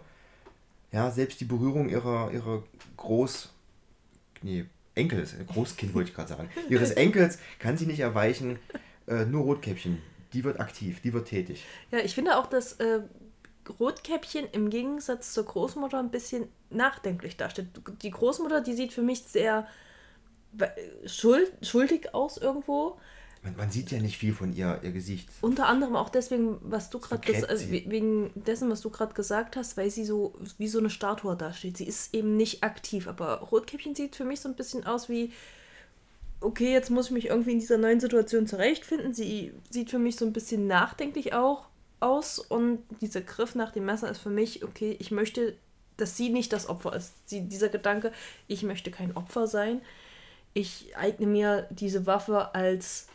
Ja, 0.91 1.11
selbst 1.11 1.41
die 1.41 1.45
Berührung 1.45 1.89
ihrer, 1.89 2.31
ihrer 2.31 2.63
Groß... 2.95 3.51
Nee, 4.43 4.65
Enkels, 4.93 5.33
äh, 5.33 5.43
Großkind 5.43 5.93
wollte 5.93 6.09
ich 6.09 6.15
gerade 6.15 6.29
sagen. 6.29 6.49
Ihres 6.69 6.91
Enkels 6.91 7.39
kann 7.59 7.77
sie 7.77 7.85
nicht 7.85 7.99
erweichen. 7.99 8.59
Äh, 9.07 9.25
nur 9.25 9.43
Rotkäppchen, 9.43 10.01
die 10.33 10.43
wird 10.43 10.59
aktiv, 10.59 11.01
die 11.01 11.13
wird 11.13 11.27
tätig. 11.27 11.65
Ja, 11.91 11.99
ich 11.99 12.15
finde 12.15 12.37
auch, 12.37 12.47
dass 12.47 12.73
äh, 12.73 13.01
Rotkäppchen 13.79 14.47
im 14.51 14.69
Gegensatz 14.69 15.33
zur 15.33 15.45
Großmutter 15.45 15.99
ein 15.99 16.11
bisschen 16.11 16.47
nachdenklich 16.69 17.37
dasteht. 17.37 17.67
Die 18.01 18.11
Großmutter, 18.11 18.61
die 18.61 18.73
sieht 18.73 18.93
für 18.93 19.01
mich 19.01 19.23
sehr 19.23 19.67
äh, 20.59 21.07
schuld, 21.07 21.51
schuldig 21.61 22.13
aus 22.13 22.37
irgendwo. 22.37 22.99
Man, 23.45 23.55
man 23.55 23.69
sieht 23.71 23.91
ja 23.91 23.99
nicht 23.99 24.17
viel 24.17 24.33
von 24.33 24.53
ihr, 24.53 24.79
ihr 24.83 24.91
Gesicht. 24.91 25.29
Unter 25.41 25.67
anderem 25.67 25.95
auch 25.95 26.09
deswegen, 26.09 26.57
was 26.61 26.89
du 26.89 26.99
gerade 26.99 27.21
we- 27.71 27.83
wegen 27.89 28.31
dessen, 28.35 28.69
was 28.71 28.81
du 28.81 28.89
gerade 28.89 29.13
gesagt 29.13 29.55
hast, 29.55 29.77
weil 29.77 29.89
sie 29.91 30.03
so 30.03 30.33
wie 30.57 30.67
so 30.67 30.79
eine 30.79 30.89
Statue 30.89 31.35
dasteht. 31.37 31.77
Sie 31.77 31.85
ist 31.87 32.13
eben 32.13 32.35
nicht 32.35 32.63
aktiv, 32.63 33.07
aber 33.07 33.39
Rotkäppchen 33.41 33.93
sieht 33.95 34.15
für 34.15 34.25
mich 34.25 34.39
so 34.41 34.49
ein 34.49 34.55
bisschen 34.55 34.85
aus 34.85 35.07
wie 35.09 35.31
okay, 36.41 36.73
jetzt 36.73 36.89
muss 36.89 37.05
ich 37.07 37.11
mich 37.11 37.27
irgendwie 37.27 37.53
in 37.53 37.59
dieser 37.59 37.77
neuen 37.77 37.99
Situation 37.99 38.45
zurechtfinden. 38.45 39.13
Sie 39.13 39.53
sieht 39.69 39.89
für 39.89 39.99
mich 39.99 40.15
so 40.17 40.25
ein 40.25 40.33
bisschen 40.33 40.67
nachdenklich 40.67 41.33
auch 41.33 41.65
aus 41.99 42.39
und 42.39 42.79
dieser 43.01 43.21
Griff 43.21 43.55
nach 43.55 43.71
dem 43.71 43.85
Messer 43.85 44.09
ist 44.11 44.19
für 44.19 44.29
mich 44.29 44.63
okay, 44.63 44.95
ich 44.99 45.11
möchte, 45.11 45.55
dass 45.97 46.17
sie 46.17 46.29
nicht 46.29 46.51
das 46.51 46.67
Opfer 46.67 46.95
ist. 46.95 47.13
Sie, 47.25 47.41
dieser 47.47 47.69
Gedanke, 47.69 48.11
ich 48.47 48.63
möchte 48.63 48.91
kein 48.91 49.15
Opfer 49.15 49.47
sein. 49.47 49.81
Ich 50.53 50.95
eigne 50.97 51.25
mir 51.25 51.67
diese 51.69 52.05
Waffe 52.05 52.53
als 52.53 53.07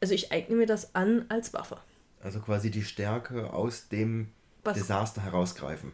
also 0.00 0.14
ich 0.14 0.32
eigne 0.32 0.56
mir 0.56 0.66
das 0.66 0.94
an 0.94 1.26
als 1.28 1.52
Waffe. 1.52 1.78
Also 2.22 2.40
quasi 2.40 2.70
die 2.70 2.82
Stärke 2.82 3.52
aus 3.52 3.88
dem 3.88 4.28
Was- 4.64 4.76
Desaster 4.76 5.22
herausgreifen. 5.22 5.92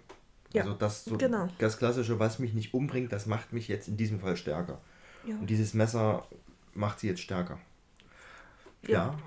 Ja, 0.53 0.63
also 0.63 0.75
das 0.75 1.05
so 1.05 1.19
genau. 1.19 1.49
das 1.59 1.79
klassische, 1.79 2.19
was 2.21 2.39
mich 2.39 2.55
nicht 2.55 2.75
umbringt, 2.75 3.13
das 3.13 3.27
macht 3.27 3.53
mich 3.53 3.67
jetzt 3.69 3.89
in 3.89 3.97
diesem 3.97 4.21
Fall 4.21 4.37
stärker. 4.37 4.81
Ja. 5.27 5.35
Und 5.37 5.49
dieses 5.49 5.75
Messer 5.75 6.25
macht 6.75 7.01
sie 7.01 7.09
jetzt 7.09 7.21
stärker. 7.21 7.59
Ja. 8.87 8.91
Ja, 8.91 9.19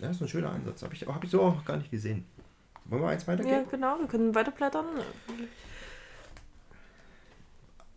ja, 0.00 0.10
ist 0.10 0.20
ein 0.20 0.28
schöner 0.28 0.52
Einsatz. 0.52 0.82
Habe 0.82 0.94
ich, 0.94 1.06
hab 1.06 1.24
ich 1.24 1.30
so 1.30 1.40
auch 1.42 1.54
noch 1.54 1.64
gar 1.64 1.76
nicht 1.78 1.90
gesehen. 1.90 2.26
Wollen 2.84 3.02
wir 3.02 3.08
eins 3.08 3.26
weitergehen? 3.26 3.52
Ja, 3.54 3.62
genau, 3.62 3.98
wir 3.98 4.06
können 4.06 4.34
weiterblättern. 4.34 4.86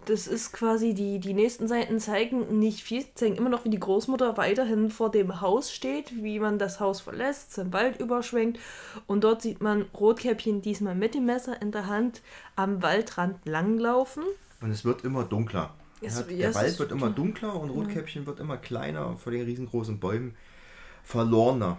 Das 0.06 0.26
ist 0.26 0.52
quasi, 0.52 0.94
die, 0.96 1.20
die 1.20 1.34
nächsten 1.34 1.68
Seiten 1.68 2.00
zeigen 2.00 2.58
nicht 2.60 2.82
viel, 2.84 3.06
zeigen 3.14 3.36
immer 3.36 3.50
noch, 3.50 3.66
wie 3.66 3.70
die 3.70 3.80
Großmutter 3.80 4.36
weiterhin 4.36 4.90
vor 4.90 5.12
dem 5.12 5.42
Haus 5.42 5.72
steht, 5.72 6.24
wie 6.24 6.40
man 6.40 6.58
das 6.58 6.80
Haus 6.80 7.02
verlässt, 7.02 7.54
zum 7.54 7.72
Wald 7.72 8.00
überschwenkt. 8.00 8.60
Und 9.06 9.24
dort 9.24 9.44
sieht 9.44 9.62
man 9.62 9.84
Rotkäppchen 9.94 10.62
diesmal 10.64 10.96
mit 10.96 11.14
dem 11.14 11.26
Messer 11.26 11.62
in 11.62 11.72
der 11.72 11.86
Hand 11.88 12.22
am 12.56 12.82
Waldrand 12.82 13.38
langlaufen. 13.46 14.24
Und 14.60 14.72
es 14.72 14.84
wird 14.84 15.04
immer 15.04 15.24
dunkler. 15.24 15.74
Es- 16.02 16.16
Ja, 16.20 16.26
ja, 16.32 16.38
der 16.48 16.56
Wald 16.56 16.80
wird 16.80 16.92
immer 16.92 17.12
dunkler 17.12 17.56
und 17.60 17.70
Rotkäppchen 17.70 18.26
wird 18.26 18.40
immer 18.40 18.58
kleiner 18.58 19.16
vor 19.18 19.32
den 19.32 19.44
riesengroßen 19.46 20.00
Bäumen. 20.00 20.36
Verlorener 21.04 21.78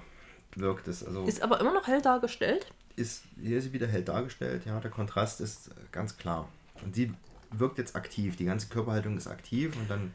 wirkt 0.55 0.87
es. 0.89 1.05
Also 1.05 1.25
Ist 1.25 1.43
aber 1.43 1.61
immer 1.61 1.73
noch 1.73 1.87
hell 1.89 2.03
dargestellt. 2.03 2.67
ist, 2.95 3.25
hier 3.41 3.59
ist 3.59 3.65
sie 3.65 3.73
wieder 3.73 3.87
hell 3.89 4.03
dargestellt. 4.03 4.63
Ja, 4.65 4.79
der 4.79 4.91
Kontrast 4.93 5.41
ist 5.41 5.71
ganz 5.91 6.17
klar. 6.19 6.49
Und 6.85 6.95
sie 6.95 7.13
wirkt 7.59 7.79
jetzt 7.79 7.97
aktiv. 7.97 8.37
Die 8.37 8.45
ganze 8.45 8.69
Körperhaltung 8.69 9.17
ist 9.17 9.27
aktiv 9.29 9.75
und 9.77 9.91
dann 9.91 10.13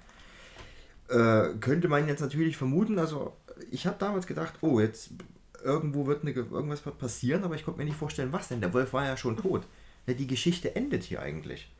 äh, 1.10 1.56
könnte 1.60 1.88
man 1.88 2.08
jetzt 2.08 2.20
natürlich 2.22 2.58
vermuten, 2.58 3.00
also 3.00 3.34
ich 3.72 3.88
habe 3.88 3.96
damals 4.00 4.28
gedacht, 4.28 4.54
oh, 4.62 4.80
jetzt 4.80 5.12
irgendwo 5.64 6.06
wird 6.06 6.22
eine, 6.24 6.34
Ge- 6.34 6.46
irgendwas 6.52 6.86
wird 6.86 6.98
passieren, 7.00 7.44
aber 7.44 7.56
ich 7.56 7.64
konnte 7.66 7.80
mir 7.80 7.86
nicht 7.86 7.98
vorstellen, 7.98 8.32
was 8.32 8.48
denn. 8.50 8.62
Der 8.62 8.74
Wolf 8.74 8.94
war 8.94 9.06
ja 9.06 9.18
schon 9.18 9.38
tot. 9.38 9.66
Ja, 10.06 10.14
die 10.14 10.28
Geschichte 10.28 10.76
endet 10.76 11.04
hier 11.04 11.22
eigentlich. 11.22 11.72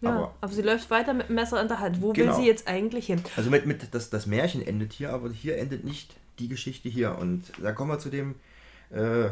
Ja, 0.00 0.10
Aber- 0.10 0.34
aber, 0.40 0.52
sie 0.52 0.62
läuft 0.62 0.88
weiter 0.90 1.12
mit 1.12 1.28
dem 1.28 1.34
Messer 1.34 1.60
in 1.60 1.68
der 1.68 1.80
Hand. 1.80 2.00
Wo 2.00 2.12
Genau. 2.12 2.28
will 2.36 2.42
sie 2.42 2.46
jetzt 2.48 2.68
eigentlich 2.68 3.06
hin? 3.06 3.20
Also 3.36 3.50
mit, 3.50 3.66
mit 3.66 3.92
das, 3.94 4.08
das 4.10 4.26
Märchen 4.26 4.62
endet 4.66 4.92
hier, 4.92 5.10
aber 5.12 5.30
hier 5.30 5.58
endet 5.58 5.84
nicht 5.84 6.14
die 6.38 6.48
Geschichte 6.48 6.88
hier. 6.88 7.18
Und 7.18 7.44
da 7.62 7.72
kommen 7.72 7.90
wir 7.90 7.98
zu 7.98 8.08
dem 8.08 8.34
äh, 8.90 9.28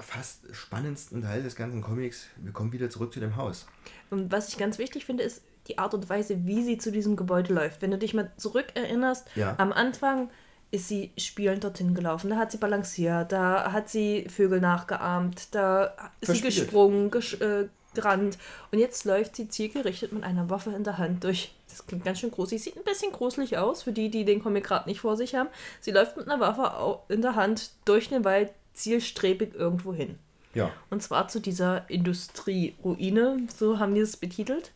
fast 0.00 0.54
spannendsten 0.54 1.22
Teil 1.22 1.42
des 1.42 1.56
ganzen 1.56 1.82
Comics. 1.82 2.26
Wir 2.36 2.52
kommen 2.52 2.72
wieder 2.72 2.90
zurück 2.90 3.12
zu 3.12 3.20
dem 3.20 3.36
Haus. 3.36 3.66
Und 4.10 4.30
was 4.32 4.48
ich 4.48 4.58
ganz 4.58 4.78
wichtig 4.78 5.04
finde, 5.04 5.22
ist 5.24 5.42
die 5.68 5.78
Art 5.78 5.94
und 5.94 6.08
Weise, 6.08 6.46
wie 6.46 6.62
sie 6.62 6.78
zu 6.78 6.92
diesem 6.92 7.16
Gebäude 7.16 7.52
läuft. 7.52 7.82
Wenn 7.82 7.90
du 7.90 7.98
dich 7.98 8.14
mal 8.14 8.30
zurückerinnerst, 8.36 9.26
Ja. 9.34 9.54
am 9.58 9.72
Anfang 9.72 10.30
ist 10.70 10.88
sie 10.88 11.12
spielend 11.16 11.64
dorthin 11.64 11.94
gelaufen. 11.94 12.30
Da 12.30 12.36
hat 12.36 12.52
sie 12.52 12.58
balanciert, 12.58 13.32
da 13.32 13.72
hat 13.72 13.88
sie 13.88 14.26
Vögel 14.28 14.60
nachgeahmt, 14.60 15.54
da 15.54 15.94
ist 16.20 16.32
sie 16.32 16.40
gesprungen, 16.40 17.10
gesch 17.10 17.40
äh, 17.40 17.68
gerannt. 17.94 18.36
Und 18.72 18.78
jetzt 18.78 19.04
läuft 19.04 19.36
sie 19.36 19.48
zielgerichtet 19.48 20.12
mit 20.12 20.22
einer 20.22 20.50
Waffe 20.50 20.70
in 20.70 20.84
der 20.84 20.98
Hand 20.98 21.24
durch. 21.24 21.54
Das 21.68 21.86
klingt 21.86 22.04
ganz 22.04 22.20
schön 22.20 22.30
gruselig. 22.30 22.62
Sieht 22.62 22.76
ein 22.76 22.84
bisschen 22.84 23.10
gruselig 23.12 23.58
aus 23.58 23.82
für 23.84 23.92
die, 23.92 24.10
die 24.10 24.24
den 24.24 24.42
Comic 24.42 24.64
gerade 24.64 24.88
nicht 24.88 25.00
vor 25.00 25.16
sich 25.16 25.34
haben. 25.34 25.48
Sie 25.80 25.90
läuft 25.92 26.16
mit 26.16 26.28
einer 26.28 26.40
Waffe 26.40 27.00
in 27.12 27.22
der 27.22 27.34
Hand 27.36 27.70
durch 27.84 28.08
den 28.08 28.24
Wald 28.24 28.50
zielstrebig 28.76 29.54
irgendwo 29.54 29.92
hin. 29.94 30.18
Ja. 30.54 30.72
Und 30.90 31.02
zwar 31.02 31.28
zu 31.28 31.40
dieser 31.40 31.88
Industrieruine, 31.90 33.38
so 33.56 33.78
haben 33.78 33.94
die 33.94 34.00
es 34.00 34.16
betitelt. 34.16 34.72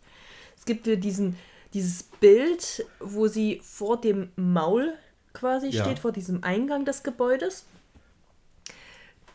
Es 0.56 0.64
gibt 0.64 0.86
wieder 0.86 0.96
diesen, 0.96 1.36
dieses 1.72 2.02
Bild, 2.02 2.84
wo 3.00 3.28
sie 3.28 3.60
vor 3.62 4.00
dem 4.00 4.30
Maul 4.36 4.92
quasi 5.32 5.68
Ja. 5.68 5.84
steht, 5.84 5.98
vor 5.98 6.12
diesem 6.12 6.44
Eingang 6.44 6.84
des 6.84 7.02
Gebäudes, 7.02 7.64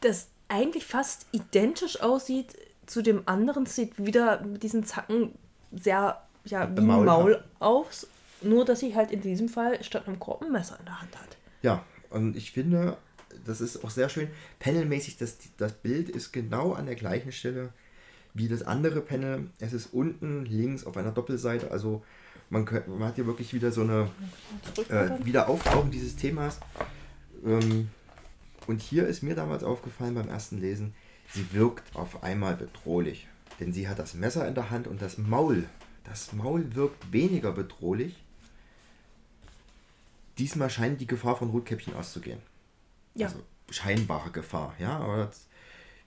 das 0.01 0.27
eigentlich 0.47 0.85
fast 0.85 1.25
identisch 1.31 2.01
aussieht 2.01 2.55
zu 2.85 3.01
dem 3.01 3.23
anderen. 3.25 3.65
Sieht 3.65 3.93
wieder 4.03 4.41
mit 4.43 4.61
diesen 4.61 4.83
Zacken 4.83 5.31
sehr 5.71 6.21
ja, 6.45 6.69
wie 6.77 6.81
Maul 6.81 7.05
Maul 7.05 7.43
aus, 7.59 8.07
nur 8.41 8.65
dass 8.65 8.81
sie 8.81 8.95
halt 8.95 9.09
in 9.11 9.21
diesem 9.21 9.49
Fall 9.49 9.83
statt 9.83 10.07
einem 10.07 10.19
Korb 10.19 10.43
ein 10.43 10.51
Messer 10.51 10.77
in 10.79 10.85
der 10.85 11.01
Hand 11.01 11.15
hat. 11.17 11.37
Ja, 11.63 11.83
und 12.11 12.35
ich 12.37 12.51
finde, 12.51 12.97
das 13.45 13.61
ist 13.61 13.83
auch 13.83 13.89
sehr 13.89 14.09
schön. 14.09 14.29
Panelmäßig, 14.59 15.17
das, 15.17 15.37
das 15.57 15.73
Bild 15.73 16.09
ist 16.09 16.31
genau 16.31 16.73
an 16.73 16.85
der 16.85 16.95
gleichen 16.95 17.31
Stelle 17.31 17.69
wie 18.33 18.47
das 18.47 18.63
andere 18.63 19.01
Panel. 19.01 19.49
Es 19.59 19.73
ist 19.73 19.93
unten 19.93 20.45
links 20.45 20.85
auf 20.85 20.97
einer 20.97 21.11
Doppelseite. 21.11 21.71
Also 21.71 22.03
man, 22.49 22.65
könnt, 22.65 22.87
man 22.87 23.07
hat 23.07 23.15
hier 23.15 23.25
wirklich 23.25 23.53
wieder 23.53 23.71
so 23.71 23.81
eine 23.81 24.09
äh, 24.89 25.25
Wiederauftauchen 25.25 25.89
dieses 25.89 26.15
Themas. 26.15 26.59
Ähm, 27.43 27.89
und 28.67 28.81
hier 28.81 29.07
ist 29.07 29.23
mir 29.23 29.35
damals 29.35 29.63
aufgefallen 29.63 30.15
beim 30.15 30.27
ersten 30.27 30.59
Lesen, 30.59 30.93
sie 31.31 31.45
wirkt 31.53 31.95
auf 31.95 32.23
einmal 32.23 32.55
bedrohlich. 32.55 33.27
Denn 33.59 33.71
sie 33.71 33.87
hat 33.87 33.99
das 33.99 34.13
Messer 34.13 34.47
in 34.47 34.55
der 34.55 34.69
Hand 34.69 34.87
und 34.87 35.01
das 35.01 35.17
Maul. 35.17 35.63
Das 36.03 36.33
Maul 36.33 36.75
wirkt 36.75 37.11
weniger 37.13 37.51
bedrohlich. 37.51 38.21
Diesmal 40.37 40.69
scheint 40.69 40.99
die 40.99 41.07
Gefahr 41.07 41.37
von 41.37 41.49
Rotkäppchen 41.49 41.93
auszugehen. 41.93 42.39
Ja. 43.15 43.27
Also 43.27 43.39
scheinbare 43.71 44.29
Gefahr, 44.31 44.73
ja, 44.79 44.97
aber 44.97 45.25
das, 45.25 45.47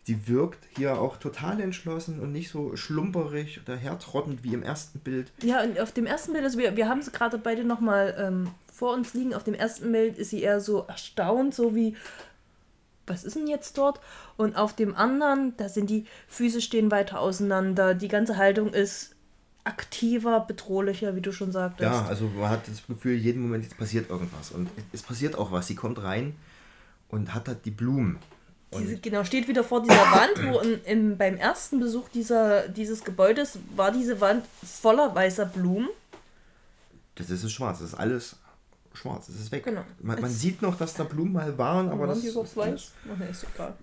die 0.09 0.27
wirkt 0.27 0.65
hier 0.77 0.99
auch 0.99 1.19
total 1.19 1.61
entschlossen 1.61 2.21
und 2.21 2.33
nicht 2.33 2.51
so 2.51 2.77
schlumperig 2.77 3.61
oder 3.63 3.77
hertrottend 3.77 4.43
wie 4.43 4.55
im 4.55 4.63
ersten 4.63 5.01
Bild. 5.01 5.31
Ja, 5.43 5.63
und 5.63 5.79
auf 5.79 5.93
dem 5.93 6.07
ersten 6.07 6.33
Bild, 6.33 6.45
also 6.45 6.59
wir, 6.59 6.77
wir 6.77 6.89
haben 6.89 7.03
sie 7.03 7.11
gerade 7.11 7.37
beide 7.37 7.65
nochmal 7.65 8.17
ähm, 8.19 8.51
vor 8.73 8.95
uns 8.95 9.13
liegen. 9.13 9.35
Auf 9.35 9.45
dem 9.45 9.55
ersten 9.55 9.93
Bild 9.93 10.17
ist 10.17 10.31
sie 10.31 10.43
eher 10.43 10.61
so 10.61 10.85
erstaunt, 10.89 11.55
so 11.55 11.75
wie, 11.75 11.95
was 13.07 13.25
ist 13.25 13.37
denn 13.37 13.49
jetzt 13.49 13.77
dort? 13.77 14.01
Und 14.39 14.57
auf 14.57 14.75
dem 14.75 14.97
anderen, 14.97 15.55
da 15.59 15.69
sind 15.69 15.91
die 15.91 16.07
Füße 16.29 16.63
stehen 16.63 16.91
weiter 16.91 17.21
auseinander. 17.21 17.95
Die 17.95 18.09
ganze 18.09 18.39
Haltung 18.39 18.73
ist 18.73 19.15
aktiver, 19.65 20.41
bedrohlicher, 20.41 21.17
wie 21.17 21.21
du 21.21 21.33
schon 21.33 21.53
sagtest. 21.53 21.83
Ja, 21.83 22.07
also 22.07 22.29
man 22.29 22.49
hat 22.49 22.67
das 22.67 22.87
Gefühl, 22.87 23.17
jeden 23.17 23.43
Moment 23.43 23.65
jetzt 23.65 23.77
passiert 23.77 24.09
irgendwas. 24.09 24.53
Und 24.53 24.71
es 24.95 25.03
passiert 25.03 25.37
auch 25.37 25.53
was. 25.53 25.67
Sie 25.67 25.75
kommt 25.75 26.03
rein 26.03 26.35
und 27.09 27.35
hat 27.35 27.49
halt 27.49 27.65
die 27.65 27.71
Blumen. 27.71 28.19
Diese, 28.79 28.99
genau, 28.99 29.25
steht 29.25 29.49
wieder 29.49 29.65
vor 29.65 29.83
dieser 29.83 29.95
Wand, 29.95 30.47
wo 30.47 30.61
in, 30.61 30.83
im, 30.85 31.19
beim 31.19 31.37
ersten 31.37 31.81
Besuch 31.81 32.09
dieser, 32.11 32.69
dieses 32.69 33.03
Gebäudes 33.03 33.59
war 33.75 33.91
diese 33.91 34.21
Wand 34.21 34.45
voller 34.63 35.15
weißer 35.15 35.47
Blumen. 35.47 35.89
Das 37.15 37.31
ist 37.31 37.51
schwarz, 37.51 37.79
das 37.79 37.93
ist 37.93 37.99
alles 37.99 38.37
schwarz, 38.93 39.27
das 39.27 39.37
ist 39.37 39.51
weg. 39.53 39.65
Genau. 39.65 39.85
Man, 40.01 40.21
man 40.21 40.31
sieht 40.31 40.61
noch, 40.61 40.77
dass 40.77 40.95
da 40.95 41.05
Blumen 41.05 41.33
mal 41.33 41.57
waren, 41.57 41.89
aber 41.89 42.07
das 42.09 42.21
die 42.21 42.29
ist 42.29 42.57
weiß? 42.57 42.93
Ach, 43.11 43.19
nee, 43.19 43.31
ist 43.31 43.47
egal. 43.55 43.75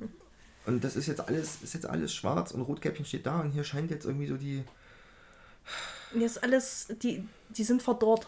Und 0.65 0.83
das 0.83 0.95
ist 0.95 1.07
jetzt 1.07 1.21
alles, 1.27 1.61
ist 1.61 1.73
jetzt 1.73 1.85
alles 1.85 2.13
schwarz 2.13 2.51
und 2.51 2.61
Rotkäppchen 2.61 3.05
steht 3.05 3.25
da 3.25 3.39
und 3.39 3.51
hier 3.51 3.63
scheint 3.63 3.91
jetzt 3.91 4.05
irgendwie 4.05 4.27
so 4.27 4.37
die. 4.37 4.63
Ja, 6.13 6.25
ist 6.25 6.43
alles, 6.43 6.87
die, 7.01 7.27
die 7.49 7.63
sind 7.63 7.81
verdorrt. 7.81 8.27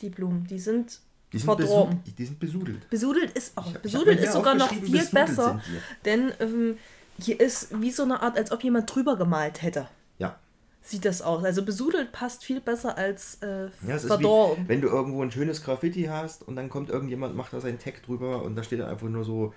Die 0.00 0.10
Blumen, 0.10 0.46
die 0.46 0.58
sind, 0.58 1.00
Die 1.32 1.38
sind, 1.38 1.46
verdorben. 1.46 1.98
besudelt, 1.98 2.18
die 2.18 2.24
sind 2.26 2.40
besudelt. 2.40 2.90
Besudelt 2.90 3.30
ist 3.36 3.56
auch, 3.56 3.72
hab- 3.74 3.82
besudelt 3.82 4.18
ist 4.20 4.32
sogar 4.32 4.54
noch 4.56 4.72
viel 4.72 5.04
besser, 5.06 5.60
denn 6.04 6.32
ähm, 6.40 6.76
hier 7.20 7.38
ist 7.38 7.68
wie 7.80 7.90
so 7.92 8.02
eine 8.02 8.20
Art, 8.22 8.36
als 8.36 8.50
ob 8.50 8.64
jemand 8.64 8.92
drüber 8.92 9.16
gemalt 9.16 9.62
hätte. 9.62 9.88
Ja. 10.18 10.38
Sieht 10.82 11.04
das 11.04 11.22
aus. 11.22 11.44
Also 11.44 11.64
besudelt 11.64 12.10
passt 12.10 12.42
viel 12.44 12.60
besser 12.60 12.96
als 12.98 13.36
äh, 13.42 13.68
Ja, 13.86 13.98
verdorben. 13.98 14.64
wie, 14.64 14.68
wenn 14.68 14.80
du 14.80 14.88
irgendwo 14.88 15.22
ein 15.22 15.30
schönes 15.30 15.62
Graffiti 15.62 16.04
hast 16.04 16.46
und 16.48 16.56
dann 16.56 16.68
kommt 16.68 16.88
irgendjemand, 16.90 17.36
macht 17.36 17.52
da 17.52 17.60
seinen 17.60 17.78
Tag 17.78 18.02
drüber 18.02 18.42
und 18.42 18.56
da 18.56 18.62
steht 18.64 18.80
dann 18.80 18.88
einfach 18.88 19.06
nur 19.08 19.22
so, 19.24 19.52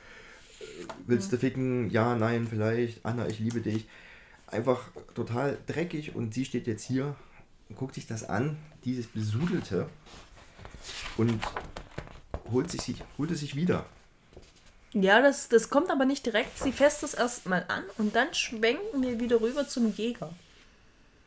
äh, 0.59 0.63
willst 1.07 1.31
du 1.31 1.37
ficken? 1.37 1.89
Ja, 1.89 2.15
nein, 2.15 2.45
vielleicht. 2.47 3.03
Anna, 3.05 3.27
ich 3.27 3.39
liebe 3.39 3.61
dich. 3.61 3.87
Einfach 4.47 4.81
total 5.15 5.57
dreckig 5.65 6.13
und 6.15 6.33
sie 6.35 6.45
steht 6.45 6.67
jetzt 6.67 6.83
hier 6.83 7.15
und 7.69 7.77
guckt 7.77 7.95
sich 7.95 8.05
das 8.05 8.23
an, 8.29 8.57
dieses 8.85 9.07
Besudelte 9.07 9.87
und 11.17 11.39
holt, 12.51 12.69
sich, 12.71 12.81
sich- 12.81 13.03
holt 13.17 13.31
es 13.31 13.39
sich 13.39 13.55
wieder. 13.55 13.85
Ja, 14.93 15.21
das, 15.21 15.49
das 15.49 15.69
kommt 15.69 15.89
aber 15.89 16.05
nicht 16.05 16.25
direkt. 16.25 16.59
Sie 16.59 16.71
fässt 16.71 17.01
es 17.03 17.13
erstmal 17.15 17.65
an 17.67 17.83
und 17.97 18.15
dann 18.15 18.31
schwenken 18.33 19.01
wir 19.01 19.19
wieder 19.19 19.41
rüber 19.41 19.67
zum 19.67 19.91
Jäger. 19.95 20.31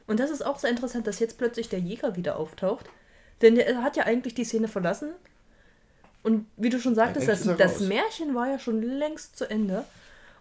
Und 0.06 0.20
das 0.20 0.30
ist 0.30 0.46
auch 0.46 0.58
sehr 0.60 0.70
interessant, 0.70 1.06
dass 1.08 1.18
jetzt 1.18 1.36
plötzlich 1.36 1.68
der 1.68 1.80
Jäger 1.80 2.14
wieder 2.14 2.36
auftaucht. 2.36 2.86
Denn 3.42 3.56
der 3.56 3.82
hat 3.82 3.96
ja 3.96 4.04
eigentlich 4.04 4.34
die 4.34 4.44
Szene 4.44 4.68
verlassen. 4.68 5.10
Und 6.22 6.46
wie 6.56 6.70
du 6.70 6.78
schon 6.80 6.94
sagtest, 6.94 7.26
das, 7.28 7.42
das. 7.42 7.80
Märchen 7.80 8.34
war 8.34 8.48
ja 8.48 8.58
schon 8.58 8.82
längst 8.82 9.36
zu 9.36 9.50
Ende. 9.50 9.84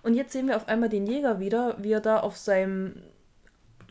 Und 0.03 0.13
jetzt 0.13 0.33
sehen 0.33 0.47
wir 0.47 0.55
auf 0.55 0.67
einmal 0.67 0.89
den 0.89 1.07
Jäger 1.07 1.39
wieder, 1.39 1.77
wie 1.81 1.91
er 1.91 1.99
da 2.01 2.19
auf 2.19 2.37
seinem 2.37 3.01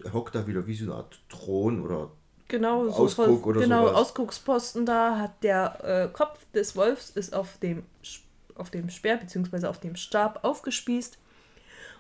Er 0.05 0.13
hockt 0.13 0.35
da 0.37 0.47
wieder 0.47 0.67
wie 0.69 0.77
so 0.77 0.85
eine 0.85 0.95
Art 0.95 1.19
Thron 1.29 1.83
oder 1.85 2.13
genau 2.49 2.89
so 2.89 3.05
Ausguck 3.05 3.47
oder 3.47 3.61
genau, 3.61 3.89
sowas. 3.89 3.97
Ausgucksposten 3.97 4.87
da 4.87 5.19
hat 5.19 5.43
der 5.43 6.11
äh, 6.13 6.13
Kopf 6.13 6.39
des 6.53 6.77
Wolfs 6.77 7.11
ist 7.11 7.35
auf 7.35 7.59
dem 7.59 7.85
auf 8.55 8.71
dem 8.71 8.89
Speer 8.89 9.17
bzw. 9.17 9.67
auf 9.67 9.81
dem 9.81 9.97
Stab 9.97 10.45
aufgespießt 10.45 11.19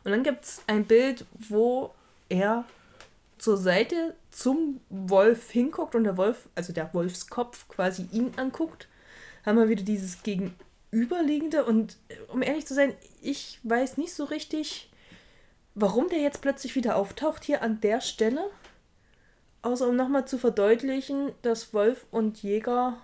und 0.04 0.10
dann 0.10 0.22
gibt 0.22 0.44
es 0.44 0.62
ein 0.66 0.84
Bild, 0.84 1.24
wo 1.48 1.92
er 2.28 2.64
zur 3.38 3.56
Seite 3.56 4.14
zum 4.30 4.80
Wolf 4.90 5.50
hinguckt 5.50 5.94
und 5.94 6.04
der 6.04 6.16
Wolf, 6.16 6.48
also 6.54 6.72
der 6.72 6.92
Wolfskopf 6.94 7.68
quasi 7.68 8.08
ihn 8.12 8.32
anguckt, 8.36 8.88
haben 9.44 9.58
wir 9.58 9.68
wieder 9.68 9.82
dieses 9.82 10.22
Gegenüberliegende 10.22 11.64
und 11.64 11.96
äh, 12.08 12.16
um 12.28 12.42
ehrlich 12.42 12.66
zu 12.66 12.74
sein, 12.74 12.94
ich 13.20 13.58
weiß 13.62 13.96
nicht 13.96 14.14
so 14.14 14.24
richtig, 14.24 14.90
warum 15.74 16.08
der 16.08 16.20
jetzt 16.20 16.42
plötzlich 16.42 16.74
wieder 16.76 16.96
auftaucht 16.96 17.44
hier 17.44 17.62
an 17.62 17.80
der 17.80 18.00
Stelle. 18.00 18.50
Außer 19.64 19.88
um 19.88 19.96
nochmal 19.96 20.26
zu 20.28 20.36
verdeutlichen, 20.36 21.32
dass 21.40 21.72
Wolf 21.72 22.04
und 22.10 22.42
Jäger 22.42 22.98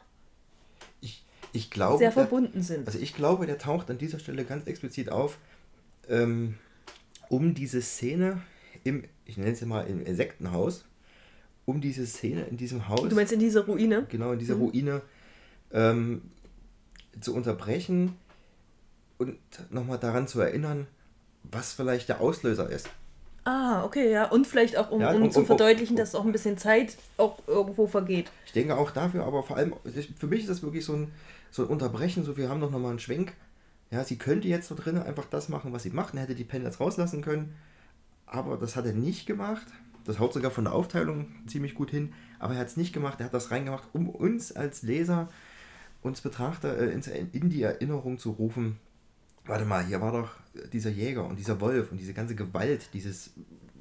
ich, 1.01 1.25
ich 1.55 1.71
glaube. 1.71 1.97
sehr 1.97 2.13
verbunden 2.13 2.63
sind. 2.63 2.87
Also 2.87 2.99
ich 2.99 3.15
glaube, 3.15 3.47
der 3.47 3.57
taucht 3.57 3.91
an 3.91 3.97
dieser 3.97 4.19
Stelle 4.19 4.45
ganz 4.45 4.67
explizit 4.67 5.11
auf, 5.11 5.39
ähm, 6.07 6.59
um 7.31 7.55
diese 7.55 7.81
Szene 7.81 8.43
im, 8.85 9.05
ich 9.25 9.39
nenne 9.39 9.53
es 9.53 9.63
mal 9.63 9.87
im 9.87 10.05
Insektenhaus, 10.05 10.85
um 11.65 11.81
diese 11.81 12.07
Szene 12.07 12.43
in 12.45 12.59
diesem 12.59 12.89
Haus, 12.89 13.09
Du 13.09 13.17
meinst 13.17 13.33
in 13.33 13.41
dieser 13.41 13.65
Ruine? 13.65 14.05
genau 14.11 14.33
in 14.33 14.39
dieser 14.39 14.57
Ruine, 14.57 15.01
ähm, 15.73 16.21
zu 17.23 17.35
unterbrechen 17.35 18.17
und 19.17 19.39
nochmal 19.71 19.99
daran 19.99 20.29
zu 20.29 20.41
erinnern, 20.41 20.87
was 21.43 21.73
vielleicht 21.73 22.11
der 22.11 22.21
Auslöser 22.21 22.69
ist. 22.69 22.87
Ah, 23.45 23.85
okay, 23.85 24.11
ja. 24.13 24.27
Und 24.31 24.47
vielleicht 24.47 24.77
auch, 24.77 24.91
um, 24.91 25.01
Ja, 25.01 25.13
um, 25.13 25.23
um- 25.23 25.31
zu 25.31 25.41
um- 25.41 25.47
verdeutlichen, 25.47 25.97
dass 25.97 26.15
auch 26.15 26.25
ein 26.25 26.33
bisschen 26.33 26.59
Zeit 26.59 26.97
auch 27.17 27.39
irgendwo 27.47 27.87
vergeht. 27.87 28.31
Ich 28.47 28.53
denke 28.53 28.77
auch 28.77 28.91
dafür, 28.91 29.25
aber 29.25 29.43
vor 29.43 29.57
allem, 29.57 29.75
für 30.19 30.27
mich 30.27 30.41
ist 30.41 30.51
das 30.51 30.63
wirklich 30.63 30.85
so 30.85 30.95
ein, 30.95 31.13
so 31.51 31.63
ein 31.63 31.69
Unterbrechen, 31.69 32.25
so 32.25 32.37
wir 32.37 32.49
haben 32.49 32.61
doch 32.61 32.71
nochmal 32.71 32.91
einen 32.91 32.99
Schwenk. 32.99 33.33
Ja, 33.91 34.05
sie 34.05 34.17
könnte 34.19 34.47
jetzt 34.47 34.69
so 34.69 34.75
drinnen 34.75 35.03
einfach 35.03 35.25
das 35.25 35.49
machen, 35.49 35.73
was 35.73 35.83
sie 35.83 35.91
macht, 35.91 36.13
und 36.15 36.21
hätte 36.21 36.35
die 36.35 36.45
Pen 36.45 36.63
jetzt 36.63 36.79
rauslassen 36.81 37.23
können, 37.23 37.57
aber 38.27 38.57
das 38.57 38.77
hat 38.77 38.87
er 38.87 38.93
nicht 38.93 39.27
gemacht. 39.27 39.67
Das 40.05 40.19
haut 40.21 40.33
sogar 40.33 40.51
von 40.51 40.65
der 40.65 40.75
Aufteilung 40.75 41.27
ziemlich 41.47 41.75
gut 41.75 41.91
hin, 41.91 42.13
aber 42.39 42.55
er 42.55 42.61
hat 42.61 42.69
es 42.69 42.77
nicht 42.77 42.93
gemacht, 42.93 43.19
er 43.21 43.27
hat 43.27 43.35
das 43.35 43.51
reingemacht, 43.51 43.89
um 43.93 44.09
uns 44.09 44.53
als 44.53 44.83
Leser, 44.83 45.29
uns 46.03 46.21
Betrachter 46.21 46.79
äh, 46.79 46.91
in 47.33 47.51
die 47.51 47.63
Erinnerung 47.63 48.19
zu 48.19 48.31
rufen, 48.31 48.79
warte 49.47 49.65
mal, 49.65 49.85
hier 49.85 50.01
war 50.01 50.13
doch 50.13 50.31
dieser 50.73 50.91
Jäger 50.91 51.25
und 51.25 51.39
dieser 51.39 51.61
Wolf 51.61 51.91
und 51.91 51.99
diese 51.99 52.13
ganze 52.13 52.35
Gewalt, 52.35 52.91
dieses, 52.93 53.31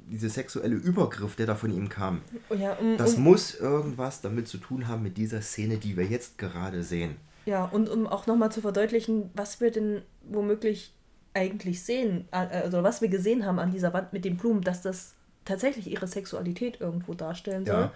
diese 0.08 0.28
sexuelle 0.28 0.76
Übergriff, 0.76 1.36
der 1.36 1.46
da 1.46 1.54
von 1.54 1.72
ihm 1.72 1.88
kam. 1.88 2.22
Oh 2.48 2.54
ja, 2.54 2.74
um, 2.74 2.96
Das 2.96 3.14
um, 3.14 3.24
muss 3.24 3.54
irgendwas 3.54 4.20
damit 4.20 4.48
zu 4.48 4.58
tun 4.58 4.88
haben 4.88 5.02
mit 5.02 5.16
dieser 5.16 5.42
Szene, 5.42 5.76
die 5.78 5.96
wir 5.96 6.04
jetzt 6.04 6.38
gerade 6.38 6.82
sehen. 6.82 7.16
ja, 7.46 7.64
und 7.64 7.88
um 7.88 8.06
auch 8.06 8.26
nochmal 8.26 8.52
zu 8.52 8.60
verdeutlichen, 8.60 9.30
was 9.34 9.60
wir 9.60 9.70
denn 9.70 10.02
womöglich 10.22 10.92
eigentlich 11.34 11.82
sehen, 11.82 12.28
äh, 12.32 12.36
also 12.36 12.82
was 12.82 13.00
wir 13.00 13.08
gesehen 13.08 13.46
haben 13.46 13.58
an 13.58 13.70
dieser 13.70 13.92
Wand 13.92 14.12
mit 14.12 14.24
den 14.24 14.36
Blumen, 14.36 14.62
dass 14.62 14.82
das 14.82 15.14
tatsächlich 15.44 15.90
ihre 15.90 16.06
Sexualität 16.06 16.80
irgendwo 16.80 17.14
darstellen 17.14 17.64
soll. 17.66 17.74
Ja. 17.74 17.92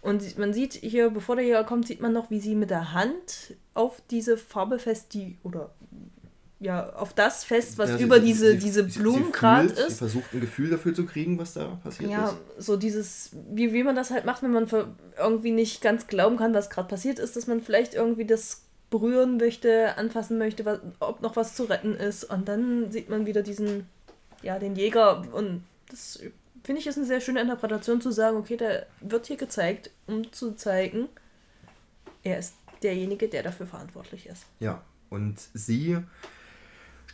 Und 0.00 0.38
man 0.38 0.52
sieht 0.52 0.74
hier, 0.74 1.10
bevor 1.10 1.36
der 1.36 1.46
Jäger 1.46 1.64
kommt, 1.64 1.86
sieht 1.86 2.00
man 2.00 2.12
noch, 2.12 2.30
wie 2.30 2.40
sie 2.40 2.54
mit 2.54 2.68
der 2.68 2.92
Hand 2.92 3.54
auf 3.72 4.02
diese 4.10 4.36
Farbe 4.36 4.78
fest, 4.78 5.14
die, 5.14 5.38
oder 5.42 5.70
ja, 6.60 6.90
auf 6.94 7.12
das 7.12 7.44
fest, 7.44 7.76
was 7.78 7.90
Ja, 7.90 7.98
sie- 7.98 8.04
über 8.04 8.20
sie- 8.20 8.26
diese, 8.26 8.52
sie- 8.52 8.58
diese 8.58 8.84
Blumen 8.84 9.32
gerade 9.32 9.66
fühlt, 9.68 9.78
Sie 9.78 9.84
ist. 9.86 9.98
versucht 9.98 10.32
ein 10.32 10.40
Gefühl 10.40 10.70
dafür 10.70 10.94
zu 10.94 11.04
kriegen, 11.04 11.38
was 11.38 11.54
da 11.54 11.78
passiert 11.82 12.10
Ja, 12.10 12.28
ist. 12.56 12.64
so 12.66 12.76
dieses, 12.76 13.30
wie, 13.52 13.72
wie 13.72 13.82
man 13.82 13.96
das 13.96 14.10
halt 14.10 14.24
macht, 14.24 14.42
wenn 14.42 14.52
man 14.52 14.66
irgendwie 15.18 15.50
nicht 15.50 15.82
ganz 15.82 16.06
glauben 16.06 16.36
kann, 16.36 16.54
was 16.54 16.70
gerade 16.70 16.88
passiert 16.88 17.18
ist, 17.18 17.36
dass 17.36 17.46
man 17.46 17.60
vielleicht 17.60 17.94
irgendwie 17.94 18.24
das 18.24 18.62
berühren 18.90 19.36
möchte, 19.36 19.96
anfassen 19.98 20.38
möchte, 20.38 20.64
was, 20.64 20.78
ob 21.00 21.20
noch 21.20 21.34
was 21.36 21.54
zu 21.54 21.64
retten 21.64 21.94
ist. 21.94 22.24
Und 22.24 22.48
dann 22.48 22.90
sieht 22.92 23.10
man 23.10 23.26
wieder 23.26 23.42
diesen, 23.42 23.86
ja, 24.42 24.58
den 24.60 24.76
Jäger. 24.76 25.24
Und 25.32 25.64
das 25.90 26.20
finde 26.62 26.80
ich 26.80 26.86
ist 26.86 26.96
eine 26.96 27.06
sehr 27.06 27.20
schöne 27.20 27.40
Interpretation 27.40 28.00
zu 28.00 28.12
sagen, 28.12 28.36
okay, 28.36 28.56
der 28.56 28.86
wird 29.00 29.26
hier 29.26 29.36
gezeigt, 29.36 29.90
um 30.06 30.32
zu 30.32 30.52
zeigen, 30.52 31.08
er 32.22 32.38
ist 32.38 32.54
derjenige, 32.82 33.28
der 33.28 33.42
dafür 33.42 33.66
verantwortlich 33.66 34.26
ist. 34.26 34.44
Ja, 34.60 34.82
und 35.10 35.36
sie 35.54 35.98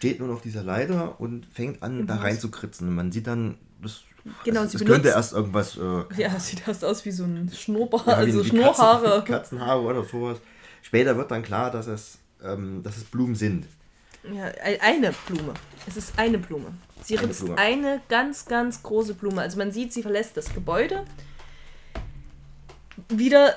steht 0.00 0.18
nun 0.18 0.30
auf 0.30 0.40
dieser 0.40 0.62
Leiter 0.62 1.20
und 1.20 1.44
fängt 1.52 1.82
an, 1.82 2.00
Im 2.00 2.06
da 2.06 2.16
Haus. 2.16 2.24
rein 2.24 2.40
zu 2.40 2.50
kritzen. 2.50 2.94
Man 2.94 3.12
sieht 3.12 3.26
dann, 3.26 3.58
das, 3.82 4.00
Genau, 4.44 4.64
sie 4.64 4.72
das 4.72 4.82
benutzt- 4.82 4.86
könnte 4.86 5.08
erst 5.10 5.32
irgendwas, 5.34 5.76
äh, 5.76 6.04
Ja, 6.22 6.40
sieht 6.40 6.66
erst 6.66 6.86
aus 6.86 7.04
wie 7.04 7.10
so 7.10 7.24
ein 7.24 7.50
Schnurrbart, 7.54 8.06
ja, 8.06 8.14
also 8.14 8.42
Schnurrhaare. 8.42 9.08
Katzen, 9.24 9.24
Katzenhaare 9.58 9.82
oder 9.82 10.02
sowas. 10.04 10.38
Später 10.80 11.18
wird 11.18 11.30
dann 11.30 11.42
klar, 11.42 11.70
dass 11.70 11.86
es, 11.86 12.16
ähm, 12.42 12.82
dass 12.82 12.96
es 12.96 13.04
Blumen 13.04 13.34
sind. 13.34 13.66
Ja, 14.34 14.44
ei- 14.64 14.80
eine 14.80 15.12
Blume. 15.26 15.52
Es 15.86 15.98
ist 15.98 16.18
eine 16.18 16.38
Blume. 16.38 16.72
Sie 17.02 17.18
Eine 17.18 17.28
ritzt 17.28 17.40
Blume. 17.44 17.58
eine 17.58 18.00
ganz, 18.08 18.46
ganz 18.46 18.82
große 18.82 19.12
Blume. 19.14 19.42
Also 19.42 19.58
man 19.58 19.70
sieht, 19.70 19.92
sie 19.92 20.00
verlässt 20.02 20.34
das 20.38 20.52
Gebäude. 20.54 21.04
Wieder 23.10 23.54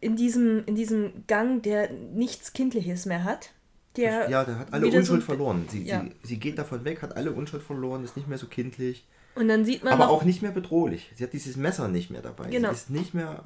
in 0.00 0.16
diesem, 0.16 0.64
in 0.66 0.74
diesem 0.74 1.26
Gang, 1.26 1.62
der 1.62 1.90
nichts 1.90 2.52
Kindliches 2.54 3.04
mehr 3.06 3.24
hat. 3.24 3.50
Der 3.96 4.28
ja, 4.28 4.44
der 4.44 4.58
hat 4.58 4.72
alle 4.72 4.90
so 4.90 4.96
Unschuld 4.98 5.20
ein- 5.20 5.24
verloren. 5.26 5.66
Sie, 5.70 5.84
ja. 5.84 6.02
sie, 6.02 6.12
sie 6.28 6.38
geht 6.38 6.58
davon 6.58 6.84
weg, 6.84 7.02
hat 7.02 7.16
alle 7.16 7.32
Unschuld 7.32 7.62
verloren, 7.62 8.04
ist 8.04 8.16
nicht 8.16 8.28
mehr 8.28 8.38
so 8.38 8.46
kindlich. 8.46 9.06
Und 9.36 9.48
dann 9.48 9.64
sieht 9.64 9.82
man 9.84 9.92
aber 9.92 10.06
noch, 10.06 10.12
auch 10.12 10.24
nicht 10.24 10.42
mehr 10.42 10.50
bedrohlich. 10.52 11.10
Sie 11.16 11.24
hat 11.24 11.32
dieses 11.32 11.56
Messer 11.56 11.88
nicht 11.88 12.10
mehr 12.10 12.22
dabei. 12.22 12.48
Genau. 12.50 12.68
Sie 12.70 12.74
ist 12.74 12.90
nicht 12.90 13.14
mehr 13.14 13.44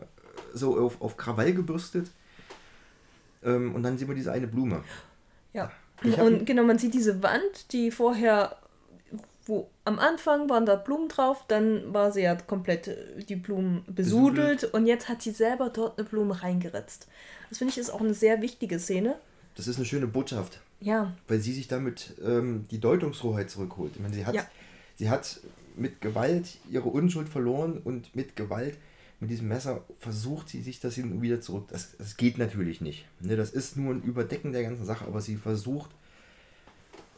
so 0.54 0.78
auf, 0.78 1.00
auf 1.00 1.16
Krawall 1.16 1.52
gebürstet. 1.54 2.10
Ähm, 3.42 3.74
und 3.74 3.82
dann 3.82 3.98
sehen 3.98 4.08
wir 4.08 4.14
diese 4.14 4.32
eine 4.32 4.46
Blume. 4.46 4.82
Ja. 5.52 5.70
Ich 6.02 6.18
hab- 6.18 6.26
Und 6.26 6.44
genau, 6.44 6.62
man 6.64 6.78
sieht 6.78 6.94
diese 6.94 7.22
Wand, 7.22 7.72
die 7.72 7.90
vorher, 7.90 8.56
wo 9.46 9.68
am 9.84 9.98
Anfang 9.98 10.48
waren 10.50 10.66
da 10.66 10.76
Blumen 10.76 11.08
drauf, 11.08 11.44
dann 11.48 11.92
war 11.94 12.12
sie 12.12 12.22
ja 12.22 12.34
komplett 12.36 12.88
äh, 12.88 13.22
die 13.28 13.36
Blumen 13.36 13.84
besudelt 13.88 14.64
und 14.64 14.86
jetzt 14.86 15.08
hat 15.08 15.22
sie 15.22 15.30
selber 15.30 15.70
dort 15.70 15.98
eine 15.98 16.06
Blume 16.08 16.42
reingeritzt. 16.42 17.06
Das 17.48 17.58
finde 17.58 17.72
ich 17.72 17.78
ist 17.78 17.90
auch 17.90 18.00
eine 18.00 18.14
sehr 18.14 18.42
wichtige 18.42 18.78
Szene. 18.78 19.16
Das 19.58 19.66
ist 19.66 19.76
eine 19.76 19.84
schöne 19.84 20.06
Botschaft, 20.06 20.60
Ja, 20.80 21.14
weil 21.26 21.40
sie 21.40 21.52
sich 21.52 21.68
damit 21.68 22.14
ähm, 22.24 22.64
die 22.70 22.78
Deutungshoheit 22.80 23.50
zurückholt. 23.50 23.92
Ich 23.96 24.00
meine, 24.00 24.14
sie 24.14 24.24
hat, 24.24 24.34
Ja. 24.34 24.46
sie 24.96 25.10
hat 25.10 25.40
mit 25.76 26.00
Gewalt 26.00 26.58
ihre 26.70 26.88
Unschuld 26.88 27.28
verloren 27.28 27.78
und 27.84 28.14
mit 28.16 28.34
Gewalt, 28.36 28.78
mit 29.20 29.30
diesem 29.30 29.48
Messer, 29.48 29.84
versucht 29.98 30.48
sie 30.48 30.62
sich 30.62 30.78
das 30.80 30.94
hin 30.94 31.20
wieder 31.22 31.40
zurück. 31.40 31.66
Das, 31.70 31.96
das 31.98 32.16
geht 32.16 32.38
natürlich 32.38 32.80
nicht. 32.80 33.04
Ne, 33.20 33.36
das 33.36 33.50
ist 33.50 33.76
nur 33.76 33.92
ein 33.94 34.02
Überdecken 34.02 34.52
der 34.52 34.62
ganzen 34.62 34.86
Sache, 34.86 35.04
aber 35.06 35.20
sie 35.20 35.34
versucht 35.36 35.90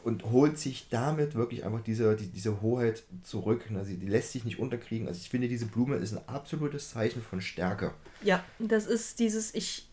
und 0.03 0.25
holt 0.31 0.57
sich 0.57 0.87
damit 0.89 1.35
wirklich 1.35 1.63
einfach 1.63 1.81
diese, 1.83 2.15
die, 2.15 2.25
diese 2.27 2.61
Hoheit 2.63 3.03
zurück. 3.21 3.69
Ne, 3.69 3.85
sie, 3.85 3.97
die 3.97 4.07
lässt 4.07 4.31
sich 4.31 4.43
nicht 4.45 4.57
unterkriegen. 4.57 5.07
Also 5.07 5.19
ich 5.21 5.29
finde, 5.29 5.47
diese 5.47 5.67
Blume 5.67 5.97
ist 5.97 6.13
ein 6.13 6.27
absolutes 6.27 6.89
Zeichen 6.89 7.21
von 7.21 7.39
Stärke. 7.39 7.93
ja, 8.23 8.43
das 8.57 8.87
ist 8.87 9.19
dieses, 9.19 9.53
ich 9.53 9.87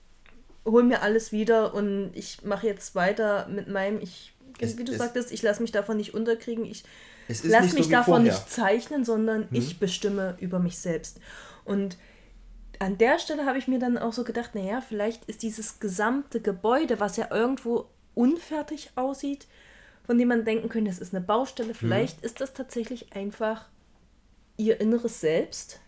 hole 0.70 0.84
mir 0.84 1.02
alles 1.02 1.32
wieder 1.32 1.74
und 1.74 2.10
ich 2.14 2.44
mache 2.44 2.66
jetzt 2.66 2.94
weiter 2.94 3.48
mit 3.48 3.68
meinem, 3.68 4.00
ich, 4.00 4.34
Es- 4.58 4.76
wie 4.78 4.84
du 4.84 4.92
es- 4.92 4.98
sagtest, 4.98 5.32
ich 5.32 5.42
lasse 5.42 5.62
mich 5.62 5.72
davon 5.72 5.96
nicht 5.96 6.14
unterkriegen, 6.14 6.64
ich 6.64 6.84
Es 7.28 7.44
ist 7.44 7.50
Lass 7.50 7.64
nicht 7.64 7.74
mich 7.74 7.84
so 7.86 7.90
davon 7.92 8.14
vorher. 8.22 8.32
nicht 8.32 8.50
zeichnen, 8.50 9.04
sondern 9.04 9.48
ich 9.52 9.78
bestimme 9.78 10.36
über 10.40 10.58
mich 10.58 10.78
selbst. 10.78 11.20
Und 11.64 11.96
an 12.78 12.96
der 12.96 13.18
Stelle 13.18 13.44
habe 13.44 13.58
ich 13.58 13.68
mir 13.68 13.78
dann 13.78 13.98
auch 13.98 14.12
so 14.12 14.24
gedacht, 14.24 14.54
naja, 14.54 14.80
vielleicht 14.80 15.24
ist 15.26 15.42
dieses 15.42 15.80
gesamte 15.80 16.40
Gebäude, 16.40 17.00
was 17.00 17.16
ja 17.16 17.28
irgendwo 17.30 17.86
unfertig 18.14 18.90
aussieht, 18.94 19.46
von 20.06 20.16
dem 20.16 20.28
man 20.28 20.44
denken 20.44 20.68
könnte, 20.68 20.90
das 20.90 21.00
ist 21.00 21.14
eine 21.14 21.24
Baustelle, 21.24 21.74
vielleicht 21.74 22.22
ist 22.24 22.40
das 22.40 22.54
tatsächlich 22.54 23.12
einfach 23.14 23.66
ihr 24.56 24.80
inneres 24.80 25.20
Selbst. 25.20 25.80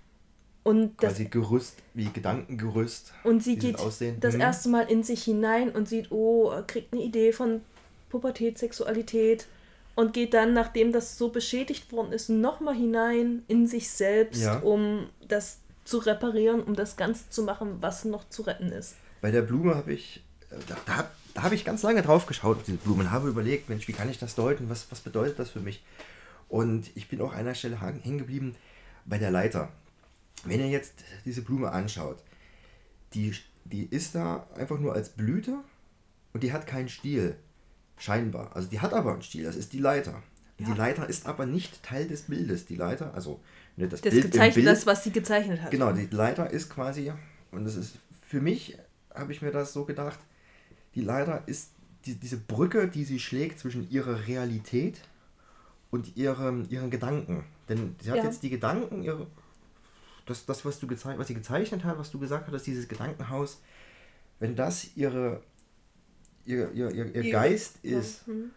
Und 0.70 0.94
das 1.02 1.14
Quasi 1.14 1.24
Gerüst, 1.26 1.76
wie 1.94 2.04
Gedankengerüst. 2.12 3.12
und 3.24 3.42
sie 3.42 3.56
geht 3.56 3.76
das 4.20 4.34
Mhm. 4.34 4.40
erste 4.40 4.68
Mal 4.68 4.82
in 4.90 5.02
sich 5.02 5.24
hinein 5.24 5.70
und 5.70 5.88
sieht, 5.88 6.10
oh, 6.12 6.52
kriegt 6.66 6.92
eine 6.92 7.02
Idee 7.02 7.32
von 7.32 7.60
Pubertät, 8.08 8.58
Sexualität 8.58 9.46
und 9.96 10.12
geht 10.12 10.32
dann, 10.34 10.52
nachdem 10.54 10.92
das 10.92 11.18
so 11.18 11.28
beschädigt 11.30 11.92
worden 11.92 12.12
ist, 12.12 12.28
nochmal 12.28 12.74
hinein 12.74 13.42
in 13.48 13.66
sich 13.66 13.90
selbst, 13.90 14.40
Ja. 14.42 14.58
um 14.60 15.06
das 15.26 15.58
zu 15.84 15.98
reparieren, 15.98 16.62
um 16.62 16.74
das 16.76 16.96
Ganze 16.96 17.28
zu 17.30 17.42
machen, 17.42 17.78
was 17.80 18.04
noch 18.04 18.28
zu 18.28 18.42
retten 18.42 18.70
ist. 18.70 18.94
Bei 19.20 19.30
der 19.30 19.42
Blume 19.42 19.74
habe 19.74 19.92
ich, 19.92 20.22
äh, 20.50 20.54
da, 20.68 20.76
da, 20.86 21.10
da 21.34 21.42
habe 21.42 21.54
ich 21.54 21.64
ganz 21.64 21.82
lange 21.82 22.02
drauf 22.02 22.26
geschaut 22.26 22.58
auf 22.58 22.62
diese 22.64 22.78
Blume 22.78 23.02
und 23.04 23.10
habe 23.10 23.28
überlegt, 23.28 23.68
Mensch, 23.68 23.88
wie 23.88 23.92
kann 23.92 24.08
ich 24.08 24.18
das 24.18 24.34
deuten? 24.36 24.70
Was, 24.70 24.86
was 24.90 25.00
bedeutet 25.00 25.38
das 25.38 25.50
für 25.50 25.60
mich? 25.60 25.82
Und 26.48 26.90
ich 26.94 27.08
bin 27.08 27.20
auch 27.20 27.32
an 27.32 27.40
einer 27.40 27.54
Stelle 27.54 27.80
hängen 27.80 28.18
geblieben 28.18 28.54
bei 29.04 29.18
der 29.18 29.30
Leiter. 29.30 29.68
Wenn 30.44 30.60
ihr 30.60 30.68
jetzt 30.68 31.04
diese 31.24 31.42
Blume 31.42 31.70
anschaut, 31.72 32.22
die, 33.14 33.34
die 33.64 33.84
ist 33.84 34.14
da 34.14 34.46
einfach 34.56 34.78
nur 34.78 34.94
als 34.94 35.10
Blüte 35.10 35.58
und 36.32 36.42
die 36.42 36.52
hat 36.52 36.66
keinen 36.66 36.88
Stiel. 36.88 37.36
Scheinbar. 37.98 38.56
Also 38.56 38.68
die 38.68 38.80
hat 38.80 38.94
aber 38.94 39.12
einen 39.12 39.22
Stiel, 39.22 39.44
das 39.44 39.56
ist 39.56 39.74
die 39.74 39.78
Leiter. 39.78 40.22
Ja. 40.58 40.66
Die 40.66 40.72
Leiter 40.72 41.06
ist 41.06 41.26
aber 41.26 41.44
nicht 41.44 41.82
Teil 41.82 42.08
des 42.08 42.22
Bildes. 42.22 42.64
Die 42.64 42.76
Leiter, 42.76 43.12
also 43.12 43.40
ne, 43.76 43.88
das, 43.88 44.00
Das 44.00 44.12
Bild 44.12 44.24
gezeichnet, 44.24 44.54
Bild, 44.54 44.66
das, 44.66 44.86
was 44.86 45.04
sie 45.04 45.10
gezeichnet 45.10 45.60
hat. 45.60 45.70
Genau, 45.70 45.92
die 45.92 46.06
Leiter 46.06 46.48
ist 46.48 46.70
quasi, 46.70 47.12
und 47.50 47.64
das 47.64 47.76
ist 47.76 47.96
für 48.26 48.40
mich, 48.40 48.78
habe 49.14 49.32
ich 49.32 49.42
mir 49.42 49.50
das 49.50 49.72
so 49.74 49.84
gedacht, 49.84 50.18
die 50.94 51.02
Leiter 51.02 51.42
ist 51.46 51.72
die, 52.06 52.14
diese 52.14 52.38
Brücke, 52.38 52.88
die 52.88 53.04
sie 53.04 53.18
schlägt 53.18 53.58
zwischen 53.58 53.90
ihrer 53.90 54.26
Realität 54.26 55.00
und 55.90 56.16
ihrem, 56.16 56.66
ihren 56.70 56.90
Gedanken. 56.90 57.44
Denn 57.68 57.96
sie 58.02 58.10
hat 58.10 58.18
Ja. 58.18 58.24
jetzt 58.24 58.42
die 58.42 58.50
Gedanken, 58.50 59.02
ihre, 59.02 59.26
das, 60.30 60.46
das 60.46 60.64
was, 60.64 60.78
du 60.80 60.86
gezei 60.86 61.18
was 61.18 61.28
sie 61.28 61.34
gezeichnet 61.34 61.84
hat, 61.84 61.98
was 61.98 62.10
du 62.10 62.18
gesagt 62.18 62.50
hast, 62.50 62.66
dieses 62.66 62.88
Gedankenhaus, 62.88 63.60
wenn 64.38 64.56
das 64.56 64.96
ihre, 64.96 65.42
ihr, 66.46 66.70
ihr, 66.72 66.90
ihr, 66.90 67.14
ihr 67.14 67.30
Geist 67.30 67.78
ja, 67.82 67.98
ist, 67.98 68.26
mhm. 68.26 68.50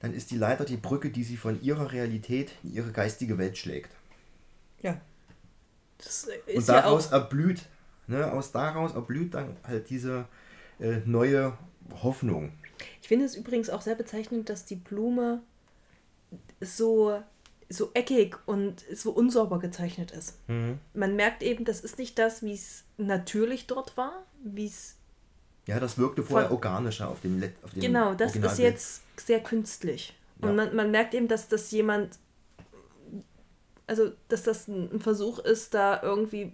dann 0.00 0.14
ist 0.14 0.30
die 0.30 0.36
Leiter 0.36 0.64
die 0.64 0.76
Brücke, 0.76 1.10
die 1.10 1.22
sie 1.24 1.36
von 1.36 1.60
ihrer 1.62 1.92
Realität 1.92 2.52
in 2.64 2.72
ihre 2.72 2.90
geistige 2.90 3.38
Welt 3.38 3.56
schlägt. 3.56 3.90
Ja. 4.82 5.00
Und 6.46 6.54
ja 6.54 6.60
daraus 6.60 7.08
auch, 7.08 7.12
erblüht, 7.12 7.66
ne, 8.06 8.32
aus 8.32 8.52
daraus 8.52 8.94
erblüht 8.94 9.34
dann 9.34 9.56
halt 9.64 9.90
diese 9.90 10.26
äh, 10.80 10.98
neue 11.04 11.56
Hoffnung. 12.02 12.52
ich 13.00 13.08
finde 13.08 13.24
es 13.24 13.34
übrigens 13.34 13.70
auch 13.70 13.82
sehr 13.82 13.96
bezeichnend, 13.96 14.48
dass 14.48 14.64
die 14.64 14.76
Blume 14.76 15.42
so, 16.60 17.22
so 17.70 17.90
eckig 17.94 18.36
und 18.46 18.82
so 18.94 19.10
unsauber 19.10 19.58
gezeichnet 19.58 20.10
ist. 20.12 20.38
Man 20.94 21.16
merkt 21.16 21.42
eben, 21.42 21.64
das 21.64 21.80
ist 21.80 21.98
nicht 21.98 22.18
das, 22.18 22.42
wie 22.42 22.54
es 22.54 22.84
natürlich 22.96 23.66
dort 23.66 23.96
war, 23.96 24.24
wie 24.42 24.66
es 24.66 24.96
Ja, 25.66 25.78
das 25.78 25.98
wirkte 25.98 26.22
vorher 26.22 26.50
organischer 26.50 27.08
auf 27.08 27.20
dem, 27.20 27.38
Let 27.40 27.52
auf 27.62 27.72
dem 27.72 27.80
Genau, 27.80 28.14
das 28.14 28.34
ist 28.36 28.58
jetzt 28.58 29.02
sehr 29.20 29.40
künstlich. 29.40 30.14
Und 30.40 30.48
Ja. 30.50 30.54
man, 30.54 30.76
man 30.76 30.90
merkt 30.90 31.14
eben, 31.14 31.28
dass 31.28 31.48
das 31.48 31.70
jemand, 31.70 32.18
also 33.86 34.12
dass 34.28 34.44
das 34.44 34.68
ein 34.68 34.90
ein 34.92 35.00
Versuch 35.00 35.38
ist, 35.40 35.74
da 35.74 36.02
irgendwie, 36.02 36.52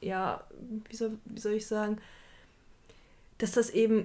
ja, 0.00 0.44
wie 0.88 0.96
soll, 0.96 1.18
wie 1.26 1.40
soll 1.40 1.52
ich 1.52 1.66
sagen, 1.66 1.98
dass 3.38 3.52
das 3.52 3.70
eben 3.70 4.04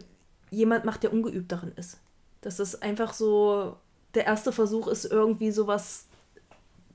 jemand 0.50 0.84
macht, 0.84 1.04
der 1.04 1.14
ungeübt 1.14 1.52
darin 1.52 1.72
ist. 1.76 2.00
Dass 2.42 2.58
das 2.58 2.82
einfach 2.82 3.14
so 3.14 3.78
der 4.14 4.26
erste 4.26 4.52
Versuch 4.52 4.88
ist, 4.88 5.06
irgendwie 5.06 5.52
sowas 5.52 6.07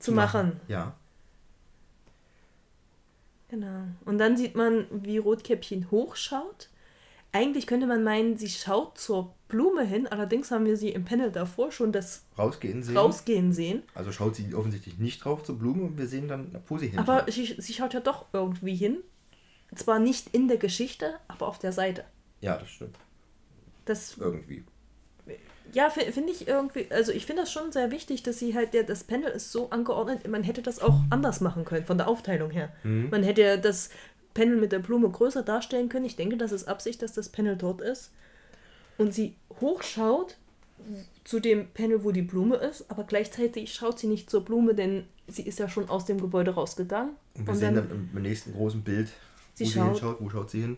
zu 0.03 0.11
machen. 0.11 0.59
Ja. 0.67 0.95
Genau. 3.49 3.83
Und 4.05 4.17
dann 4.17 4.35
sieht 4.35 4.55
man, 4.55 4.87
wie 4.91 5.17
Rotkäppchen 5.17 5.91
hochschaut. 5.91 6.69
Eigentlich 7.31 7.65
könnte 7.65 7.87
man 7.87 8.03
meinen, 8.03 8.37
sie 8.37 8.49
schaut 8.49 8.97
zur 8.97 9.33
Blume 9.47 9.83
hin, 9.83 10.07
allerdings 10.07 10.51
haben 10.51 10.65
wir 10.65 10.77
sie 10.77 10.89
im 10.89 11.03
Panel 11.05 11.31
davor 11.31 11.71
schon 11.71 11.91
das 11.91 12.25
Rausgehen 12.37 12.83
sehen. 12.83 12.97
Rausgehen 12.97 13.53
sehen. 13.53 13.83
Also 13.95 14.11
schaut 14.11 14.35
sie 14.35 14.53
offensichtlich 14.53 14.97
nicht 14.99 15.23
drauf 15.23 15.43
zur 15.43 15.57
Blume 15.57 15.83
und 15.83 15.97
wir 15.97 16.07
sehen 16.07 16.27
dann, 16.27 16.61
wo 16.67 16.77
sie 16.77 16.89
hin. 16.89 16.99
Aber 16.99 17.25
sie, 17.31 17.55
sie 17.57 17.73
schaut 17.73 17.93
ja 17.93 17.99
doch 17.99 18.25
irgendwie 18.33 18.75
hin. 18.75 18.97
Zwar 19.75 19.97
nicht 19.97 20.33
in 20.33 20.47
der 20.47 20.57
Geschichte, 20.57 21.15
aber 21.27 21.47
auf 21.47 21.57
der 21.57 21.71
Seite. 21.71 22.05
ja, 22.41 22.57
das 22.57 22.69
stimmt. 22.69 22.97
Das, 23.85 24.17
Irgendwie. 24.17 24.63
Ja, 25.71 25.89
fi- 25.89 26.11
finde 26.11 26.31
ich 26.33 26.47
irgendwie, 26.47 26.87
also 26.91 27.11
ich 27.11 27.25
finde 27.25 27.43
das 27.43 27.51
schon 27.51 27.71
sehr 27.71 27.89
wichtig, 27.91 28.21
dass 28.23 28.37
sie 28.39 28.53
halt, 28.55 28.73
der, 28.73 28.83
das 28.83 29.03
Panel 29.03 29.31
ist 29.31 29.51
so 29.51 29.69
angeordnet, 29.69 30.27
man 30.27 30.43
hätte 30.43 30.61
das 30.61 30.79
auch 30.81 30.99
anders 31.09 31.39
machen 31.41 31.65
können, 31.65 31.85
von 31.85 31.97
der 31.97 32.07
Aufteilung 32.07 32.51
her. 32.51 32.71
Man 32.83 33.23
hätte 33.23 33.41
ja 33.41 33.57
das 33.57 33.89
Panel 34.33 34.57
mit 34.57 34.71
der 34.71 34.79
Blume 34.79 35.09
größer 35.09 35.43
darstellen 35.43 35.89
können. 35.89 36.05
Ich 36.05 36.15
denke, 36.15 36.37
das 36.37 36.51
ist 36.51 36.67
Absicht, 36.67 37.01
dass 37.01 37.13
das 37.13 37.29
Panel 37.29 37.55
dort 37.55 37.81
ist. 37.81 38.11
Und 38.97 39.13
sie 39.13 39.35
hochschaut 39.61 40.37
zu 41.23 41.39
dem 41.39 41.67
Panel, 41.69 42.03
wo 42.03 42.11
die 42.11 42.21
Blume 42.23 42.55
ist, 42.57 42.89
aber 42.91 43.03
gleichzeitig 43.05 43.73
schaut 43.73 43.97
sie 43.99 44.07
nicht 44.07 44.29
zur 44.29 44.43
Blume, 44.43 44.75
denn 44.75 45.05
sie 45.27 45.43
ist 45.43 45.57
ja 45.59 45.69
schon 45.69 45.87
aus 45.89 46.05
dem 46.05 46.19
Gebäude 46.19 46.51
rausgegangen. 46.51 47.13
Und 47.35 47.45
wir 47.47 47.53
Und 47.53 47.59
sehen 47.59 47.75
dann- 47.75 48.09
im 48.13 48.21
nächsten 48.21 48.53
großen 48.53 48.83
Bild, 48.83 49.09
Sie 49.53 49.63
wo 49.65 49.67
sie 49.69 49.73
schaut- 49.75 49.87
hinschaut. 49.91 50.17
Wo 50.19 50.29
schaut 50.29 50.49
sie 50.51 50.61
hin? 50.61 50.77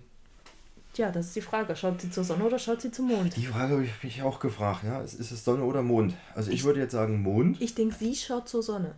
Ja, 0.98 1.12
das 1.12 1.28
ist 1.28 1.36
die 1.36 1.42
Frage. 1.42 1.76
Schaut 1.76 2.02
sie 2.02 2.10
zur 2.10 2.24
Sonne 2.24 2.44
oder 2.46 2.58
schaut 2.60 2.82
sie 2.82 2.92
zum 2.92 3.08
Mond? 3.08 3.36
Die 3.36 3.46
Frage 3.46 3.74
habe 3.74 3.84
ich 3.84 4.04
mich 4.04 4.22
auch 4.22 4.40
gefragt. 4.40 4.84
Ja? 4.84 5.02
Ist 5.02 5.16
ist 5.16 5.32
es 5.32 5.44
Sonne 5.44 5.64
oder 5.64 5.82
Mond? 5.82 6.16
Also 6.34 6.52
ich, 6.52 6.64
würde 6.64 6.80
jetzt 6.80 6.94
sagen 6.94 7.22
Mond. 7.22 7.62
Ich 7.62 7.76
denke, 7.76 7.96
sie 7.96 8.16
schaut 8.16 8.48
zur 8.48 8.64
Sonne. 8.64 8.96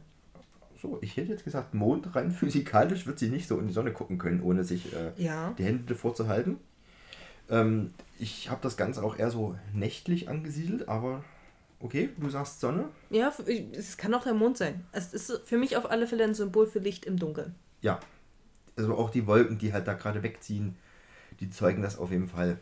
So, 0.82 1.00
ich 1.02 1.18
hätte 1.18 1.32
jetzt 1.32 1.44
gesagt 1.44 1.74
Mond. 1.74 2.16
Rein 2.16 2.32
physikalisch 2.32 3.08
wird 3.08 3.18
sie 3.18 3.30
nicht 3.30 3.48
so 3.48 3.58
in 3.60 3.68
die 3.68 3.74
Sonne 3.74 3.92
gucken 3.92 4.18
können, 4.20 4.42
ohne 4.44 4.64
sich 4.64 4.94
äh, 4.94 5.12
Ja. 5.18 5.54
die 5.58 5.64
Hände 5.64 5.86
davor 5.86 6.14
zu 6.14 6.28
halten. 6.28 6.58
Ähm, 7.50 7.92
ich 8.20 8.50
habe 8.50 8.60
das 8.62 8.78
Ganze 8.78 9.04
auch 9.04 9.18
eher 9.18 9.32
so 9.32 9.56
nächtlich 9.74 10.30
angesiedelt, 10.30 10.88
aber 10.88 11.24
okay, 11.80 12.10
du 12.18 12.30
sagst 12.30 12.60
Sonne. 12.60 12.86
Ja, 13.10 13.34
es 13.74 13.98
kann 13.98 14.14
auch 14.14 14.24
der 14.24 14.34
Mond 14.34 14.58
sein. 14.58 14.86
Es 14.92 15.14
ist 15.14 15.42
für 15.46 15.58
mich 15.58 15.78
auf 15.78 15.90
alle 15.90 16.06
Fälle 16.08 16.26
ein 16.26 16.36
Symbol 16.36 16.68
für 16.68 16.80
Licht 16.80 17.06
im 17.06 17.18
Dunkeln. 17.18 17.56
Ja. 17.82 18.00
Also 18.76 18.96
auch 18.96 19.10
die 19.10 19.26
Wolken, 19.26 19.58
die 19.58 19.74
halt 19.74 19.88
da 19.88 19.94
gerade 19.94 20.22
wegziehen, 20.22 20.76
die 21.40 21.50
zeugen 21.50 21.82
das 21.82 21.98
auf 21.98 22.12
jeden 22.12 22.28
Fall. 22.28 22.58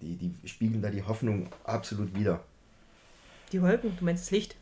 Die, 0.00 0.16
die 0.16 0.48
spiegeln 0.48 0.82
da 0.82 0.90
die 0.90 1.02
Hoffnung 1.02 1.48
absolut 1.64 2.14
wieder. 2.14 2.42
Die 3.52 3.60
Wolken, 3.62 3.96
du 3.96 4.04
meinst 4.04 4.24
das 4.24 4.30
Licht? 4.30 4.56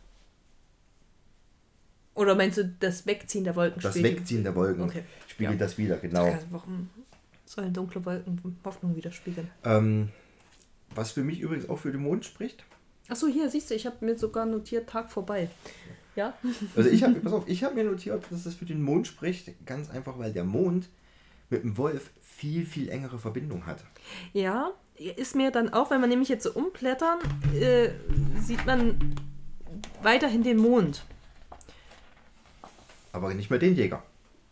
Oder 2.15 2.35
meinst 2.35 2.59
du 2.59 2.65
das 2.81 3.07
Wegziehen 3.07 3.45
der 3.45 3.57
Wolken? 3.57 3.81
Das 3.81 3.95
spiegelt- 3.95 4.19
Wegziehen 4.21 4.43
der 4.43 4.55
Wolken 4.55 4.83
Okay. 4.85 5.05
spiegelt 5.29 5.59
Ja. 5.61 5.67
das 5.67 5.79
wieder, 5.79 5.97
genau. 5.97 6.25
Also 6.27 6.47
Warum 6.51 6.91
sollen 7.47 7.73
dunkle 7.73 8.05
Wolken 8.05 8.57
Hoffnung 8.65 8.97
widerspiegeln? 8.97 9.49
Ähm, 9.65 10.11
Was 10.95 11.13
für 11.13 11.23
mich 11.23 11.39
übrigens 11.41 11.69
auch 11.69 11.79
für 11.79 11.93
den 11.93 12.03
Mond 12.03 12.25
spricht. 12.25 12.65
Achso, 13.09 13.29
hier 13.29 13.49
siehst 13.49 13.71
du, 13.71 13.75
ich 13.75 13.87
habe 13.87 14.05
mir 14.05 14.19
sogar 14.19 14.45
notiert, 14.45 14.89
Tag 14.89 15.11
vorbei. 15.11 15.49
Ja? 16.17 16.35
Also 16.75 16.91
ich 16.91 17.03
habe, 17.05 17.15
pass 17.21 17.33
auf, 17.33 17.49
ich 17.49 17.63
habe 17.63 17.77
mir 17.77 17.85
notiert, 17.85 18.25
dass 18.31 18.45
es 18.45 18.55
für 18.57 18.65
den 18.65 18.83
Mond 18.83 19.07
spricht, 19.07 19.53
ganz 19.65 19.89
einfach, 19.89 20.19
weil 20.19 20.33
der 20.33 20.43
Mond 20.45 20.89
mit 21.51 21.63
dem 21.63 21.77
Wolf 21.77 22.11
viel, 22.21 22.65
viel 22.65 22.89
engere 22.89 23.19
Verbindung 23.19 23.67
hat. 23.67 23.85
Ja, 24.33 24.71
ist 24.97 25.35
mir 25.37 25.51
dann 25.51 25.73
auch, 25.73 25.91
wenn 25.91 26.01
man 26.01 26.09
nämlich 26.11 26.29
jetzt 26.29 26.45
so 26.45 26.53
umblättern, 26.53 27.19
äh, 27.55 27.91
sieht 28.41 28.65
man 28.67 29.15
weiterhin 30.03 30.43
den 30.43 30.57
Mond, 30.59 31.05
Aber 33.13 33.35
nicht 33.35 33.51
mehr 33.51 33.59
den 33.59 33.75
Jäger. 33.77 34.03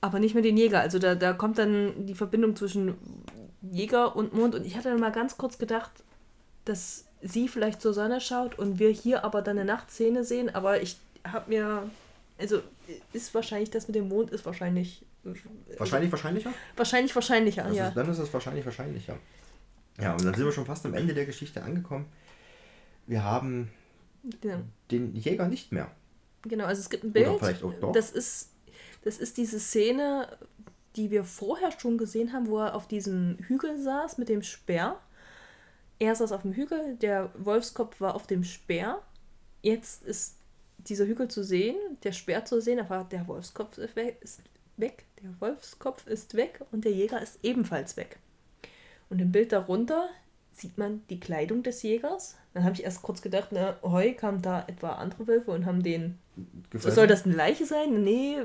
aber 0.01 0.19
nicht 0.21 0.35
mehr 0.35 0.43
den 0.43 0.57
Jäger. 0.57 0.81
Also 0.81 0.99
da, 0.99 1.15
da 1.15 1.33
kommt 1.33 1.59
dann 1.59 2.07
die 2.07 2.15
Verbindung 2.15 2.57
zwischen 2.57 2.95
Jäger 3.63 4.17
und 4.17 4.33
Mond. 4.35 4.55
Und 4.55 4.67
ich 4.67 4.77
hatte 4.77 4.91
dann 4.91 5.01
mal 5.01 5.13
ganz 5.13 5.37
kurz 5.37 5.59
gedacht, 5.59 5.91
dass 6.65 7.05
sie 7.23 7.49
vielleicht 7.49 7.81
zur 7.83 7.95
Sonne 7.95 8.21
schaut 8.21 8.59
und 8.59 8.79
wir 8.79 8.91
hier 8.91 9.25
aber 9.25 9.43
dann 9.43 9.59
eine 9.59 9.67
Nachtszene 9.67 10.25
sehen. 10.25 10.55
Aber 10.55 10.81
ich 10.83 10.97
habe 11.27 11.51
mir, 11.51 11.91
also 12.39 12.61
ist 13.13 13.35
wahrscheinlich, 13.35 13.71
das 13.71 13.89
mit 13.89 13.97
dem 13.97 14.09
Mond 14.09 14.31
ist 14.31 14.47
wahrscheinlich, 14.47 15.03
Wahrscheinlich 15.79 16.11
wahrscheinlicher? 16.11 16.53
wahrscheinlich 16.77 17.15
wahrscheinlicher, 17.15 17.65
Das 17.65 17.77
ja. 17.77 17.91
dann 17.91 18.09
ist 18.09 18.19
es 18.19 18.33
wahrscheinlich 18.33 18.65
wahrscheinlicher. 18.65 19.17
Ja, 20.01 20.13
und 20.13 20.25
dann 20.25 20.35
sind 20.35 20.45
wir 20.45 20.53
schon 20.53 20.65
fast 20.67 20.87
am 20.87 20.95
Ende 20.95 21.13
der 21.15 21.27
Geschichte 21.27 21.63
angekommen. 21.63 22.07
Wir 23.07 23.25
haben 23.25 23.71
Genau. 24.41 24.61
den 24.91 25.15
Jäger 25.17 25.49
nicht 25.49 25.73
mehr. 25.73 25.91
Genau, 26.43 26.65
also 26.65 26.81
es 26.81 26.89
gibt 26.91 27.05
ein 27.05 27.11
Oder 27.11 27.21
Bild. 27.25 27.39
vielleicht 27.41 27.63
auch 27.65 27.75
doch. 27.75 27.93
Das 27.93 28.11
ist, 28.11 28.51
das 29.03 29.19
ist 29.19 29.37
diese 29.37 29.59
Szene, 29.59 30.39
die 30.97 31.11
wir 31.11 31.25
vorher 31.25 31.71
schon 31.79 31.99
gesehen 31.99 32.33
haben, 32.33 32.47
wo 32.47 32.59
er 32.59 32.75
auf 32.75 32.87
diesem 32.89 33.39
Hügel 33.49 33.77
saß 33.81 34.19
mit 34.19 34.29
dem 34.29 34.43
Speer. 34.43 34.99
Er 35.99 36.15
saß 36.15 36.31
auf 36.33 36.43
dem 36.43 36.53
Hügel, 36.53 36.97
der 36.97 37.31
Wolfskopf 37.37 38.01
war 38.01 38.15
auf 38.15 38.27
dem 38.27 38.45
Speer. 38.45 39.03
Jetzt 39.63 40.05
ist 40.05 40.37
dieser 40.79 41.07
Hügel 41.07 41.29
zu 41.29 41.43
sehen, 41.43 41.77
der 42.05 42.13
Speer 42.13 42.45
zu 42.45 42.61
sehen, 42.61 42.79
aber 42.79 43.05
der 43.11 43.27
Wolfskopf 43.27 43.79
ist 43.79 43.97
weg. 44.77 45.05
Der 45.23 45.31
Wolfskopf 45.41 46.07
ist 46.07 46.35
weg 46.35 46.61
und 46.71 46.85
der 46.85 46.93
Jäger 46.93 47.21
ist 47.21 47.39
ebenfalls 47.43 47.97
weg. 47.97 48.19
Und 49.11 49.21
im 49.21 49.33
Bild 49.33 49.53
darunter 49.53 50.09
sieht 50.53 50.77
man 50.79 51.03
die 51.11 51.19
Kleidung 51.21 51.63
des 51.63 51.83
Jägers. 51.83 52.37
Dann 52.55 52.65
habe 52.65 52.75
ich 52.75 52.85
erst 52.85 53.03
kurz 53.03 53.23
gedacht, 53.23 53.49
na, 53.53 53.77
heu 53.83 54.13
kamen 54.15 54.43
da 54.43 54.65
etwa 54.67 54.93
andere 54.93 55.27
Wölfe 55.27 55.51
und 55.53 55.67
haben 55.67 55.83
den 55.83 56.19
Gefressen. 56.71 56.95
soll 56.95 57.07
das 57.07 57.25
eine 57.25 57.35
Leiche 57.35 57.65
sein? 57.67 58.03
Nee, 58.05 58.39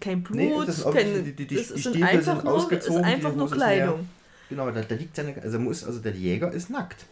kein 0.00 0.22
Blut, 0.22 0.36
Nee, 0.36 0.52
das 0.66 0.76
sind 0.76 0.86
auch 0.86 0.94
kein, 0.94 1.24
die- 1.24 1.32
die- 1.32 1.46
die- 1.46 1.56
das 1.56 1.68
sind 1.68 2.02
einfach 2.02 2.36
sind 2.40 2.44
nur, 2.44 2.72
ist 2.72 2.90
einfach 2.90 3.34
nur 3.34 3.46
ist. 3.46 3.52
Kleidung. 3.52 4.08
Genau, 4.48 4.70
da, 4.70 4.80
da 4.82 4.94
liegt 4.94 5.16
seine. 5.16 5.40
Also 5.42 5.58
muss, 5.58 5.84
also 5.84 5.98
der 6.00 6.12
Jäger 6.12 6.52
ist 6.52 6.70
nackt. 6.70 7.06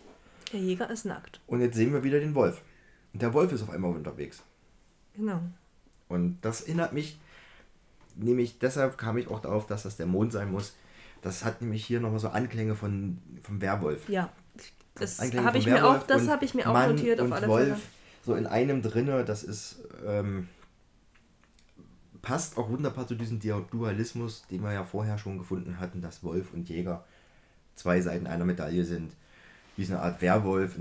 Der 0.52 0.60
Jäger 0.60 0.88
ist 0.90 1.04
nackt. 1.04 1.40
Und 1.46 1.60
jetzt 1.60 1.74
sehen 1.76 1.92
wir 1.92 2.02
wieder 2.04 2.20
den 2.20 2.34
Wolf. 2.34 2.62
Und 3.12 3.22
der 3.22 3.32
Wolf 3.34 3.52
ist 3.52 3.62
auf 3.62 3.70
einmal 3.70 3.90
unterwegs. 3.92 4.42
Genau. 5.16 5.40
Und 6.08 6.38
das 6.42 6.62
erinnert 6.62 6.92
mich, 6.92 7.18
nämlich 8.16 8.58
deshalb 8.58 8.98
kam 8.98 9.16
ich 9.18 9.28
auch 9.28 9.40
darauf, 9.40 9.66
dass 9.66 9.84
das 9.84 9.96
der 9.96 10.06
Mond 10.06 10.32
sein 10.32 10.50
muss. 10.50 10.76
Das 11.22 11.44
hat 11.44 11.62
nämlich 11.62 11.84
hier 11.84 12.00
nochmal 12.00 12.20
so 12.20 12.28
Anklänge 12.28 12.74
von, 12.74 13.18
vom 13.42 13.60
Werwolf. 13.60 14.08
Ja. 14.08 14.30
Das 14.94 15.20
habe 15.20 15.58
ich 15.58 15.66
mir 15.66 15.86
auch, 15.86 16.02
das 16.04 16.28
habe 16.28 16.44
ich 16.44 16.54
mir 16.54 16.68
auch 16.68 16.72
Mann 16.72 16.90
notiert 16.90 17.20
auf 17.20 17.32
alle 17.32 17.48
Wolf 17.48 17.66
Fälle. 17.66 17.80
so 18.24 18.34
in 18.34 18.46
einem 18.46 18.80
drinne, 18.80 19.24
das 19.24 19.42
ist 19.42 19.78
ähm, 20.06 20.48
passt 22.24 22.56
auch 22.56 22.70
wunderbar 22.70 23.06
zu 23.06 23.14
diesem 23.14 23.38
Dualismus, 23.40 24.44
den 24.50 24.62
wir 24.62 24.72
ja 24.72 24.84
vorher 24.84 25.18
schon 25.18 25.38
gefunden 25.38 25.78
hatten, 25.78 26.00
dass 26.00 26.24
Wolf 26.24 26.52
und 26.54 26.68
Jäger 26.68 27.04
zwei 27.74 28.00
Seiten 28.00 28.26
einer 28.26 28.44
Medaille 28.44 28.84
sind. 28.84 29.12
Wie 29.76 29.84
so 29.84 29.94
eine 29.94 30.02
Art 30.02 30.22
Werwolf, 30.22 30.76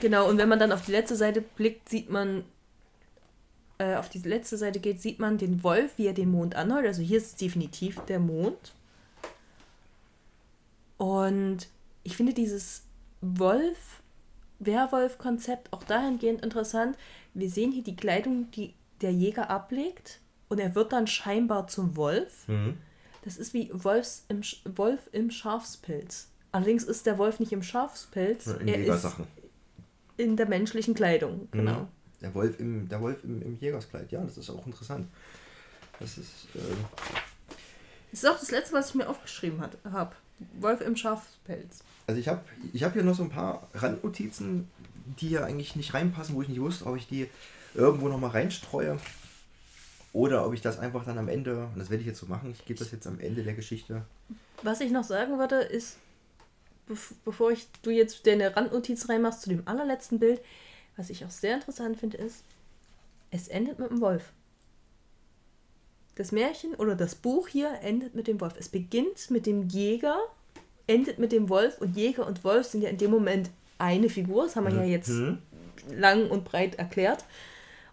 Genau, 0.00 0.28
und 0.28 0.38
wenn 0.38 0.48
man 0.48 0.58
dann 0.58 0.72
auf 0.72 0.84
die 0.84 0.90
letzte 0.92 1.14
Seite 1.14 1.40
blickt, 1.40 1.88
sieht 1.88 2.10
man, 2.10 2.44
äh, 3.78 3.96
auf 3.96 4.08
die 4.08 4.18
letzte 4.20 4.56
Seite 4.56 4.80
geht, 4.80 5.00
sieht 5.00 5.18
man 5.18 5.38
den 5.38 5.62
Wolf, 5.62 5.92
wie 5.96 6.06
er 6.06 6.12
den 6.14 6.30
Mond 6.30 6.54
anheult. 6.54 6.86
Also 6.86 7.02
hier 7.02 7.18
ist 7.18 7.26
es 7.26 7.34
definitiv 7.36 8.00
der 8.06 8.18
Mond. 8.20 8.72
Und 10.96 11.68
ich 12.02 12.16
finde 12.16 12.34
dieses 12.34 12.82
Wolf, 13.20 14.00
Werwolf-Konzept 14.60 15.72
auch 15.72 15.82
dahingehend 15.82 16.42
interessant. 16.42 16.96
Wir 17.34 17.50
sehen 17.50 17.72
hier 17.72 17.82
die 17.82 17.96
Kleidung, 17.96 18.50
die 18.52 18.74
der 19.00 19.12
Jäger 19.12 19.50
ablegt 19.50 20.20
und 20.48 20.60
er 20.60 20.74
wird 20.74 20.92
dann 20.92 21.06
scheinbar 21.06 21.66
zum 21.66 21.96
Wolf. 21.96 22.44
Das 23.22 23.36
ist 23.38 23.54
wie 23.54 23.70
Wolfs 23.72 24.24
im, 24.28 24.42
Sch- 24.42 24.60
Wolf 24.76 25.08
im 25.12 25.30
Schafspilz. 25.30 26.28
Allerdings 26.52 26.84
ist 26.84 27.06
der 27.06 27.18
Wolf 27.18 27.40
nicht 27.40 27.52
im 27.52 27.62
Schafspilz, 27.62 28.46
in 28.60 28.68
er 28.68 28.78
ist 28.96 29.02
in 30.16 30.36
der 30.36 30.46
menschlichen 30.46 30.94
Kleidung. 30.94 31.48
Genau. 31.50 31.80
Mhm. 31.80 31.88
Der 32.24 32.34
Wolf 32.34 32.58
im, 32.58 32.88
der 32.88 33.02
Wolf 33.02 33.22
im, 33.22 33.42
im 33.42 33.58
Jägerskleid, 33.58 34.10
ja, 34.10 34.22
das 34.22 34.38
ist 34.38 34.48
auch 34.48 34.64
interessant. 34.64 35.06
Das 36.00 36.16
ist, 36.16 36.48
ähm, 36.54 36.78
Das 38.10 38.22
ist 38.22 38.26
auch 38.26 38.40
das 38.40 38.50
letzte, 38.50 38.72
was 38.72 38.88
ich 38.88 38.94
mir 38.94 39.06
aufgeschrieben 39.06 39.60
habe. 39.60 40.12
Wolf 40.58 40.80
im 40.80 40.96
Schafspelz. 40.96 41.80
also 42.06 42.18
ich 42.18 42.26
habe 42.28 42.40
ich 42.72 42.82
hab 42.82 42.94
hier 42.94 43.02
noch 43.02 43.14
so 43.14 43.24
ein 43.24 43.28
paar 43.28 43.68
Randnotizen, 43.74 44.70
die 45.20 45.28
hier 45.28 45.44
eigentlich 45.44 45.76
nicht 45.76 45.92
reinpassen, 45.92 46.34
wo 46.34 46.40
ich 46.40 46.48
nicht 46.48 46.62
wusste, 46.62 46.86
ob 46.86 46.96
ich 46.96 47.06
die 47.06 47.28
irgendwo 47.74 48.08
noch 48.08 48.18
mal 48.18 48.30
reinstreue 48.30 48.98
oder 50.14 50.46
ob 50.46 50.54
ich 50.54 50.62
das 50.62 50.78
einfach 50.78 51.04
dann 51.04 51.18
am 51.18 51.28
Ende, 51.28 51.68
und 51.74 51.78
das 51.78 51.90
werde 51.90 52.00
ich 52.00 52.06
jetzt 52.06 52.20
so 52.20 52.26
machen, 52.26 52.50
ich 52.50 52.64
gebe 52.64 52.78
das 52.78 52.90
jetzt 52.90 53.06
am 53.06 53.20
Ende 53.20 53.42
der 53.42 53.52
Geschichte. 53.52 54.06
Was 54.62 54.80
ich 54.80 54.90
noch 54.90 55.04
sagen 55.04 55.38
würde, 55.38 55.56
ist, 55.56 55.98
bev 56.86 57.12
bevor 57.26 57.50
ich 57.50 57.68
du 57.82 57.90
jetzt 57.90 58.26
deine 58.26 58.56
Randnotiz 58.56 59.10
reinmachst 59.10 59.42
zu 59.42 59.50
dem 59.50 59.68
allerletzten 59.68 60.18
Bild, 60.18 60.40
was 60.96 61.10
ich 61.10 61.24
auch 61.24 61.30
sehr 61.30 61.54
interessant 61.56 61.98
finde, 61.98 62.16
ist, 62.18 62.44
es 63.30 63.48
endet 63.48 63.78
mit 63.78 63.90
dem 63.90 64.00
Wolf. 64.00 64.32
Das 66.14 66.30
Märchen 66.30 66.74
oder 66.74 66.94
das 66.94 67.16
Buch 67.16 67.48
hier 67.48 67.80
endet 67.82 68.14
mit 68.14 68.28
dem 68.28 68.40
Wolf. 68.40 68.54
Es 68.56 68.68
beginnt 68.68 69.30
mit 69.30 69.46
dem 69.46 69.68
Jäger, 69.68 70.18
endet 70.86 71.18
mit 71.18 71.32
dem 71.32 71.48
Wolf 71.48 71.80
und 71.80 71.96
Jäger 71.96 72.26
und 72.26 72.44
Wolf 72.44 72.66
sind 72.68 72.82
ja 72.82 72.90
in 72.90 72.98
dem 72.98 73.10
Moment 73.10 73.50
eine 73.78 74.08
Figur. 74.08 74.44
Das 74.44 74.54
haben 74.54 74.66
wir 74.66 74.74
ja 74.74 74.84
jetzt 74.84 75.10
lang 75.90 76.30
und 76.30 76.44
breit 76.44 76.76
erklärt. 76.76 77.24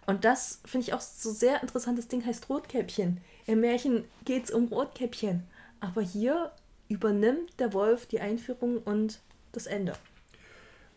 Und 0.06 0.24
das 0.24 0.60
finde 0.64 0.86
ich 0.86 0.94
auch 0.94 1.00
so 1.00 1.30
sehr 1.32 1.62
interessant. 1.62 1.98
Das 1.98 2.08
Ding 2.08 2.24
heißt 2.24 2.48
Rotkäppchen. 2.48 3.20
Im 3.46 3.60
Märchen 3.60 4.04
geht 4.24 4.44
es 4.44 4.50
um 4.50 4.66
Rotkäppchen. 4.68 5.44
Aber 5.80 6.02
hier 6.02 6.52
übernimmt 6.88 7.58
der 7.58 7.72
Wolf 7.72 8.06
die 8.06 8.20
Einführung 8.20 8.78
und 8.78 9.20
das 9.52 9.66
Ende. 9.66 9.94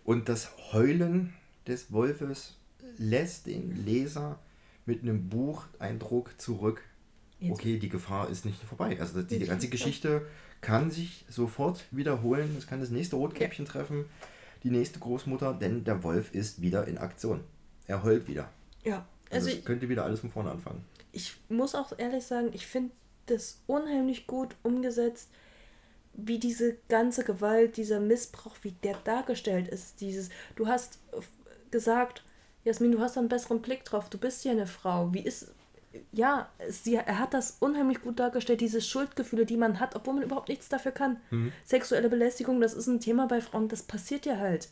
Und 0.04 0.30
das 0.30 0.52
Heulen 0.72 1.34
des 1.68 1.92
Wolfes 1.92 2.56
lässt 2.98 3.48
den 3.48 3.86
Leser 3.86 4.40
mit 4.86 5.02
einem 5.02 5.30
Bucheindruck 5.30 6.40
zurück. 6.40 6.82
Jetzt- 7.40 7.54
Okay, 7.54 7.78
die 7.80 7.90
Gefahr 7.90 8.30
ist 8.30 8.46
nicht 8.46 8.62
vorbei. 8.64 8.98
Also 9.00 9.22
die, 9.22 9.40
die 9.40 9.46
ganze 9.46 9.68
Geschichte 9.68 10.26
kann 10.62 10.90
sich 10.92 11.26
sofort 11.30 11.84
wiederholen. 11.92 12.56
Es 12.58 12.66
kann 12.68 12.80
das 12.80 12.90
nächste 12.90 13.18
Rotkäppchen 13.18 13.66
treffen, 13.66 14.06
die 14.64 14.70
nächste 14.72 15.00
Großmutter, 15.00 15.54
denn 15.54 15.84
der 15.84 16.04
Wolf 16.04 16.34
ist 16.34 16.62
wieder 16.62 16.88
in 16.88 16.98
Aktion. 16.98 17.42
Er 17.88 18.04
heult 18.04 18.28
wieder. 18.28 18.50
Ja. 18.84 19.06
Also, 19.30 19.48
Also 19.48 19.60
ich, 19.60 19.66
könnte 19.66 19.90
wieder 19.90 20.06
alles 20.06 20.20
von 20.22 20.32
vorne 20.32 20.52
anfangen. 20.52 20.84
ich 21.12 21.36
muss 21.50 21.76
auch 21.76 21.98
ehrlich 21.98 22.24
sagen, 22.24 22.50
ich 22.54 22.66
finde 22.68 22.92
das 23.26 23.60
unheimlich 23.68 24.28
gut 24.28 24.56
umgesetzt, 24.64 25.30
wie 26.14 26.40
diese 26.40 26.78
ganze 26.88 27.24
Gewalt, 27.26 27.76
dieser 27.78 28.00
Missbrauch, 28.00 28.56
wie 28.62 28.72
der 28.72 28.96
dargestellt 29.04 29.68
ist. 29.68 30.00
Dieses, 30.00 30.30
du 30.56 30.68
hast 30.68 31.00
gesagt, 31.72 32.24
Jasmin, 32.64 32.92
du 32.92 33.00
hast 33.00 33.16
da 33.16 33.20
einen 33.20 33.30
besseren 33.30 33.62
Blick 33.62 33.86
drauf, 33.86 34.10
du 34.10 34.18
bist 34.18 34.44
ja 34.44 34.52
eine 34.52 34.68
Frau. 34.68 35.14
Wie 35.14 35.20
ist. 35.22 35.54
Ja, 36.12 36.50
sie, 36.68 36.96
er 36.96 37.20
hat 37.20 37.34
das 37.34 37.58
unheimlich 37.62 38.02
gut 38.02 38.20
dargestellt, 38.20 38.60
diese 38.60 38.82
Schuldgefühle, 38.82 39.46
die 39.46 39.56
man 39.56 39.80
hat, 39.80 39.96
obwohl 39.96 40.16
man 40.16 40.24
überhaupt 40.24 40.50
nichts 40.50 40.68
dafür 40.68 40.92
kann. 40.92 41.22
Mhm. 41.30 41.54
Sexuelle 41.64 42.10
Belästigung, 42.10 42.60
das 42.60 42.74
ist 42.74 42.88
ein 42.88 43.00
Thema 43.00 43.28
bei 43.28 43.40
Frauen, 43.40 43.70
das 43.70 43.84
passiert 43.84 44.26
ja 44.26 44.38
halt. 44.38 44.68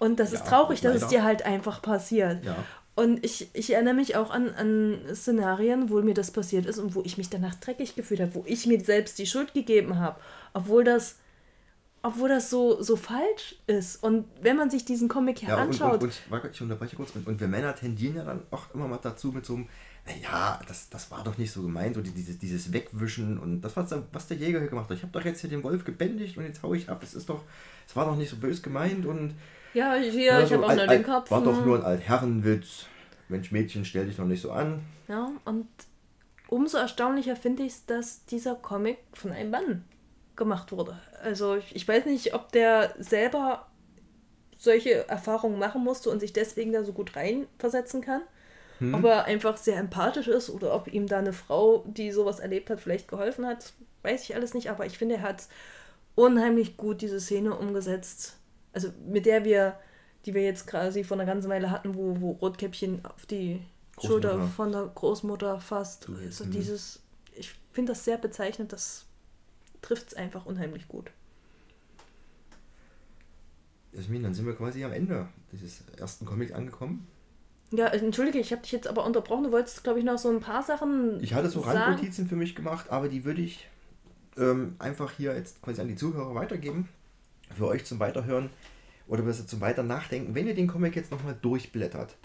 Und 0.00 0.18
das 0.18 0.32
ist 0.32 0.40
Ja, 0.40 0.46
traurig, 0.46 0.80
dass 0.80 1.00
es 1.02 1.08
dir 1.08 1.22
halt 1.22 1.44
einfach 1.44 1.80
passiert. 1.80 2.44
Ja. 2.44 2.56
Und 2.96 3.24
ich, 3.24 3.50
ich 3.52 3.72
erinnere 3.72 3.94
mich 3.94 4.16
auch 4.16 4.30
an, 4.30 4.50
an 4.54 4.98
Szenarien, 5.14 5.90
wo 5.90 6.02
mir 6.02 6.14
das 6.14 6.32
passiert 6.32 6.66
ist 6.66 6.78
und 6.78 6.94
wo 6.94 7.02
ich 7.02 7.16
mich 7.16 7.30
danach 7.30 7.54
dreckig 7.54 7.94
gefühlt 7.94 8.20
habe, 8.20 8.34
wo 8.34 8.42
ich 8.46 8.66
mir 8.66 8.80
selbst 8.84 9.18
die 9.18 9.26
Schuld 9.26 9.54
gegeben 9.54 9.98
habe, 10.00 10.18
obwohl 10.54 10.82
das, 10.82 11.19
obwohl 12.02 12.28
das 12.28 12.48
so, 12.50 12.82
so 12.82 12.96
falsch 12.96 13.56
ist. 13.66 14.02
Und 14.02 14.24
wenn 14.40 14.56
man 14.56 14.70
sich 14.70 14.84
diesen 14.84 15.08
Comic 15.08 15.40
hier 15.40 15.50
Ja, 15.50 15.56
und, 15.56 15.62
anschaut, 15.68 15.94
und, 16.02 16.04
und 16.04 16.30
warte, 16.30 16.48
ich 16.52 16.60
unterbreche 16.62 16.96
kurz. 16.96 17.14
Und, 17.14 17.26
und 17.26 17.40
wir 17.40 17.48
Männer 17.48 17.74
tendieren 17.74 18.16
ja 18.16 18.24
dann 18.24 18.42
auch 18.50 18.72
immer 18.74 18.88
mal 18.88 18.98
dazu 19.02 19.28
mit 19.32 19.44
so 19.44 19.54
einem, 19.54 19.68
naja, 20.06 20.58
das, 20.66 20.88
das 20.88 21.10
war 21.10 21.22
doch 21.24 21.36
nicht 21.36 21.52
so 21.52 21.62
gemeint, 21.62 21.94
so 21.94 22.00
die- 22.00 22.10
dieses, 22.10 22.38
dieses 22.38 22.72
Wegwischen 22.72 23.38
und 23.38 23.60
das, 23.60 23.76
was 23.76 23.94
was 24.12 24.28
der 24.28 24.38
Jäger 24.38 24.60
hier 24.60 24.68
gemacht 24.68 24.88
hat. 24.88 24.96
Ich 24.96 25.02
habe 25.02 25.12
doch 25.12 25.24
jetzt 25.24 25.40
hier 25.42 25.50
den 25.50 25.62
Wolf 25.62 25.84
gebändigt 25.84 26.36
und 26.38 26.44
jetzt 26.44 26.62
hau 26.62 26.72
ich 26.72 26.88
ab. 26.88 27.02
Es 27.02 27.14
ist 27.14 27.28
doch, 27.28 27.42
es 27.86 27.94
war 27.94 28.06
doch 28.06 28.16
nicht 28.16 28.30
so 28.30 28.36
bös 28.36 28.62
gemeint 28.62 29.04
und. 29.04 29.34
ja, 29.74 29.94
hier, 29.96 30.12
Ja, 30.12 30.40
ich 30.40 30.52
habe 30.52 30.64
auch 30.66 30.74
nur 30.74 30.86
den 30.86 31.02
Kopf. 31.02 31.30
War 31.30 31.42
doch 31.42 31.58
hm. 31.58 31.66
nur 31.66 31.78
ein 31.78 31.84
Altherrenwitz. 31.84 32.86
Mensch, 33.28 33.52
Mädchen, 33.52 33.84
stell 33.84 34.06
dich 34.06 34.16
doch 34.16 34.24
nicht 34.24 34.40
so 34.42 34.50
an. 34.52 34.80
Ja, 35.06 35.30
und 35.44 35.68
umso 36.48 36.78
erstaunlicher 36.78 37.36
finde 37.36 37.62
ich 37.64 37.72
es, 37.72 37.86
dass 37.86 38.24
dieser 38.24 38.54
Comic 38.56 38.98
von 39.12 39.30
einem 39.32 39.50
Mann 39.50 39.84
gemacht 40.40 40.72
wurde. 40.72 40.98
Also 41.22 41.54
ich, 41.54 41.76
ich 41.76 41.86
weiß 41.86 42.06
nicht, 42.06 42.34
ob 42.34 42.50
der 42.50 42.94
selber 42.98 43.68
solche 44.58 45.08
Erfahrungen 45.08 45.58
machen 45.58 45.84
musste 45.84 46.10
und 46.10 46.18
sich 46.18 46.32
deswegen 46.32 46.72
da 46.72 46.82
so 46.82 46.92
gut 46.92 47.14
reinversetzen 47.14 48.00
kann. 48.00 48.22
Hm. 48.78 48.94
Ob 48.94 49.04
er 49.04 49.26
einfach 49.26 49.58
sehr 49.58 49.76
empathisch 49.76 50.28
ist 50.28 50.50
oder 50.50 50.74
ob 50.74 50.92
ihm 50.92 51.06
da 51.06 51.18
eine 51.18 51.34
Frau, 51.34 51.84
die 51.86 52.10
sowas 52.10 52.40
erlebt 52.40 52.70
hat, 52.70 52.80
vielleicht 52.80 53.06
geholfen 53.06 53.46
hat, 53.46 53.74
weiß 54.02 54.24
ich 54.24 54.34
alles 54.34 54.54
nicht. 54.54 54.70
Aber 54.70 54.86
ich 54.86 54.98
finde, 54.98 55.16
er 55.16 55.22
hat 55.22 55.46
unheimlich 56.14 56.76
gut 56.78 57.02
diese 57.02 57.20
Szene 57.20 57.54
umgesetzt. 57.54 58.38
Also 58.72 58.88
mit 59.06 59.26
der 59.26 59.44
wir, 59.44 59.78
die 60.24 60.34
wir 60.34 60.42
jetzt 60.42 60.66
quasi 60.66 61.04
vor 61.04 61.18
einer 61.18 61.30
ganzen 61.30 61.50
Weile 61.50 61.70
hatten, 61.70 61.94
wo, 61.94 62.20
wo 62.20 62.32
Rotkäppchen 62.32 63.04
auf 63.04 63.26
die 63.26 63.60
Schulter 64.02 64.40
von 64.56 64.72
der 64.72 64.90
Großmutter 64.94 65.60
fasst. 65.60 66.08
Also 66.08 66.46
mhm. 66.46 66.50
dieses, 66.50 67.00
ich 67.34 67.52
finde 67.72 67.92
das 67.92 68.04
sehr 68.04 68.16
bezeichnend, 68.16 68.72
das 68.72 69.04
trifft 69.82 70.08
es 70.08 70.14
einfach 70.14 70.46
unheimlich 70.46 70.88
gut. 70.88 71.10
Jasmin, 73.92 74.22
dann 74.22 74.34
sind 74.34 74.46
wir 74.46 74.54
quasi 74.54 74.84
am 74.84 74.92
Ende 74.92 75.28
dieses 75.52 75.82
ersten 75.96 76.24
Comics 76.24 76.52
angekommen. 76.52 77.06
Ja, 77.72 77.86
entschuldige, 77.86 78.38
ich 78.38 78.52
habe 78.52 78.62
dich 78.62 78.72
jetzt 78.72 78.88
aber 78.88 79.04
unterbrochen. 79.04 79.44
Du 79.44 79.52
wolltest, 79.52 79.84
glaube 79.84 80.00
ich, 80.00 80.04
noch 80.04 80.18
so 80.18 80.28
ein 80.28 80.40
paar 80.40 80.62
Sachen. 80.62 81.22
Ich 81.22 81.34
hatte 81.34 81.50
so 81.50 81.62
sagen. 81.62 81.78
Randnotizen 81.78 82.28
für 82.28 82.36
mich 82.36 82.54
gemacht, 82.56 82.90
aber 82.90 83.08
die 83.08 83.24
würde 83.24 83.42
ich 83.42 83.68
ähm, 84.36 84.74
einfach 84.78 85.12
hier 85.12 85.34
jetzt 85.34 85.62
quasi 85.62 85.80
an 85.80 85.88
die 85.88 85.96
Zuhörer 85.96 86.34
weitergeben. 86.34 86.88
Für 87.56 87.66
euch 87.66 87.84
zum 87.84 87.98
Weiterhören 87.98 88.50
oder 89.08 89.22
besser 89.22 89.46
zum 89.46 89.60
Weiter 89.60 89.82
Nachdenken. 89.82 90.34
Wenn 90.34 90.46
ihr 90.46 90.54
den 90.54 90.68
Comic 90.68 90.94
jetzt 90.94 91.10
nochmal 91.10 91.36
durchblättert, 91.40 92.16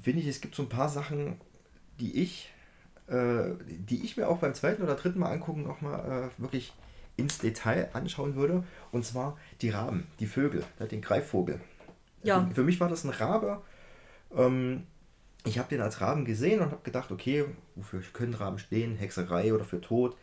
finde 0.00 0.20
ich, 0.20 0.26
es 0.26 0.40
gibt 0.40 0.54
so 0.54 0.62
ein 0.62 0.68
paar 0.68 0.90
Sachen, 0.90 1.40
die 2.00 2.22
ich, 2.22 2.51
die 3.08 4.04
ich 4.04 4.16
mir 4.16 4.28
auch 4.28 4.38
beim 4.38 4.54
zweiten 4.54 4.82
oder 4.82 4.94
dritten 4.94 5.18
Mal 5.18 5.32
angucken 5.32 5.64
nochmal 5.64 6.30
äh, 6.30 6.42
wirklich 6.42 6.72
ins 7.16 7.38
Detail 7.38 7.90
anschauen 7.92 8.36
würde. 8.36 8.64
Und 8.90 9.04
zwar 9.04 9.36
die 9.60 9.70
Raben, 9.70 10.06
die 10.20 10.26
Vögel, 10.26 10.64
ja, 10.78 10.86
den 10.86 11.02
Greifvogel. 11.02 11.60
Ja. 12.22 12.48
Für, 12.54 12.62
mich 12.62 12.80
war 12.80 12.88
das 12.88 13.04
ein 13.04 13.10
Rabe. 13.10 13.60
Ähm, 14.34 14.84
ich 15.44 15.58
habe 15.58 15.68
den 15.68 15.80
als 15.80 16.00
Raben 16.00 16.24
gesehen 16.24 16.60
und 16.60 16.70
habe 16.70 16.82
gedacht, 16.84 17.10
okay, 17.10 17.44
wofür 17.74 18.00
können 18.12 18.34
Raben 18.34 18.58
stehen? 18.58 18.96
Hexerei 18.96 19.52
oder 19.52 19.64
für 19.64 19.80
Tod. 19.80 20.16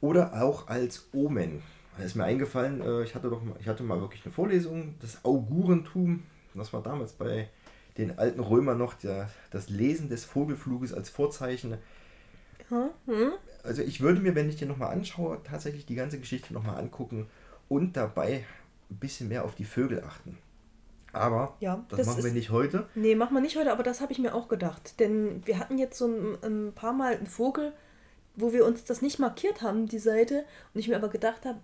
Oder 0.00 0.40
auch 0.42 0.68
als 0.68 1.08
Omen. 1.12 1.62
Da 1.96 2.04
ist 2.04 2.14
mir 2.14 2.24
eingefallen, 2.24 2.80
äh, 2.80 3.02
ich 3.02 3.16
hatte 3.16 3.28
doch 3.28 3.42
mal, 3.42 3.56
ich 3.58 3.66
hatte 3.66 3.82
mal 3.82 4.00
wirklich 4.00 4.24
eine 4.24 4.32
Vorlesung, 4.32 4.94
das 5.00 5.24
Augurentum. 5.24 6.22
Das 6.54 6.72
war 6.72 6.82
damals 6.82 7.12
bei 7.12 7.48
den 7.98 8.18
alten 8.18 8.40
Römern 8.40 8.78
noch 8.78 8.94
der, 8.94 9.28
das 9.50 9.68
Lesen 9.68 10.08
des 10.08 10.24
Vogelfluges 10.24 10.94
als 10.94 11.10
Vorzeichen. 11.10 11.76
Hm? 12.68 13.32
Also 13.62 13.82
ich 13.82 14.00
würde 14.00 14.20
mir, 14.20 14.34
wenn 14.34 14.48
ich 14.48 14.56
den 14.56 14.68
nochmal 14.68 14.92
anschaue, 14.92 15.40
tatsächlich 15.42 15.86
die 15.86 15.94
ganze 15.94 16.18
Geschichte 16.18 16.52
nochmal 16.52 16.78
angucken 16.78 17.26
und 17.68 17.96
dabei 17.96 18.44
ein 18.90 18.96
bisschen 18.96 19.28
mehr 19.28 19.44
auf 19.44 19.54
die 19.54 19.64
Vögel 19.64 20.02
achten. 20.04 20.38
Aber 21.12 21.56
Ja, 21.60 21.84
das, 21.88 21.98
das 21.98 22.06
machen 22.06 22.22
wir 22.22 22.28
ist- 22.28 22.34
nicht 22.34 22.50
heute. 22.50 22.86
Nee, 22.94 23.14
machen 23.14 23.34
wir 23.34 23.40
nicht 23.40 23.56
heute, 23.56 23.72
aber 23.72 23.82
das 23.82 24.00
habe 24.00 24.12
ich 24.12 24.18
mir 24.18 24.34
auch 24.34 24.48
gedacht. 24.48 25.00
Denn 25.00 25.42
wir 25.46 25.58
hatten 25.58 25.78
jetzt 25.78 25.98
so 25.98 26.06
ein, 26.06 26.38
ein 26.42 26.72
paar 26.74 26.92
Mal 26.92 27.16
einen 27.16 27.26
Vogel, 27.26 27.72
wo 28.36 28.52
wir 28.52 28.66
uns 28.66 28.84
das 28.84 29.00
nicht 29.02 29.18
markiert 29.18 29.62
haben, 29.62 29.86
die 29.88 29.98
Seite. 29.98 30.44
Und 30.74 30.80
ich 30.80 30.88
mir 30.88 30.96
aber 30.96 31.08
gedacht 31.08 31.44
habe, 31.46 31.58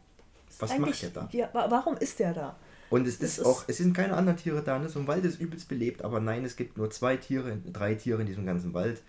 Was 0.59 0.77
macht 0.78 1.02
der 1.02 1.11
da? 1.11 1.28
Wa- 1.52 1.66
warum 1.70 1.97
ist 1.98 2.19
der 2.19 2.32
da? 2.32 2.56
Und 2.95 3.07
es 3.09 3.16
ist 3.16 3.39
ist- 3.39 3.45
auch, 3.45 3.65
es 3.66 3.79
sind 3.79 3.93
keine 3.95 4.15
anderen 4.15 4.39
Tiere 4.39 4.62
da, 4.62 4.79
ne? 4.79 4.89
so 4.89 5.01
ein 5.01 5.07
Wald 5.07 5.25
ist 5.25 5.41
übelst 5.41 5.69
belebt, 5.69 6.03
aber 6.03 6.21
nein, 6.21 6.45
es 6.45 6.55
gibt 6.57 6.77
nur 6.79 6.91
zwei 6.91 7.16
Tiere, 7.16 7.59
drei 7.73 7.95
Tiere 7.95 8.21
in 8.21 8.27
diesem 8.27 8.47
ganzen 8.47 8.73
Wald. 8.73 9.03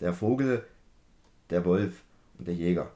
Der 0.00 0.12
Vogel, 0.12 0.64
der 1.50 1.64
Wolf 1.64 2.02
und 2.38 2.46
der 2.48 2.54
Jäger. 2.54 2.90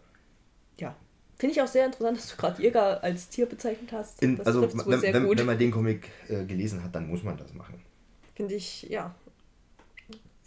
Ja. 0.78 0.94
Finde 1.38 1.54
ich 1.54 1.62
auch 1.62 1.68
sehr 1.68 1.86
interessant, 1.86 2.18
dass 2.18 2.28
du 2.30 2.36
gerade 2.36 2.60
Jäger 2.62 3.02
als 3.02 3.28
Tier 3.28 3.46
bezeichnet 3.46 3.92
hast. 3.92 4.20
In, 4.22 4.36
das 4.36 4.46
also 4.48 4.62
wenn, 4.62 5.00
sehr 5.00 5.14
wenn, 5.14 5.24
gut. 5.26 5.38
wenn 5.38 5.46
man 5.46 5.58
den 5.58 5.70
Comic 5.70 6.10
äh, 6.28 6.44
gelesen 6.44 6.82
hat, 6.82 6.94
dann 6.94 7.06
muss 7.08 7.22
man 7.22 7.36
das 7.36 7.54
machen. 7.54 7.80
Finde 8.34 8.54
ich, 8.54 8.82
ja. 8.82 9.14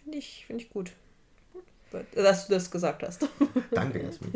Finde 0.04 0.18
ich, 0.18 0.46
finde 0.46 0.64
ich 0.64 0.70
gut. 0.70 0.92
Dass 2.14 2.48
du 2.48 2.54
das 2.54 2.70
gesagt 2.70 3.04
hast. 3.04 3.28
Danke, 3.72 4.04
Jasmin. 4.04 4.34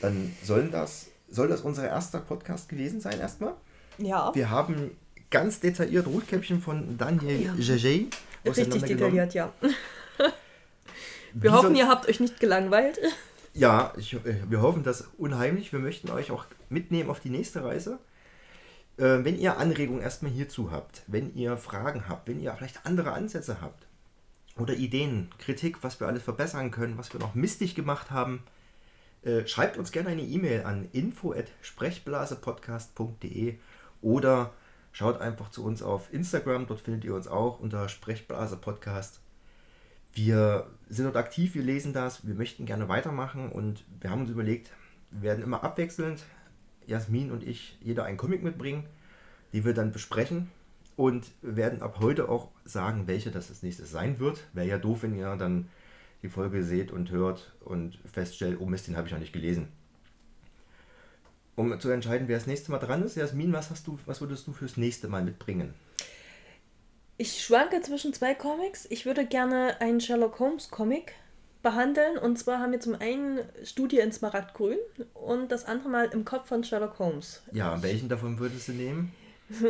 Dann 0.00 0.36
sollen 0.42 0.70
das, 0.70 1.08
soll 1.28 1.48
das 1.48 1.62
unser 1.62 1.86
erster 1.88 2.20
Podcast 2.20 2.68
gewesen 2.68 3.00
sein 3.00 3.18
erstmal. 3.20 3.54
Ja. 3.98 4.34
Wir 4.34 4.50
haben 4.50 4.90
ganz 5.30 5.60
detailliert 5.60 6.06
Rotkäppchen 6.06 6.60
von 6.60 6.98
Daniel 6.98 7.40
Ja. 7.42 7.54
Jaget 7.54 8.16
Richtig 8.44 8.82
detailliert, 8.84 9.34
ja. 9.34 9.52
Wie 11.34 11.42
Wir 11.44 11.52
hoffen, 11.52 11.68
soll- 11.68 11.76
ihr 11.78 11.88
habt 11.88 12.08
euch 12.08 12.20
nicht 12.20 12.40
gelangweilt. 12.40 12.98
Ja, 13.54 13.92
ich, 13.96 14.12
äh, 14.14 14.18
wir 14.48 14.60
hoffen 14.62 14.82
das 14.82 15.08
unheimlich. 15.18 15.72
Wir 15.72 15.78
möchten 15.80 16.10
euch 16.10 16.30
auch 16.30 16.44
mitnehmen 16.68 17.08
auf 17.10 17.20
die 17.20 17.30
nächste 17.30 17.64
Reise. 17.64 17.98
Äh, 18.98 19.24
wenn 19.24 19.38
ihr 19.38 19.56
Anregungen 19.58 20.02
erstmal 20.02 20.30
hierzu 20.32 20.70
habt, 20.70 21.02
wenn 21.06 21.34
ihr 21.34 21.56
Fragen 21.56 22.08
habt, 22.08 22.28
wenn 22.28 22.40
ihr 22.40 22.52
vielleicht 22.54 22.84
andere 22.84 23.12
Ansätze 23.12 23.60
habt 23.62 23.86
oder 24.58 24.74
Ideen, 24.74 25.30
Kritik, 25.38 25.82
was 25.82 25.98
wir 26.00 26.06
alles 26.08 26.22
verbessern 26.22 26.70
können, 26.70 26.98
was 26.98 27.12
wir 27.12 27.20
noch 27.20 27.34
mistig 27.34 27.74
gemacht 27.74 28.10
haben, 28.10 28.42
äh, 29.22 29.46
schreibt 29.46 29.78
uns 29.78 29.92
gerne 29.92 30.10
eine 30.10 30.22
E-Mail 30.22 30.64
an 30.64 30.88
info@sprechblasepodcast.de 30.92 33.54
oder 34.02 34.52
schaut 34.92 35.20
einfach 35.20 35.50
zu 35.50 35.64
uns 35.64 35.82
auf 35.82 36.12
Instagram, 36.12 36.66
dort 36.66 36.80
findet 36.80 37.04
ihr 37.04 37.14
uns 37.14 37.26
auch 37.26 37.60
unter 37.60 37.88
Sprechblase 37.88 38.56
Podcast. 38.56 39.20
Wir 40.12 40.66
sind 40.88 41.06
dort 41.06 41.16
aktiv, 41.16 41.54
wir 41.54 41.62
lesen 41.62 41.94
das, 41.94 42.26
wir 42.26 42.34
möchten 42.34 42.66
gerne 42.66 42.88
weitermachen 42.88 43.50
und 43.50 43.84
wir 44.00 44.10
haben 44.10 44.22
uns 44.22 44.30
überlegt, 44.30 44.70
wir 45.10 45.22
werden 45.22 45.42
immer 45.42 45.64
abwechselnd, 45.64 46.24
Jasmin 46.86 47.30
und 47.30 47.42
ich, 47.42 47.78
jeder 47.80 48.04
einen 48.04 48.18
Comic 48.18 48.42
mitbringen, 48.42 48.84
die 49.52 49.64
wir 49.64 49.72
dann 49.72 49.92
besprechen 49.92 50.50
und 50.96 51.30
werden 51.40 51.80
ab 51.80 51.98
heute 52.00 52.28
auch 52.28 52.48
sagen, 52.64 53.06
welche 53.06 53.30
das 53.30 53.48
als 53.48 53.62
nächstes 53.62 53.90
sein 53.90 54.18
wird. 54.18 54.44
Wäre 54.52 54.68
ja 54.68 54.78
doof, 54.78 55.02
wenn 55.02 55.16
ihr 55.16 55.36
dann 55.36 55.68
die 56.22 56.28
Folge 56.28 56.62
seht 56.62 56.92
und 56.92 57.10
hört 57.10 57.52
und 57.60 57.98
feststellt, 58.10 58.58
oh 58.60 58.66
Mist, 58.66 58.86
den 58.86 58.96
habe 58.96 59.06
ich 59.06 59.12
noch 59.12 59.20
nicht 59.20 59.32
gelesen. 59.32 59.68
Um 61.54 61.78
zu 61.78 61.90
entscheiden, 61.90 62.28
wer 62.28 62.38
das 62.38 62.46
nächste 62.46 62.70
Mal 62.70 62.78
dran 62.78 63.02
ist, 63.02 63.16
Jasmin, 63.16 63.52
was 63.52 63.70
hast 63.70 63.86
du, 63.86 63.98
was 64.06 64.20
würdest 64.20 64.46
du 64.46 64.52
fürs 64.52 64.76
nächste 64.76 65.08
Mal 65.08 65.22
mitbringen? 65.22 65.74
Ich 67.18 67.44
schwanke 67.44 67.80
zwischen 67.82 68.14
zwei 68.14 68.34
Comics. 68.34 68.86
Ich 68.88 69.04
würde 69.04 69.26
gerne 69.26 69.80
einen 69.80 70.00
Sherlock 70.00 70.38
Holmes 70.38 70.70
Comic 70.70 71.14
behandeln. 71.62 72.18
Und 72.18 72.38
zwar 72.38 72.58
haben 72.58 72.72
wir 72.72 72.80
zum 72.80 72.94
einen 72.94 73.40
Studie 73.64 73.98
in 73.98 74.12
Smaragdgrün 74.12 74.78
und 75.14 75.52
das 75.52 75.64
andere 75.66 75.88
mal 75.88 76.04
im 76.06 76.24
Kopf 76.24 76.48
von 76.48 76.64
Sherlock 76.64 76.98
Holmes. 76.98 77.42
Ja, 77.52 77.80
welchen 77.82 78.08
davon 78.08 78.38
würdest 78.38 78.68
du 78.68 78.72
nehmen? 78.72 79.12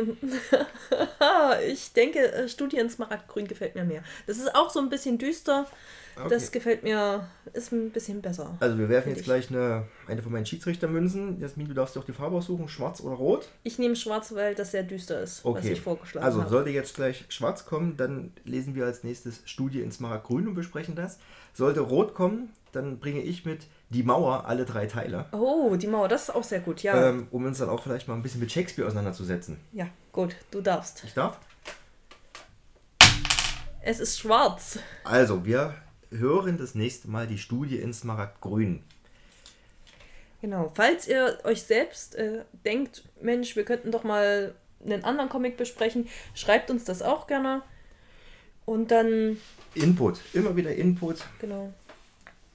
Ich 1.67 1.93
denke, 1.93 2.31
äh, 2.31 2.49
Studie 2.49 2.77
in 2.77 2.89
Smaragdgrün 2.89 3.47
gefällt 3.47 3.75
mir 3.75 3.83
mehr. 3.83 4.03
Das 4.27 4.37
ist 4.37 4.53
auch 4.55 4.69
so 4.69 4.79
ein 4.79 4.89
bisschen 4.89 5.17
düster. 5.17 5.67
Das 6.15 6.43
Okay. 6.47 6.49
gefällt 6.59 6.83
mir, 6.83 7.27
ist 7.53 7.71
ein 7.71 7.89
bisschen 7.91 8.21
besser. 8.21 8.55
Also 8.59 8.77
wir 8.77 8.87
werfen 8.89 9.09
jetzt 9.09 9.19
ich. 9.19 9.25
gleich 9.25 9.49
eine, 9.49 9.87
eine 10.07 10.21
von 10.21 10.31
meinen 10.31 10.45
Schiedsrichtermünzen. 10.45 11.39
Jasmin, 11.41 11.67
du 11.67 11.73
darfst 11.73 11.95
dir 11.95 11.99
auch 12.01 12.03
die 12.05 12.13
Farbe 12.13 12.35
aussuchen, 12.35 12.67
schwarz 12.67 13.01
oder 13.01 13.15
rot. 13.15 13.49
Ich 13.63 13.79
nehme 13.79 13.95
schwarz, 13.95 14.33
weil 14.35 14.53
das 14.55 14.71
sehr 14.71 14.83
düster 14.83 15.21
ist, 15.21 15.43
was 15.43 15.51
Okay. 15.57 15.71
ich 15.73 15.81
vorgeschlagen 15.81 16.25
Also 16.25 16.41
habe. 16.41 16.49
sollte 16.49 16.69
jetzt 16.69 16.95
gleich 16.95 17.25
schwarz 17.29 17.65
kommen, 17.65 17.97
dann 17.97 18.31
lesen 18.45 18.75
wir 18.75 18.85
als 18.85 19.03
nächstes 19.03 19.41
Studie 19.45 19.81
in 19.81 19.91
Smaragdgrün 19.91 20.47
und 20.47 20.53
besprechen 20.53 20.95
das. 20.95 21.17
Sollte 21.53 21.79
rot 21.81 22.13
kommen, 22.13 22.49
dann 22.73 22.99
bringe 22.99 23.21
ich 23.21 23.45
mit 23.45 23.67
Die 23.89 24.03
Mauer 24.03 24.45
alle 24.47 24.65
drei 24.65 24.85
Teile. 24.87 25.25
Oh, 25.33 25.75
die 25.75 25.85
Mauer, 25.87 26.07
das 26.07 26.23
ist 26.23 26.29
auch 26.35 26.43
sehr 26.43 26.59
gut. 26.61 26.81
Ja, 26.83 27.09
Ähm, 27.09 27.27
um 27.31 27.45
uns 27.45 27.59
dann 27.59 27.69
auch 27.69 27.81
vielleicht 27.83 28.07
mal 28.07 28.15
ein 28.15 28.21
bisschen 28.23 28.39
mit 28.39 28.51
Shakespeare 28.51 28.87
auseinanderzusetzen. 28.87 29.57
ja, 29.71 29.87
gut, 30.11 30.35
du 30.51 30.61
darfst. 30.61 31.03
Ich 31.05 31.13
darf? 31.13 31.39
Es 33.85 33.99
ist 33.99 34.17
schwarz. 34.19 34.79
Also, 35.03 35.43
wir 35.45 35.73
hören 36.17 36.57
das 36.57 36.75
nächste 36.75 37.09
Mal 37.09 37.27
die 37.27 37.37
Studie 37.37 37.77
in 37.77 37.93
Smaragdgrün. 37.93 38.83
Genau. 40.41 40.71
Falls 40.75 41.07
ihr 41.07 41.39
euch 41.45 41.63
selbst 41.63 42.15
äh, 42.15 42.43
denkt, 42.65 43.03
Mensch, 43.21 43.55
wir 43.55 43.63
könnten 43.63 43.91
doch 43.91 44.03
mal 44.03 44.53
einen 44.83 45.03
anderen 45.03 45.29
Comic 45.29 45.55
besprechen, 45.55 46.09
schreibt 46.33 46.69
uns 46.69 46.83
das 46.83 47.01
auch 47.01 47.27
gerne. 47.27 47.61
Und 48.65 48.91
dann, 48.91 49.37
Input, 49.73 50.19
immer 50.33 50.55
wieder 50.55 50.73
Input. 50.73 51.17
genau. 51.39 51.73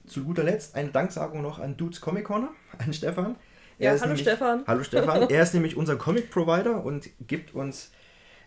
Zu 0.07 0.23
guter 0.23 0.43
Letzt 0.43 0.75
eine 0.75 0.89
Danksagung 0.89 1.41
noch 1.41 1.59
an 1.59 1.77
Dudes 1.77 2.01
Comic 2.01 2.25
Corner, 2.25 2.49
an 2.77 2.93
Stefan. 2.93 3.35
Ja, 3.77 3.93
ist 3.93 4.01
hallo 4.01 4.09
nämlich, 4.09 4.27
Stefan. 4.27 4.63
Hallo 4.67 4.83
Stefan. 4.83 5.21
Er 5.29 5.43
ist 5.43 5.53
nämlich 5.53 5.77
unser 5.77 5.95
Comic 5.95 6.31
Provider 6.31 6.83
und 6.83 7.09
gibt 7.27 7.55
uns 7.55 7.91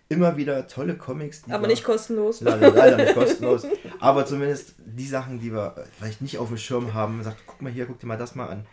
immer 0.09 0.37
wieder 0.37 0.67
tolle 0.69 0.97
Comics. 0.97 1.43
die 1.43 1.53
Aber 1.53 1.67
nicht 1.67 1.85
kostenlos. 1.85 2.41
Leider, 2.43 2.71
leider 2.71 2.97
nicht 2.97 3.15
kostenlos. 3.15 3.67
Aber 4.03 4.27
zumindest 4.27 4.75
die 4.85 5.07
Sachen, 5.07 5.39
die 5.39 5.53
wir 5.53 5.75
vielleicht 5.97 6.23
nicht 6.23 6.39
auf 6.39 6.49
dem 6.49 6.59
Schirm 6.59 6.93
haben, 6.93 7.23
sagt, 7.23 7.37
guck 7.47 7.63
mal 7.63 7.71
hier, 7.71 7.87
guck 7.87 8.01
dir 8.01 8.09
mal 8.09 8.19
das 8.19 8.35
mal 8.35 8.49
an. 8.49 8.67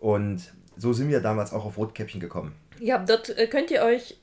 Und 0.00 0.40
so 0.78 0.94
sind 0.94 1.10
wir 1.10 1.20
damals 1.20 1.52
auch 1.52 1.66
auf 1.66 1.76
Rotkäppchen 1.76 2.18
gekommen. 2.18 2.54
Ja, 2.78 2.96
dort 2.98 3.28
äh, 3.36 3.46
könnt 3.46 3.70
ihr 3.70 3.82
euch 3.82 4.16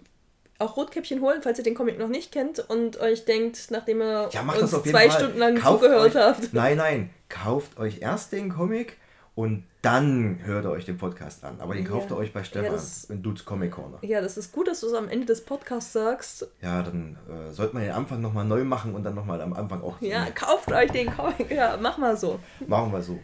auch 0.57 0.75
Rotkäppchen 0.75 1.21
holen, 1.21 1.41
falls 1.43 1.59
ihr 1.59 1.63
den 1.63 1.75
Comic 1.75 1.99
noch 1.99 2.07
nicht 2.07 2.31
kennt 2.31 2.59
und 2.59 2.99
euch 2.99 3.25
denkt, 3.25 3.67
nachdem 3.69 4.01
ihr 4.01 4.29
Ja, 4.33 4.41
uns 4.41 4.71
zwei 4.71 5.09
Fall. 5.09 5.11
Stunden 5.11 5.37
lang 5.37 5.55
Kauft 5.59 5.83
zugehört 5.83 6.15
euch, 6.15 6.21
habt. 6.21 6.53
Nein, 6.53 6.77
nein. 6.77 7.09
Kauft 7.29 7.77
euch 7.77 8.01
erst 8.01 8.31
den 8.31 8.49
Comic 8.49 8.97
Und 9.37 9.65
dann 9.83 10.39
hört 10.43 10.65
ihr 10.65 10.71
euch 10.71 10.85
den 10.85 10.97
Podcast 10.97 11.43
an. 11.43 11.61
Aber 11.61 11.75
den 11.75 11.85
kauft 11.85 12.09
Ja. 12.09 12.15
ihr 12.15 12.19
euch 12.19 12.33
bei 12.33 12.43
Stefan 12.43 12.71
das- 12.71 13.03
in 13.03 13.21
Dudes 13.21 13.45
Comic 13.45 13.69
Corner. 13.71 13.99
Ja, 14.01 14.19
das 14.19 14.35
ist 14.35 14.51
gut, 14.51 14.67
dass 14.67 14.79
du 14.79 14.87
es 14.87 14.93
am 14.93 15.07
Ende 15.09 15.27
des 15.27 15.45
Podcasts 15.45 15.93
sagst. 15.93 16.47
Ja, 16.59 16.81
dann 16.81 17.19
äh, 17.29 17.51
sollte 17.51 17.75
man 17.75 17.83
den 17.83 17.91
Anfang 17.91 18.19
nochmal 18.19 18.45
neu 18.45 18.63
machen 18.63 18.95
und 18.95 19.03
dann 19.03 19.13
nochmal 19.13 19.39
am 19.41 19.53
Anfang 19.53 19.83
auch. 19.83 20.01
Ja, 20.01 20.25
kauft 20.31 20.71
euch 20.71 20.89
den 20.91 21.15
Comic. 21.15 21.51
Ja, 21.51 21.77
mach 21.79 21.99
mal 21.99 22.17
so. 22.17 22.39
Machen 22.65 22.91
wir 22.91 23.03
so. 23.03 23.19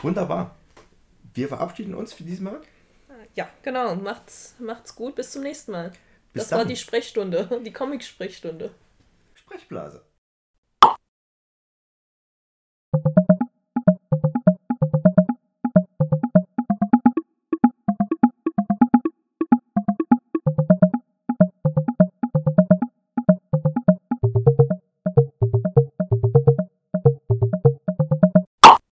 Wunderbar. 0.00 0.56
Wir 1.34 1.48
verabschieden 1.48 1.94
uns 1.94 2.14
für 2.14 2.24
diesmal. 2.24 2.62
Ja, 3.34 3.46
genau. 3.62 3.94
Macht's, 3.96 4.54
macht's 4.60 4.94
gut. 4.96 5.14
Bis 5.14 5.30
zum 5.32 5.42
nächsten 5.42 5.72
Mal. 5.72 5.92
Bis 6.32 6.44
das 6.44 6.52
war 6.52 6.58
dann. 6.60 6.68
die 6.68 6.76
Sprechstunde, 6.76 7.60
die 7.66 7.72
Comic-Sprechstunde. 7.72 8.70
Sprechblase. 9.34 10.00